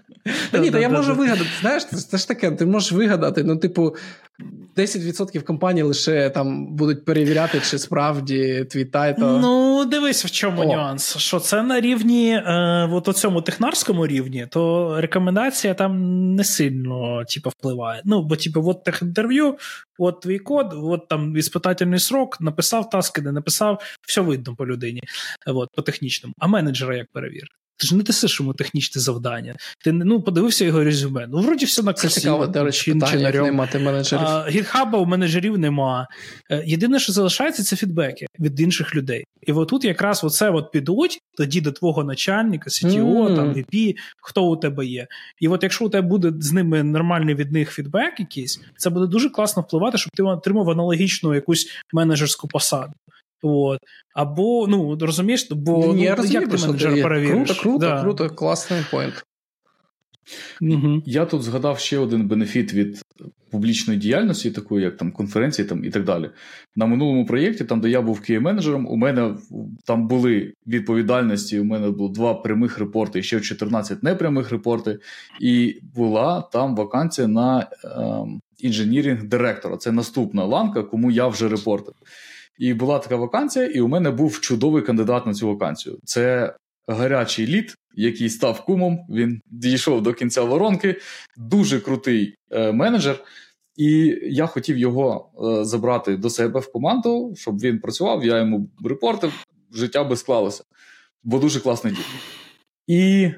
Та 0.51 0.57
ні, 0.57 0.71
та 0.71 0.79
я 0.79 0.89
можу 0.89 1.15
вигадати. 1.15 1.49
Знаєш, 1.61 1.85
це 1.85 2.17
ж 2.17 2.27
таке, 2.27 2.51
ти 2.51 2.65
можеш 2.65 2.91
вигадати, 2.91 3.43
ну, 3.43 3.57
типу. 3.57 3.95
10% 4.77 5.43
компаній 5.43 5.81
лише 5.81 6.29
там 6.29 6.75
будуть 6.75 7.05
перевіряти, 7.05 7.61
чи 7.69 7.79
справді 7.79 8.67
твій 8.69 8.85
тайто. 8.85 9.39
Ну, 9.41 9.85
дивись, 10.09 10.25
в 10.25 10.31
чому 10.31 10.61
О. 10.61 10.65
нюанс. 10.65 11.17
Що 11.17 11.39
це 11.39 11.63
на 11.63 11.81
рівні, 11.81 12.31
е, 12.31 12.89
от 12.91 13.07
у 13.07 13.13
цьому 13.13 13.41
технарському 13.41 14.07
рівні, 14.07 14.47
то 14.51 14.95
рекомендація 15.01 15.73
там 15.73 16.35
не 16.35 16.43
сильно 16.43 17.23
типу, 17.25 17.49
впливає. 17.49 18.01
Ну, 18.05 18.23
бо, 18.23 18.35
типу, 18.35 18.69
от 18.69 18.83
техінтерв'ю, 18.83 19.57
от 19.97 20.21
твій 20.21 20.39
код, 20.39 20.73
от 20.73 21.07
там 21.07 21.37
іспитательний 21.37 21.99
срок, 21.99 22.41
написав 22.41 22.89
таски, 22.89 23.21
не 23.21 23.31
написав, 23.31 23.81
все 24.07 24.21
видно 24.21 24.55
по 24.55 24.65
людині, 24.65 25.01
от, 25.45 25.69
по 25.75 25.81
технічному. 25.81 26.33
А 26.39 26.47
менеджера 26.47 26.95
як 26.95 27.07
перевірити? 27.13 27.58
Ти 27.79 27.87
ж 27.87 27.95
не 27.95 28.03
тисиш 28.03 28.39
йому 28.39 28.53
технічне 28.53 29.01
завдання. 29.01 29.55
Ти 29.83 29.91
ну, 29.91 30.21
подивився 30.21 30.65
його 30.65 30.83
резюме. 30.83 31.27
Ну, 31.29 31.39
вроді 31.39 31.65
все 31.65 31.83
на 31.83 31.93
красиво. 31.93 32.13
Це 32.13 32.21
цікаво, 32.21 32.47
до 32.47 32.63
речі, 32.63 32.93
питання, 32.93 33.29
як 33.29 33.53
мати 33.53 33.79
менеджерів. 33.79 34.27
Гітхаба 34.49 34.99
у 34.99 35.05
менеджерів 35.05 35.57
нема. 35.57 36.07
Е, 36.51 36.63
єдине, 36.65 36.99
що 36.99 37.13
залишається, 37.13 37.63
це 37.63 37.75
фідбеки 37.75 38.25
від 38.39 38.59
інших 38.59 38.95
людей. 38.95 39.25
І 39.41 39.51
отут 39.51 39.83
якраз 39.83 40.23
оце 40.23 40.49
от 40.49 40.71
підуть 40.71 41.19
тоді 41.37 41.61
до 41.61 41.71
твого 41.71 42.03
начальника, 42.03 42.69
CTO, 42.69 43.27
mm. 43.27 43.35
там, 43.35 43.53
VP, 43.53 43.95
хто 44.21 44.43
у 44.43 44.55
тебе 44.55 44.85
є. 44.85 45.07
І 45.39 45.47
от 45.47 45.63
якщо 45.63 45.85
у 45.85 45.89
тебе 45.89 46.07
буде 46.07 46.33
з 46.39 46.51
ними 46.51 46.83
нормальний 46.83 47.35
від 47.35 47.51
них 47.51 47.71
фідбек 47.71 48.19
якийсь, 48.19 48.61
це 48.77 48.89
буде 48.89 49.07
дуже 49.07 49.29
класно 49.29 49.61
впливати, 49.61 49.97
щоб 49.97 50.11
ти 50.15 50.23
отримав 50.23 50.69
аналогічну 50.69 51.35
якусь 51.35 51.67
менеджерську 51.93 52.47
посаду. 52.47 52.93
От. 53.41 53.79
Або, 54.15 54.67
ну, 54.67 54.97
розумієш, 55.01 55.47
бо 55.51 55.71
ну, 55.71 56.03
я 56.03 56.15
розумію, 56.15 56.41
як 56.41 56.51
ти 56.51 56.57
менеджера 56.57 57.03
перевіриш? 57.03 57.31
Круто, 57.33 57.61
круто, 57.61 57.79
да. 57.79 58.01
круто, 58.01 58.29
класний 58.29 58.81
point. 58.91 59.25
Угу. 60.61 61.01
Я 61.05 61.25
тут 61.25 61.43
згадав 61.43 61.79
ще 61.79 61.97
один 61.97 62.27
бенефіт 62.27 62.73
від 62.73 63.01
публічної 63.51 63.99
діяльності, 63.99 64.51
такої 64.51 64.83
як 64.83 64.97
там 64.97 65.11
конференції 65.11 65.67
там, 65.67 65.85
і 65.85 65.89
так 65.89 66.03
далі. 66.03 66.29
На 66.75 66.85
минулому 66.85 67.25
проєкті, 67.25 67.63
там, 67.65 67.81
де 67.81 67.89
я 67.89 68.01
був 68.01 68.21
QA-менеджером, 68.21 68.87
у 68.87 68.95
мене 68.95 69.35
там 69.85 70.07
були 70.07 70.53
відповідальності, 70.67 71.59
у 71.59 71.63
мене 71.63 71.91
було 71.91 72.09
два 72.09 72.33
прямих 72.33 72.79
репорти 72.79 73.19
і 73.19 73.23
ще 73.23 73.39
14 73.39 74.03
непрямих 74.03 74.51
репорти, 74.51 74.99
і 75.41 75.79
була 75.95 76.41
там 76.41 76.75
вакансія 76.75 77.27
на 77.27 77.67
ем, 77.83 78.41
engineering 78.59 79.23
директора. 79.23 79.77
Це 79.77 79.91
наступна 79.91 80.45
ланка, 80.45 80.83
кому 80.83 81.11
я 81.11 81.27
вже 81.27 81.49
репортив. 81.49 81.93
І 82.59 82.73
була 82.73 82.99
така 82.99 83.15
вакансія, 83.15 83.65
і 83.65 83.81
у 83.81 83.87
мене 83.87 84.11
був 84.11 84.39
чудовий 84.39 84.83
кандидат 84.83 85.25
на 85.25 85.33
цю 85.33 85.47
вакансію. 85.47 85.99
Це 86.03 86.55
гарячий 86.87 87.47
лід, 87.47 87.75
який 87.95 88.29
став 88.29 88.65
кумом. 88.65 88.99
Він 89.09 89.41
дійшов 89.45 90.01
до 90.01 90.13
кінця 90.13 90.43
воронки, 90.43 90.95
дуже 91.37 91.79
крутий 91.79 92.35
е, 92.51 92.71
менеджер. 92.71 93.23
І 93.75 94.19
я 94.23 94.45
хотів 94.45 94.77
його 94.77 95.31
е, 95.61 95.65
забрати 95.65 96.17
до 96.17 96.29
себе 96.29 96.59
в 96.59 96.71
команду, 96.71 97.33
щоб 97.37 97.59
він 97.59 97.79
працював. 97.79 98.25
Я 98.25 98.37
йому 98.37 98.69
репортив, 98.85 99.45
життя 99.73 100.03
би 100.03 100.15
склалося, 100.15 100.63
бо 101.23 101.39
дуже 101.39 101.59
класний 101.59 101.93
дід. 101.93 102.05
І 102.87 103.31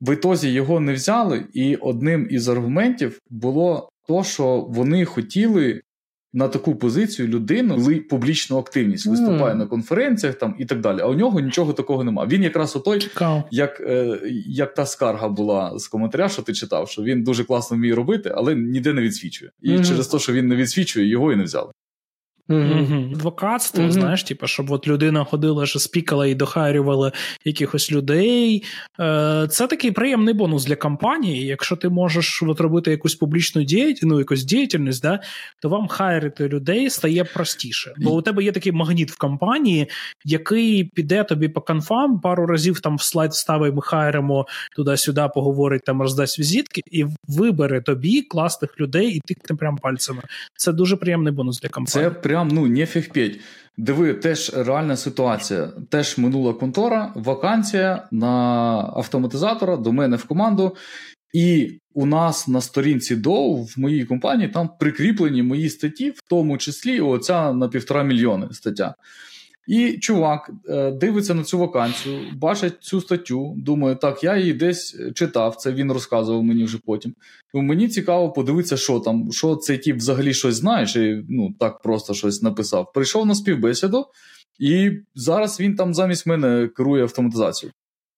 в 0.00 0.12
ітозі 0.12 0.50
його 0.50 0.80
не 0.80 0.92
взяли. 0.92 1.44
І 1.52 1.76
одним 1.76 2.28
із 2.30 2.48
аргументів 2.48 3.20
було 3.30 3.88
то, 4.08 4.24
що 4.24 4.66
вони 4.68 5.04
хотіли 5.04 5.80
на 6.32 6.48
таку 6.48 6.74
позицію 6.74 7.28
людину, 7.28 7.74
коли 7.74 7.96
публічну 7.96 8.58
активність 8.58 9.06
виступає 9.06 9.54
mm. 9.54 9.58
на 9.58 9.66
конференціях 9.66 10.34
там 10.34 10.54
і 10.58 10.64
так 10.64 10.80
далі. 10.80 11.00
А 11.00 11.06
у 11.06 11.14
нього 11.14 11.40
нічого 11.40 11.72
такого 11.72 12.04
немає. 12.04 12.28
Він 12.28 12.42
якраз 12.42 12.76
отой, 12.76 13.08
як 13.50 13.80
е, 13.80 14.20
як 14.46 14.74
та 14.74 14.86
скарга 14.86 15.28
була 15.28 15.78
з 15.78 15.88
коментаря, 15.88 16.28
що 16.28 16.42
ти 16.42 16.52
читав, 16.52 16.88
що 16.88 17.02
він 17.02 17.24
дуже 17.24 17.44
класно 17.44 17.76
вміє 17.76 17.94
робити, 17.94 18.32
але 18.34 18.54
ніде 18.54 18.92
не 18.92 19.02
відсвічує. 19.02 19.50
І 19.62 19.70
mm-hmm. 19.70 19.88
через 19.88 20.08
те, 20.08 20.18
що 20.18 20.32
він 20.32 20.48
не 20.48 20.56
відсвічує, 20.56 21.08
його 21.08 21.32
і 21.32 21.36
не 21.36 21.44
взяли. 21.44 21.72
Mm-hmm. 22.48 23.12
Адвокатство, 23.14 23.84
mm-hmm. 23.84 23.90
знаєш, 23.90 24.22
типу, 24.22 24.46
щоб 24.46 24.70
от 24.70 24.88
людина 24.88 25.24
ходила, 25.24 25.66
що 25.66 25.78
спікала 25.78 26.26
і 26.26 26.34
дохарювала 26.34 27.12
якихось 27.44 27.92
людей. 27.92 28.64
Е, 29.00 29.46
Це 29.50 29.66
такий 29.66 29.90
приємний 29.90 30.34
бонус 30.34 30.64
для 30.64 30.76
компанії. 30.76 31.46
Якщо 31.46 31.76
ти 31.76 31.88
можеш 31.88 32.42
от 32.42 32.60
робити 32.60 32.90
якусь 32.90 33.14
публічну 33.14 33.62
діяльність, 33.62 34.02
ну, 34.02 34.18
якусь 34.18 34.44
діяльність, 34.44 35.02
да, 35.02 35.20
то 35.60 35.68
вам 35.68 35.88
хайрити 35.88 36.48
людей 36.48 36.90
стає 36.90 37.24
простіше. 37.24 37.94
Бо 37.98 38.16
у 38.16 38.22
тебе 38.22 38.44
є 38.44 38.52
такий 38.52 38.72
магніт 38.72 39.10
в 39.10 39.18
компанії, 39.18 39.88
який 40.24 40.84
піде 40.84 41.24
тобі 41.24 41.48
по 41.48 41.60
конфам, 41.60 42.20
пару 42.20 42.46
разів 42.46 42.80
там 42.80 42.96
в 42.96 43.02
слайд 43.02 43.30
вставить, 43.30 43.74
ми 43.74 43.82
хайримо 43.82 44.46
туди-сюди, 44.76 45.28
поговорить, 45.34 45.82
там 45.84 46.02
роздасть 46.02 46.38
візитки, 46.38 46.82
і 46.90 47.06
вибере 47.28 47.80
тобі 47.80 48.22
класних 48.22 48.80
людей, 48.80 49.08
і 49.08 49.20
тикне 49.20 49.56
прям 49.56 49.76
пальцями. 49.76 50.22
Це 50.56 50.72
дуже 50.72 50.96
приємний 50.96 51.32
бонус 51.32 51.60
для 51.60 51.68
компанії. 51.68 52.10
Це 52.10 52.20
прям 52.38 52.48
ну 52.48 52.66
нефіг 52.66 53.12
п'ять. 53.12 53.40
Диви, 53.76 54.14
теж 54.14 54.52
реальна 54.56 54.96
ситуація. 54.96 55.72
Теж 55.90 56.18
минула 56.18 56.52
контора, 56.52 57.12
вакансія 57.14 58.08
на 58.10 58.28
автоматизатора 58.96 59.76
до 59.76 59.92
мене 59.92 60.16
в 60.16 60.24
команду. 60.24 60.76
І 61.32 61.78
у 61.94 62.06
нас 62.06 62.48
на 62.48 62.60
сторінці 62.60 63.16
Доу 63.16 63.62
в 63.62 63.74
моїй 63.76 64.04
компанії 64.04 64.48
там 64.48 64.70
прикріплені 64.80 65.42
мої 65.42 65.70
статті, 65.70 66.10
в 66.10 66.20
тому 66.30 66.58
числі 66.58 67.00
оця 67.00 67.52
на 67.52 67.68
півтора 67.68 68.02
мільйони 68.02 68.48
стаття. 68.52 68.94
І 69.68 69.98
чувак 69.98 70.50
е, 70.68 70.90
дивиться 70.90 71.34
на 71.34 71.44
цю 71.44 71.58
вакансію, 71.58 72.20
бачить 72.36 72.74
цю 72.80 73.00
статтю, 73.00 73.54
думає, 73.56 73.96
так, 73.96 74.24
я 74.24 74.36
її 74.36 74.52
десь 74.52 74.96
читав, 75.14 75.56
це 75.56 75.72
він 75.72 75.92
розказував 75.92 76.42
мені 76.42 76.64
вже 76.64 76.78
потім. 76.86 77.14
Тому 77.52 77.68
мені 77.68 77.88
цікаво 77.88 78.32
подивитися, 78.32 78.76
що 78.76 79.00
там, 79.00 79.32
що 79.32 79.56
цей 79.56 79.78
тіп 79.78 79.96
взагалі 79.96 80.34
щось 80.34 80.54
знає, 80.54 80.86
чи 80.86 81.24
ну, 81.28 81.54
так 81.60 81.82
просто 81.82 82.14
щось 82.14 82.42
написав. 82.42 82.92
Прийшов 82.92 83.26
на 83.26 83.34
співбесіду, 83.34 84.06
і 84.58 84.90
зараз 85.14 85.60
він 85.60 85.76
там 85.76 85.94
замість 85.94 86.26
мене 86.26 86.68
керує 86.76 87.02
автоматизацією. 87.02 87.72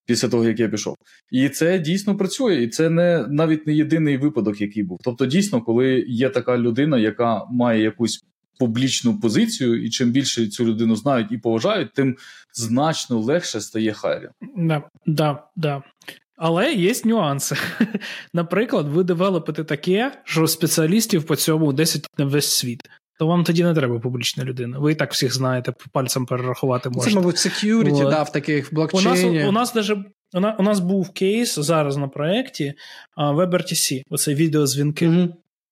Після 0.07 0.29
того, 0.29 0.45
як 0.45 0.61
я 0.61 0.69
пішов. 0.69 0.95
І 1.31 1.49
це 1.49 1.79
дійсно 1.79 2.17
працює, 2.17 2.63
і 2.63 2.69
це 2.69 2.91
не 2.91 3.27
навіть 3.29 3.67
не 3.67 3.75
єдиний 3.75 4.17
випадок, 4.17 4.61
який 4.61 4.83
був. 4.83 4.99
Тобто, 5.05 5.27
дійсно, 5.27 5.63
коли 5.63 6.05
є 6.09 6.29
така 6.29 6.59
людина, 6.59 6.99
яка 6.99 7.45
має 7.51 7.83
якусь 7.83 8.25
публічну 8.61 9.21
позицію, 9.21 9.85
і 9.85 9.91
чим 9.91 10.11
більше 10.11 10.47
цю 10.47 10.65
людину 10.65 10.97
знають 10.97 11.33
і 11.33 11.39
поважають, 11.39 11.93
тим 11.93 12.17
значно 12.53 13.19
легше 13.19 13.61
стає 13.61 13.93
хайрі. 13.93 14.29
Да, 14.57 14.83
да, 15.07 15.43
да. 15.57 15.83
Але 16.37 16.73
є 16.73 16.95
нюанси. 17.05 17.57
Наприклад, 18.35 18.89
ви 18.89 19.05
девелопите 19.05 19.65
таке, 19.65 20.13
що 20.25 20.47
спеціалістів 20.47 21.25
по 21.25 21.37
цьому 21.37 21.73
10 21.73 22.07
на 22.19 22.25
весь 22.25 22.51
світ. 22.51 22.83
То 23.19 23.27
вам 23.27 23.45
тоді 23.45 23.65
не 23.65 23.75
треба 23.75 23.99
публічна 23.99 24.45
людина. 24.45 24.79
Ви 24.79 24.93
і 24.93 24.95
так 24.95 25.13
всіх 25.13 25.35
знаєте, 25.35 25.73
пальцем 25.93 26.27
перерахувати 26.27 26.91
можете. 26.91 27.11
Це, 27.11 27.17
мабуть, 27.17 27.37
security, 27.37 28.11
да, 28.11 28.23
в 28.23 28.33
таких 28.33 28.75
блокчейні. 28.75 29.45
У 29.45 29.45
нас 29.45 29.49
у 29.49 29.53
нас, 29.53 29.75
даже, 29.75 30.05
у 30.59 30.63
нас 30.63 30.81
був 30.81 31.11
кейс 31.11 31.59
зараз 31.59 31.97
на 31.97 32.09
проєкті 32.09 32.75
WebRTC, 33.17 34.03
оце 34.11 34.35
відеозвінки. 34.35 35.09
Mm-hmm. 35.09 35.29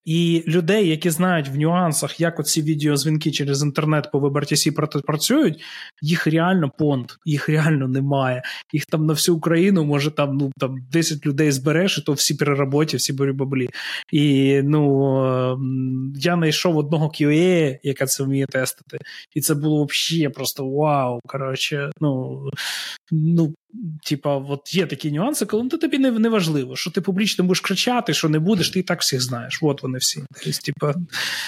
І 0.09 0.43
людей, 0.47 0.87
які 0.87 1.09
знають 1.09 1.49
в 1.49 1.57
нюансах, 1.57 2.19
як 2.19 2.39
оці 2.39 2.61
відеозвінки 2.61 3.31
через 3.31 3.63
інтернет 3.63 4.09
по 4.11 4.19
WebRTC 4.19 5.01
працюють, 5.01 5.63
їх 6.01 6.27
реально 6.27 6.71
понт, 6.77 7.17
їх 7.25 7.49
реально 7.49 7.87
немає. 7.87 8.43
Їх 8.73 8.85
там 8.85 9.05
на 9.05 9.13
всю 9.13 9.37
Україну 9.37 9.85
може 9.85 10.11
там 10.11 10.37
ну 10.37 10.51
там 10.59 10.77
10 10.91 11.25
людей 11.25 11.51
збереш, 11.51 11.97
і 11.97 12.01
то 12.01 12.13
всі 12.13 12.33
при 12.33 12.53
роботі, 12.53 12.97
всі 12.97 13.13
баблі. 13.13 13.69
І 14.11 14.61
ну 14.63 15.15
ем, 15.53 16.13
я 16.17 16.35
знайшов 16.35 16.77
одного 16.77 17.07
QA, 17.07 17.79
яка 17.83 18.05
це 18.05 18.23
вміє 18.23 18.45
тестити. 18.45 18.97
І 19.35 19.41
це 19.41 19.55
було 19.55 19.85
взагалі 19.89 20.29
просто 20.29 20.69
вау. 20.69 21.19
Коротше, 21.27 21.91
ну 22.01 22.39
ну 23.11 23.53
Типа, 24.03 24.35
от 24.37 24.75
є 24.75 24.85
такі 24.85 25.11
нюанси, 25.11 25.45
коли 25.45 25.63
ну, 25.63 25.69
тобі 25.69 25.97
не, 25.97 26.11
не 26.11 26.29
важливо, 26.29 26.75
що 26.75 26.91
ти 26.91 27.01
публічно 27.01 27.43
будеш 27.43 27.59
кричати, 27.59 28.13
що 28.13 28.29
не 28.29 28.39
будеш, 28.39 28.69
ти 28.69 28.79
і 28.79 28.83
так 28.83 29.01
всіх 29.01 29.21
знаєш. 29.21 29.59
От 29.61 29.83
вони 29.83 29.97
всі. 29.97 30.23
Тобто, 30.43 30.59
типа, 30.65 30.93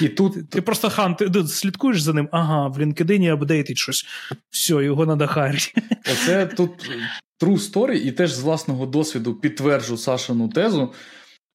і 0.02 0.08
тут 0.10 0.34
ти, 0.34 0.44
ти 0.44 0.62
просто 0.62 0.90
хан, 0.90 1.16
ти 1.16 1.48
слідкуєш 1.48 2.02
за 2.02 2.14
ним, 2.14 2.30
ага, 2.32 2.68
в 2.68 2.80
LinkedIn 2.80 3.34
апдейтить 3.34 3.78
щось. 3.78 4.06
Все, 4.50 4.74
його 4.74 5.06
надо 5.06 5.28
харити. 5.28 5.82
Оце 6.12 6.46
тут 6.46 6.90
true 7.42 7.72
story, 7.72 7.94
і 7.94 8.12
теж 8.12 8.34
з 8.34 8.40
власного 8.40 8.86
досвіду 8.86 9.34
підтверджу 9.34 9.98
Сашину 9.98 10.50
тезу. 10.50 10.94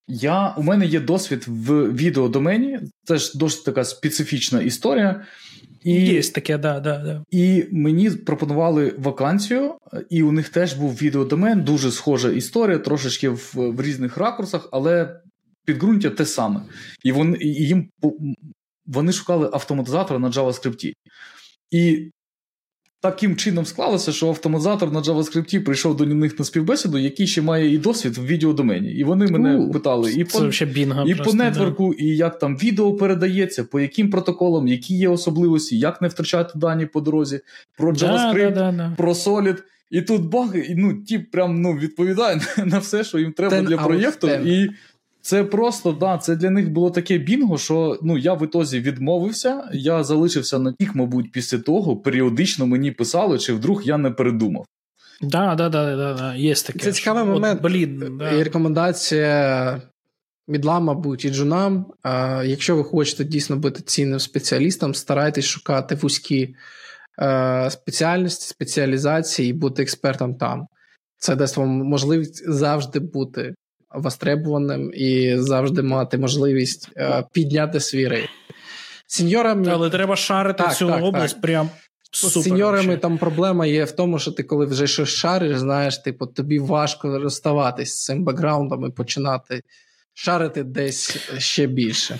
Я, 0.09 0.55
У 0.57 0.63
мене 0.63 0.87
є 0.87 1.01
досвід 1.01 1.45
в 1.47 1.93
відеодомені, 1.93 2.79
це 3.05 3.17
ж 3.19 3.39
досить 3.39 3.65
така 3.65 3.85
специфічна 3.85 4.63
історія. 4.63 5.25
І 5.87 6.07
Є 6.07 6.23
таке, 6.23 6.59
да, 6.59 6.81
да, 6.81 6.99
да. 6.99 7.25
І 7.31 7.65
мені 7.73 8.11
пропонували 8.11 8.95
вакансію, 8.99 9.75
і 10.11 10.23
у 10.23 10.33
них 10.33 10.49
теж 10.49 10.75
був 10.75 10.95
відеодомен, 10.95 11.61
дуже 11.63 11.91
схожа 11.91 12.31
історія, 12.31 12.79
трошечки 12.79 13.29
в, 13.29 13.53
в 13.55 13.83
різних 13.83 14.17
ракурсах, 14.17 14.69
але 14.73 15.21
підґрунтя 15.65 16.11
те 16.11 16.27
саме. 16.27 16.61
І 17.05 17.13
вони, 17.13 17.39
і 17.41 17.49
їм 17.49 17.91
вони 18.87 19.13
шукали 19.13 19.51
автоматизатора 19.53 20.19
на 20.19 20.31
JavaScript. 20.31 20.93
І 21.71 22.11
таким 23.01 23.37
чином 23.37 23.67
склалося, 23.67 24.13
що 24.13 24.29
автоматизатор 24.29 24.93
на 24.93 25.01
JavaScript 25.01 25.65
прийшов 25.65 25.97
до 25.97 26.07
них 26.07 26.39
на 26.39 26.45
співбесіду, 26.45 26.99
який 26.99 27.27
ще 27.27 27.43
має 27.43 27.75
і 27.75 27.79
досвід 27.79 28.19
в 28.19 28.27
відеодомені. 28.27 28.93
І 28.93 29.05
вони 29.05 29.27
мене 29.27 29.57
У, 29.57 29.71
питали 29.71 30.13
і 30.13 30.25
по 30.25 30.41
бінга 30.67 31.05
і 31.07 31.15
просто, 31.15 31.33
по 31.33 31.45
нетворку, 31.45 31.95
да. 31.99 32.05
і 32.05 32.07
як 32.07 32.39
там 32.39 32.57
відео 32.57 32.95
передається, 32.95 33.65
по 33.65 33.81
яким 33.81 34.11
протоколам, 34.11 34.69
які 34.69 34.97
є 34.97 35.09
особливості, 35.09 35.79
як 35.79 36.03
не 36.03 36.09
втрачати 36.09 36.59
дані 36.59 36.87
по 36.87 37.01
дорозі, 37.01 37.41
про 37.77 37.93
JavaScript, 37.93 38.55
да, 38.55 38.73
да, 38.73 38.95
про 38.97 39.13
Solid. 39.13 39.57
І 39.91 40.03
тут 40.03 40.23
баг, 40.23 40.49
ну 40.77 40.95
ті 40.95 41.19
прям 41.19 41.63
ну, 41.63 41.73
відповідає 41.73 42.41
на 42.65 42.79
все, 42.79 43.05
що 43.05 43.19
їм 43.19 43.33
треба 43.33 43.63
для 43.63 43.77
проєкту. 43.77 44.29
І 44.29 44.71
це 45.27 45.45
просто 45.45 45.93
да, 45.93 46.19
це 46.19 46.37
для 46.37 46.51
них 46.51 46.71
було 46.71 46.91
таке 46.91 47.19
бінго, 47.19 47.59
що 47.59 47.99
ну 48.03 48.19
я 48.19 48.35
в 48.35 48.45
ітозі 48.45 48.81
відмовився. 48.81 49.71
Я 49.73 50.05
залишився 50.05 50.59
на 50.59 50.73
тих, 50.73 50.95
мабуть, 50.95 51.33
після 51.33 51.59
того 51.59 51.97
періодично 51.97 52.67
мені 52.67 52.91
писали, 52.91 53.39
чи 53.39 53.53
вдруг 53.53 53.83
я 53.83 53.99
не 53.99 54.11
передумав. 54.11 54.67
Да, 55.21 55.55
да, 55.55 55.69
да, 55.69 55.97
да, 55.97 56.15
да, 56.15 56.35
є 56.35 56.55
таке. 56.55 56.79
Це 56.79 56.93
цікавий 56.93 57.23
От, 57.23 57.29
момент. 57.29 57.63
Блін, 57.63 58.17
да. 58.19 58.31
І 58.31 58.43
рекомендація 58.43 59.83
мідлам, 60.49 60.85
мабуть, 60.85 61.25
і 61.25 61.31
джунам. 61.31 61.87
А, 62.03 62.43
Якщо 62.45 62.77
ви 62.77 62.85
хочете 62.85 63.25
дійсно 63.25 63.57
бути 63.57 63.83
цінним 63.83 64.21
спеціалістом, 64.21 64.95
старайтесь 64.95 65.45
шукати 65.45 65.95
вузькі 65.95 66.55
а, 67.19 67.71
спеціальності, 67.71 68.49
спеціалізації 68.49 69.51
і 69.51 69.53
бути 69.53 69.83
експертом 69.83 70.35
там. 70.35 70.67
Це 71.19 71.37
дасть 71.37 71.57
вам 71.57 71.69
можливість 71.69 72.51
завжди 72.51 72.99
бути 72.99 73.55
востребуваним 73.97 74.93
і 74.95 75.37
завжди 75.39 75.83
мати 75.83 76.19
можливість 76.19 76.91
е, 76.97 77.25
підняти 77.33 77.81
свій 77.81 78.09
рейд. 78.09 78.29
Сеньорами... 79.07 79.69
Але 79.71 79.91
треба 79.91 80.17
шарити 80.17 80.63
так, 80.63 80.77
цю 80.77 80.87
так, 80.89 81.03
область 81.03 81.35
так. 81.35 81.43
прям. 81.43 81.71
Супер, 82.11 82.43
З 82.43 82.45
сеньорами 82.45 82.97
там 82.97 83.19
проблема 83.19 83.67
є 83.67 83.85
в 83.85 83.91
тому, 83.93 84.19
що 84.19 84.33
ти, 84.33 84.43
коли 84.43 84.67
вже 84.67 84.87
щось 84.87 85.09
шариш, 85.09 85.59
знаєш, 85.59 85.99
типу, 85.99 86.27
тобі 86.27 86.59
важко 86.59 87.19
розставатись 87.19 87.91
з 87.91 88.05
цим 88.05 88.25
бекграундом 88.25 88.87
і 88.87 88.91
починати 88.91 89.63
шарити 90.15 90.63
десь 90.63 91.17
ще 91.39 91.67
більше. 91.67 92.19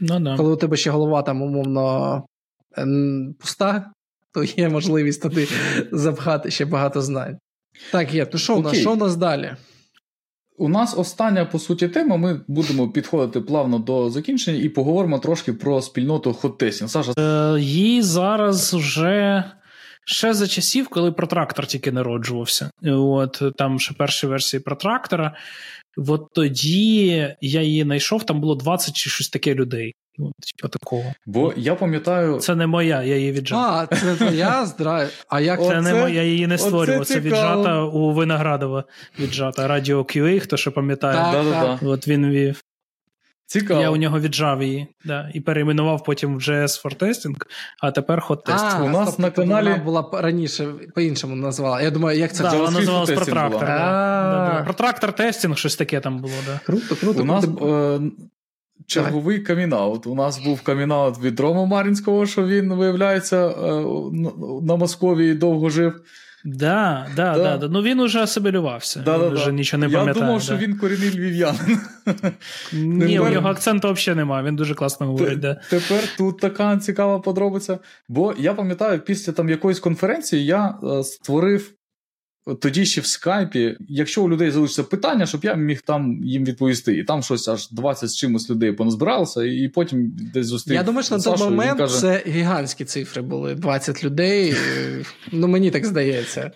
Ну, 0.00 0.20
да. 0.20 0.36
Коли 0.36 0.52
у 0.52 0.56
тебе 0.56 0.76
ще 0.76 0.90
голова 0.90 1.22
там 1.22 1.42
умовно 1.42 2.24
пуста, 3.40 3.92
то 4.32 4.44
є 4.44 4.68
можливість 4.68 5.22
туди 5.22 5.48
запхати 5.92 6.50
ще 6.50 6.64
багато 6.64 7.02
знань. 7.02 7.38
Так, 7.92 8.14
є. 8.14 8.26
Ну 8.32 8.38
що 8.38 8.56
у 8.56 8.62
нас? 8.62 8.76
Що 8.76 8.92
у 8.92 8.96
нас 8.96 9.16
далі? 9.16 9.56
У 10.56 10.68
нас 10.68 10.98
остання 10.98 11.44
по 11.44 11.58
суті 11.58 11.88
тема. 11.88 12.16
Ми 12.16 12.40
будемо 12.48 12.88
підходити 12.88 13.40
плавно 13.40 13.78
до 13.78 14.10
закінчення 14.10 14.58
і 14.58 14.68
поговоримо 14.68 15.18
трошки 15.18 15.52
про 15.52 15.82
спільноту 15.82 16.32
Хотесін. 16.32 16.88
Саша 16.88 17.12
Е, 17.18 17.60
їй 17.60 18.02
зараз 18.02 18.74
вже 18.74 19.44
ще 20.06 20.34
за 20.34 20.46
часів, 20.46 20.88
коли 20.88 21.12
протрактор 21.12 21.66
тільки 21.66 21.92
народжувався. 21.92 22.70
От 22.86 23.42
там 23.56 23.80
ще 23.80 23.94
перші 23.94 24.26
версії 24.26 24.60
протрактора. 24.60 25.36
От 25.96 26.26
тоді 26.34 27.06
я 27.40 27.62
її 27.62 27.82
знайшов, 27.82 28.24
там 28.24 28.40
було 28.40 28.54
20 28.54 28.94
чи 28.94 29.10
щось 29.10 29.28
таке 29.28 29.54
людей. 29.54 29.94
Ну, 30.18 30.32
типу 30.56 30.68
такого. 30.68 31.14
Бо 31.26 31.52
я 31.56 31.74
пам'ятаю. 31.74 32.38
Це 32.38 32.54
не 32.54 32.66
моя, 32.66 33.02
я 33.02 33.16
її 33.16 33.32
віджав. 33.32 33.60
А, 33.60 33.96
це 33.96 34.16
твоя 34.16 34.66
здра. 34.66 35.08
А 35.28 35.40
як 35.40 35.62
Це 35.62 35.80
не 35.80 35.94
моя, 35.94 36.08
я 36.08 36.22
її 36.22 36.46
не 36.46 36.58
створював. 36.58 37.06
Це 37.06 37.20
віджата 37.20 37.82
у 37.82 38.12
Виноградова 38.12 38.84
віджата. 39.18 39.68
Радіо 39.68 40.02
QA, 40.02 40.40
хто 40.40 40.56
ще 40.56 40.70
пам'ятає. 40.70 41.14
Так, 41.14 41.52
так. 41.52 41.82
От 41.82 42.08
він 42.08 42.30
вів. 42.30 42.62
Цікаво. 43.46 43.80
Я 43.80 43.90
у 43.90 43.96
нього 43.96 44.20
віджав 44.20 44.62
її 44.62 44.86
да, 45.04 45.30
і 45.34 45.40
перейменував 45.40 46.04
потім 46.04 46.36
в 46.36 46.38
JS 46.38 46.84
for 46.84 46.98
Testing, 46.98 47.36
а 47.80 47.90
тепер 47.90 48.18
Hot 48.28 48.46
Test. 48.46 48.76
А, 48.76 48.82
у 48.82 48.88
нас 48.88 49.18
на 49.18 49.30
каналі 49.30 49.68
вона 49.68 49.84
була 49.84 50.10
раніше 50.12 50.68
по-іншому 50.94 51.36
назвала. 51.36 51.82
Я 51.82 51.90
думаю, 51.90 52.18
як 52.18 52.32
це 52.32 52.42
да, 52.42 52.56
вона 52.56 52.70
називалась 52.70 53.10
Протрактор. 53.10 53.60
Да. 53.60 53.66
Да, 53.66 54.62
Протрактор 54.64 55.12
тестінг, 55.12 55.58
щось 55.58 55.76
таке 55.76 56.00
там 56.00 56.18
було. 56.18 56.34
Да. 56.46 56.60
Круто, 56.66 56.96
круто. 56.96 57.22
У 57.22 57.24
нас 57.24 57.44
е, 57.44 58.00
черговий 58.86 59.38
камінаут. 59.38 60.06
У 60.06 60.14
нас 60.14 60.44
був 60.44 60.62
камінаут 60.62 61.18
від 61.22 61.40
Рома 61.40 61.64
Марінського, 61.66 62.26
що 62.26 62.46
він, 62.46 62.74
виявляється, 62.74 63.48
е, 63.48 63.84
на 64.62 64.76
Московії 64.76 65.34
довго 65.34 65.70
жив. 65.70 66.00
Да, 66.44 67.06
да, 67.16 67.38
да. 67.38 67.56
да. 67.56 67.68
Ну 67.68 67.82
він 67.82 68.00
уже 68.00 68.22
асимілювався. 68.22 69.00
Да, 69.00 69.18
він 69.18 69.34
вже 69.34 69.52
нічого 69.52 69.80
не 69.80 69.86
пам'ятає. 69.88 70.14
Я 70.16 70.26
думав, 70.26 70.42
що 70.42 70.56
він 70.56 70.78
корінний 70.78 71.10
львів'янин. 71.10 71.80
Ні, 72.72 73.20
у 73.20 73.28
його 73.28 73.48
акценту 73.48 73.92
взагалі 73.92 74.18
немає, 74.18 74.46
він 74.46 74.56
дуже 74.56 74.74
класно 74.74 75.06
говорить. 75.06 75.40
да. 75.40 75.60
Тепер 75.70 76.16
тут 76.18 76.40
така 76.40 76.78
цікава 76.78 77.18
подробиця. 77.18 77.78
Бо 78.08 78.34
я 78.38 78.54
пам'ятаю, 78.54 79.00
після 79.00 79.32
там 79.32 79.48
якоїсь 79.48 79.80
конференції 79.80 80.44
я 80.44 80.74
е, 80.84 81.04
створив 81.04 81.70
тоді 82.60 82.86
ще 82.86 83.00
в 83.00 83.06
скайпі, 83.06 83.76
якщо 83.88 84.22
у 84.22 84.28
людей 84.30 84.50
залишиться 84.50 84.84
питання, 84.84 85.26
щоб 85.26 85.44
я 85.44 85.54
міг 85.54 85.80
там 85.82 86.20
їм 86.24 86.44
відповісти. 86.44 86.96
І 86.96 87.04
там 87.04 87.22
щось 87.22 87.48
аж 87.48 87.70
20 87.70 88.10
з 88.10 88.16
чимось 88.16 88.50
людей 88.50 88.72
поназбиралося, 88.72 89.44
і 89.44 89.68
потім 89.68 90.12
десь 90.34 90.46
зустрів. 90.46 90.74
Я 90.74 90.82
думаю, 90.82 91.04
що 91.04 91.16
на 91.16 91.22
той 91.22 91.38
момент 91.38 91.78
каже... 91.78 92.00
це 92.00 92.22
гігантські 92.26 92.84
цифри 92.84 93.22
були: 93.22 93.54
20 93.54 94.04
людей. 94.04 94.54
Ну 95.32 95.48
мені 95.48 95.70
так 95.70 95.86
здається. 95.86 96.50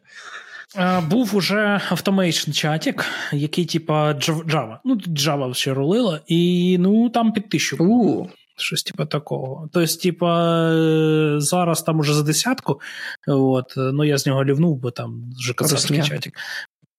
Був 1.11 1.37
уже 1.37 1.81
automation 1.91 2.51
чатик, 2.51 3.05
який, 3.33 3.65
типа, 3.65 4.13
Java. 4.13 4.79
Ну, 4.85 4.95
Java 4.95 5.55
ще 5.55 5.75
рулила, 5.75 6.21
і 6.27 6.77
ну 6.81 7.11
там 7.11 7.33
під 7.33 7.49
тисячу. 7.49 8.29
Щось 8.59 8.83
типу 8.83 9.05
такого. 9.05 9.69
Тобто, 9.73 9.95
типа, 9.97 10.63
е, 10.73 11.35
зараз 11.41 11.83
там 11.83 11.99
уже 11.99 12.15
за 12.15 12.23
десятку, 12.23 12.81
от, 13.27 13.75
ну 13.77 14.05
я 14.05 14.19
з 14.19 14.27
нього 14.27 14.45
лівнув, 14.45 14.77
бо 14.77 14.91
там 14.91 15.31
вже 15.39 15.53
казахський 15.55 16.03
чатик. 16.03 16.35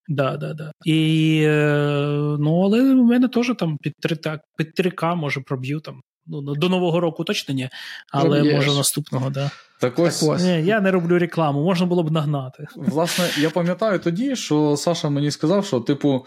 Да, 0.07 0.37
да, 0.37 0.53
да. 0.53 0.71
І, 0.85 1.41
е, 1.45 2.37
ну, 2.39 2.61
але 2.61 2.81
у 2.81 3.03
мене 3.03 3.27
теж 3.27 3.51
там 3.59 3.77
під 3.77 3.93
3, 3.99 4.15
так, 4.15 4.41
під 4.57 4.67
3К, 4.79 5.15
може, 5.15 5.41
проб'ю 5.41 5.79
там. 5.79 6.01
Ну, 6.27 6.55
До 6.55 6.69
Нового 6.69 6.99
року 6.99 7.23
точно 7.23 7.53
ні, 7.53 7.69
але 8.11 8.39
Проб'єш. 8.39 8.55
може 8.55 8.77
наступного, 8.77 9.29
да. 9.29 9.51
Так 9.79 9.99
ось. 9.99 10.19
Так 10.19 10.29
ось. 10.29 10.43
Ні, 10.43 10.63
Я 10.63 10.81
не 10.81 10.91
роблю 10.91 11.19
рекламу, 11.19 11.63
можна 11.63 11.85
було 11.85 12.03
б 12.03 12.11
нагнати. 12.11 12.67
Власне, 12.75 13.25
я 13.37 13.49
пам'ятаю 13.49 13.99
тоді, 13.99 14.35
що 14.35 14.77
Саша 14.77 15.09
мені 15.09 15.31
сказав, 15.31 15.65
що, 15.65 15.79
типу, 15.79 16.25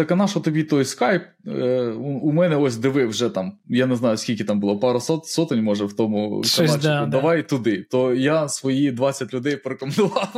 так 0.00 0.10
а 0.10 0.16
на 0.16 0.28
що 0.28 0.40
тобі 0.40 0.64
той 0.64 0.84
скайп? 0.84 1.22
Е, 1.46 1.82
у 2.22 2.32
мене 2.32 2.56
ось 2.56 2.76
диви 2.76 3.06
вже 3.06 3.28
там, 3.28 3.52
я 3.68 3.86
не 3.86 3.96
знаю, 3.96 4.16
скільки 4.16 4.44
там 4.44 4.60
було, 4.60 4.78
пару 4.78 5.00
сот, 5.00 5.26
сотень, 5.26 5.62
може, 5.62 5.84
в 5.84 5.92
тому 5.92 6.42
каналчику. 6.56 6.82
Да, 6.82 7.06
Давай 7.06 7.36
да. 7.36 7.42
туди. 7.42 7.86
То 7.90 8.14
я 8.14 8.48
свої 8.48 8.92
20 8.92 9.34
людей 9.34 9.56
порекомендував. 9.56 10.28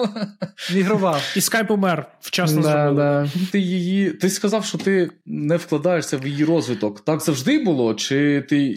Мігрував. 0.75 1.33
І 1.37 1.41
скайп 1.41 1.71
умер 1.71 2.07
вчасно 2.21 2.63
да, 2.63 2.93
да. 2.93 3.29
Ти 3.53 3.59
її. 3.61 4.11
Ти 4.11 4.31
сказав, 4.31 4.65
що 4.65 4.79
ти 4.79 5.11
не 5.27 5.57
вкладаєшся 5.57 6.17
в 6.17 6.27
її 6.27 6.45
розвиток. 6.45 7.01
Так 7.01 7.21
завжди 7.21 7.65
було? 7.65 7.95
Чи 7.95 8.41
ти 8.49 8.77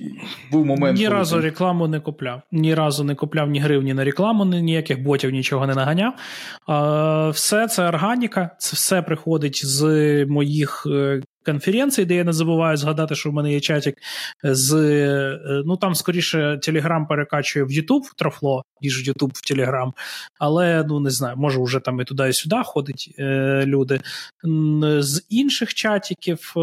був 0.51 0.65
момент? 0.65 0.97
Ні 0.99 1.07
разу 1.07 1.35
ти... 1.35 1.41
рекламу 1.41 1.87
не 1.87 1.99
купляв. 1.99 2.41
Ні 2.51 2.75
разу 2.75 3.03
не 3.03 3.15
купляв 3.15 3.49
ні 3.49 3.59
гривні 3.59 3.93
на 3.93 4.03
рекламу, 4.03 4.45
ніяких 4.45 5.03
ботів 5.03 5.31
нічого 5.31 5.67
не 5.67 5.75
наганяв. 5.75 6.13
А, 6.67 7.29
Все 7.29 7.67
це 7.67 7.87
органіка, 7.87 8.49
це 8.57 8.75
все 8.75 9.01
приходить 9.01 9.65
з 9.65 9.85
моїх. 10.25 10.74
Е, 10.85 11.21
конференції, 11.45 12.05
де 12.05 12.15
я 12.15 12.23
не 12.23 12.33
забуваю 12.33 12.77
згадати, 12.77 13.15
що 13.15 13.29
в 13.29 13.33
мене 13.33 13.53
є 13.53 13.59
чатик 13.59 13.97
з. 14.43 14.73
Е, 14.73 15.63
ну 15.65 15.77
там 15.77 15.95
скоріше 15.95 16.59
Телеграм 16.61 17.07
перекачує 17.07 17.65
в 17.65 17.71
Ютуб 17.71 18.03
трофло, 18.15 18.63
ніж 18.81 19.07
Ютуб 19.07 19.31
в 19.33 19.41
Телеграм. 19.41 19.93
Але 20.39 20.85
ну 20.87 20.99
не 20.99 21.09
знаю, 21.09 21.37
може 21.37 21.63
вже 21.63 21.79
там 21.79 22.01
і 22.01 22.03
туди, 22.03 22.29
і 22.29 22.33
сюди 22.33 22.55
ходять 22.65 23.15
е, 23.19 23.63
люди. 23.65 23.99
З 24.99 25.23
інших 25.29 25.73
чатиків 25.73 26.53
е, 26.57 26.59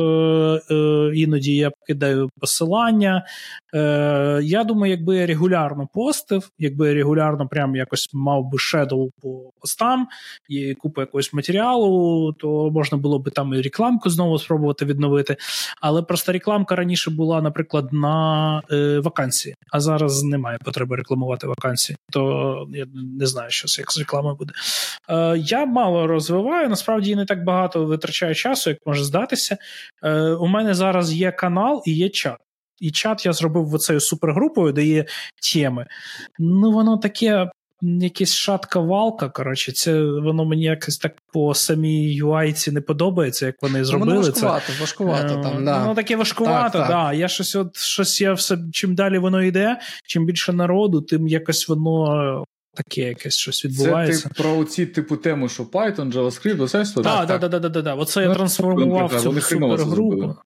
е, 0.70 1.10
іноді 1.14 1.56
я 1.56 1.70
кидаю 1.86 2.30
посилання. 2.40 3.26
Е, 3.74 4.40
Я 4.42 4.64
думаю, 4.64 4.90
якби 4.90 5.16
я 5.16 5.26
регулярно 5.26 5.88
постив, 5.94 6.50
якби 6.58 6.88
я 6.88 6.94
регулярно 6.94 7.48
прям 7.48 7.76
якось 7.76 8.08
мав 8.12 8.50
би 8.50 8.58
шедоу 8.58 9.10
по 9.22 9.50
постам 9.60 10.08
і 10.48 10.74
купу 10.74 11.00
якогось 11.00 11.32
матеріалу, 11.32 12.32
то 12.32 12.70
можна 12.70 12.98
було 12.98 13.18
би 13.18 13.30
там 13.30 13.54
і 13.54 13.62
рекламку 13.62 14.10
знову 14.10 14.38
спробувати 14.38 14.71
відновити. 14.80 15.36
Але 15.80 16.02
просто 16.02 16.32
рекламка 16.32 16.76
раніше 16.76 17.10
була, 17.10 17.42
наприклад, 17.42 17.92
на 17.92 18.62
е, 18.72 18.98
вакансії, 18.98 19.54
а 19.72 19.80
зараз 19.80 20.22
немає 20.22 20.58
потреби 20.64 20.96
рекламувати 20.96 21.46
вакансії. 21.46 21.96
То 22.12 22.66
я 22.70 22.86
не 23.18 23.26
знаю, 23.26 23.50
що 23.50 23.80
як 23.80 23.92
з 23.92 23.98
реклами 23.98 24.34
буде. 24.34 24.52
Е, 25.08 25.38
Я 25.38 25.66
мало 25.66 26.06
розвиваю, 26.06 26.68
насправді 26.68 27.16
не 27.16 27.24
так 27.24 27.44
багато 27.44 27.84
витрачаю 27.84 28.34
часу, 28.34 28.70
як 28.70 28.78
може 28.86 29.04
здатися. 29.04 29.56
Е, 30.02 30.20
У 30.20 30.46
мене 30.46 30.74
зараз 30.74 31.12
є 31.12 31.32
канал 31.32 31.82
і 31.86 31.92
є 31.92 32.08
чат. 32.08 32.36
І 32.80 32.90
чат 32.90 33.26
я 33.26 33.32
зробив 33.32 33.74
оцею 33.74 34.00
супергрупою, 34.00 34.72
де 34.72 34.84
є 34.84 35.04
теми. 35.52 35.86
Ну, 36.38 36.70
воно 36.70 36.96
таке 36.96 37.50
якась 37.82 38.34
шатка 38.34 38.80
валка. 38.80 39.28
Коротше, 39.28 39.72
це 39.72 40.02
воно 40.02 40.44
мені 40.44 40.62
якось 40.62 40.98
так 40.98 41.12
по 41.32 41.54
самій 41.54 42.22
UI 42.22 42.72
не 42.72 42.80
подобається, 42.80 43.46
як 43.46 43.54
вони 43.62 43.84
зробили. 43.84 44.10
Воно 44.10 44.26
важкувато, 44.26 44.72
це. 44.72 44.80
важкувато 44.80 45.42
там, 45.42 45.58
е, 45.58 45.64
да. 45.64 45.78
Воно 45.78 45.94
таке 45.94 46.16
важкувато, 46.16 46.78
так, 46.78 46.88
да. 46.88 47.12
Я 47.12 47.28
щось 47.28 47.56
от 47.56 47.76
щось 47.76 48.20
я 48.20 48.32
все, 48.32 48.58
чим 48.72 48.94
далі 48.94 49.18
воно 49.18 49.42
йде, 49.42 49.80
чим 50.06 50.26
більше 50.26 50.52
народу, 50.52 51.00
тим 51.00 51.28
якось 51.28 51.68
воно. 51.68 52.44
Таке 52.74 53.00
якесь 53.00 53.36
щось 53.36 53.64
відбувається. 53.64 54.22
Це 54.22 54.28
ти 54.28 54.42
про 54.42 54.64
ці 54.64 54.86
типу 54.86 55.16
тему, 55.16 55.48
що 55.48 55.62
Python, 55.62 56.12
JavaScript, 56.12 56.64
все 56.64 56.84
так? 56.94 57.04
Так, 57.04 57.40
так, 57.40 57.50
так, 57.50 57.72
так, 57.72 57.84
так. 57.84 57.94
Оце 57.98 58.22
я 58.22 58.28
ну, 58.28 58.34
трансформував 58.34 59.20
цю 59.22 59.40
супергрупу. 59.40 60.36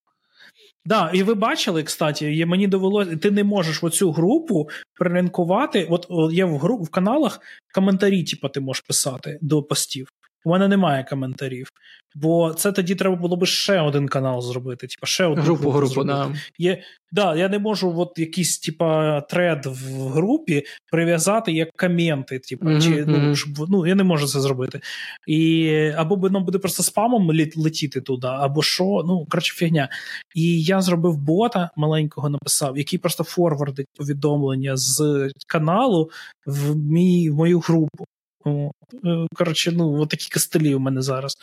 Да, 0.87 1.11
і 1.15 1.23
ви 1.23 1.35
бачили, 1.35 1.83
кстати, 1.83 2.47
мені 2.47 2.67
довелося, 2.67 3.17
ти 3.17 3.31
не 3.31 3.45
можеш 3.45 3.85
оцю 3.85 4.13
групу 4.13 4.69
прилінкувати. 4.95 5.87
От, 5.91 6.07
є 6.33 6.45
в 6.45 6.59
гру 6.59 6.77
в 6.77 6.91
каналах 6.91 7.41
коментарі, 7.75 8.25
типу, 8.25 8.49
ти 8.49 8.61
можеш 8.61 8.81
писати 8.81 9.39
до 9.43 9.63
постів. 9.63 10.09
У 10.47 10.51
мене 10.51 10.68
немає 10.68 11.06
коментарів. 11.10 11.68
Бо 12.14 12.55
це 12.55 12.73
тоді 12.73 12.94
треба 12.94 13.16
було 13.16 13.36
би 13.36 13.47
ще 13.47 13.81
один 13.81 14.09
канал 14.09 14.43
зробити. 14.43 14.86
Типа 14.86 15.06
ще 15.06 15.24
одну 15.24 15.43
групу 15.43 15.70
групу, 15.70 15.94
групу 15.94 16.05
да. 16.05 16.35
Є, 16.59 16.82
да, 17.12 17.36
Я 17.36 17.48
не 17.48 17.59
можу 17.59 17.98
от 17.98 18.18
якийсь 18.18 18.59
типа 18.59 19.20
тред 19.20 19.66
в 19.66 20.09
групі 20.09 20.62
прив'язати 20.93 21.52
як 21.52 21.68
коменти. 21.77 22.39
Типа, 22.39 22.66
mm-hmm, 22.66 22.82
чи, 22.82 23.05
ну, 23.06 23.36
щоб, 23.36 23.70
ну, 23.70 23.86
я 23.86 23.94
не 23.94 24.05
можу 24.05 24.27
це 24.27 24.40
зробити. 24.40 24.81
І 25.27 25.70
Або 25.97 26.16
воно 26.16 26.40
буде 26.40 26.59
просто 26.59 26.82
спамом 26.82 27.31
летіти 27.56 28.01
туди, 28.01 28.27
або 28.27 28.62
що. 28.62 29.05
Ну, 29.06 29.27
коротше, 29.31 29.55
фігня. 29.55 29.89
І 30.35 30.62
я 30.62 30.81
зробив 30.81 31.16
бота 31.16 31.70
маленького, 31.77 32.28
написав, 32.28 32.78
який 32.78 32.98
просто 32.98 33.24
форвардить 33.24 33.89
повідомлення 33.97 34.77
з 34.77 35.31
каналу 35.47 36.10
в 36.47 36.77
мій 36.77 37.31
в 37.31 37.35
мою 37.35 37.60
групу. 37.60 38.05
Е, 38.47 39.27
коротше, 39.35 39.73
ну, 39.73 40.01
от 40.01 40.09
такі 40.09 40.31
костелі 40.32 40.74
у 40.74 40.78
мене 40.78 41.02
зараз. 41.02 41.36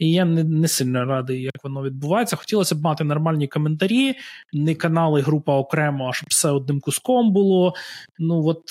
І 0.00 0.12
я 0.12 0.24
не 0.24 0.44
не 0.44 0.68
сильно 0.68 1.04
радий, 1.04 1.42
як 1.42 1.64
воно 1.64 1.82
відбувається. 1.82 2.36
Хотілося 2.36 2.74
б 2.74 2.82
мати 2.82 3.04
нормальні 3.04 3.48
коментарі, 3.48 4.14
не 4.52 4.74
канали, 4.74 5.20
група 5.20 5.56
окремо, 5.56 6.08
а 6.08 6.12
щоб 6.12 6.26
все 6.30 6.50
одним 6.50 6.80
куском 6.80 7.32
було. 7.32 7.74
Ну, 8.18 8.46
от, 8.46 8.62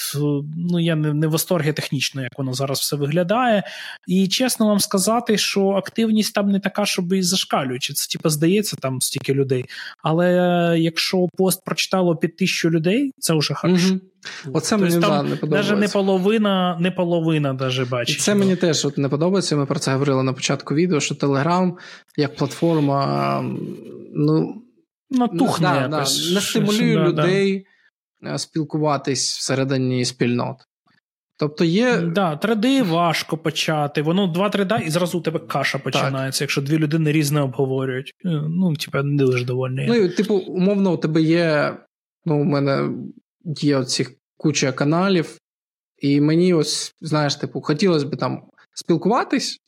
ну, 0.57 0.79
я 0.79 0.95
не, 0.95 1.13
не 1.13 1.27
в 1.27 1.31
восторгі 1.31 1.73
технічно, 1.73 2.21
як 2.21 2.37
воно 2.37 2.53
зараз 2.53 2.79
все 2.79 2.95
виглядає. 2.95 3.63
І 4.07 4.27
чесно 4.27 4.67
вам 4.67 4.79
сказати, 4.79 5.37
що 5.37 5.69
активність 5.69 6.33
там 6.33 6.49
не 6.49 6.59
така, 6.59 6.85
щоб 6.85 7.13
і 7.13 7.21
зашкалюючи. 7.21 7.93
Це 7.93 8.07
типу, 8.17 8.29
здається, 8.29 8.75
там 8.75 9.01
стільки 9.01 9.33
людей. 9.33 9.65
Але 10.03 10.29
якщо 10.79 11.27
пост 11.37 11.65
прочитало 11.65 12.15
під 12.15 12.35
тисячу 12.35 12.69
людей, 12.69 13.11
це 13.19 13.33
вже 13.33 13.53
хорошо. 13.53 13.89
Угу. 13.89 13.99
Оце 14.53 14.77
мені 14.77 14.97
да, 14.97 15.23
не 15.23 15.35
подобається. 15.35 15.71
Навіть 15.71 15.87
не 15.87 15.93
половина, 15.93 16.77
не 16.79 16.91
половина 16.91 17.53
даже 17.53 17.85
бачить. 17.85 18.21
Це 18.21 18.35
мені 18.35 18.55
теж 18.55 18.85
от 18.85 18.97
не 18.97 19.09
подобається. 19.09 19.55
Ми 19.55 19.65
про 19.65 19.79
це 19.79 19.91
говорили 19.91 20.23
на 20.23 20.33
початку 20.33 20.75
відео, 20.75 20.99
що 20.99 21.15
Telegram 21.15 21.73
як 22.17 22.35
платформа 22.35 23.41
ну, 24.13 24.61
Натухне 25.09 25.67
да, 25.67 25.81
якось. 25.81 26.27
Да, 26.29 26.35
не 26.35 26.41
стимулює 26.41 26.95
да, 26.95 27.05
людей 27.05 27.65
е, 28.25 28.37
спілкуватись 28.37 29.37
всередині 29.37 30.05
спільнот. 30.05 30.57
Тобто 31.39 31.63
є. 31.63 31.97
Да, 31.97 32.35
треди 32.35 32.83
важко 32.83 33.37
почати. 33.37 34.01
Воно 34.01 34.27
два-три 34.27 34.65
да, 34.65 34.77
і 34.77 34.89
зразу 34.89 35.17
у 35.17 35.21
тебе 35.21 35.39
каша 35.39 35.77
починається, 35.77 36.39
так. 36.39 36.41
якщо 36.41 36.61
дві 36.61 36.77
людини 36.77 37.11
різне 37.11 37.41
обговорюють. 37.41 38.13
Е, 38.25 38.29
ну, 38.49 38.73
типа, 38.75 39.03
не 39.03 39.23
дуже 39.23 39.45
довольний. 39.45 39.87
Ну, 39.87 40.09
типу, 40.09 40.35
умовно, 40.35 40.93
у 40.93 40.97
тебе 40.97 41.21
є. 41.21 41.77
Ну, 42.25 42.41
у 42.41 42.43
мене 42.43 42.89
є 43.47 43.77
оцих 43.77 44.11
куча 44.37 44.71
каналів, 44.71 45.37
і 45.97 46.21
мені 46.21 46.53
ось, 46.53 46.95
знаєш, 47.01 47.35
типу, 47.35 47.61
хотілося 47.61 48.05
б 48.05 48.17
там 48.17 48.43
спілкуватись, 48.73 49.59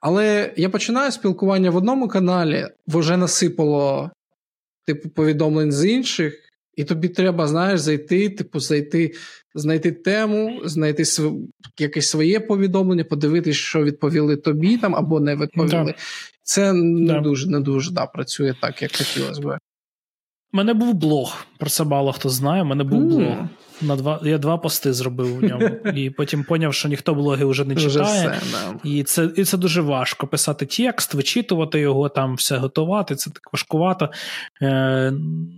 але 0.00 0.54
я 0.56 0.70
починаю 0.70 1.12
спілкування 1.12 1.70
в 1.70 1.76
одному 1.76 2.08
каналі, 2.08 2.68
вже 2.86 3.16
насипало 3.16 4.10
типу, 4.86 5.08
повідомлень 5.08 5.72
з 5.72 5.84
інших, 5.86 6.40
і 6.76 6.84
тобі 6.84 7.08
треба, 7.08 7.46
знаєш, 7.46 7.80
зайти, 7.80 8.30
типу, 8.30 8.60
зайти, 8.60 9.14
знайти 9.54 9.92
тему, 9.92 10.60
знайти 10.64 11.04
св... 11.04 11.32
якесь 11.78 12.08
своє 12.08 12.40
повідомлення, 12.40 13.04
подивитись, 13.04 13.56
що 13.56 13.84
відповіли 13.84 14.36
тобі 14.36 14.78
там 14.78 14.94
або 14.96 15.20
не 15.20 15.36
відповіли. 15.36 15.84
Да. 15.84 15.94
Це 16.42 16.72
не 16.72 17.12
да. 17.12 17.20
дуже 17.20 17.50
не 17.50 17.60
дуже 17.60 17.92
да, 17.92 18.06
працює 18.06 18.54
так, 18.60 18.82
як 18.82 18.96
хотілося 18.96 19.40
б. 19.40 19.58
Мене 20.54 20.74
був 20.74 20.94
блог. 20.94 21.36
Про 21.58 21.70
це 21.70 21.84
мало 21.84 22.12
хто 22.12 22.28
знає. 22.28 22.62
У 22.62 22.64
мене 22.64 22.84
був 22.84 23.00
mm. 23.00 23.08
блог. 23.08 23.36
На 23.82 23.96
два 23.96 24.20
я 24.22 24.38
два 24.38 24.56
пости 24.56 24.92
зробив 24.92 25.38
у 25.38 25.40
ньому, 25.40 25.68
і 25.94 26.10
потім 26.10 26.44
поняв, 26.44 26.74
що 26.74 26.88
ніхто 26.88 27.14
блоги 27.14 27.44
вже 27.44 27.64
не 27.64 27.76
читає. 27.76 28.28
Вже 28.28 28.38
все, 28.38 28.40
да. 28.52 28.88
І 28.90 29.02
це 29.02 29.30
і 29.36 29.44
це 29.44 29.56
дуже 29.56 29.80
важко 29.80 30.26
писати 30.26 30.66
текст, 30.66 31.14
вичитувати 31.14 31.80
його, 31.80 32.08
там 32.08 32.34
все 32.34 32.56
готувати. 32.56 33.16
Це 33.16 33.30
так 33.30 33.52
важкувато. 33.52 34.10
Е, 34.62 35.12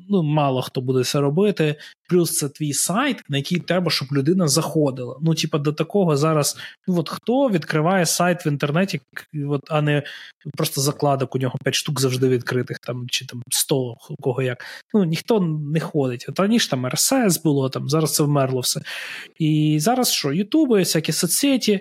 Ну, 0.09 0.23
Мало 0.23 0.63
хто 0.63 0.81
буде 0.81 1.05
це 1.05 1.21
робити. 1.21 1.77
Плюс 2.09 2.37
це 2.37 2.49
твій 2.49 2.73
сайт, 2.73 3.23
на 3.29 3.37
який 3.37 3.59
треба, 3.59 3.91
щоб 3.91 4.09
людина 4.13 4.49
заходила. 4.49 5.19
Ну, 5.23 5.35
типа, 5.35 5.59
до 5.59 5.73
такого 5.73 6.17
зараз. 6.17 6.57
Ну, 6.87 6.99
от 6.99 7.09
хто 7.09 7.49
відкриває 7.49 8.07
сайт 8.07 8.47
в 8.47 8.49
інтернеті, 8.49 9.01
от, 9.49 9.61
а 9.69 9.83
не 9.83 10.03
просто 10.57 10.81
закладок, 10.81 11.35
у 11.35 11.39
нього 11.39 11.59
5 11.65 11.75
штук 11.75 12.01
завжди 12.01 12.29
відкритих, 12.29 12.79
там, 12.79 13.07
чи 13.09 13.27
там 13.27 13.43
100, 13.51 13.97
у 14.11 14.17
кого 14.21 14.43
як. 14.43 14.65
Ну, 14.95 15.05
ніхто 15.05 15.41
не 15.41 15.81
ходить. 15.81 16.27
От 16.29 16.41
раніше 16.41 16.71
там 16.71 16.87
RSS 16.87 17.43
було, 17.43 17.69
там 17.69 17.89
зараз 17.89 18.16
це 18.17 18.25
вмерло 18.25 18.61
все. 18.61 18.81
І 19.39 19.79
зараз 19.81 20.13
що? 20.13 20.33
Ютуби, 20.33 20.79
всякі 20.79 21.13
соцсеті. 21.13 21.81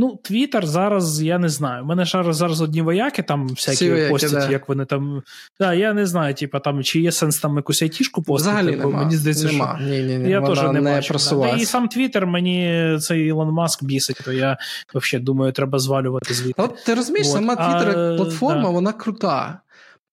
Ну, 0.00 0.20
Твіттер 0.24 0.66
зараз, 0.66 1.22
я 1.22 1.38
не 1.38 1.48
знаю. 1.48 1.82
У 1.82 1.86
мене 1.86 2.04
зараз 2.04 2.36
зараз 2.36 2.60
одні 2.60 2.82
вояки 2.82 3.22
там 3.22 3.48
всякі 3.48 3.90
вояки, 3.90 4.10
постять, 4.10 4.32
да. 4.32 4.50
як 4.50 4.68
вони 4.68 4.84
там. 4.84 5.22
Да, 5.60 5.74
Я 5.74 5.92
не 5.92 6.06
знаю, 6.06 6.34
типа, 6.34 6.60
там, 6.60 6.82
чи 6.82 7.00
є 7.00 7.12
сенс 7.12 7.38
там 7.38 7.56
якусь 7.56 7.82
айтішку 7.82 8.22
постити. 8.22 8.50
Взагалі 8.50 8.76
бо 8.76 8.88
нема. 8.88 8.98
Мені 8.98 9.16
здається, 9.16 9.46
нема. 9.46 9.76
що 9.80 9.88
ні, 9.88 10.00
ні, 10.02 10.18
ні. 10.18 10.30
я 10.30 10.40
теж 10.40 10.62
не, 10.62 10.72
не 10.72 10.80
бачу. 10.80 11.14
Да. 11.30 11.48
І 11.48 11.64
сам 11.64 11.88
Твіттер 11.88 12.26
мені 12.26 12.96
цей 13.00 13.26
Ілон 13.26 13.50
Маск 13.50 13.84
бісить, 13.84 14.20
то 14.24 14.32
я 14.32 14.56
взагалі 14.94 15.24
думаю, 15.24 15.52
треба 15.52 15.78
звалювати 15.78 16.34
звідти. 16.34 16.62
От 16.62 16.84
ти 16.84 16.94
розумієш, 16.94 17.26
От. 17.26 17.32
сама 17.32 17.56
Твіттер 17.56 17.98
як 17.98 18.16
платформа, 18.16 18.70
вона 18.70 18.92
крута. 18.92 19.60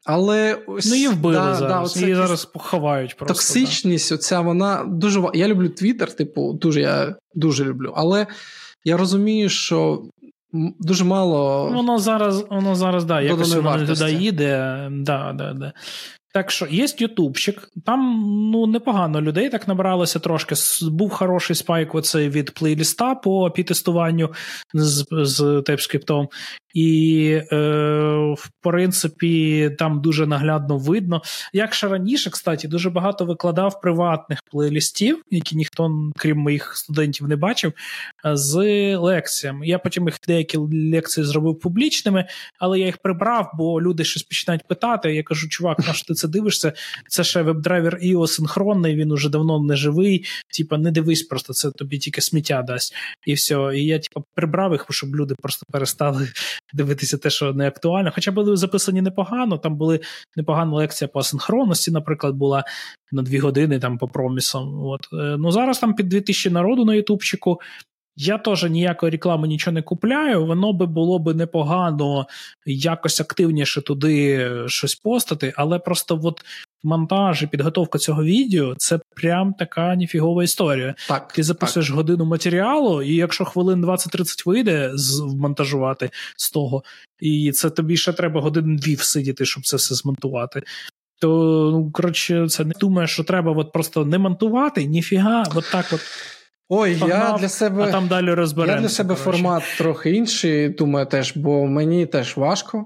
Але 0.06 0.64
ось 0.68 0.86
ну, 0.86 0.96
її 0.96 1.08
вбили 1.08 1.36
да, 1.36 1.56
зараз. 1.56 1.94
Да, 1.94 2.00
її 2.00 2.16
зараз 2.16 2.46
поховають 2.46 3.18
просто. 3.18 3.34
Токсичність, 3.34 4.10
да. 4.10 4.16
оця 4.16 4.42
вона 4.42 4.84
дуже 4.88 5.24
Я 5.34 5.48
люблю 5.48 5.70
Твіттер, 5.70 6.14
типу, 6.14 6.54
дуже 6.54 6.82
я 6.82 7.16
дуже 7.34 7.66
люблю. 7.66 7.94
Але 7.96 8.28
я 8.84 8.98
розумію, 8.98 9.50
що 9.50 10.04
дуже 10.80 11.04
мало. 11.04 11.70
Воно 11.74 12.00
зараз, 12.00 12.46
воно 12.50 12.76
зараз, 12.76 13.06
да, 13.06 13.22
якось 13.22 13.56
воно 13.56 13.88
туди 13.88 14.12
їде. 14.12 14.88
Да, 14.92 15.34
да, 15.38 15.54
да. 15.54 15.74
Так 16.36 16.52
що 16.52 16.68
є 16.70 16.88
ютубчик, 16.98 17.70
там 17.86 18.00
ну 18.52 18.68
непогано 18.68 19.22
людей 19.22 19.50
так 19.50 19.68
набралося 19.68 20.20
трошки. 20.20 20.56
Був 20.82 21.10
хороший 21.10 21.56
спайк 21.56 21.96
оцей 21.96 22.30
від 22.30 22.52
плейліста 22.52 23.16
по 23.16 23.52
пітестуванню 23.52 24.34
з 24.74 25.06
з 25.12 25.42
TypeScript. 25.42 26.28
І, 26.76 27.28
е, 27.52 27.58
в 28.38 28.50
принципі, 28.62 29.72
там 29.80 30.02
дуже 30.02 30.28
наглядно 30.28 30.78
видно. 30.78 31.22
Як 31.54 31.74
ще 31.74 31.88
раніше, 31.88 32.30
кстати, 32.30 32.68
дуже 32.68 32.90
багато 32.90 33.26
викладав 33.26 33.82
приватних 33.82 34.40
плейлістів, 34.52 35.22
які 35.32 35.56
ніхто, 35.56 36.12
крім 36.18 36.38
моїх 36.38 36.76
студентів, 36.76 37.28
не 37.28 37.36
бачив, 37.36 37.74
з 38.34 38.56
лекціями. 38.96 39.68
Я 39.68 39.80
потім 39.80 40.06
їх 40.06 40.20
деякі 40.28 40.58
лекції 40.94 41.26
зробив 41.26 41.60
публічними, 41.60 42.26
але 42.60 42.80
я 42.80 42.86
їх 42.86 42.98
прибрав, 42.98 43.52
бо 43.54 43.82
люди 43.82 44.04
щось 44.04 44.24
починають 44.24 44.68
питати. 44.68 45.16
Я 45.16 45.24
кажу, 45.24 45.50
чувак, 45.50 45.88
на 45.88 45.94
що 45.94 46.06
ти 46.06 46.14
це 46.14 46.25
дивишся? 46.28 46.74
Це 47.10 47.24
ще 47.24 47.42
веб-драйвер 47.42 48.00
IO 48.04 48.28
синхронний, 48.28 48.96
він 48.96 49.12
уже 49.12 49.30
давно 49.30 49.60
не 49.60 49.76
живий. 49.76 50.26
Типа, 50.58 50.78
не 50.78 50.92
дивись, 50.92 51.24
просто 51.24 51.54
це 51.54 51.72
тобі 51.72 51.98
тільки 51.98 52.22
сміття 52.22 52.62
дасть. 52.62 52.96
І 53.26 53.34
все. 53.34 53.72
І 53.76 53.86
я, 53.86 54.00
типа, 54.00 54.22
прибрав 54.36 54.72
їх, 54.72 54.86
щоб 54.90 55.16
люди 55.16 55.36
просто 55.42 55.66
перестали 55.72 56.28
дивитися 56.74 57.18
те, 57.18 57.30
що 57.30 57.54
не 57.54 57.68
актуально. 57.68 58.12
Хоча 58.16 58.32
були 58.32 58.58
записані 58.58 59.02
непогано. 59.02 59.58
Там 59.58 59.76
були 59.76 60.00
непогана 60.36 60.76
лекція 60.76 61.08
по 61.08 61.20
асинхронності, 61.20 61.92
наприклад, 61.92 62.36
була 62.36 62.64
на 63.12 63.22
дві 63.22 63.40
години 63.40 63.80
там 63.80 63.98
по 63.98 64.08
промісам. 64.08 64.86
От. 64.86 65.02
Е, 65.14 65.38
ну 65.40 65.52
зараз 65.52 65.80
там 65.80 65.94
під 65.94 66.10
2000 66.10 66.50
народу 66.50 66.86
на 66.86 66.96
Ютубчику. 66.96 67.60
Я 68.18 68.38
теж 68.38 68.64
ніякої 68.64 69.12
реклами 69.12 69.48
нічого 69.48 69.74
не 69.74 69.82
купляю, 69.82 70.46
воно 70.46 70.74
би 70.74 70.86
було 70.86 71.20
би 71.20 71.34
непогано 71.34 72.28
якось 72.66 73.22
активніше 73.22 73.82
туди 73.82 74.50
щось 74.68 74.96
постати, 74.96 75.54
але 75.56 75.80
просто 75.80 76.20
от 76.24 76.42
монтаж 76.84 77.44
і 77.44 77.48
підготовка 77.48 78.00
цього 78.00 78.24
відео 78.24 78.76
це 78.78 79.00
прям 79.16 79.54
така 79.54 79.96
ніфігова 79.96 80.44
історія. 80.44 80.96
Так, 81.08 81.34
Ти 81.34 81.44
записуєш 81.44 81.88
так. 81.88 81.96
годину 81.96 82.26
матеріалу, 82.26 83.02
і 83.02 83.16
якщо 83.16 83.46
хвилин 83.46 83.86
20-30 83.86 84.44
вийде 84.46 84.92
вмонтажувати 85.22 86.10
з 86.38 86.52
того, 86.52 86.84
і 87.20 87.52
це 87.52 87.70
тобі 87.70 87.98
ще 87.98 88.14
треба 88.14 88.42
годин 88.42 88.76
дві 88.76 88.96
всидіти, 88.96 89.46
щоб 89.46 89.66
це 89.66 89.78
все 89.78 89.96
змонтувати. 89.96 90.64
То, 91.22 91.30
ну, 91.74 91.92
коротше, 91.92 92.48
це 92.50 92.66
не 92.66 92.74
думаю, 92.80 93.08
що 93.08 93.24
треба 93.24 93.52
от 93.52 93.72
просто 93.72 94.06
не 94.06 94.18
монтувати, 94.18 94.86
ніфіга, 94.86 95.44
от 95.56 95.66
так 95.72 95.86
от. 95.94 96.02
Ой, 96.70 96.96
Погнав, 96.96 97.32
я 97.32 97.38
для 97.38 97.50
себе 97.50 97.84
а 97.84 97.92
там 97.92 98.08
далі 98.08 98.34
розберемося. 98.34 98.76
Я 98.76 98.82
для 98.82 98.90
себе 98.90 99.16
коротше. 99.16 99.24
формат 99.24 99.64
трохи 99.78 100.12
інший, 100.12 100.70
думаю, 100.70 101.06
теж, 101.06 101.38
бо 101.38 101.66
мені 101.66 102.06
теж 102.06 102.38
важко. 102.38 102.86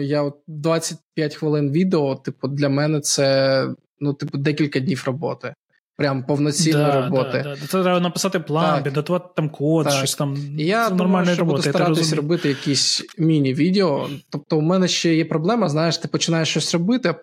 Я 0.00 0.22
от 0.22 0.36
25 0.46 1.34
хвилин 1.34 1.72
відео, 1.72 2.16
типу, 2.16 2.48
для 2.48 2.68
мене 2.68 3.00
це 3.00 3.66
ну, 4.00 4.14
типу, 4.14 4.38
декілька 4.38 4.80
днів 4.80 5.02
роботи. 5.06 5.54
Прям 6.00 6.24
повноцінної 6.24 6.86
да, 6.86 7.00
роботи. 7.00 7.40
Да, 7.44 7.56
да. 7.60 7.66
Це 7.68 7.82
треба 7.82 8.00
написати 8.00 8.40
план, 8.40 8.74
Так. 8.74 8.84
підготувати 8.84 9.26
там 9.36 9.50
код, 9.50 9.84
Так. 9.84 9.94
щось 9.94 10.14
там. 10.14 10.36
Я 10.58 10.88
це 10.88 10.94
думаю, 10.94 11.26
що 11.26 11.36
робота. 11.36 11.44
буду 11.56 11.58
я 11.58 11.64
те 11.64 11.78
старатись 11.78 11.98
розумію. 11.98 12.22
робити 12.22 12.48
якісь 12.48 13.02
міні-відео. 13.18 14.08
Тобто, 14.30 14.58
у 14.58 14.60
мене 14.60 14.88
ще 14.88 15.14
є 15.14 15.24
проблема, 15.24 15.68
знаєш, 15.68 15.98
ти 15.98 16.08
починаєш 16.08 16.48
щось 16.48 16.74
робити, 16.74 17.14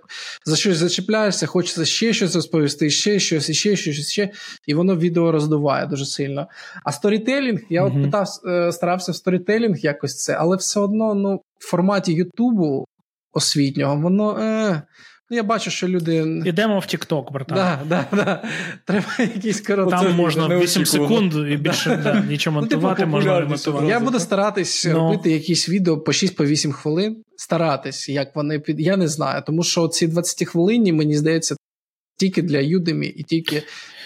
за 0.45 0.55
щось 0.55 0.77
зачіпляєшся, 0.77 1.45
хочеться 1.47 1.85
ще 1.85 2.13
щось 2.13 2.35
розповісти, 2.35 2.89
ще 2.89 3.19
щось, 3.19 3.51
ще 3.51 3.75
щось, 3.75 4.11
ще, 4.11 4.29
і 4.67 4.73
воно 4.73 4.95
відео 4.95 5.31
роздуває 5.31 5.85
дуже 5.85 6.05
сильно. 6.05 6.47
А 6.83 6.91
сторітелінг, 6.91 7.59
я 7.69 7.85
Мгм. 7.85 7.97
от 7.97 8.03
питав, 8.03 8.27
е, 8.47 8.71
старався 8.71 9.11
в 9.11 9.15
сторітелінг 9.15 9.77
якось 9.77 10.17
це, 10.17 10.33
але 10.33 10.55
все 10.57 10.79
одно, 10.79 11.13
ну, 11.13 11.41
в 11.59 11.65
форматі 11.69 12.13
Ютубу 12.13 12.85
освітнього, 13.33 13.95
воно. 13.95 14.39
Е, 14.39 14.81
ну, 15.29 15.37
я 15.37 15.43
бачу, 15.43 15.71
що 15.71 15.87
люди. 15.87 16.41
Ідемо 16.45 16.79
в 16.79 16.83
TikTok, 16.83 17.31
братан. 17.31 17.57
Да, 17.57 17.79
да, 17.89 18.05
да. 18.11 18.43
Треба 18.85 19.05
якісь 19.19 19.61
короткі. 19.61 19.91
Там 19.91 20.15
можна 20.15 20.47
не 20.47 20.57
8 20.57 20.85
секунд 20.85 21.33
і 21.33 21.57
більше 21.57 21.99
да, 22.03 22.19
нічого 22.29 22.61
Ну, 22.61 22.67
типу, 22.67 22.81
можна 22.81 22.95
ремонтувати. 23.05 23.45
монтувати. 23.45 23.87
Я 23.87 23.99
буду 23.99 24.19
старатись 24.19 24.85
Но... 24.85 24.93
робити 24.93 25.31
якісь 25.31 25.69
відео 25.69 25.97
по 25.97 26.11
6-8 26.11 26.71
хвилин. 26.71 27.23
Старатись, 27.39 28.09
як 28.09 28.35
вони 28.35 28.59
під. 28.59 28.79
Я 28.79 28.97
не 28.97 29.07
знаю, 29.07 29.43
тому 29.45 29.63
що 29.63 29.87
ці 29.87 30.07
20 30.07 30.47
хвилинні, 30.47 30.93
мені 30.93 31.17
здається, 31.17 31.55
тільки 32.17 32.41
для 32.41 32.57
Udemy 32.57 33.13
і 33.15 33.23
тільки 33.23 33.63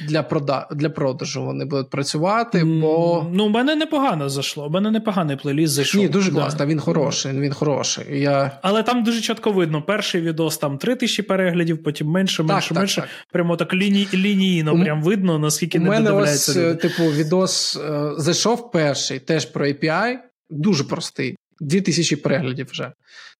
для 0.07 0.23
прода... 0.23 0.67
для 0.71 0.89
продажу 0.89 1.45
вони 1.45 1.65
будуть 1.65 1.89
працювати, 1.89 2.63
бо. 2.63 3.27
Ну, 3.33 3.45
у 3.45 3.49
мене 3.49 3.75
непогано 3.75 4.29
зайшло. 4.29 4.67
У 4.67 4.69
мене 4.69 4.91
непоганий 4.91 5.35
плейліст 5.35 5.73
зайшов. 5.73 6.01
Ні, 6.01 6.07
дуже 6.07 6.31
Да. 6.31 6.65
він 6.65 6.79
хороший, 6.79 7.39
він 7.39 7.53
хороший. 7.53 8.19
Я... 8.21 8.59
Але 8.61 8.83
там 8.83 9.03
дуже 9.03 9.21
чітко 9.21 9.51
видно: 9.51 9.81
перший 9.81 10.21
відос 10.21 10.57
там 10.57 10.77
3 10.77 10.95
тисячі 10.95 11.23
переглядів, 11.23 11.83
потім 11.83 12.07
менше, 12.07 12.43
менше, 12.43 12.69
так, 12.69 12.77
менше. 12.77 13.01
так. 13.01 13.09
Прямо 13.31 13.57
так 13.57 13.73
ліні... 13.73 14.07
лінійно, 14.13 14.73
У- 14.73 14.83
прям 14.83 15.03
видно, 15.03 15.39
наскільки 15.39 15.79
У 15.79 15.81
не 15.81 15.89
мене 15.89 16.11
ось, 16.11 16.49
люди. 16.49 16.67
е, 16.67 16.75
типу, 16.75 17.03
відос 17.03 17.77
е, 17.77 18.11
зайшов 18.17 18.71
перший, 18.71 19.19
теж 19.19 19.45
про 19.45 19.65
API, 19.67 20.15
дуже 20.49 20.83
простий. 20.83 21.35
2000 21.59 22.15
переглядів 22.15 22.67
вже. 22.71 22.91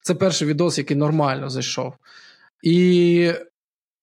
Це 0.03 0.15
перший 0.15 0.48
відос, 0.48 0.77
який 0.77 0.98
нормально 0.98 1.49
зайшов. 1.49 1.93
І... 2.64 3.31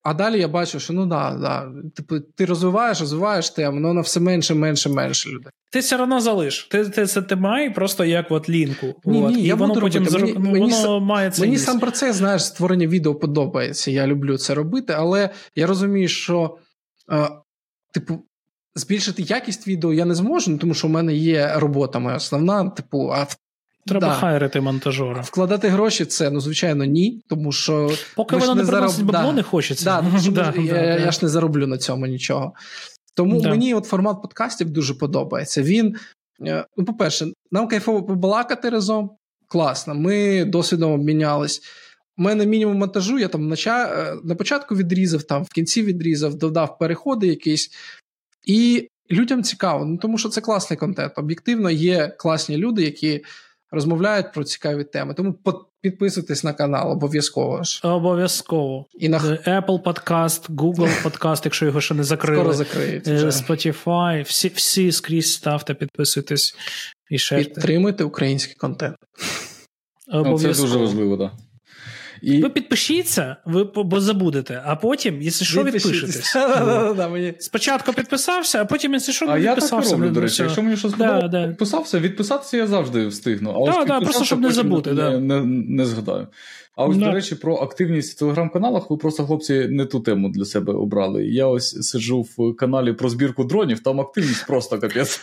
А 0.08 0.14
далі 0.14 0.40
я 0.40 0.48
бачу, 0.48 0.80
що 0.80 0.92
ну 0.92 1.06
да, 1.06 1.36
да. 1.40 1.72
Типу, 1.94 2.20
ти 2.20 2.44
розвиваєш, 2.44 3.00
розвиваєш 3.00 3.50
тему, 3.50 3.78
але 3.78 3.88
вона 3.88 4.00
все 4.00 4.20
менше, 4.20 4.54
менше, 4.54 4.88
менше 4.88 5.28
людей. 5.28 5.52
Ти 5.70 5.78
все 5.78 6.02
одно 6.02 6.20
залиш. 6.20 6.68
Ти, 6.70 6.84
ти 6.84 7.06
це 7.06 7.22
ти 7.22 7.36
має 7.36 7.70
просто 7.70 8.04
як 8.04 8.30
от 8.30 8.48
лінку. 8.50 8.86
Ні, 9.04 9.22
от. 9.22 9.34
ні, 9.34 9.42
і 9.42 9.46
я 9.46 9.54
воно 9.54 9.74
буду 9.74 9.80
потім 9.80 10.04
робити. 10.04 10.26
зроб... 10.26 10.44
Мені- 10.44 10.70
ну, 10.70 10.90
мені 10.90 11.06
має 11.06 11.30
це. 11.30 11.42
Мені 11.42 11.58
сам 11.58 11.80
процес, 11.80 12.16
знаєш, 12.16 12.44
створення 12.44 12.86
відео 12.86 13.14
подобається. 13.14 13.90
Я 13.90 14.06
люблю 14.06 14.38
це 14.38 14.54
робити, 14.54 14.94
але 14.96 15.30
я 15.56 15.66
розумію, 15.66 16.08
що, 16.08 16.56
е, 17.12 17.28
типу, 17.92 18.24
збільшити 18.74 19.22
якість 19.22 19.68
відео 19.68 19.92
я 19.92 20.04
не 20.04 20.14
зможу, 20.14 20.50
ну, 20.50 20.58
тому 20.58 20.74
що 20.74 20.86
в 20.86 20.90
мене 20.90 21.14
є 21.14 21.52
робота 21.56 21.98
моя 21.98 22.16
основна. 22.16 22.70
Типу, 22.70 23.12
а 23.14 23.26
Треба 23.88 24.08
да. 24.08 24.14
хайрити 24.14 24.60
монтажера. 24.60 25.20
вкладати 25.20 25.68
гроші 25.68 26.04
це, 26.04 26.30
ну, 26.30 26.40
звичайно, 26.40 26.84
ні. 26.84 27.22
Тому 27.28 27.52
що 27.52 27.90
Поки 28.16 28.36
воно 28.36 28.54
не 28.54 28.64
приносить 28.64 29.00
зароб- 29.00 29.04
бабло, 29.04 29.30
да. 29.30 29.36
не 29.36 29.42
хочеться. 29.42 29.84
Да, 29.84 29.96
тому 29.96 30.18
Да, 30.32 30.52
я, 30.56 30.72
да, 30.72 30.80
я, 30.80 30.98
я 30.98 31.10
ж 31.10 31.18
не 31.22 31.28
зароблю 31.28 31.66
на 31.66 31.78
цьому 31.78 32.06
нічого. 32.06 32.52
Тому 33.14 33.40
Да. 33.40 33.50
мені 33.50 33.74
от 33.74 33.84
формат 33.84 34.22
подкастів 34.22 34.70
дуже 34.70 34.94
подобається. 34.94 35.62
Він, 35.62 35.96
е, 36.46 36.64
ну, 36.76 36.84
по-перше, 36.84 37.26
нам 37.50 37.68
кайфово 37.68 38.02
побалакати 38.02 38.68
разом. 38.70 39.10
Класно. 39.48 39.94
Ми 39.94 40.44
досвідом 40.44 40.92
обмінялись. 40.92 41.62
У 42.18 42.22
мене 42.22 42.46
мінімум 42.46 42.76
монтажу, 42.76 43.18
я 43.18 43.28
там 43.28 43.52
е, 43.66 44.16
на 44.24 44.34
початку 44.34 44.74
відрізав, 44.76 45.22
там 45.22 45.42
в 45.42 45.48
кінці 45.48 45.82
відрізав, 45.82 46.34
додав 46.34 46.78
переходи 46.78 47.26
якісь. 47.26 47.70
І 48.46 48.88
людям 49.10 49.42
цікаво, 49.42 49.84
ну 49.84 49.96
тому 49.96 50.18
що 50.18 50.28
це 50.28 50.40
класний 50.40 50.76
контент. 50.76 51.12
Об'єктивно, 51.16 51.70
є 51.70 52.08
класні 52.18 52.56
люди, 52.56 52.82
які 52.82 53.24
розмовляють 53.70 54.32
про 54.32 54.44
цікаві 54.44 54.84
теми. 54.84 55.14
Тому 55.14 55.34
підписуйтесь 55.80 56.44
на 56.44 56.52
канал 56.52 56.92
обов'язково 56.92 57.62
ж. 57.62 57.80
Обов'язково. 57.84 58.86
І 58.98 59.08
на 59.08 59.16
Е, 59.18 59.60
Apple 59.60 59.82
Podcast, 59.82 60.48
Google 60.50 61.02
Podcast, 61.02 61.40
якщо 61.44 61.66
його 61.66 61.80
ще 61.80 61.94
не 61.94 62.04
закрили. 62.04 62.38
скоро 62.40 62.54
закриють. 62.54 63.08
Е, 63.08 63.14
вже. 63.14 63.26
Spotify, 63.26 64.22
всі, 64.24 64.48
всі 64.48 64.92
скрізь 64.92 65.32
ставте, 65.32 65.74
підписуйтесь 65.74 66.54
і 67.10 67.18
шерте. 67.18 67.44
Підтримуйте 67.44 68.04
український 68.04 68.54
контент. 68.54 68.96
Обов'язково. 70.12 70.54
це 70.54 70.62
дуже 70.62 70.78
важливо, 70.78 71.16
так. 71.16 71.30
Да. 71.30 71.42
І 72.22 72.42
Ви 72.42 72.48
підпишіться, 72.48 73.36
ви 73.44 73.64
бо 73.64 74.00
забудете, 74.00 74.62
а 74.64 74.76
потім, 74.76 75.22
якщо 75.22 75.44
що, 75.44 75.62
відпишетесь. 75.62 76.36
Спочатку 77.38 77.92
підписався, 77.92 78.62
а 78.62 78.64
потім, 78.64 78.92
якщо 78.92 79.12
що, 79.12 79.26
А 79.28 79.38
я 79.38 79.54
так 79.54 79.70
роблю, 79.70 80.10
до 80.10 80.20
речі. 80.20 80.42
Якщо 80.42 80.62
мені 80.62 80.76
щось 80.76 80.94
підписався, 81.48 81.98
відписатися 82.00 82.56
я 82.56 82.66
завжди 82.66 83.06
встигну. 83.06 83.54
Підписався, 83.64 84.00
просто 84.00 84.24
щоб 84.24 84.40
не 84.40 84.50
забути, 84.50 84.90
Не, 84.90 84.96
да. 84.96 85.18
не, 85.18 85.40
не 85.44 85.86
згадаю. 85.86 86.26
А 86.76 86.84
ось, 86.84 86.96
до 86.96 87.12
речі, 87.12 87.34
про 87.34 87.56
активність 87.56 88.16
в 88.16 88.18
телеграм-каналах 88.18 88.90
ви 88.90 88.96
просто, 88.96 89.26
хлопці, 89.26 89.68
не 89.68 89.84
ту 89.86 90.00
тему 90.00 90.28
для 90.28 90.44
себе 90.44 90.72
обрали. 90.72 91.26
Я 91.26 91.46
ось 91.46 91.88
сиджу 91.88 92.26
в 92.36 92.56
каналі 92.56 92.92
про 92.92 93.08
збірку 93.08 93.44
дронів, 93.44 93.80
там 93.80 94.00
активність 94.00 94.46
просто 94.46 94.78
капець. 94.78 95.20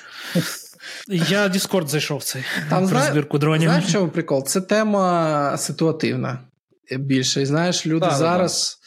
Я 1.07 1.47
Discord 1.47 1.87
зайшов 1.87 2.17
в 2.17 2.23
цей 2.23 2.41
Там 2.69 2.79
про 2.79 2.87
знає- 2.87 3.11
збірку 3.11 3.37
дронів. 3.37 3.69
Знаєш, 3.69 3.91
чому 3.91 4.07
прикол? 4.07 4.45
Це 4.45 4.61
тема 4.61 5.57
ситуативна 5.57 6.39
більше. 6.91 7.41
І 7.41 7.45
знаєш, 7.45 7.87
люди 7.87 7.99
Да-да-да. 7.99 8.17
зараз, 8.17 8.79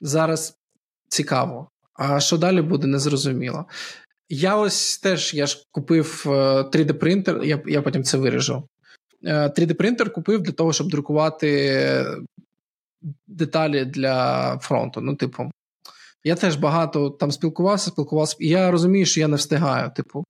зараз 0.00 0.58
цікаво. 1.08 1.68
А 1.94 2.20
що 2.20 2.38
далі 2.38 2.62
буде, 2.62 2.86
незрозуміло. 2.86 3.64
Я 4.28 4.56
ось 4.56 4.98
теж 4.98 5.34
я 5.34 5.46
ж 5.46 5.66
купив 5.70 6.24
е, 6.26 6.30
3D 6.62 6.92
принтер, 6.92 7.44
я, 7.44 7.62
я 7.66 7.82
потім 7.82 8.04
це 8.04 8.18
виріжу. 8.18 8.68
Е, 9.24 9.48
3D 9.48 9.72
принтер 9.72 10.12
купив 10.12 10.42
для 10.42 10.52
того, 10.52 10.72
щоб 10.72 10.90
друкувати 10.90 12.06
деталі 13.26 13.84
для 13.84 14.58
фронту. 14.58 15.00
Ну, 15.00 15.16
типу, 15.16 15.50
я 16.24 16.34
теж 16.34 16.56
багато 16.56 17.10
там 17.10 17.32
спілкувався, 17.32 17.90
спілкувався, 17.90 18.36
і 18.40 18.48
я 18.48 18.70
розумію, 18.70 19.06
що 19.06 19.20
я 19.20 19.28
не 19.28 19.36
встигаю. 19.36 19.90
Типу, 19.96 20.24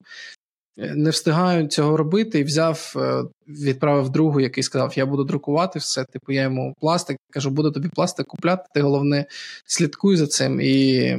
не 0.77 1.09
встигаю 1.09 1.67
цього 1.67 1.97
робити, 1.97 2.39
і 2.39 2.43
взяв, 2.43 2.93
е, 2.95 3.23
відправив 3.47 4.09
другу, 4.09 4.39
який 4.39 4.63
сказав: 4.63 4.93
Я 4.95 5.05
буду 5.05 5.23
друкувати 5.23 5.79
все. 5.79 6.03
Типу, 6.03 6.31
я 6.31 6.41
йому 6.41 6.75
пластик, 6.79 7.17
кажу, 7.29 7.49
буду 7.49 7.71
тобі 7.71 7.89
пластик 7.89 8.27
купляти. 8.27 8.63
Ти 8.73 8.81
головне 8.81 9.25
слідкуй 9.65 10.17
за 10.17 10.27
цим. 10.27 10.61
І 10.61 11.17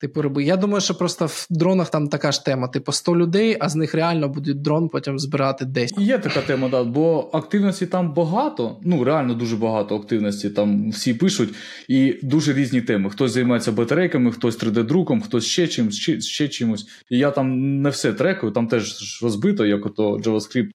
Типу, 0.00 0.22
роби. 0.22 0.44
Я 0.44 0.56
думаю, 0.56 0.80
що 0.80 0.94
просто 0.94 1.26
в 1.26 1.46
дронах 1.50 1.90
там 1.90 2.08
така 2.08 2.32
ж 2.32 2.44
тема. 2.44 2.68
Типу 2.68 2.92
100 2.92 3.16
людей, 3.16 3.56
а 3.60 3.68
з 3.68 3.74
них 3.76 3.94
реально 3.94 4.28
будуть 4.28 4.62
дрон 4.62 4.88
потім 4.88 5.18
збирати 5.18 5.64
10. 5.64 5.98
Є 5.98 6.18
така 6.18 6.40
тема, 6.40 6.68
да, 6.68 6.84
бо 6.84 7.30
активності 7.32 7.86
там 7.86 8.14
багато, 8.14 8.80
ну 8.82 9.04
реально 9.04 9.34
дуже 9.34 9.56
багато 9.56 9.96
активності. 9.96 10.50
Там 10.50 10.90
всі 10.90 11.14
пишуть, 11.14 11.54
і 11.88 12.18
дуже 12.22 12.52
різні 12.52 12.82
теми. 12.82 13.10
Хтось 13.10 13.32
займається 13.32 13.72
батарейками, 13.72 14.32
хтось 14.32 14.58
3D-друком, 14.58 15.20
хтось 15.20 15.44
ще 15.44 15.68
чимось, 15.68 15.94
ще, 15.94 16.20
ще 16.20 16.48
чимось. 16.48 16.86
І 17.10 17.18
я 17.18 17.30
там 17.30 17.80
не 17.82 17.90
все 17.90 18.12
трекаю, 18.12 18.52
там 18.52 18.68
теж 18.68 18.94
розбито, 19.22 19.66
як 19.66 19.86
ото 19.86 20.16
JavaScript, 20.16 20.70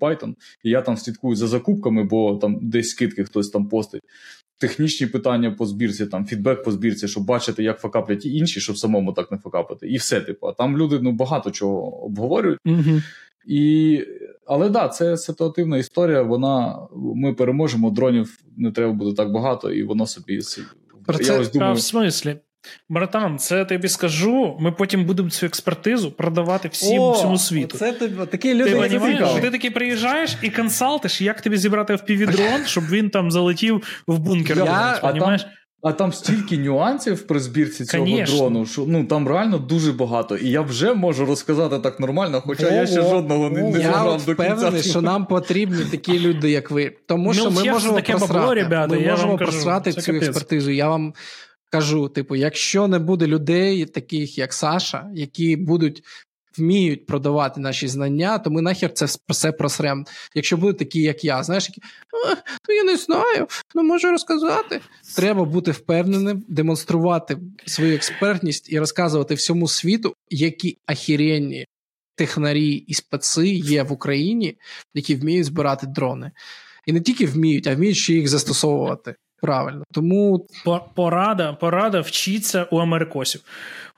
Python. 0.00 0.34
І 0.64 0.70
я 0.70 0.82
там 0.82 0.96
слідкую 0.96 1.36
за 1.36 1.46
закупками, 1.46 2.04
бо 2.04 2.36
там 2.36 2.58
десь 2.62 2.88
скидки 2.88 3.24
хтось 3.24 3.50
там 3.50 3.68
постить 3.68 4.02
технічні 4.58 5.06
питання 5.06 5.50
по 5.50 5.66
збірці, 5.66 6.06
там 6.06 6.26
фідбек 6.26 6.64
по 6.64 6.72
збірці, 6.72 7.08
щоб 7.08 7.24
бачити, 7.24 7.62
як 7.62 7.80
факаплять 7.80 8.26
і 8.26 8.36
інші, 8.36 8.60
щоб 8.60 8.78
самому 8.78 9.12
так 9.12 9.32
не 9.32 9.38
факапити. 9.38 9.88
І 9.88 9.96
все, 9.96 10.20
типу. 10.20 10.46
А 10.46 10.52
там 10.52 10.78
люди 10.78 10.98
ну, 11.02 11.12
багато 11.12 11.50
чого 11.50 12.04
обговорюють. 12.04 12.58
Угу. 12.66 13.02
І... 13.46 14.00
Але 14.46 14.68
да, 14.68 14.88
це 14.88 15.16
ситуативна 15.16 15.78
історія. 15.78 16.22
Вона 16.22 16.78
ми 16.94 17.34
переможемо, 17.34 17.90
дронів 17.90 18.38
не 18.56 18.72
треба 18.72 18.92
буде 18.92 19.16
так 19.16 19.32
багато, 19.32 19.72
і 19.72 19.82
воно 19.82 20.06
собі. 20.06 20.40
Про 21.06 21.18
це 21.18 21.32
Я 21.32 21.40
ось 21.40 21.52
думаю... 21.52 21.74
в 21.74 21.80
смислі. 21.80 22.36
Братан, 22.88 23.38
це 23.38 23.58
я 23.58 23.64
тобі 23.64 23.88
скажу. 23.88 24.56
Ми 24.60 24.72
потім 24.72 25.04
будемо 25.04 25.30
цю 25.30 25.46
експертизу 25.46 26.10
продавати 26.10 26.68
всім 26.68 27.02
О, 27.02 27.12
всьому 27.12 27.38
світу. 27.38 27.78
Це 27.78 27.92
ти, 27.92 28.08
такі 28.08 28.54
люди. 28.54 28.88
Ти 28.88 29.16
що 29.16 29.38
ти 29.40 29.50
таки 29.50 29.70
приїжджаєш 29.70 30.36
і 30.42 30.50
консалтиш, 30.50 31.20
як 31.20 31.40
тобі 31.40 31.56
зібрати 31.56 31.94
впівдрон, 31.94 32.66
щоб 32.66 32.84
він 32.88 33.10
там 33.10 33.30
залетів 33.30 34.02
в 34.06 34.18
бункер. 34.18 34.58
Я, 34.58 34.98
а, 35.02 35.12
там, 35.12 35.38
а 35.82 35.92
там 35.92 36.12
стільки 36.12 36.58
нюансів 36.58 37.26
при 37.26 37.40
збірці 37.40 37.84
цього 37.84 38.04
Конечно. 38.04 38.38
дрону, 38.38 38.66
що 38.66 38.84
ну 38.88 39.04
там 39.04 39.28
реально 39.28 39.58
дуже 39.58 39.92
багато. 39.92 40.36
І 40.36 40.50
я 40.50 40.60
вже 40.60 40.94
можу 40.94 41.26
розказати 41.26 41.78
так 41.78 42.00
нормально, 42.00 42.42
хоча 42.46 42.66
О, 42.66 42.70
я 42.70 42.86
ще 42.86 43.02
жодного 43.02 43.50
не, 43.50 43.62
не 43.62 43.80
заграв 43.80 44.24
до 44.26 44.34
кінця. 44.34 44.44
Я 44.44 44.54
впевнений, 44.54 44.82
що 44.82 45.00
нам 45.02 45.26
потрібні 45.26 45.84
такі 45.84 46.20
люди, 46.20 46.50
як 46.50 46.70
ви. 46.70 46.96
Тому 47.06 47.34
що 47.34 47.50
ми 47.50 47.64
можемо 47.64 47.94
просрати, 47.94 48.32
бабло, 48.34 48.54
ребята, 48.54 48.94
ми 48.94 49.00
можемо 49.00 49.36
просрати 49.36 49.92
цю 49.92 50.12
капець. 50.12 50.28
експертизу. 50.28 50.70
Я 50.70 50.88
вам 50.88 51.14
кажу: 51.70 52.08
типу, 52.08 52.36
якщо 52.36 52.88
не 52.88 52.98
буде 52.98 53.26
людей, 53.26 53.84
таких 53.86 54.38
як 54.38 54.52
Саша, 54.52 55.10
які 55.14 55.56
будуть. 55.56 56.04
Вміють 56.56 57.06
продавати 57.06 57.60
наші 57.60 57.88
знання, 57.88 58.38
то 58.38 58.50
ми 58.50 58.62
нахер 58.62 58.92
це 58.92 59.06
все 59.28 59.52
просрем. 59.52 60.06
Якщо 60.34 60.56
будуть 60.56 60.78
такі, 60.78 61.00
як 61.00 61.24
я, 61.24 61.42
знаєш, 61.42 61.68
які 61.68 61.80
ну 62.68 62.74
я 62.74 62.84
не 62.84 62.96
знаю, 62.96 63.46
ну 63.74 63.82
можу 63.82 64.10
розказати. 64.10 64.80
Треба 65.16 65.44
бути 65.44 65.70
впевненим, 65.70 66.44
демонструвати 66.48 67.38
свою 67.66 67.94
експертність 67.94 68.72
і 68.72 68.78
розказувати 68.78 69.34
всьому 69.34 69.68
світу, 69.68 70.14
які 70.30 70.78
ахіренні 70.86 71.66
технарі 72.18 72.70
і 72.70 72.94
специ 72.94 73.48
є 73.48 73.82
в 73.82 73.92
Україні, 73.92 74.58
які 74.94 75.14
вміють 75.14 75.46
збирати 75.46 75.86
дрони. 75.86 76.30
І 76.86 76.92
не 76.92 77.00
тільки 77.00 77.26
вміють, 77.26 77.66
а 77.66 77.74
вміють 77.74 77.96
ще 77.96 78.14
їх 78.14 78.28
застосовувати. 78.28 79.14
Правильно, 79.40 79.84
тому 79.92 80.46
порада, 80.94 81.52
порада 81.52 82.00
вчиться 82.00 82.66
у 82.70 82.78
америкосів. 82.78 83.40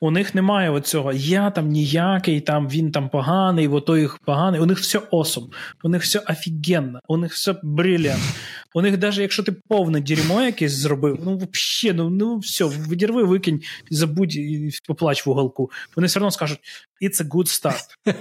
У 0.03 0.11
них 0.11 0.35
немає 0.35 0.71
оцього 0.71 1.13
я 1.13 1.51
там 1.51 1.69
ніякий, 1.69 2.41
там 2.41 2.69
він 2.69 2.93
там 2.93 3.09
поганий, 3.09 3.69
бо 3.69 3.81
той 3.81 4.01
їх 4.01 4.19
поганий. 4.19 4.61
У 4.61 4.67
них 4.67 4.79
все 4.79 5.01
осом, 5.11 5.51
у 5.83 5.89
них 5.89 6.03
все 6.03 6.19
офігенно, 6.19 7.01
у 7.09 7.17
них 7.17 7.33
все 7.33 7.55
брилянт. 7.63 8.23
У 8.75 8.83
них, 8.83 8.99
навіть 8.99 9.19
якщо 9.19 9.43
ти 9.43 9.53
повне 9.53 10.01
дерьмо 10.01 10.43
якесь 10.43 10.73
зробив, 10.73 11.19
ну 11.25 11.37
взагалі, 11.37 11.97
ну 11.97 12.11
ну 12.11 12.39
все, 12.39 12.65
відірви, 12.65 13.23
викинь, 13.23 13.61
забудь 13.91 14.37
і 14.37 14.71
поплач 14.89 15.27
в 15.27 15.31
уголку. 15.31 15.71
Вони 15.97 16.07
все 16.07 16.19
одно 16.19 16.31
скажуть: 16.31 16.59
it's 17.03 17.23
a 17.23 17.29
good 17.29 17.47
start. 17.47 18.15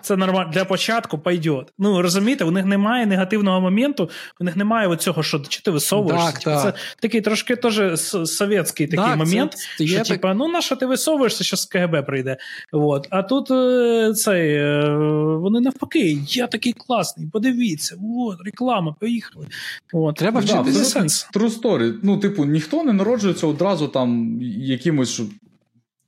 Це 0.00 0.16
нормально 0.16 0.50
для 0.52 0.64
початку 0.64 1.18
пойдет. 1.18 1.72
Ну 1.78 2.02
розумієте, 2.02 2.44
у 2.44 2.50
них 2.50 2.64
немає 2.64 3.06
негативного 3.06 3.60
моменту, 3.60 4.10
у 4.40 4.44
них 4.44 4.56
немає 4.56 4.88
оцього, 4.88 5.22
що 5.22 5.40
чи 5.40 5.62
ти 5.62 5.70
висовуєшся. 5.70 6.32
Так, 6.32 6.40
так. 6.40 6.62
Це 6.62 6.80
такий 7.02 7.20
трошки 7.20 7.56
теж 7.56 8.00
совєтський 8.28 8.86
такий 8.86 9.04
так, 9.04 9.16
момент, 9.16 9.54
це, 9.78 9.86
що 9.86 10.04
типа, 10.04 10.34
ну 10.34 10.48
на 10.48 10.60
що 10.60 10.76
ти 10.76 10.86
висовуєшся, 10.86 11.05
що 11.30 11.56
з 11.56 11.66
КГБ 11.66 12.06
прийде. 12.06 12.36
От. 12.72 13.06
А 13.10 13.22
тут 13.22 13.50
е, 13.50 14.14
цей, 14.14 14.54
е, 14.54 14.96
вони 15.40 15.60
навпаки, 15.60 16.18
я 16.28 16.46
такий 16.46 16.72
класний, 16.72 17.28
подивіться, 17.32 17.96
от, 18.18 18.36
реклама, 18.44 18.94
поїхали. 19.00 19.46
От. 19.92 20.16
Треба 20.16 20.40
вчитися. 20.40 20.84
сенс. 20.84 21.28
True 21.34 21.60
story. 21.60 21.94
Ну, 22.02 22.18
типу, 22.18 22.44
ніхто 22.44 22.84
не 22.84 22.92
народжується 22.92 23.46
одразу 23.46 23.88
там 23.88 24.38
якимось. 24.42 25.20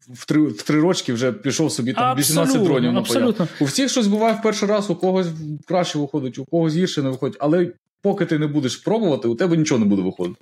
В 0.08 0.26
три 0.26 0.42
в 0.42 0.62
три 0.62 0.80
рочки 0.80 1.12
вже 1.12 1.32
пішов 1.32 1.72
собі 1.72 1.92
там 1.92 2.18
18 2.18 2.62
дронів 2.62 2.92
напаяв. 2.92 3.48
У 3.60 3.64
всіх 3.64 3.90
щось 3.90 4.06
буває 4.06 4.34
в 4.34 4.42
перший 4.42 4.68
раз, 4.68 4.90
у 4.90 4.94
когось 4.94 5.26
краще 5.66 5.98
виходить, 5.98 6.38
у 6.38 6.44
когось 6.44 6.76
гірше 6.76 7.02
не 7.02 7.10
виходить. 7.10 7.36
Але 7.40 7.72
поки 8.02 8.24
ти 8.24 8.38
не 8.38 8.46
будеш 8.46 8.76
пробувати, 8.76 9.28
у 9.28 9.34
тебе 9.34 9.56
нічого 9.56 9.78
не 9.78 9.86
буде 9.86 10.02
виходити. 10.02 10.40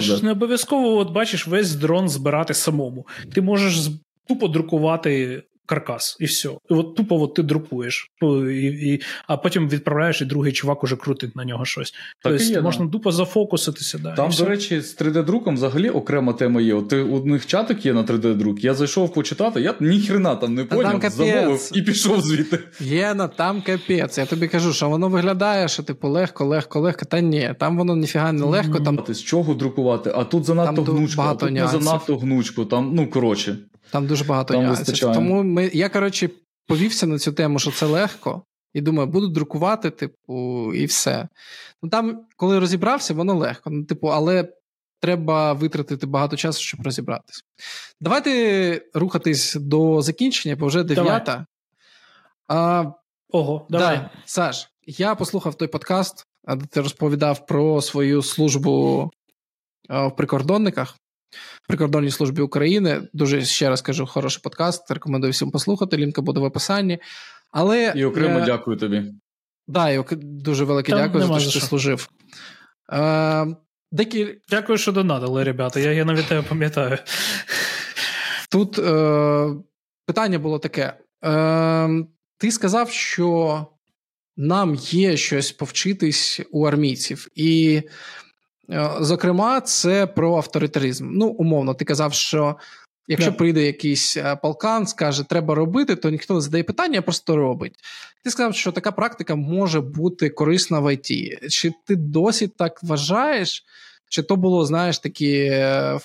ж 0.16 0.24
не 0.24 0.32
обов'язково, 0.32 0.96
от 0.96 1.12
бачиш, 1.12 1.46
весь 1.46 1.74
дрон 1.74 2.08
збирати 2.08 2.54
самому. 2.54 3.06
Ти 3.34 3.42
можеш 3.42 3.88
тупо 4.28 4.48
друкувати 4.48 5.42
каркас, 5.74 6.16
і 6.20 6.24
все. 6.24 6.48
І 6.48 6.74
от 6.74 6.96
тупо 6.96 7.20
от 7.20 7.34
ти 7.34 7.42
друкуєш, 7.42 8.10
і, 8.22 8.62
і, 8.62 9.00
а 9.26 9.36
потім 9.36 9.68
відправляєш, 9.68 10.22
і 10.22 10.24
другий 10.24 10.52
чувак 10.52 10.84
уже 10.84 10.96
крутить 10.96 11.36
на 11.36 11.44
нього 11.44 11.64
щось. 11.64 11.90
Так 11.90 12.32
тобто 12.32 12.44
є, 12.44 12.60
можна 12.60 12.84
да. 12.84 12.90
тупо 12.92 13.12
зафокуситися. 13.12 13.98
Да, 13.98 14.14
Там, 14.14 14.30
до 14.38 14.44
речі, 14.44 14.80
з 14.80 15.00
3D-друком 15.00 15.54
взагалі 15.54 15.90
окрема 15.90 16.32
тема 16.32 16.60
є. 16.60 16.74
От 16.74 16.88
ти, 16.88 17.02
у 17.02 17.26
них 17.26 17.46
чатик 17.46 17.86
є 17.86 17.92
на 17.92 18.02
3D-друк. 18.02 18.58
Я 18.60 18.74
зайшов 18.74 19.14
почитати, 19.14 19.60
я 19.60 19.74
ніхрена 19.80 20.36
там 20.36 20.54
не 20.54 20.64
поняв, 20.64 21.10
замовив 21.10 21.70
і 21.74 21.82
пішов 21.82 22.20
звідти. 22.20 22.58
Є 22.80 23.14
на 23.14 23.28
там 23.28 23.62
капець. 23.62 24.18
Я 24.18 24.26
тобі 24.26 24.48
кажу, 24.48 24.72
що 24.72 24.88
воно 24.88 25.08
виглядає, 25.08 25.68
що 25.68 25.82
типу 25.82 26.08
легко, 26.08 26.44
легко, 26.44 26.80
легко. 26.80 27.04
Та 27.04 27.20
ні, 27.20 27.54
там 27.58 27.78
воно 27.78 27.96
ніфіга 27.96 28.32
не 28.32 28.44
легко. 28.44 28.80
Там 28.80 29.04
з 29.08 29.22
чого 29.22 29.54
друкувати, 29.54 30.12
а 30.16 30.24
тут 30.24 30.44
занадто 30.44 30.82
там 30.82 30.96
гнучко, 30.96 31.22
а 31.22 31.34
тут 31.34 31.50
не 31.50 31.68
занадто 31.68 32.16
гнучко. 32.16 32.64
Там, 32.64 32.90
ну 32.94 33.10
коротше. 33.10 33.58
Там 33.92 34.06
дуже 34.06 34.24
багато 34.24 34.54
Там 34.54 34.64
нюансів. 34.64 34.98
Тому 34.98 35.42
ми, 35.42 35.70
я, 35.74 35.88
коротше, 35.88 36.30
повівся 36.66 37.06
на 37.06 37.18
цю 37.18 37.32
тему, 37.32 37.58
що 37.58 37.70
це 37.70 37.86
легко, 37.86 38.42
і 38.74 38.80
думаю, 38.80 39.08
буду 39.08 39.28
друкувати, 39.28 39.90
типу, 39.90 40.74
і 40.74 40.86
все. 40.86 41.28
Ну 41.82 41.88
Там, 41.88 42.26
коли 42.36 42.58
розібрався, 42.58 43.14
воно 43.14 43.34
легко. 43.34 43.70
Ну, 43.70 43.84
типу, 43.84 44.06
але 44.06 44.48
треба 45.00 45.52
витратити 45.52 46.06
багато 46.06 46.36
часу, 46.36 46.62
щоб 46.62 46.80
розібратися. 46.80 47.42
Давайте 48.00 48.82
рухатись 48.94 49.54
до 49.54 50.02
закінчення, 50.02 50.56
бо 50.56 50.66
вже 50.66 50.82
дев'ята. 50.82 51.46
А, 52.48 52.84
Ого, 53.30 53.66
давай. 53.70 53.96
Да, 53.96 54.10
Саш, 54.24 54.70
я 54.86 55.14
послухав 55.14 55.54
той 55.54 55.68
подкаст, 55.68 56.26
де 56.48 56.66
ти 56.66 56.80
розповідав 56.80 57.46
про 57.46 57.82
свою 57.82 58.22
службу 58.22 59.10
в 59.88 60.10
прикордонниках 60.10 60.96
прикордонній 61.68 62.10
службі 62.10 62.42
України. 62.42 63.08
Дуже 63.12 63.44
ще 63.44 63.68
раз 63.68 63.82
кажу, 63.82 64.06
хороший 64.06 64.42
подкаст. 64.42 64.90
Рекомендую 64.90 65.32
всім 65.32 65.50
послухати. 65.50 65.96
Лінка 65.96 66.22
буде 66.22 66.40
в 66.40 66.44
описанні. 66.44 66.98
Але 67.50 67.92
і 67.96 68.04
окремо 68.04 68.38
е... 68.38 68.44
дякую 68.46 68.76
тобі. 68.76 69.04
Да, 69.66 69.90
і 69.90 70.04
дуже 70.16 70.64
велике 70.64 70.92
Там 70.92 71.00
дякую 71.00 71.24
за 71.24 71.34
те, 71.34 71.40
що 71.40 71.60
ти 71.60 71.66
служив. 71.66 72.08
Е... 72.92 73.46
Декі... 73.92 74.38
Дякую, 74.50 74.78
що 74.78 74.92
донатили, 74.92 75.44
ребята. 75.44 75.80
Я 75.80 75.92
я 75.92 76.04
навіть 76.04 76.26
тебе 76.26 76.42
пам'ятаю. 76.42 76.98
Тут 78.50 78.78
е... 78.78 79.46
питання 80.06 80.38
було 80.38 80.58
таке: 80.58 80.94
Е... 81.24 82.04
ти 82.38 82.50
сказав, 82.50 82.90
що 82.90 83.66
нам 84.36 84.74
є 84.74 85.16
щось 85.16 85.52
повчитись 85.52 86.40
у 86.50 86.66
армійців. 86.66 87.28
І 87.34 87.82
зокрема, 89.00 89.60
це 89.60 90.06
про 90.06 90.36
авторитаризм. 90.36 91.10
Ну, 91.12 91.26
умовно, 91.26 91.74
ти 91.74 91.84
казав, 91.84 92.12
що 92.14 92.56
якщо 93.08 93.30
yeah. 93.30 93.36
прийде 93.36 93.62
якийсь 93.62 94.16
е, 94.16 94.36
полкан, 94.36 94.86
скаже, 94.86 95.24
треба 95.24 95.54
робити, 95.54 95.96
то 95.96 96.10
ніхто 96.10 96.34
не 96.34 96.40
задає 96.40 96.64
питання, 96.64 96.98
а 96.98 97.02
просто 97.02 97.36
робить. 97.36 97.74
Ти 98.24 98.30
сказав, 98.30 98.54
що 98.54 98.72
така 98.72 98.92
практика 98.92 99.34
може 99.34 99.80
бути 99.80 100.30
корисна 100.30 100.80
в 100.80 100.94
ІТ. 100.94 101.06
Чи 101.50 101.72
ти 101.86 101.96
досі 101.96 102.48
так 102.48 102.82
вважаєш? 102.82 103.64
Чи 104.08 104.22
то 104.22 104.36
було, 104.36 104.64
знаєш, 104.64 104.98
такий 104.98 105.50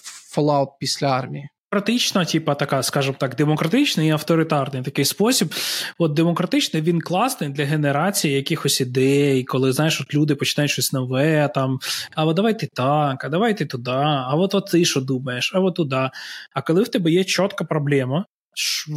фоллаут 0.01 0.69
е, 0.69 0.75
після 0.79 1.07
армії? 1.07 1.49
Демократична, 1.71 2.25
типа 2.25 2.55
така, 2.55 2.83
скажімо 2.83 3.15
так, 3.19 3.35
демократичний 3.35 4.07
і 4.07 4.11
авторитарний 4.11 4.83
такий 4.83 5.05
спосіб. 5.05 5.53
От 5.97 6.13
демократичний 6.13 6.83
він 6.83 7.01
класний 7.01 7.49
для 7.49 7.65
генерації 7.65 8.33
якихось 8.33 8.81
ідей, 8.81 9.43
коли 9.43 9.71
знаєш, 9.71 10.01
от 10.01 10.13
люди 10.13 10.35
починають 10.35 10.71
щось 10.71 10.93
нове, 10.93 11.49
там, 11.55 11.79
а 12.15 12.25
от 12.25 12.35
давайте 12.35 12.67
так, 12.73 13.23
а 13.25 13.29
давайте 13.29 13.65
туди, 13.65 13.91
а 13.91 14.35
от, 14.35 14.55
от 14.55 14.65
ти 14.71 14.85
що 14.85 15.01
думаєш, 15.01 15.51
а 15.55 15.59
от 15.59 15.75
туди. 15.75 16.09
А 16.53 16.61
коли 16.61 16.83
в 16.83 16.87
тебе 16.87 17.11
є 17.11 17.23
чітка 17.23 17.65
проблема, 17.65 18.25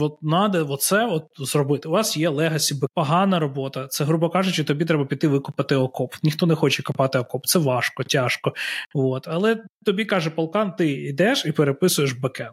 от 0.00 0.22
надо 0.22 0.66
оце 0.70 1.06
от 1.06 1.24
зробити. 1.38 1.88
У 1.88 1.92
вас 1.92 2.16
є 2.16 2.28
legacy, 2.28 2.74
погана 2.94 3.38
робота. 3.38 3.86
Це, 3.86 4.04
грубо 4.04 4.30
кажучи, 4.30 4.64
тобі 4.64 4.84
треба 4.84 5.04
піти 5.04 5.28
викопати 5.28 5.76
окоп. 5.76 6.14
Ніхто 6.22 6.46
не 6.46 6.54
хоче 6.54 6.82
копати 6.82 7.18
окоп. 7.18 7.46
Це 7.46 7.58
важко, 7.58 8.02
тяжко. 8.04 8.52
От. 8.94 9.28
Але 9.28 9.62
тобі 9.84 10.04
каже 10.04 10.30
полкан, 10.30 10.72
ти 10.72 10.92
йдеш 10.92 11.46
і 11.46 11.52
переписуєш 11.52 12.12
backend. 12.12 12.50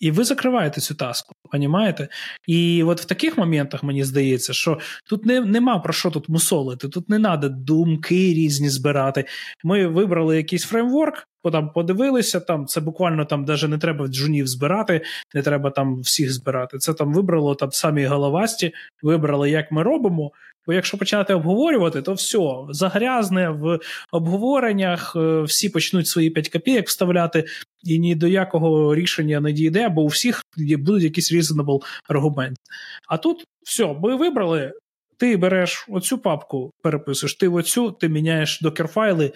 І 0.00 0.10
ви 0.10 0.24
закриваєте 0.24 0.80
цю 0.80 0.94
таску, 0.94 1.34
понімаєте? 1.50 2.08
І 2.46 2.82
от 2.82 3.00
в 3.00 3.04
таких 3.04 3.38
моментах 3.38 3.82
мені 3.82 4.04
здається, 4.04 4.52
що 4.52 4.78
тут 5.08 5.26
не, 5.26 5.40
нема 5.40 5.78
про 5.78 5.92
що 5.92 6.10
тут 6.10 6.28
мусолити, 6.28 6.88
тут 6.88 7.08
не 7.08 7.18
треба 7.20 7.48
думки 7.48 8.14
різні 8.14 8.68
збирати. 8.68 9.24
Ми 9.64 9.86
вибрали 9.86 10.36
якийсь 10.36 10.64
фреймворк, 10.64 11.28
там 11.52 11.72
подивилися, 11.72 12.40
там 12.40 12.66
це 12.66 12.80
буквально 12.80 13.24
там 13.24 13.44
навіть 13.44 13.68
не 13.68 13.78
треба 13.78 14.06
джунів 14.06 14.46
збирати, 14.46 15.00
не 15.34 15.42
треба 15.42 15.70
там 15.70 16.00
всіх 16.00 16.32
збирати. 16.32 16.78
Це 16.78 16.94
там 16.94 17.12
вибрало 17.14 17.54
там 17.54 17.72
самі 17.72 18.06
головасті, 18.06 18.72
вибрали, 19.02 19.50
як 19.50 19.72
ми 19.72 19.82
робимо. 19.82 20.30
Бо 20.66 20.72
якщо 20.72 20.98
починати 20.98 21.34
обговорювати, 21.34 22.02
то 22.02 22.12
все 22.12 22.38
загрязне 22.70 23.48
в 23.48 23.78
обговореннях, 24.12 25.16
е, 25.16 25.42
всі 25.42 25.68
почнуть 25.68 26.06
свої 26.06 26.30
5 26.30 26.48
копійок 26.48 26.86
вставляти, 26.86 27.44
і 27.84 27.98
ні 27.98 28.14
до 28.14 28.26
якого 28.26 28.94
рішення 28.94 29.40
не 29.40 29.52
дійде, 29.52 29.88
бо 29.88 30.02
у 30.02 30.06
всіх 30.06 30.42
будуть 30.56 31.02
якісь 31.02 31.32
reasonable 31.32 31.80
аргументи. 32.08 32.60
А 33.08 33.16
тут 33.16 33.44
все, 33.62 33.96
ми 34.02 34.16
вибрали. 34.16 34.72
Ти 35.16 35.36
береш 35.36 35.86
оцю 35.88 36.18
папку, 36.18 36.70
переписуєш, 36.82 37.34
ти 37.34 37.48
оцю, 37.48 37.90
ти 37.90 38.08
міняєш 38.08 38.62
докер-файли, 38.62 39.32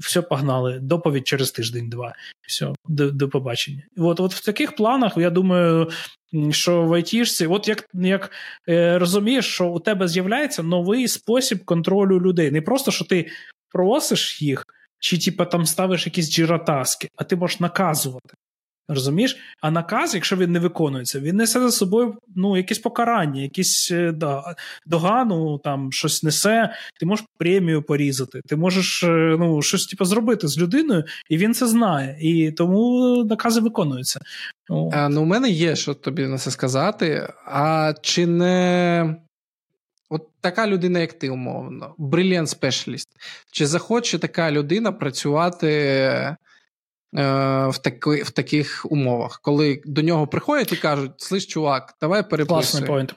все 0.00 0.22
погнали. 0.22 0.78
Доповідь 0.78 1.26
через 1.26 1.52
тиждень-два. 1.52 2.14
Все, 2.46 2.72
до 2.88 3.10
до 3.10 3.28
побачення. 3.28 3.82
От 3.96 4.20
от 4.20 4.34
в 4.34 4.44
таких 4.44 4.76
планах, 4.76 5.16
я 5.16 5.30
думаю, 5.30 5.90
що 6.50 6.82
в 6.82 6.92
айтішці, 6.92 7.46
от 7.46 7.68
як 7.68 7.86
як 7.94 8.30
е, 8.68 8.98
розумієш, 8.98 9.46
що 9.46 9.66
у 9.66 9.80
тебе 9.80 10.08
з'являється 10.08 10.62
новий 10.62 11.08
спосіб 11.08 11.64
контролю 11.64 12.20
людей. 12.20 12.50
Не 12.50 12.62
просто 12.62 12.90
що 12.90 13.04
ти 13.04 13.30
просиш 13.72 14.42
їх, 14.42 14.64
чи 14.98 15.18
типа 15.18 15.44
там 15.44 15.66
ставиш 15.66 16.06
якісь 16.06 16.30
джиротаски, 16.30 17.08
а 17.16 17.24
ти 17.24 17.36
можеш 17.36 17.60
наказувати. 17.60 18.34
Розумієш? 18.90 19.36
А 19.60 19.70
наказ, 19.70 20.14
якщо 20.14 20.36
він 20.36 20.52
не 20.52 20.58
виконується, 20.58 21.20
він 21.20 21.36
несе 21.36 21.60
за 21.60 21.70
собою 21.70 22.14
ну, 22.36 22.56
якесь 22.56 22.78
покарання, 22.78 23.42
якісь 23.42 23.90
е, 23.92 24.12
да, 24.12 24.54
догану, 24.86 25.58
там 25.58 25.92
щось 25.92 26.22
несе, 26.22 26.74
ти 27.00 27.06
можеш 27.06 27.26
премію 27.38 27.82
порізати, 27.82 28.40
ти 28.46 28.56
можеш 28.56 29.02
е, 29.02 29.36
ну, 29.38 29.62
щось 29.62 29.86
типу, 29.86 30.04
зробити 30.04 30.48
з 30.48 30.58
людиною, 30.58 31.04
і 31.28 31.36
він 31.36 31.54
це 31.54 31.66
знає. 31.66 32.16
І 32.20 32.52
тому 32.52 33.24
накази 33.24 33.60
виконуються. 33.60 34.20
Ну, 34.68 34.90
а, 34.94 35.08
ну, 35.08 35.22
У 35.22 35.24
мене 35.24 35.50
є 35.50 35.76
що 35.76 35.94
тобі 35.94 36.26
на 36.26 36.38
це 36.38 36.50
сказати. 36.50 37.32
А 37.46 37.94
чи 38.02 38.26
не. 38.26 39.16
От 40.08 40.28
така 40.40 40.66
людина, 40.66 40.98
як 40.98 41.12
ти, 41.12 41.30
умовно, 41.30 41.94
бриліант 41.98 42.48
спешаліст. 42.48 43.08
Чи 43.52 43.66
захоче 43.66 44.18
така 44.18 44.50
людина 44.50 44.92
працювати 44.92 45.68
Е, 45.68 46.36
в 47.12 47.74
таки, 47.82 48.22
в 48.22 48.30
таких 48.30 48.86
умовах, 48.90 49.40
коли 49.42 49.82
до 49.84 50.02
нього 50.02 50.26
приходять 50.26 50.72
і 50.72 50.76
кажуть: 50.76 51.12
слиш, 51.16 51.46
чувак, 51.46 51.94
давай 52.00 52.30
переписуй. 52.30 52.54
Класний 52.54 52.86
поінт. 52.86 53.14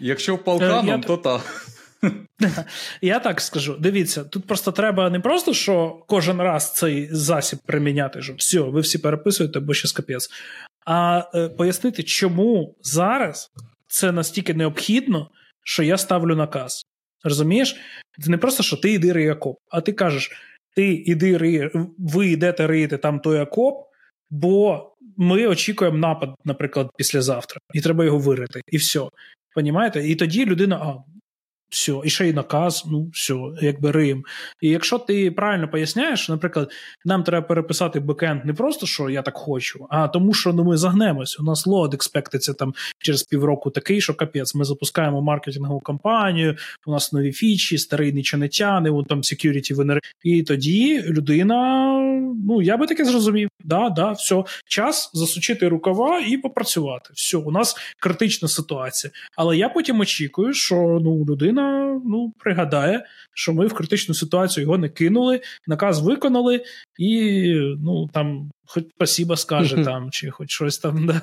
Якщо 0.00 0.34
в 0.34 0.44
полканом, 0.44 0.88
я... 0.88 0.98
то 0.98 1.16
так. 1.16 1.66
Я 3.00 3.18
так 3.18 3.40
скажу. 3.40 3.76
Дивіться, 3.80 4.24
тут 4.24 4.46
просто 4.46 4.72
треба 4.72 5.10
не 5.10 5.20
просто, 5.20 5.54
що 5.54 6.04
кожен 6.06 6.40
раз 6.40 6.74
цей 6.74 7.08
засіб 7.12 7.58
приміняти, 7.66 8.22
що 8.22 8.34
все, 8.34 8.60
ви 8.60 8.80
всі 8.80 8.98
переписуєте, 8.98 9.60
бо 9.60 9.74
щось 9.74 9.92
капець, 9.92 10.30
а 10.86 11.22
е, 11.34 11.48
пояснити, 11.48 12.02
чому 12.02 12.76
зараз 12.82 13.50
це 13.86 14.12
настільки 14.12 14.54
необхідно, 14.54 15.30
що 15.64 15.82
я 15.82 15.98
ставлю 15.98 16.36
наказ. 16.36 16.86
Розумієш? 17.24 17.76
Це 18.24 18.30
не 18.30 18.38
просто, 18.38 18.62
що 18.62 18.76
ти 18.76 18.92
йди 18.92 19.22
Якоб, 19.22 19.56
а 19.68 19.80
ти 19.80 19.92
кажеш: 19.92 20.30
ти 20.76 20.92
іди 20.92 21.36
ри, 21.36 21.70
ви 21.98 22.28
йдете 22.28 22.66
рити 22.66 22.98
там 22.98 23.20
той 23.20 23.40
окоп, 23.40 23.74
бо 24.30 24.86
ми 25.16 25.46
очікуємо 25.46 25.98
напад, 25.98 26.34
наприклад, 26.44 26.90
післязавтра, 26.96 27.60
і 27.74 27.80
треба 27.80 28.04
його 28.04 28.18
вирити, 28.18 28.60
і 28.68 28.76
все. 28.76 29.00
Понімаєте? 29.54 30.08
І 30.08 30.16
тоді 30.16 30.46
людина, 30.46 30.76
а 30.76 30.96
все, 31.70 31.92
і 32.04 32.10
ще 32.10 32.28
й 32.28 32.32
наказ, 32.32 32.84
ну 32.86 33.10
все, 33.12 33.34
якби 33.62 33.90
Рим. 33.90 34.24
І 34.60 34.68
якщо 34.68 34.98
ти 34.98 35.30
правильно 35.30 35.68
поясняєш, 35.68 36.28
наприклад, 36.28 36.72
нам 37.04 37.22
треба 37.22 37.46
переписати 37.46 38.00
бекенд 38.00 38.44
не 38.44 38.54
просто 38.54 38.86
що 38.86 39.10
я 39.10 39.22
так 39.22 39.36
хочу, 39.36 39.86
а 39.90 40.08
тому, 40.08 40.34
що 40.34 40.52
ну, 40.52 40.64
ми 40.64 40.76
загнемось. 40.76 41.40
У 41.40 41.42
нас 41.42 41.66
лод 41.66 41.94
експектиться 41.94 42.54
там 42.54 42.74
через 42.98 43.22
півроку 43.22 43.70
такий, 43.70 44.00
що 44.00 44.14
капець. 44.14 44.54
Ми 44.54 44.64
запускаємо 44.64 45.22
маркетингову 45.22 45.80
кампанію, 45.80 46.56
у 46.86 46.92
нас 46.92 47.12
нові 47.12 47.32
фічі, 47.32 47.78
старий 47.78 48.12
нічого 48.12 48.40
не 48.40 48.48
тяне, 48.48 48.90
вон 48.90 49.04
там 49.04 49.20
security 49.20 49.74
венери. 49.74 50.00
І 50.24 50.42
тоді 50.42 51.02
людина, 51.02 51.56
ну 52.46 52.62
я 52.62 52.76
би 52.76 52.86
таке 52.86 53.04
зрозумів. 53.04 53.48
Да, 53.64 53.90
да, 53.90 54.12
все, 54.12 54.44
час 54.66 55.10
засучити 55.14 55.68
рукава 55.68 56.20
і 56.20 56.36
попрацювати. 56.36 57.10
Все, 57.14 57.36
у 57.36 57.50
нас 57.50 57.76
критична 58.00 58.48
ситуація. 58.48 59.10
Але 59.36 59.56
я 59.56 59.68
потім 59.68 60.00
очікую, 60.00 60.54
що 60.54 60.98
ну 61.02 61.24
людина 61.28 61.59
людина 61.60 62.00
ну, 62.04 62.32
пригадає, 62.38 63.04
що 63.34 63.52
ми 63.52 63.66
в 63.66 63.74
критичну 63.74 64.14
ситуацію 64.14 64.62
його 64.64 64.78
не 64.78 64.88
кинули, 64.88 65.40
наказ 65.66 66.00
виконали, 66.00 66.64
і 66.98 67.52
ну 67.78 68.08
там 68.08 68.50
хоч 68.66 68.84
спасіба 68.96 69.36
скаже, 69.36 69.76
там, 69.84 70.10
чи 70.10 70.30
хоч 70.30 70.50
щось 70.50 70.78
там 70.78 71.06
да, 71.06 71.22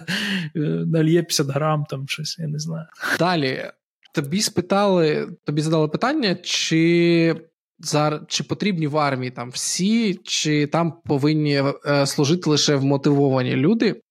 е, 0.56 0.60
нальє 0.86 1.24
50 1.24 1.48
грам, 1.48 1.86
там 1.90 2.08
щось, 2.08 2.40
я 2.40 2.48
не 2.48 2.60
знаю. 2.60 2.86
Далі 3.20 3.72
тобі 4.14 4.42
спитали, 4.42 5.28
тобі 5.46 5.62
задали 5.62 5.88
питання, 5.88 6.36
чи. 6.36 7.36
Зараз 7.80 8.22
чи 8.28 8.44
потрібні 8.44 8.88
в 8.88 8.98
армії 8.98 9.32
там 9.32 9.50
всі, 9.50 10.20
чи 10.24 10.68
там 10.68 10.94
повинні 11.06 11.64
е, 11.88 12.06
служити 12.06 12.50
лише 12.50 12.76
вмотивовані 12.76 13.56
люди? 13.56 14.02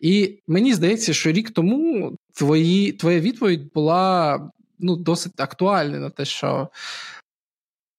І 0.00 0.38
мені 0.46 0.74
здається, 0.74 1.12
що 1.14 1.32
рік 1.32 1.50
тому 1.50 2.12
твої, 2.34 2.92
твоя 2.92 3.20
відповідь 3.20 3.72
була 3.74 4.38
ну, 4.84 4.96
досить 4.96 5.40
актуальне 5.40 5.98
на 5.98 6.10
те, 6.10 6.24
що, 6.24 6.68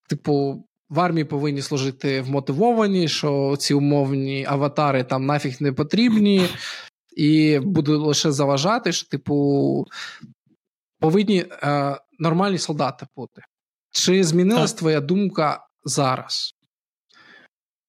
типу, 0.09 0.63
в 0.89 0.99
армії 0.99 1.25
повинні 1.25 1.61
служити 1.61 2.21
вмотивовані, 2.21 3.07
що 3.07 3.55
ці 3.59 3.73
умовні 3.73 4.45
аватари 4.49 5.03
там 5.03 5.25
нафіг 5.25 5.57
не 5.59 5.73
потрібні, 5.73 6.49
і 7.17 7.59
буду 7.59 8.05
лише 8.05 8.31
заважати, 8.31 8.91
що, 8.91 9.07
типу, 9.07 9.85
повинні 10.99 11.45
е, 11.63 11.97
нормальні 12.19 12.57
солдати 12.57 13.07
бути. 13.15 13.41
Чи 13.91 14.23
змінилась 14.23 14.73
твоя 14.73 15.01
думка 15.01 15.67
зараз? 15.83 16.55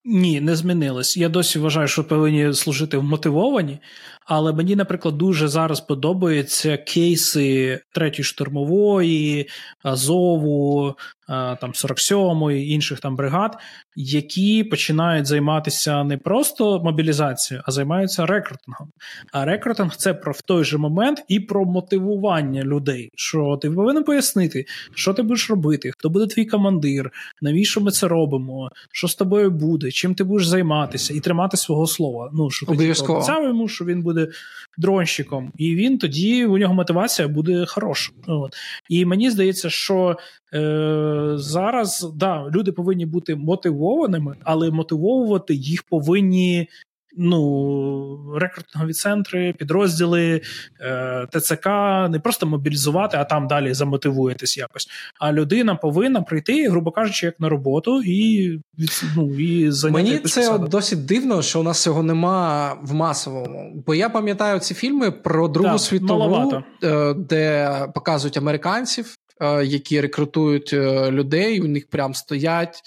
Ні, 0.09 0.41
не 0.41 0.57
змінилось. 0.57 1.17
Я 1.17 1.29
досі 1.29 1.59
вважаю, 1.59 1.89
що 1.89 2.05
повинні 2.05 2.55
служити 2.55 2.97
вмотивовані, 2.99 3.79
але 4.25 4.53
мені, 4.53 4.77
наприклад, 4.77 5.19
дуже 5.19 5.49
зараз 5.49 5.81
подобаються 5.81 6.77
кейси 6.77 7.81
третьої 7.93 8.25
штурмової, 8.25 9.49
Азову, 9.83 10.95
там 11.29 11.71
47-ї, 11.73 12.65
інших 12.65 13.01
там 13.01 13.17
бригад, 13.17 13.59
які 13.97 14.65
починають 14.65 15.27
займатися 15.27 16.05
не 16.05 16.19
просто 16.19 16.81
мобілізацією, 16.85 17.65
а 17.67 17.71
займаються 17.71 18.27
рекрутингом. 18.27 18.89
А 19.33 19.45
рекрутинг 19.45 19.97
це 19.97 20.15
про 20.15 20.33
в 20.33 20.41
той 20.41 20.65
же 20.65 20.79
момент 20.79 21.25
і 21.29 21.41
про 21.41 21.65
мотивування 21.65 22.63
людей. 22.63 23.11
Що 23.15 23.59
ти 23.63 23.71
повинен 23.71 24.05
пояснити, 24.05 24.65
що 24.95 25.15
ти 25.15 25.23
будеш 25.23 25.51
робити, 25.51 25.91
хто 25.99 26.11
буде 26.11 26.27
твій 26.27 26.45
командир, 26.45 27.11
навіщо 27.43 27.81
ми 27.81 27.91
це 27.91 28.09
робимо, 28.09 28.71
що 28.93 29.09
з 29.09 29.15
тобою 29.15 29.51
буде, 29.51 29.91
чим 29.91 30.15
ти 30.15 30.25
будеш 30.25 30.47
займатися, 30.47 31.15
і 31.15 31.21
тримати 31.21 31.57
свого 31.57 31.87
слова. 31.87 32.31
Ну 32.33 32.51
що 32.51 32.67
ти 32.67 32.73
обіцяв 32.73 33.45
йому, 33.45 33.69
що 33.69 33.85
він 33.85 34.03
буде 34.03 34.29
дронщиком, 34.79 35.53
і 35.57 35.75
він 35.75 35.99
тоді 35.99 36.47
у 36.47 36.59
нього 36.59 36.75
мотивація 36.75 37.29
буде 37.29 37.67
хороша. 37.67 38.13
От. 38.27 38.55
І 38.89 39.05
мені 39.05 39.31
здається, 39.31 39.71
що 39.71 40.17
е, 40.57 41.33
зараз 41.37 42.13
да, 42.15 42.51
люди 42.55 42.73
повинні 42.73 43.07
бути 43.07 43.37
мотивованими, 43.37 44.37
але 44.45 44.71
мотивовувати 44.71 45.55
їх 45.55 45.83
повинні 45.83 46.69
ну, 47.17 48.35
рекрутингові 48.39 48.93
центри, 48.93 49.55
підрозділи 49.59 50.41
е, 50.81 51.27
ТЦК 51.33 51.67
не 52.11 52.21
просто 52.23 52.47
мобілізувати, 52.47 53.17
а 53.17 53.25
там 53.25 53.47
далі 53.47 53.75
замотивуєтесь 53.75 54.57
якось. 54.57 54.89
А 55.21 55.33
людина 55.33 55.75
повинна 55.75 56.23
прийти, 56.23 56.69
грубо 56.69 56.91
кажучи, 56.91 57.27
як 57.27 57.41
на 57.41 57.49
роботу, 57.49 58.03
і 58.03 58.61
ну, 59.17 59.35
і 59.41 59.71
зайняти 59.71 60.05
Мені 60.05 60.19
це 60.19 60.41
посаду. 60.41 60.69
досить 60.69 61.07
дивно, 61.07 61.43
що 61.43 61.61
у 61.61 61.63
нас 61.63 61.83
цього 61.83 62.03
нема 62.03 62.75
в 62.83 62.95
масовому. 62.95 63.83
Бо 63.87 63.95
я 63.95 64.09
пам'ятаю 64.09 64.61
ці 64.61 64.75
фільми 64.75 65.11
про 65.11 65.49
Другу 65.49 65.69
так, 65.69 65.81
світову, 65.81 66.21
маловато. 66.21 66.65
Е, 66.83 67.15
де 67.15 67.71
показують 67.95 68.37
американців. 68.37 69.17
Е, 69.41 69.65
які 69.65 70.01
рекрутують 70.01 70.73
е, 70.73 71.11
людей, 71.11 71.61
у 71.61 71.67
них 71.67 71.91
прям 71.91 72.15
стоять 72.15 72.83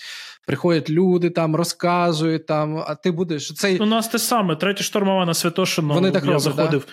приходять 0.49 0.89
люди, 0.89 1.29
там 1.29 1.55
розказують, 1.55 2.45
там, 2.45 2.77
а 2.87 2.95
ти 2.95 3.11
будеш. 3.11 3.53
Цей... 3.53 3.79
У 3.79 3.85
нас 3.85 4.07
те 4.07 4.19
саме, 4.19 4.55
третя 4.55 4.83
штурмова 4.83 5.25
на 5.25 5.33
Святошино. 5.33 5.93
Вони 5.93 6.11
так 6.11 6.23
я 6.23 6.31
роблять, 6.31 6.41
заходив. 6.41 6.87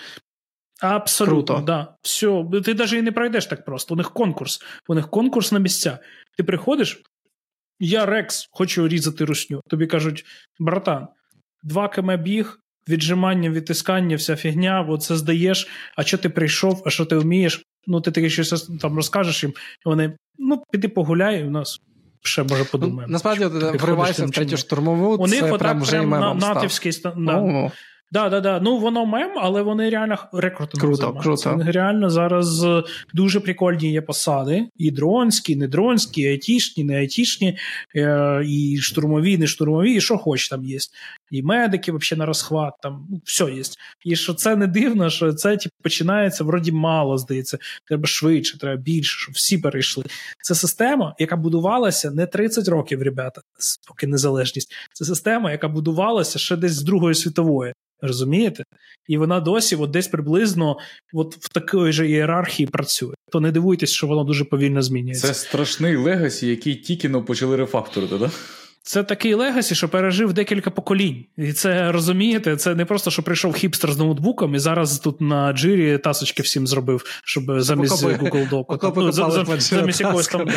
Да? 0.81 0.87
Абсолютно, 0.87 1.55
Круто. 1.55 1.65
да. 1.65 1.95
Все, 2.01 2.45
ти 2.63 2.73
навіть 2.73 2.93
і 2.93 3.01
не 3.01 3.11
пройдеш 3.11 3.45
так 3.45 3.65
просто. 3.65 3.93
У 3.93 3.97
них 3.97 4.11
конкурс. 4.11 4.61
У 4.87 4.95
них 4.95 5.09
конкурс 5.09 5.51
на 5.51 5.59
місця. 5.59 5.99
Ти 6.37 6.43
приходиш, 6.43 7.01
я 7.79 8.05
Рекс, 8.05 8.49
хочу 8.51 8.87
різати 8.87 9.25
русню. 9.25 9.61
Тобі 9.69 9.87
кажуть, 9.87 10.25
братан, 10.59 11.07
2 11.63 11.89
км 11.89 12.11
біг, 12.11 12.59
віджимання, 12.89 13.49
відтискання, 13.49 14.15
вся 14.15 14.35
фігня, 14.35 14.85
от 14.89 15.03
це 15.03 15.15
здаєш, 15.15 15.67
а 15.95 16.03
що 16.03 16.17
ти 16.17 16.29
прийшов, 16.29 16.83
а 16.85 16.89
що 16.89 17.05
ти 17.05 17.15
вмієш? 17.15 17.66
Ну, 17.87 18.01
ти 18.01 18.11
таке 18.11 18.29
щось 18.29 18.69
там 18.81 18.95
розкажеш 18.95 19.43
їм, 19.43 19.51
і 19.85 19.89
вони, 19.89 20.17
ну, 20.37 20.63
піди 20.71 20.87
погуляй, 20.87 21.43
у 21.43 21.49
нас 21.49 21.81
ще 22.21 22.43
може 22.43 22.63
подумаємо. 22.63 23.03
Ну, 23.07 23.13
насправді, 23.13 23.43
ти 23.43 23.77
вриваєшся 23.77 24.25
в 24.25 24.31
третю 24.31 24.57
штурмову, 24.57 25.15
у 25.15 25.27
них 25.27 25.39
це 25.39 25.53
прям 25.53 25.81
вже 25.81 26.01
на, 26.01 26.33
натівський 26.33 26.91
да. 27.17 27.71
Да, 28.11 28.29
да, 28.29 28.39
да. 28.39 28.59
Ну 28.59 28.77
воно 28.77 29.05
мем, 29.05 29.31
але 29.37 29.61
вони 29.61 29.89
реально 29.89 30.17
рекрутингом 30.33 30.89
Круто, 30.89 31.01
займаються. 31.01 31.49
круто. 31.49 31.57
Вони 31.57 31.71
реально 31.71 32.09
зараз 32.09 32.63
е, 32.63 32.83
дуже 33.13 33.39
прикольні 33.39 33.91
є 33.91 34.01
посади. 34.01 34.67
І 34.75 34.91
дронські, 34.91 35.53
і 35.53 35.55
не 35.55 35.67
дронські, 35.67 36.21
і 36.21 36.27
айтішні, 36.27 36.83
не 36.83 36.97
айтішні, 36.97 37.57
е, 37.95 38.41
і 38.45 38.77
штурмові, 38.81 39.37
не 39.37 39.47
штурмові, 39.47 39.93
і 39.93 40.01
що 40.01 40.17
хоч 40.17 40.49
там 40.49 40.65
є. 40.65 40.77
І 41.31 41.43
медики 41.43 41.91
взагалі 41.91 42.19
на 42.19 42.25
розхват, 42.25 42.73
там 42.81 43.07
ну, 43.09 43.21
все 43.25 43.43
є. 43.43 43.63
І 44.05 44.15
що 44.15 44.33
це 44.33 44.55
не 44.55 44.67
дивно, 44.67 45.09
що 45.09 45.33
це 45.33 45.57
типу, 45.57 45.75
починається 45.83 46.43
вроді 46.43 46.71
мало, 46.71 47.17
здається. 47.17 47.57
Треба 47.87 48.07
швидше, 48.07 48.59
треба 48.59 48.81
більше, 48.81 49.19
щоб 49.19 49.35
всі 49.35 49.57
перейшли. 49.57 50.03
Це 50.43 50.55
система, 50.55 51.15
яка 51.19 51.35
будувалася 51.35 52.11
не 52.11 52.25
30 52.25 52.67
років, 52.67 53.01
ребята, 53.01 53.41
поки 53.87 54.07
незалежність. 54.07 54.73
Це 54.93 55.05
система, 55.05 55.51
яка 55.51 55.67
будувалася 55.67 56.39
ще 56.39 56.55
десь 56.55 56.71
з 56.73 56.83
Другої 56.83 57.15
світової. 57.15 57.73
Розумієте? 58.01 58.63
І 59.07 59.17
вона 59.17 59.39
досі 59.39 59.75
от 59.75 59.91
десь 59.91 60.07
приблизно 60.07 60.77
от 61.13 61.35
в 61.35 61.49
такої 61.49 61.93
ж 61.93 62.07
ієрархії 62.07 62.67
працює. 62.67 63.13
То 63.31 63.39
не 63.39 63.51
дивуйтесь, 63.51 63.91
що 63.91 64.07
воно 64.07 64.23
дуже 64.23 64.45
повільно 64.45 64.81
змінюється. 64.81 65.27
Це 65.27 65.33
страшний 65.33 65.95
legacy, 65.95 66.47
який 66.47 66.75
тільки 66.75 67.09
но 67.09 67.23
почали 67.23 67.55
рефакторити, 67.55 68.19
так? 68.19 68.31
Це 68.87 69.03
такий 69.03 69.33
legacy, 69.33 69.75
що 69.75 69.89
пережив 69.89 70.33
декілька 70.33 70.71
поколінь. 70.71 71.25
І 71.37 71.53
це 71.53 71.91
розумієте, 71.91 72.55
це 72.55 72.75
не 72.75 72.85
просто, 72.85 73.11
що 73.11 73.23
прийшов 73.23 73.53
хіпстер 73.53 73.91
з 73.91 73.97
ноутбуком 73.97 74.55
і 74.55 74.59
зараз 74.59 74.99
тут 74.99 75.21
на 75.21 75.53
Jira 75.53 75.82
-і 75.82 75.97
тасочки 75.97 76.43
всім 76.43 76.67
зробив, 76.67 77.21
щоб 77.23 77.61
замість 77.61 78.05
Google 78.05 78.49
Doc. 78.49 78.93
Ну, 78.95 79.11
замість 79.57 80.01
якогось 80.01 80.27
там. 80.27 80.47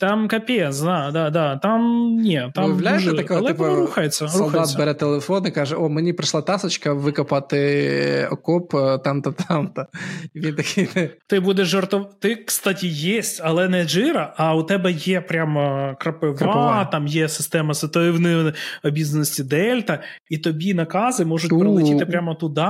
Там 0.00 0.28
капець, 0.28 0.80
да, 0.80 1.10
да, 1.12 1.30
да. 1.30 1.56
Там 1.56 2.10
ні, 2.16 2.50
там 2.54 2.78
дуже... 2.78 3.14
такого, 3.14 3.40
але 3.40 3.48
типу, 3.48 3.64
рухається. 3.64 4.28
Солдат 4.28 4.46
рухається. 4.46 4.78
бере 4.78 4.94
телефон 4.94 5.46
і 5.46 5.50
каже: 5.50 5.76
О, 5.76 5.88
мені 5.88 6.12
прийшла 6.12 6.42
тасочка 6.42 6.92
викопати 6.92 8.28
окоп 8.30 8.74
е, 8.74 8.98
там-то, 8.98 9.34
там-то. 9.48 9.86
І 10.34 10.40
він 10.40 10.54
такий. 10.54 10.88
Ти 11.26 11.40
будеш 11.40 11.68
жартов... 11.68 12.06
Ти, 12.20 12.36
кстати, 12.36 12.86
є, 12.86 13.22
але 13.42 13.68
не 13.68 13.84
джира, 13.84 14.34
а 14.36 14.54
у 14.54 14.62
тебе 14.62 14.92
є 14.92 15.20
прямо 15.20 15.94
крапива, 16.00 16.34
крапива. 16.34 16.84
там 16.84 17.06
є 17.06 17.28
система 17.36 17.74
ситуативної 17.74 18.52
обізнаності 18.84 19.44
Дельта, 19.44 20.02
і 20.30 20.38
тобі 20.38 20.74
накази 20.74 21.24
можуть 21.24 21.50
Ту. 21.50 21.58
прилетіти 21.58 22.06
прямо 22.06 22.34
туди. 22.34 22.66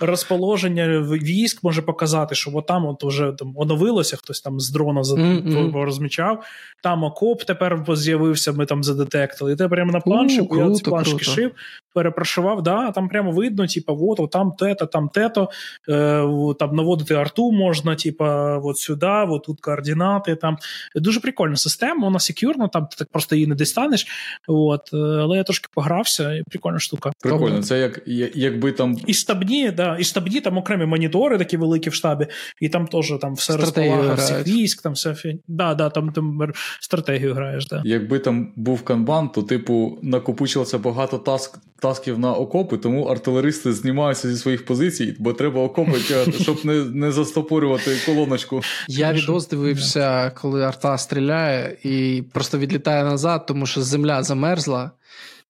Розположення 0.00 1.00
військ 1.00 1.64
може 1.64 1.82
показати, 1.82 2.34
що 2.34 2.50
от 2.54 2.66
там 2.66 2.86
от 2.86 3.04
вже 3.04 3.32
там 3.38 3.52
оновилося, 3.56 4.16
хтось 4.16 4.40
там 4.40 4.60
з 4.60 4.70
дрона 4.70 5.00
mm-hmm. 5.00 5.82
розмічав. 5.84 6.44
Там 6.82 7.04
окоп 7.04 7.42
тепер 7.44 7.84
з'явився, 7.88 8.52
ми 8.52 8.66
там 8.66 8.82
задетектили. 8.82 9.52
І 9.52 9.56
ти 9.56 9.68
прямо 9.68 9.92
на 9.92 10.00
планшику, 10.00 10.58
я 10.58 10.70
ці 10.70 10.84
планшики 10.84 11.24
шив, 11.24 11.50
перепрошував, 11.94 12.62
да, 12.62 12.90
там 12.90 13.08
прямо 13.08 13.32
видно, 13.32 13.66
типу, 13.66 13.98
от, 14.00 14.20
от 14.20 14.30
там 14.30 14.52
тето, 14.58 14.86
там 14.86 15.08
тето, 15.08 15.48
е, 15.88 16.54
там 16.58 16.76
наводити 16.76 17.14
арту 17.14 17.52
можна, 17.52 17.96
типу, 17.96 18.24
от 18.64 18.78
сюди, 18.78 19.06
от 19.28 19.42
тут 19.44 19.60
координати. 19.60 20.36
Там. 20.36 20.56
Дуже 20.94 21.20
прикольна 21.20 21.56
система, 21.56 22.04
вона 22.04 22.18
секюрна, 22.18 22.68
там 22.68 22.86
ти 22.86 22.96
так 22.98 23.08
просто 23.08 23.34
її 23.34 23.46
не 23.46 23.54
дістанеш. 23.54 24.06
От, 24.48 24.90
е, 24.92 24.96
але 24.96 25.36
я 25.36 25.44
трошки 25.44 25.68
погрався, 25.74 26.34
і 26.34 26.42
прикольна 26.42 26.78
штука. 26.78 27.12
Прикольно, 27.20 27.62
це 27.62 27.78
як 27.78 28.02
якби 28.34 28.72
там. 28.72 28.96
І 29.06 29.14
штабні, 29.14 29.70
да, 29.70 29.96
і 30.00 30.04
штабні 30.04 30.40
там 30.40 30.58
окремі 30.58 30.86
монітори 30.86 31.38
такі 31.38 31.56
великі 31.56 31.90
в 31.90 31.94
штабі, 31.94 32.26
і 32.60 32.68
там 32.68 32.86
теж 32.86 33.14
там 33.20 33.34
все 33.34 33.56
розполага 33.56 34.14
всіх 34.14 34.46
військ, 34.46 34.82
там 34.82 34.92
все 34.92 35.14
фі... 35.14 35.40
да, 35.48 35.74
да, 35.74 35.90
там, 35.90 36.12
там 36.12 36.52
стратегію 36.80 37.34
граєш. 37.34 37.66
Да. 37.66 37.82
Якби 37.84 38.18
там 38.18 38.52
був 38.56 38.82
канбан, 38.82 39.28
то 39.28 39.42
типу 39.42 39.98
накопичилося 40.02 40.78
багато 40.78 41.18
таск 41.18 41.58
тасків 41.82 42.18
на 42.18 42.32
окопи, 42.32 42.76
тому 42.78 43.04
артилеристи 43.04 43.72
знімаються 43.72 44.28
зі 44.28 44.36
своїх 44.36 44.64
позицій, 44.64 45.16
бо 45.18 45.32
треба 45.32 45.60
окопи 45.60 46.00
тягати, 46.08 46.32
щоб 46.32 46.64
не 46.64 46.84
не 46.84 47.12
застопорювати 47.12 47.96
колоночку. 48.06 48.60
Я 48.88 49.12
відос 49.12 49.48
дивився, 49.48 50.30
коли 50.30 50.64
арта 50.64 50.98
стріляє 50.98 51.76
і 51.82 52.24
просто 52.32 52.58
відлітає 52.58 53.04
назад, 53.04 53.46
тому 53.46 53.66
що 53.66 53.82
земля 53.82 54.22
замерзла. 54.22 54.90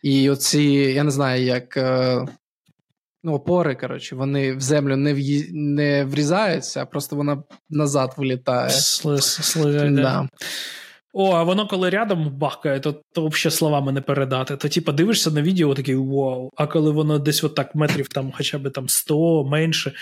І 0.02 0.30
оці, 0.30 0.62
я 0.94 1.04
не 1.04 1.10
знаю, 1.10 1.44
як 1.44 1.76
е, 1.76 2.26
ну, 3.22 3.32
опори, 3.34 3.74
коротше, 3.74 4.16
вони 4.16 4.56
в 4.56 4.60
землю 4.60 4.96
не 4.96 5.14
в'ї... 5.14 5.48
не 5.52 6.04
врізаються, 6.04 6.82
а 6.82 6.86
просто 6.86 7.16
вона 7.16 7.42
назад 7.70 8.14
вилітає. 8.16 8.70
Да. 10.02 10.28
О, 11.12 11.34
а 11.34 11.42
воно 11.42 11.66
коли 11.66 11.90
рядом 11.90 12.30
бахкає, 12.30 12.80
то 12.80 12.92
то 13.12 13.26
взагалі 13.26 13.56
словами 13.56 13.92
не 13.92 14.00
передати. 14.00 14.56
То 14.56 14.68
типу, 14.68 14.92
дивишся 14.92 15.30
на 15.30 15.42
відео 15.42 15.74
такий 15.74 15.94
вау. 15.94 16.50
А 16.56 16.66
коли 16.66 16.90
воно 16.90 17.18
десь 17.18 17.44
отак 17.44 17.74
метрів 17.74 18.08
там 18.08 18.32
хоча 18.36 18.58
б 18.58 18.70
там 18.70 18.88
100 18.88 19.44
менше, 19.44 19.92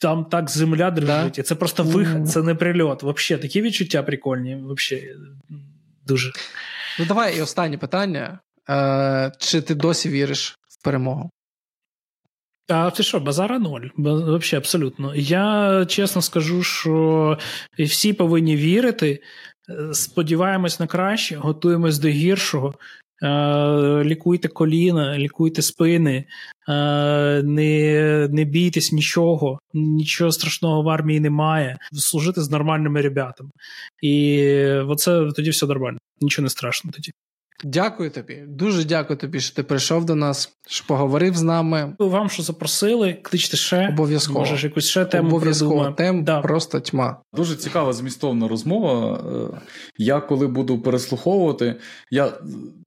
там 0.00 0.24
так 0.24 0.50
земля 0.50 0.90
дрижить. 0.90 1.32
Да? 1.34 1.40
І 1.40 1.42
це 1.42 1.54
просто 1.54 1.82
вихід, 1.82 2.28
це 2.28 2.42
не 2.42 2.54
прильот. 2.54 3.02
Взагалі, 3.02 3.42
такі 3.42 3.62
відчуття 3.62 4.02
прикольні. 4.02 4.56
Взагалі, 4.56 5.14
дуже. 6.06 6.32
Ну, 6.98 7.04
давай 7.04 7.38
і 7.38 7.40
останнє 7.40 7.78
питання. 7.78 8.38
Е, 8.68 9.32
Чи 9.38 9.60
ти 9.60 9.74
досі 9.74 10.08
віриш 10.08 10.58
в 10.68 10.84
перемогу? 10.84 11.30
А 12.68 12.90
ти 12.90 13.02
що, 13.02 13.20
базара 13.20 13.58
ноль? 13.58 13.88
Взагалі, 13.96 14.56
абсолютно. 14.56 15.14
Я 15.14 15.84
чесно 15.88 16.22
скажу, 16.22 16.62
що 16.62 17.38
всі 17.78 18.12
повинні 18.12 18.56
вірити. 18.56 19.22
Сподіваємось 19.92 20.80
на 20.80 20.86
краще, 20.86 21.36
готуємось 21.36 21.98
до 21.98 22.08
гіршого. 22.08 22.74
Е, 23.22 24.04
лікуйте 24.04 24.48
коліна, 24.48 25.18
лікуйте 25.18 25.62
спини, 25.62 26.24
е, 26.68 27.42
не 27.42 28.28
не 28.30 28.44
бійтесь 28.44 28.92
нічого, 28.92 29.58
нічого 29.74 30.32
страшного 30.32 30.82
в 30.82 30.88
армії 30.88 31.20
немає. 31.20 31.78
Служити 31.92 32.42
з 32.42 32.50
нормальними 32.50 33.00
ребятами. 33.00 33.50
І 34.02 34.48
оце 34.66 35.32
тоді 35.36 35.50
все 35.50 35.66
нормально, 35.66 35.98
нічого 36.20 36.44
не 36.44 36.50
страшно 36.50 36.90
тоді. 36.90 37.12
Дякую 37.64 38.10
тобі, 38.10 38.44
дуже 38.48 38.84
дякую 38.84 39.16
тобі, 39.16 39.40
що 39.40 39.56
ти 39.56 39.62
прийшов 39.62 40.04
до 40.04 40.14
нас, 40.14 40.56
що 40.66 40.86
поговорив 40.86 41.36
з 41.36 41.42
нами. 41.42 41.94
Вам 41.98 42.30
що 42.30 42.42
запросили, 42.42 43.18
кличте 43.22 43.56
ще. 43.56 43.88
Обов'язково. 43.88 44.38
Можеш 44.38 44.64
якусь 44.64 44.88
ще 44.88 45.04
тему 45.04 45.28
Обов'язково 45.28 45.90
тем 45.90 46.24
да. 46.24 46.40
просто 46.40 46.80
тьма. 46.80 47.20
Дуже 47.32 47.56
цікава 47.56 47.92
змістовна 47.92 48.48
розмова. 48.48 49.20
Е, 49.54 49.60
я 49.98 50.20
коли 50.20 50.46
буду 50.46 50.78
переслуховувати, 50.78 51.74
я 52.10 52.32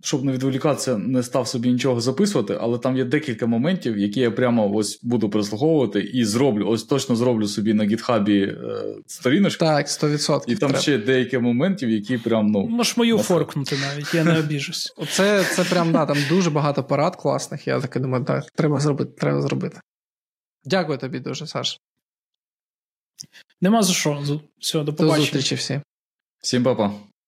щоб 0.01 0.26
не 0.26 0.31
відволікатися, 0.31 0.97
не 0.97 1.23
став 1.23 1.47
собі 1.47 1.71
нічого 1.71 2.01
записувати, 2.01 2.57
але 2.61 2.77
там 2.77 2.97
є 2.97 3.05
декілька 3.05 3.45
моментів, 3.45 3.97
які 3.97 4.19
я 4.19 4.31
прямо 4.31 4.76
ось 4.76 4.99
буду 5.03 5.30
переслуховувати 5.30 5.99
і 5.99 6.26
зроблю. 6.26 6.67
Ось 6.67 6.84
точно 6.84 7.15
зроблю 7.15 7.47
собі 7.47 7.73
на 7.73 7.84
гітхабі 7.84 8.41
е, 8.41 8.55
сторіночку. 9.07 9.65
Так, 9.65 9.88
100%. 9.88 10.43
І 10.47 10.55
там 10.55 10.69
треба. 10.69 10.81
ще 10.81 10.97
деякі 10.97 11.38
моментів, 11.38 11.89
які 11.89 12.17
прям 12.17 12.47
ну 12.47 12.67
можеш 12.67 12.97
мою 12.97 13.17
форкнути 13.17 13.76
навіть. 13.89 14.13
Я 14.13 14.23
не 14.23 14.39
обіжу 14.39 14.47
біжусь. 14.47 14.93
Це 15.55 15.65
прям 15.69 15.91
да, 15.91 16.05
там 16.05 16.17
дуже 16.30 16.49
багато 16.49 16.84
порад 16.84 17.15
класних. 17.15 17.67
Я 17.67 17.81
таки 17.81 17.99
думаю, 17.99 18.23
так, 18.23 18.51
треба 18.51 18.80
зробити, 18.80 19.11
треба 19.17 19.41
зробити. 19.41 19.80
Дякую 20.65 20.97
тобі 20.97 21.19
дуже, 21.19 21.47
Саш. 21.47 21.80
Нема 23.61 23.84
за 23.84 23.93
що. 23.93 24.41
Все, 24.59 24.84
до 24.84 24.93
побачення. 24.93 25.17
До 25.17 25.21
зустрічі 25.21 25.55
всі. 25.55 25.81
Всім 26.41 26.63
па-па. 26.63 27.09